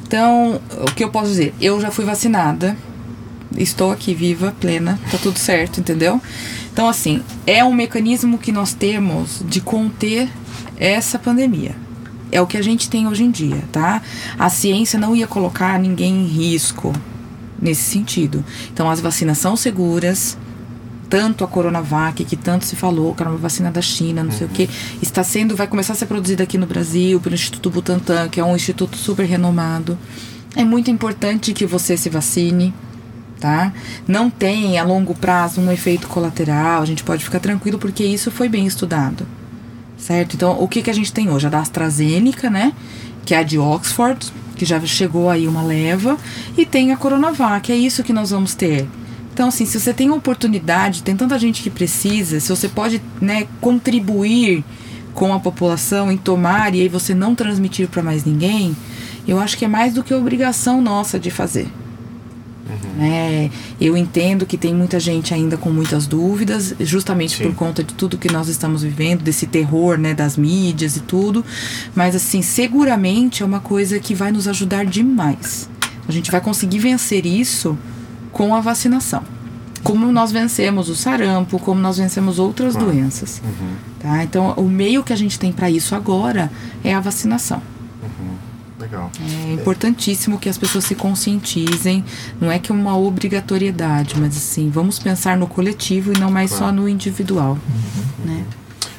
Então, 0.06 0.60
o 0.82 0.94
que 0.94 1.02
eu 1.02 1.10
posso 1.10 1.30
dizer? 1.30 1.52
Eu 1.60 1.80
já 1.80 1.90
fui 1.90 2.04
vacinada, 2.04 2.76
estou 3.56 3.90
aqui 3.90 4.14
viva, 4.14 4.54
plena, 4.60 5.00
tá 5.10 5.18
tudo 5.20 5.36
certo, 5.36 5.80
entendeu? 5.80 6.22
Então, 6.72 6.88
assim, 6.88 7.24
é 7.44 7.64
um 7.64 7.72
mecanismo 7.74 8.38
que 8.38 8.52
nós 8.52 8.72
temos 8.72 9.42
de 9.48 9.60
conter 9.60 10.28
essa 10.78 11.18
pandemia. 11.18 11.74
É 12.30 12.40
o 12.40 12.46
que 12.46 12.56
a 12.56 12.62
gente 12.62 12.88
tem 12.88 13.08
hoje 13.08 13.24
em 13.24 13.32
dia, 13.32 13.64
tá? 13.72 14.00
A 14.38 14.48
ciência 14.48 14.96
não 14.96 15.16
ia 15.16 15.26
colocar 15.26 15.76
ninguém 15.76 16.22
em 16.22 16.26
risco 16.28 16.92
nesse 17.62 17.82
sentido. 17.82 18.44
Então, 18.72 18.90
as 18.90 19.00
vacinas 19.00 19.38
são 19.38 19.56
seguras, 19.56 20.36
tanto 21.08 21.44
a 21.44 21.46
Coronavac, 21.46 22.24
que 22.24 22.36
tanto 22.36 22.64
se 22.64 22.74
falou, 22.74 23.14
que 23.14 23.22
era 23.22 23.30
uma 23.30 23.38
vacina 23.38 23.70
da 23.70 23.80
China, 23.80 24.24
não 24.24 24.32
sei 24.32 24.46
o 24.46 24.50
que, 24.50 24.68
está 25.00 25.22
sendo, 25.22 25.54
vai 25.54 25.66
começar 25.66 25.92
a 25.92 25.96
ser 25.96 26.06
produzida 26.06 26.42
aqui 26.42 26.58
no 26.58 26.66
Brasil 26.66 27.20
pelo 27.20 27.34
Instituto 27.34 27.70
Butantan, 27.70 28.28
que 28.28 28.40
é 28.40 28.44
um 28.44 28.56
instituto 28.56 28.96
super 28.96 29.24
renomado. 29.24 29.96
É 30.56 30.64
muito 30.64 30.90
importante 30.90 31.52
que 31.52 31.64
você 31.64 31.96
se 31.96 32.10
vacine, 32.10 32.74
tá? 33.38 33.72
Não 34.08 34.28
tem 34.28 34.78
a 34.78 34.84
longo 34.84 35.14
prazo 35.14 35.60
um 35.60 35.70
efeito 35.70 36.08
colateral, 36.08 36.82
a 36.82 36.86
gente 36.86 37.04
pode 37.04 37.24
ficar 37.24 37.40
tranquilo 37.40 37.78
porque 37.78 38.04
isso 38.04 38.30
foi 38.30 38.48
bem 38.48 38.66
estudado. 38.66 39.26
Certo? 39.98 40.34
Então, 40.34 40.60
o 40.60 40.66
que, 40.66 40.82
que 40.82 40.90
a 40.90 40.94
gente 40.94 41.12
tem 41.12 41.30
hoje? 41.30 41.46
A 41.46 41.50
da 41.50 41.60
AstraZeneca, 41.60 42.50
né? 42.50 42.72
Que 43.24 43.34
é 43.34 43.38
a 43.38 43.42
de 43.42 43.58
Oxford, 43.58 44.32
que 44.56 44.64
já 44.64 44.80
chegou 44.80 45.30
aí 45.30 45.46
uma 45.48 45.62
leva, 45.62 46.16
e 46.56 46.64
tem 46.64 46.92
a 46.92 46.96
Coronavac, 46.96 47.70
é 47.70 47.76
isso 47.76 48.02
que 48.02 48.12
nós 48.12 48.30
vamos 48.30 48.54
ter. 48.54 48.88
Então, 49.32 49.48
assim, 49.48 49.64
se 49.64 49.80
você 49.80 49.94
tem 49.94 50.08
a 50.08 50.14
oportunidade, 50.14 51.02
tem 51.02 51.16
tanta 51.16 51.38
gente 51.38 51.62
que 51.62 51.70
precisa, 51.70 52.38
se 52.38 52.48
você 52.48 52.68
pode 52.68 53.00
né, 53.20 53.46
contribuir 53.60 54.62
com 55.14 55.32
a 55.32 55.40
população 55.40 56.12
em 56.12 56.16
tomar 56.16 56.74
e 56.74 56.82
aí 56.82 56.88
você 56.88 57.14
não 57.14 57.34
transmitir 57.34 57.88
para 57.88 58.02
mais 58.02 58.24
ninguém, 58.24 58.76
eu 59.26 59.38
acho 59.38 59.56
que 59.56 59.64
é 59.64 59.68
mais 59.68 59.94
do 59.94 60.02
que 60.02 60.12
obrigação 60.12 60.82
nossa 60.82 61.18
de 61.18 61.30
fazer. 61.30 61.68
Né? 62.96 63.50
Eu 63.80 63.96
entendo 63.96 64.46
que 64.46 64.56
tem 64.56 64.74
muita 64.74 64.98
gente 65.00 65.32
ainda 65.32 65.56
com 65.56 65.70
muitas 65.70 66.06
dúvidas, 66.06 66.74
justamente 66.80 67.36
Sim. 67.36 67.44
por 67.44 67.54
conta 67.54 67.82
de 67.82 67.94
tudo 67.94 68.18
que 68.18 68.30
nós 68.30 68.48
estamos 68.48 68.82
vivendo, 68.82 69.22
desse 69.22 69.46
terror 69.46 69.98
né, 69.98 70.14
das 70.14 70.36
mídias 70.36 70.96
e 70.96 71.00
tudo. 71.00 71.44
Mas, 71.94 72.14
assim, 72.14 72.42
seguramente 72.42 73.42
é 73.42 73.46
uma 73.46 73.60
coisa 73.60 73.98
que 73.98 74.14
vai 74.14 74.30
nos 74.32 74.48
ajudar 74.48 74.84
demais. 74.84 75.68
A 76.06 76.12
gente 76.12 76.30
vai 76.30 76.40
conseguir 76.40 76.78
vencer 76.78 77.24
isso 77.26 77.78
com 78.32 78.54
a 78.54 78.60
vacinação. 78.60 79.22
Como 79.82 80.10
nós 80.12 80.30
vencemos 80.30 80.88
o 80.88 80.94
sarampo, 80.94 81.58
como 81.58 81.80
nós 81.80 81.98
vencemos 81.98 82.38
outras 82.38 82.76
doenças. 82.76 83.42
Tá? 83.98 84.22
Então, 84.22 84.52
o 84.56 84.64
meio 84.64 85.02
que 85.02 85.12
a 85.12 85.16
gente 85.16 85.38
tem 85.38 85.52
para 85.52 85.70
isso 85.70 85.94
agora 85.94 86.50
é 86.84 86.94
a 86.94 87.00
vacinação. 87.00 87.62
Legal. 89.18 89.48
É 89.48 89.52
importantíssimo 89.52 90.38
que 90.38 90.48
as 90.48 90.58
pessoas 90.58 90.84
se 90.84 90.94
conscientizem. 90.94 92.04
Não 92.40 92.50
é 92.50 92.58
que 92.58 92.70
é 92.70 92.74
uma 92.74 92.96
obrigatoriedade, 92.96 94.14
mas 94.18 94.36
assim, 94.36 94.70
vamos 94.70 94.98
pensar 94.98 95.36
no 95.36 95.46
coletivo 95.46 96.12
e 96.12 96.18
não 96.18 96.30
mais 96.30 96.50
Claro. 96.50 96.66
só 96.66 96.72
no 96.72 96.88
individual. 96.88 97.58
Né? 98.24 98.44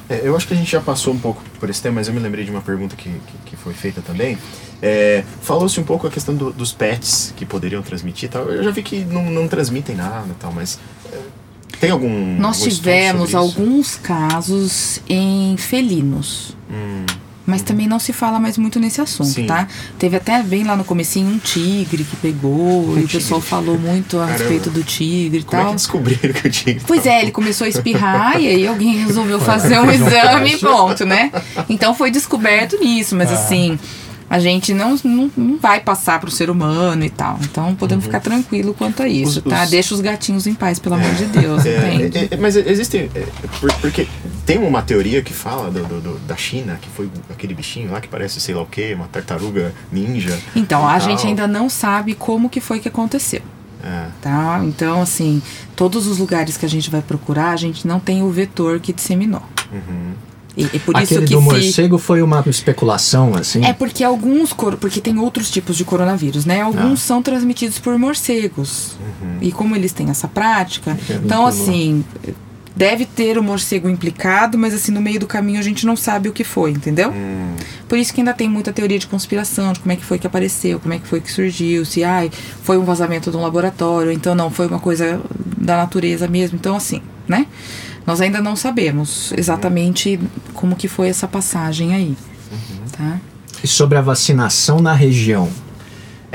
É, 0.08 0.20
eu 0.22 0.36
acho 0.36 0.46
que 0.46 0.52
a 0.52 0.56
gente 0.56 0.70
já 0.70 0.80
passou 0.82 1.14
um 1.14 1.18
pouco 1.18 1.42
por 1.58 1.70
esse 1.70 1.80
tema, 1.80 1.94
mas 1.94 2.08
eu 2.08 2.12
me 2.14 2.20
lembrei 2.20 2.44
de 2.44 2.50
uma 2.50 2.60
pergunta 2.60 2.94
que, 2.94 3.08
que, 3.08 3.38
que 3.46 3.56
foi 3.56 3.72
feita 3.72 4.02
também. 4.02 4.36
É, 4.82 5.24
Falou-se 5.40 5.80
um 5.80 5.84
pouco 5.84 6.06
a 6.06 6.10
questão 6.10 6.34
do- 6.34 6.52
dos 6.52 6.72
pets 6.72 7.32
que 7.34 7.46
poderiam 7.46 7.80
transmitir 7.82 8.28
tal. 8.28 8.44
Eu 8.50 8.62
já 8.62 8.70
vi 8.70 8.82
que 8.82 9.02
não, 9.04 9.24
não 9.30 9.48
transmitem 9.48 9.96
nada 9.96 10.26
tal, 10.38 10.52
mas 10.52 10.78
é, 11.10 11.18
tem 11.80 11.90
algum. 11.90 12.36
Nós 12.38 12.58
algum 12.58 12.68
tivemos 12.74 13.34
alguns 13.34 13.96
casos 13.96 15.00
em 15.08 15.56
felinos. 15.56 16.54
Hum, 16.70 17.06
Mas 17.46 17.62
também 17.62 17.86
não 17.86 17.98
se 17.98 18.12
fala 18.12 18.40
mais 18.40 18.56
muito 18.56 18.80
nesse 18.80 19.00
assunto, 19.00 19.28
Sim. 19.28 19.46
tá? 19.46 19.68
Teve 19.98 20.16
até 20.16 20.42
bem 20.42 20.64
lá 20.64 20.74
no 20.76 20.84
comecinho 20.84 21.28
um 21.28 21.38
tigre 21.38 22.02
que 22.02 22.16
pegou 22.16 22.98
e 22.98 23.04
o 23.04 23.08
pessoal 23.08 23.40
falou 23.40 23.78
muito 23.78 24.16
a 24.16 24.20
Caramba. 24.26 24.38
respeito 24.38 24.70
do 24.70 24.82
tigre 24.82 25.40
e 25.40 25.42
como 25.42 25.60
é 25.60 25.64
tal. 25.64 25.70
que 25.72 25.76
descobriram 25.76 26.32
que 26.32 26.46
eu 26.46 26.50
tinha? 26.50 26.76
Pois 26.86 27.04
é, 27.04 27.20
ele 27.20 27.30
começou 27.32 27.66
a 27.66 27.68
espirrar 27.68 28.40
e 28.40 28.48
aí 28.48 28.66
alguém 28.66 29.04
resolveu 29.04 29.38
fazer 29.40 29.78
um 29.78 29.90
exame 29.90 30.54
e 30.54 30.58
pronto, 30.58 31.04
né? 31.04 31.30
Então 31.68 31.94
foi 31.94 32.10
descoberto 32.10 32.78
nisso, 32.78 33.14
mas 33.14 33.30
assim, 33.30 33.78
a 34.28 34.38
gente 34.38 34.72
não, 34.74 34.96
não, 35.04 35.30
não 35.36 35.58
vai 35.58 35.80
passar 35.80 36.18
pro 36.20 36.30
ser 36.30 36.50
humano 36.50 37.04
e 37.04 37.10
tal. 37.10 37.38
Então 37.42 37.74
podemos 37.74 38.04
ficar 38.04 38.20
tranquilo 38.20 38.74
quanto 38.74 39.02
a 39.02 39.08
isso, 39.08 39.38
Os- 39.40 39.44
tá? 39.52 39.62
os- 39.64 39.70
Deixa 39.70 39.94
os 39.94 40.00
gatinhos 40.00 40.46
em 40.46 40.54
paz, 40.54 40.78
pelo 40.78 40.94
amor 40.96 41.14
de 41.14 41.26
Deus, 41.26 41.64
É, 41.66 41.94
entende? 41.94 42.18
é, 42.18 42.28
é, 42.32 42.36
mas 42.36 42.56
existem. 42.56 43.10
é, 43.14 43.26
por- 43.60 43.72
porque 43.80 44.06
tem 44.46 44.58
uma 44.58 44.82
teoria 44.82 45.22
que 45.22 45.32
fala 45.32 45.70
do, 45.70 45.84
do- 45.84 46.00
do- 46.00 46.18
da 46.26 46.36
China, 46.36 46.78
que 46.80 46.88
foi 46.88 47.08
aquele 47.30 47.54
bichinho 47.54 47.90
lá 47.92 48.00
que 48.00 48.08
parece 48.08 48.40
sei 48.40 48.54
lá 48.54 48.62
o 48.62 48.66
que, 48.66 48.94
uma 48.94 49.06
tartaruga 49.08 49.74
ninja. 49.92 50.38
Então, 50.56 50.86
a 50.86 50.98
tal. 50.98 51.00
gente 51.00 51.26
ainda 51.26 51.46
não 51.46 51.68
sabe 51.68 52.14
como 52.14 52.48
que 52.48 52.60
foi 52.60 52.80
que 52.80 52.88
aconteceu. 52.88 53.42
É, 53.82 54.06
Tá? 54.22 54.60
Então, 54.64 55.02
assim, 55.02 55.42
todos 55.76 56.06
os 56.06 56.16
lugares 56.18 56.56
que 56.56 56.64
a 56.64 56.68
gente 56.68 56.90
vai 56.90 57.02
procurar, 57.02 57.50
a 57.50 57.56
gente 57.56 57.86
não 57.86 58.00
tem 58.00 58.22
o 58.22 58.30
vetor 58.30 58.80
que 58.80 58.92
disseminou. 58.94 59.42
uhum. 59.70 60.12
E, 60.56 60.64
e 60.72 60.78
por 60.78 60.94
Aquele 60.96 61.20
isso 61.20 61.28
que 61.28 61.34
do 61.34 61.40
se... 61.40 61.44
morcego 61.44 61.98
foi 61.98 62.22
uma 62.22 62.42
especulação, 62.46 63.34
assim? 63.34 63.64
É 63.64 63.72
porque 63.72 64.04
alguns, 64.04 64.52
cor- 64.52 64.76
porque 64.76 65.00
tem 65.00 65.18
outros 65.18 65.50
tipos 65.50 65.76
de 65.76 65.84
coronavírus, 65.84 66.44
né? 66.44 66.60
Alguns 66.60 66.92
Ah. 67.02 67.06
são 67.06 67.22
transmitidos 67.22 67.78
por 67.80 67.98
morcegos. 67.98 68.96
E 69.40 69.50
como 69.50 69.74
eles 69.74 69.92
têm 69.92 70.10
essa 70.10 70.28
prática, 70.28 70.96
Já 71.08 71.16
então 71.16 71.44
assim, 71.44 72.04
deve 72.76 73.04
ter 73.04 73.36
o 73.38 73.42
morcego 73.42 73.88
implicado, 73.88 74.56
mas 74.56 74.72
assim, 74.74 74.92
no 74.92 75.00
meio 75.00 75.18
do 75.18 75.26
caminho 75.26 75.58
a 75.58 75.62
gente 75.62 75.84
não 75.86 75.96
sabe 75.96 76.28
o 76.28 76.32
que 76.32 76.44
foi, 76.44 76.70
entendeu? 76.70 77.10
Hum, 77.10 77.54
Por 77.88 77.98
isso 77.98 78.12
que 78.14 78.20
ainda 78.20 78.32
tem 78.32 78.48
muita 78.48 78.72
teoria 78.72 78.98
de 78.98 79.06
conspiração, 79.08 79.72
de 79.72 79.80
como 79.80 79.92
é 79.92 79.96
que 79.96 80.04
foi 80.04 80.18
que 80.18 80.26
apareceu, 80.26 80.78
como 80.80 80.94
é 80.94 80.98
que 80.98 81.06
foi 81.06 81.20
que 81.20 81.30
surgiu, 81.32 81.84
se 81.84 82.02
ai, 82.04 82.30
foi 82.62 82.78
um 82.78 82.84
vazamento 82.84 83.30
de 83.30 83.36
um 83.36 83.42
laboratório, 83.42 84.10
então 84.12 84.34
não, 84.36 84.50
foi 84.50 84.66
uma 84.68 84.78
coisa 84.80 85.20
da 85.58 85.76
natureza 85.76 86.26
mesmo. 86.28 86.56
Então, 86.60 86.76
assim, 86.76 87.00
né? 87.28 87.46
Nós 88.06 88.20
ainda 88.20 88.40
não 88.40 88.54
sabemos 88.56 89.32
exatamente 89.36 90.20
como 90.52 90.76
que 90.76 90.88
foi 90.88 91.08
essa 91.08 91.26
passagem 91.26 91.94
aí. 91.94 92.16
Tá? 92.96 93.18
E 93.62 93.66
sobre 93.66 93.96
a 93.98 94.02
vacinação 94.02 94.78
na 94.80 94.92
região, 94.92 95.48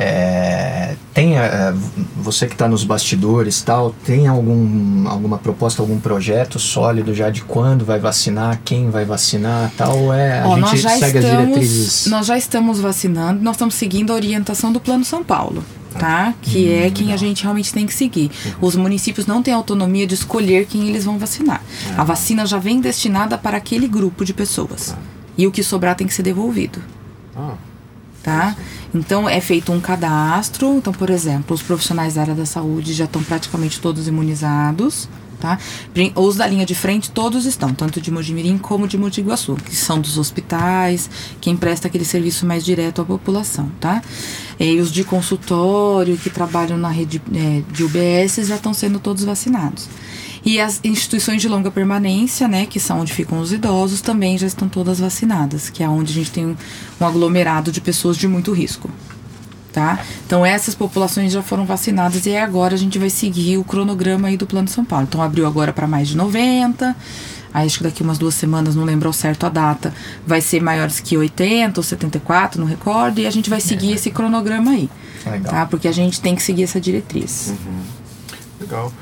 É, 0.01 0.95
tem 1.13 1.37
é, 1.37 1.73
você 2.15 2.47
que 2.47 2.53
está 2.53 2.69
nos 2.69 2.85
bastidores 2.85 3.61
tal 3.61 3.93
tem 4.05 4.27
algum 4.27 5.05
alguma 5.09 5.37
proposta 5.37 5.81
algum 5.81 5.99
projeto 5.99 6.57
sólido 6.57 7.13
já 7.13 7.29
de 7.29 7.41
quando 7.41 7.83
vai 7.83 7.99
vacinar 7.99 8.61
quem 8.63 8.89
vai 8.89 9.03
vacinar 9.03 9.69
tal 9.75 10.13
é 10.13 10.39
a 10.39 10.47
Ó, 10.47 10.55
gente 10.55 10.79
segue 10.83 11.17
as 11.17 11.25
estamos, 11.25 11.47
diretrizes 11.47 12.05
nós 12.05 12.25
já 12.27 12.37
estamos 12.37 12.79
vacinando, 12.79 13.43
nós 13.43 13.55
estamos 13.55 13.75
seguindo 13.75 14.13
a 14.13 14.15
orientação 14.15 14.71
do 14.71 14.79
Plano 14.79 15.03
São 15.03 15.21
Paulo, 15.21 15.61
tá? 15.97 16.33
Que 16.41 16.71
é 16.71 16.89
quem 16.91 17.13
a 17.13 17.17
gente 17.17 17.43
realmente 17.43 17.73
tem 17.73 17.85
que 17.85 17.93
seguir. 17.93 18.31
Os 18.61 18.75
municípios 18.75 19.25
não 19.25 19.41
têm 19.41 19.53
autonomia 19.53 20.05
de 20.05 20.13
escolher 20.13 20.65
quem 20.65 20.87
eles 20.87 21.05
vão 21.05 21.17
vacinar. 21.17 21.61
A 21.97 22.03
vacina 22.03 22.45
já 22.45 22.57
vem 22.57 22.79
destinada 22.79 23.37
para 23.37 23.57
aquele 23.57 23.87
grupo 23.87 24.23
de 24.23 24.33
pessoas. 24.33 24.95
E 25.37 25.47
o 25.47 25.51
que 25.51 25.63
sobrar 25.63 25.95
tem 25.95 26.05
que 26.05 26.13
ser 26.13 26.23
devolvido, 26.23 26.81
tá? 28.21 28.55
Então 28.93 29.29
é 29.29 29.39
feito 29.39 29.71
um 29.71 29.79
cadastro. 29.79 30.75
Então, 30.77 30.91
por 30.91 31.09
exemplo, 31.09 31.55
os 31.55 31.61
profissionais 31.61 32.15
da 32.15 32.21
área 32.21 32.35
da 32.35 32.45
saúde 32.45 32.93
já 32.93 33.05
estão 33.05 33.23
praticamente 33.23 33.79
todos 33.79 34.07
imunizados. 34.07 35.07
Tá? 35.39 35.57
Os 36.15 36.35
da 36.35 36.45
linha 36.45 36.65
de 36.65 36.75
frente 36.75 37.09
todos 37.11 37.45
estão, 37.45 37.73
tanto 37.73 38.01
de 38.01 38.11
Mojimirim 38.11 38.57
como 38.57 38.87
de 38.87 38.97
Mogi 38.97 39.21
Guaçu, 39.21 39.55
que 39.55 39.73
são 39.73 40.01
dos 40.01 40.17
hospitais, 40.17 41.09
quem 41.39 41.55
presta 41.55 41.87
aquele 41.87 42.03
serviço 42.03 42.45
mais 42.45 42.65
direto 42.65 43.01
à 43.01 43.05
população, 43.05 43.71
tá? 43.79 44.01
E 44.59 44.77
os 44.79 44.91
de 44.91 45.05
consultório 45.05 46.17
que 46.17 46.29
trabalham 46.29 46.77
na 46.77 46.89
rede 46.89 47.21
eh, 47.33 47.61
de 47.71 47.83
UBS 47.85 48.47
já 48.47 48.55
estão 48.55 48.73
sendo 48.73 48.99
todos 48.99 49.23
vacinados. 49.23 49.87
E 50.45 50.59
as 50.59 50.79
instituições 50.83 51.41
de 51.41 51.47
longa 51.47 51.69
permanência, 51.69 52.47
né, 52.47 52.65
que 52.65 52.79
são 52.79 52.99
onde 53.01 53.13
ficam 53.13 53.39
os 53.39 53.51
idosos, 53.51 54.01
também 54.01 54.37
já 54.37 54.47
estão 54.47 54.67
todas 54.67 54.99
vacinadas, 54.99 55.69
que 55.69 55.83
é 55.83 55.89
onde 55.89 56.11
a 56.11 56.15
gente 56.15 56.31
tem 56.31 56.45
um 56.45 57.05
aglomerado 57.05 57.71
de 57.71 57.81
pessoas 57.81 58.17
de 58.17 58.27
muito 58.27 58.51
risco. 58.51 58.89
Tá? 59.71 59.99
Então 60.25 60.43
essas 60.43 60.73
populações 60.73 61.31
já 61.31 61.43
foram 61.43 61.63
vacinadas 61.63 62.25
e 62.25 62.35
agora 62.35 62.73
a 62.73 62.77
gente 62.77 62.97
vai 62.97 63.09
seguir 63.09 63.57
o 63.57 63.63
cronograma 63.63 64.27
aí 64.27 64.35
do 64.35 64.47
Plano 64.47 64.67
São 64.67 64.83
Paulo. 64.83 65.05
Então 65.07 65.21
abriu 65.21 65.45
agora 65.45 65.71
para 65.71 65.85
mais 65.85 66.07
de 66.07 66.17
90. 66.17 66.95
Aí 67.53 67.65
acho 67.65 67.77
que 67.77 67.83
daqui 67.83 68.03
umas 68.03 68.17
duas 68.17 68.35
semanas, 68.35 68.75
não 68.75 68.83
lembro 68.83 69.07
ao 69.07 69.13
certo 69.13 69.45
a 69.45 69.49
data, 69.49 69.93
vai 70.25 70.41
ser 70.41 70.61
maiores 70.61 70.99
que 70.99 71.17
80 71.17 71.79
ou 71.79 71.83
74, 71.83 72.59
não 72.59 72.67
recordo, 72.67 73.19
e 73.19 73.27
a 73.27 73.31
gente 73.31 73.49
vai 73.49 73.59
seguir 73.59 73.93
esse 73.93 74.11
cronograma 74.11 74.71
aí. 74.71 74.89
Legal. 75.25 75.51
Tá? 75.51 75.65
Porque 75.65 75.87
a 75.87 75.91
gente 75.91 76.21
tem 76.21 76.35
que 76.35 76.43
seguir 76.43 76.63
essa 76.63 76.79
diretriz. 76.79 77.53
legal. 78.59 78.93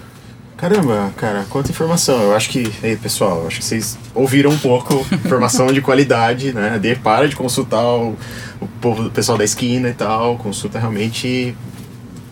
Caramba, 0.58 1.14
cara, 1.16 1.46
quanta 1.48 1.70
informação. 1.70 2.20
Eu 2.20 2.36
acho 2.36 2.50
que, 2.50 2.74
ei, 2.82 2.98
pessoal, 2.98 3.46
acho 3.46 3.60
que 3.60 3.66
vocês 3.66 3.96
ouviram 4.16 4.50
um 4.50 4.58
pouco 4.58 5.06
informação 5.14 5.72
de 5.72 5.82
qualidade, 5.82 6.52
né? 6.52 6.80
De, 6.80 6.96
para 6.96 7.30
de 7.30 7.36
consultar 7.36 7.86
o, 7.86 8.18
o 8.60 8.68
povo, 8.82 9.06
o 9.06 9.12
pessoal 9.12 9.38
da 9.38 9.44
esquina 9.44 9.90
e 9.90 9.94
tal. 9.94 10.36
Consulta 10.38 10.80
realmente 10.80 11.56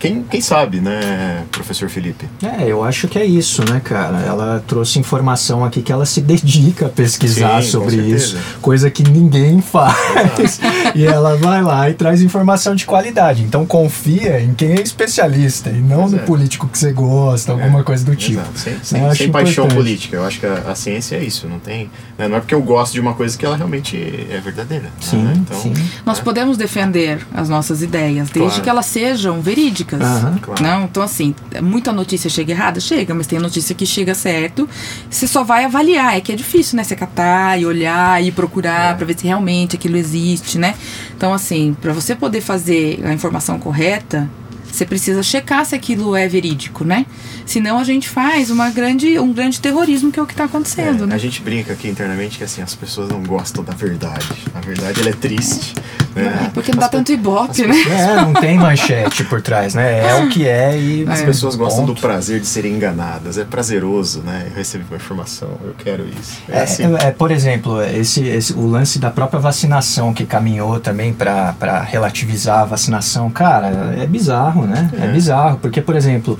quem, 0.08 0.22
quem 0.22 0.40
sabe, 0.40 0.80
né, 0.80 1.44
professor 1.52 1.88
Felipe? 1.88 2.26
É, 2.42 2.64
eu 2.70 2.82
acho 2.84 3.08
que 3.08 3.18
é 3.18 3.24
isso, 3.24 3.62
né, 3.70 3.80
cara? 3.82 4.18
Ela 4.20 4.62
trouxe 4.66 4.98
informação 4.98 5.64
aqui 5.64 5.82
que 5.82 5.92
ela 5.92 6.06
se 6.06 6.20
dedica 6.22 6.86
a 6.86 6.88
pesquisar 6.88 7.62
Sim, 7.62 7.70
sobre 7.70 7.96
isso, 7.96 8.36
coisa 8.60 8.90
que 8.90 9.02
ninguém 9.02 9.60
faz. 9.62 10.60
e 10.94 11.04
ela 11.06 11.36
vai 11.36 11.62
lá 11.62 11.88
e 11.90 11.94
traz 11.94 12.22
informação 12.22 12.74
de 12.74 12.84
qualidade. 12.86 13.42
Então 13.42 13.64
confia 13.66 14.40
em 14.40 14.54
quem 14.54 14.72
é 14.72 14.80
especialista 14.80 15.70
e 15.70 15.80
não 15.80 16.00
Pois 16.02 16.12
no 16.12 16.18
é. 16.18 16.22
político 16.22 16.68
que 16.68 16.78
você 16.78 16.92
gosta, 16.92 17.52
alguma 17.52 17.82
coisa 17.82 18.04
do 18.04 18.14
tipo. 18.16 18.40
Exato. 18.40 18.58
Sem, 18.58 18.72
Eu 18.72 18.78
sem, 18.82 19.04
acho 19.06 19.16
sem 19.22 19.30
paixão 19.32 19.64
importante. 19.64 19.74
política. 19.76 20.16
Eu 20.16 20.24
acho 20.24 20.40
que 20.40 20.46
a, 20.46 20.54
a 20.70 20.74
ciência 20.74 21.16
é 21.16 21.22
isso. 21.24 21.46
Não 21.48 21.58
tem. 21.58 21.90
né, 22.18 22.28
Não 22.28 22.36
é 22.36 22.40
porque 22.40 22.54
eu 22.54 22.62
gosto 22.62 22.92
de 22.92 23.00
uma 23.00 23.14
coisa 23.14 23.36
que 23.36 23.44
ela 23.44 23.56
realmente 23.56 23.96
é 24.30 24.38
verdadeira. 24.40 24.90
Sim, 25.00 25.18
né? 25.22 25.32
Então, 25.36 25.58
sim. 25.60 25.72
Nós 26.04 26.20
podemos 26.20 26.56
defender 26.56 27.26
as 27.34 27.48
nossas 27.48 27.82
ideias, 27.82 28.28
desde 28.30 28.48
Claro. 28.50 28.62
que 28.62 28.70
elas 28.70 28.86
sejam 28.86 29.40
verídicas. 29.40 29.95
Aham. 30.04 30.38
Claro. 30.40 30.62
Não, 30.62 30.84
então 30.84 31.02
assim, 31.02 31.34
muita 31.62 31.92
notícia 31.92 32.28
chega 32.30 32.52
errada? 32.52 32.80
Chega, 32.80 33.14
mas 33.14 33.26
tem 33.26 33.38
notícia 33.38 33.74
que 33.74 33.86
chega 33.86 34.14
certo. 34.14 34.68
Você 35.10 35.26
só 35.26 35.42
vai 35.44 35.64
avaliar, 35.64 36.16
é 36.16 36.20
que 36.20 36.32
é 36.32 36.36
difícil, 36.36 36.76
né? 36.76 36.84
Você 36.84 36.96
catar 36.96 37.60
e 37.60 37.66
olhar 37.66 38.22
e 38.22 38.30
procurar 38.32 38.92
É. 38.92 38.94
pra 38.94 39.06
ver 39.06 39.18
se 39.18 39.24
realmente 39.26 39.76
aquilo 39.76 39.96
existe, 39.96 40.58
né? 40.58 40.74
Então 41.16 41.32
assim, 41.32 41.76
pra 41.80 41.92
você 41.92 42.14
poder 42.14 42.40
fazer 42.40 43.00
a 43.04 43.12
informação 43.12 43.58
correta, 43.58 44.28
você 44.70 44.84
precisa 44.84 45.22
checar 45.22 45.64
se 45.64 45.74
aquilo 45.74 46.14
é 46.14 46.28
verídico, 46.28 46.84
né? 46.84 47.06
Senão 47.46 47.78
a 47.78 47.84
gente 47.84 48.08
faz 48.08 48.50
uma 48.50 48.68
grande, 48.68 49.18
um 49.18 49.32
grande 49.32 49.58
terrorismo 49.60 50.12
que 50.12 50.18
é 50.18 50.22
o 50.22 50.26
que 50.26 50.34
tá 50.34 50.44
acontecendo, 50.44 51.04
É, 51.04 51.06
né? 51.06 51.14
A 51.14 51.18
gente 51.18 51.40
brinca 51.40 51.72
aqui 51.72 51.88
internamente 51.88 52.36
que 52.36 52.44
assim, 52.44 52.60
as 52.60 52.74
pessoas 52.74 53.08
não 53.08 53.22
gostam 53.22 53.64
da 53.64 53.72
verdade. 53.72 54.26
A 54.54 54.60
verdade 54.60 55.00
ela 55.00 55.10
é 55.10 55.12
triste. 55.14 55.74
Né? 56.16 56.44
É 56.46 56.50
porque 56.54 56.72
não 56.72 56.78
dá 56.80 56.88
tanto 56.88 57.12
ibope, 57.12 57.66
né? 57.66 57.74
É, 57.90 58.14
não 58.16 58.32
tem 58.32 58.56
manchete 58.58 59.22
por 59.24 59.42
trás, 59.42 59.74
né? 59.74 60.08
É 60.08 60.14
o 60.14 60.28
que 60.30 60.48
é 60.48 60.76
e. 60.78 61.04
As 61.06 61.20
É. 61.20 61.24
pessoas 61.26 61.54
gostam 61.54 61.84
do 61.84 61.94
prazer 61.94 62.40
de 62.40 62.46
serem 62.46 62.74
enganadas. 62.74 63.36
É 63.36 63.44
prazeroso, 63.44 64.20
né? 64.22 64.46
Eu 64.50 64.56
recebi 64.56 64.84
uma 64.88 64.96
informação, 64.96 65.48
eu 65.62 65.74
quero 65.76 66.04
isso. 66.08 66.38
É, 66.48 66.58
É, 66.58 66.62
assim. 66.62 66.82
é, 67.00 67.10
por 67.10 67.30
exemplo, 67.30 67.82
esse, 67.82 68.24
esse- 68.24 68.52
o 68.54 68.66
lance 68.66 68.98
da 68.98 69.10
própria 69.10 69.38
vacinação 69.38 70.14
que 70.14 70.24
caminhou 70.24 70.80
também 70.80 71.12
para 71.12 71.54
relativizar 71.86 72.60
a 72.60 72.64
vacinação, 72.64 73.28
cara, 73.30 73.94
é 74.00 74.06
bizarro, 74.06 74.66
né? 74.66 74.90
É, 74.98 75.04
É. 75.04 75.08
bizarro, 75.08 75.58
porque, 75.58 75.80
por 75.82 75.94
exemplo, 75.96 76.38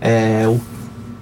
é, 0.00 0.44
o- 0.46 0.60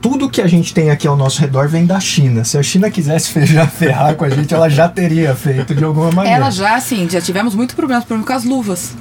tudo 0.02 0.28
que 0.28 0.42
a 0.42 0.46
gente 0.48 0.74
tem 0.74 0.90
aqui 0.90 1.06
ao 1.06 1.16
nosso 1.16 1.40
redor 1.40 1.68
vem 1.68 1.86
da 1.86 2.00
China. 2.00 2.44
Se 2.44 2.58
a 2.58 2.62
China 2.62 2.90
quisesse 2.90 3.30
fe- 3.30 3.46
já 3.46 3.66
ferrar 3.66 4.14
com 4.16 4.24
a 4.24 4.28
gente, 4.28 4.52
ela 4.52 4.68
já 4.68 4.88
teria 4.88 5.34
feito 5.34 5.74
de 5.74 5.84
alguma 5.84 6.10
maneira. 6.10 6.36
Ela 6.38 6.50
já, 6.50 6.74
assim, 6.74 7.08
já 7.08 7.20
tivemos 7.20 7.54
muito 7.54 7.76
problemas, 7.76 8.04
por 8.04 8.14
exemplo, 8.14 8.26
com 8.26 8.32
as 8.36 8.44
luvas. 8.44 8.92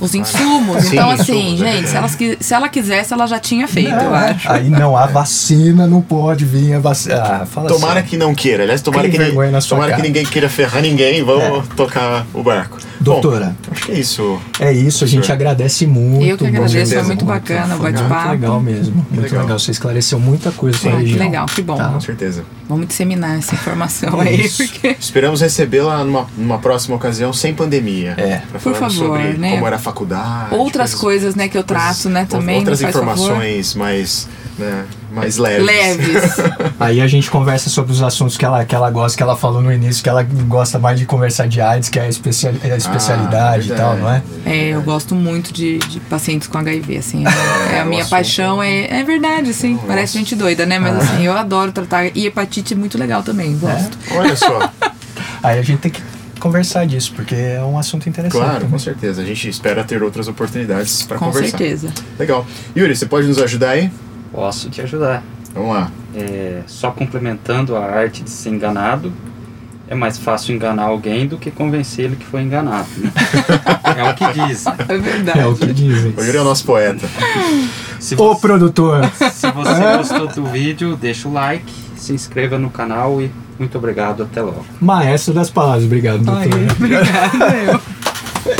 Os 0.00 0.10
claro. 0.10 0.28
insumos. 0.28 0.82
Sim, 0.84 0.92
então, 0.92 1.10
assim, 1.10 1.38
insumos, 1.54 1.62
é 1.62 1.72
gente, 1.72 1.88
se, 1.88 1.96
elas, 1.96 2.14
qui- 2.14 2.36
se 2.40 2.54
ela 2.54 2.68
quisesse, 2.68 3.12
ela 3.14 3.26
já 3.26 3.38
tinha 3.38 3.66
feito, 3.68 3.94
É, 3.94 4.04
eu 4.04 4.14
acho. 4.14 4.50
Aí 4.52 4.68
não, 4.68 4.96
a 4.96 5.06
vacina 5.06 5.86
não 5.86 6.00
pode 6.02 6.44
vir 6.44 6.74
a 6.74 6.78
vacina. 6.80 7.22
Ah, 7.22 7.46
fala 7.46 7.68
Tomara 7.68 8.00
assim. 8.00 8.08
que 8.10 8.16
não 8.16 8.34
queira. 8.34 8.64
Aliás, 8.64 8.82
tomara, 8.82 9.08
que, 9.08 9.16
ni- 9.18 9.24
vergonha 9.24 9.50
na 9.50 9.60
sua 9.60 9.76
tomara 9.78 9.94
que 9.96 10.02
ninguém 10.02 10.24
queira 10.24 10.48
ferrar 10.48 10.82
ninguém. 10.82 11.22
Vamos 11.22 11.68
tocar 11.76 12.26
o 12.34 12.42
barco. 12.42 12.78
Doutora. 13.00 13.54
Bom, 13.66 13.72
acho 13.72 13.82
que 13.86 13.92
é 13.92 13.98
isso. 13.98 14.40
É 14.60 14.72
isso, 14.72 15.04
a 15.04 15.06
gente 15.06 15.30
agradece 15.30 15.86
muito. 15.86 16.24
Eu 16.24 16.38
que 16.38 16.46
agradeço, 16.46 16.94
foi 16.94 17.02
muito 17.02 17.24
bacana 17.24 17.74
o 17.74 17.78
Foi 17.78 17.92
bate-papo. 17.92 18.28
Muito 18.28 18.40
legal 18.40 18.60
mesmo, 18.60 18.94
muito 19.10 19.20
legal. 19.22 19.42
legal. 19.42 19.58
Você 19.58 19.70
esclareceu 19.72 20.18
muita 20.18 20.50
coisa 20.52 20.78
Sim. 20.78 20.88
pra 20.88 20.90
Ah, 20.98 21.00
que 21.00 21.06
região. 21.06 21.24
legal, 21.24 21.46
que 21.46 21.62
bom. 21.62 21.76
Tá. 21.76 21.88
Com 21.88 22.00
certeza. 22.00 22.44
Vamos 22.68 22.88
disseminar 22.88 23.38
essa 23.38 23.54
informação 23.54 24.20
aí, 24.20 24.40
Isso. 24.40 24.66
porque. 24.66 24.96
Esperamos 24.98 25.40
recebê-la 25.40 26.02
numa, 26.04 26.26
numa 26.36 26.58
próxima 26.58 26.96
ocasião 26.96 27.32
sem 27.32 27.54
pandemia. 27.54 28.14
É. 28.16 28.38
Pra 28.50 28.58
Por 28.58 28.74
favor, 28.74 28.90
sobre 28.90 29.34
né? 29.34 29.52
como 29.52 29.66
era 29.66 29.76
a 29.76 29.78
faculdade. 29.78 30.54
Outras 30.54 30.94
coisas, 30.94 31.34
né, 31.34 31.48
que 31.48 31.58
eu 31.58 31.64
trato, 31.64 32.08
né, 32.08 32.26
também. 32.28 32.58
Outras 32.58 32.80
informações 32.80 33.74
mais, 33.74 34.28
né, 34.58 34.84
mais 35.14 35.36
leves. 35.38 35.64
Leves. 35.66 36.22
Aí 36.78 37.00
a 37.00 37.06
gente 37.06 37.30
conversa 37.30 37.70
sobre 37.70 37.92
os 37.92 38.02
assuntos 38.02 38.36
que 38.36 38.44
ela, 38.44 38.64
que 38.64 38.74
ela 38.74 38.90
gosta, 38.90 39.16
que 39.16 39.22
ela 39.22 39.36
falou 39.36 39.62
no 39.62 39.72
início, 39.72 40.02
que 40.02 40.08
ela 40.08 40.22
gosta 40.22 40.78
mais 40.78 40.98
de 40.98 41.06
conversar 41.06 41.46
de 41.48 41.60
AIDS, 41.60 41.88
que 41.88 41.98
é 41.98 42.02
a, 42.02 42.08
especial, 42.08 42.52
é 42.62 42.72
a 42.72 42.76
especialidade 42.76 43.72
Ah, 43.72 43.74
e 43.74 43.78
tal, 43.78 43.96
não 43.96 44.10
é? 44.10 44.22
É, 44.44 44.68
eu 44.70 44.82
gosto 44.82 45.14
muito 45.14 45.52
de, 45.52 45.78
de 45.78 46.00
pacientes 46.00 46.48
com 46.48 46.58
HIV, 46.58 46.96
assim. 46.98 47.24
É, 47.74 47.80
a 47.80 47.84
o 47.84 47.86
minha 47.88 48.00
assunto- 48.02 48.10
paixão, 48.10 48.62
é, 48.62 49.00
é 49.00 49.02
verdade, 49.02 49.50
assim. 49.50 49.76
Parece 49.86 50.18
gente 50.18 50.34
doida, 50.36 50.64
né? 50.66 50.78
Mas 50.78 50.96
assim, 50.96 51.24
eu 51.24 51.32
adoro 51.32 51.72
tratar. 51.72 52.06
E 52.16 52.26
hepatite 52.26 52.74
é 52.74 52.76
muito 52.76 52.96
legal 52.98 53.22
também, 53.22 53.56
gosto. 53.58 53.96
Olha 54.12 54.36
só. 54.36 54.70
Aí 55.42 55.58
a 55.58 55.62
gente 55.62 55.78
tem 55.80 55.90
que 55.90 56.02
conversar 56.40 56.86
disso, 56.86 57.12
porque 57.16 57.34
é 57.34 57.60
um 57.62 57.78
assunto 57.78 58.08
interessante. 58.08 58.38
Claro, 58.40 58.54
também. 58.56 58.70
com 58.70 58.78
certeza. 58.78 59.22
A 59.22 59.24
gente 59.24 59.48
espera 59.48 59.82
ter 59.82 60.02
outras 60.02 60.28
oportunidades 60.28 61.02
para 61.02 61.18
Com 61.18 61.26
conversar. 61.26 61.56
certeza. 61.58 61.88
Legal. 62.18 62.46
Yuri, 62.76 62.94
você 62.94 63.06
pode 63.06 63.26
nos 63.26 63.38
ajudar 63.38 63.70
aí? 63.70 63.90
Posso 64.34 64.68
te 64.68 64.80
ajudar. 64.80 65.22
Vamos 65.54 65.74
lá. 65.76 65.90
É, 66.14 66.62
só 66.66 66.90
complementando 66.90 67.76
a 67.76 67.84
arte 67.84 68.22
de 68.22 68.30
ser 68.30 68.50
enganado, 68.50 69.12
é 69.86 69.94
mais 69.94 70.18
fácil 70.18 70.54
enganar 70.54 70.84
alguém 70.84 71.26
do 71.26 71.38
que 71.38 71.50
convencê-lo 71.50 72.16
que 72.16 72.24
foi 72.24 72.42
enganado. 72.42 72.88
né? 72.98 73.12
é 73.96 74.10
o 74.10 74.14
que 74.14 74.46
dizem. 74.46 74.72
É 74.88 74.98
verdade. 74.98 75.38
É 75.38 75.46
o 75.46 75.54
que 75.54 75.72
dizem. 75.72 76.14
O 76.16 76.20
Yuri 76.22 76.38
é 76.38 76.40
o 76.40 76.44
nosso 76.44 76.64
poeta. 76.64 77.06
Se 78.00 78.14
Ô 78.16 78.34
você, 78.34 78.40
produtor, 78.40 79.04
se 79.32 79.50
você 79.52 79.96
gostou 79.96 80.26
do 80.28 80.50
vídeo, 80.50 80.96
deixa 80.96 81.28
o 81.28 81.32
like, 81.32 81.72
se 81.96 82.12
inscreva 82.12 82.58
no 82.58 82.70
canal 82.70 83.22
e 83.22 83.30
muito 83.58 83.78
obrigado. 83.78 84.24
Até 84.24 84.42
logo. 84.42 84.64
maestro 84.80 85.32
das 85.32 85.48
palavras, 85.48 85.84
obrigado, 85.84 86.24
doutor. 86.24 86.42
Ai, 86.42 86.66
obrigada, 86.76 87.56
eu. 87.56 87.80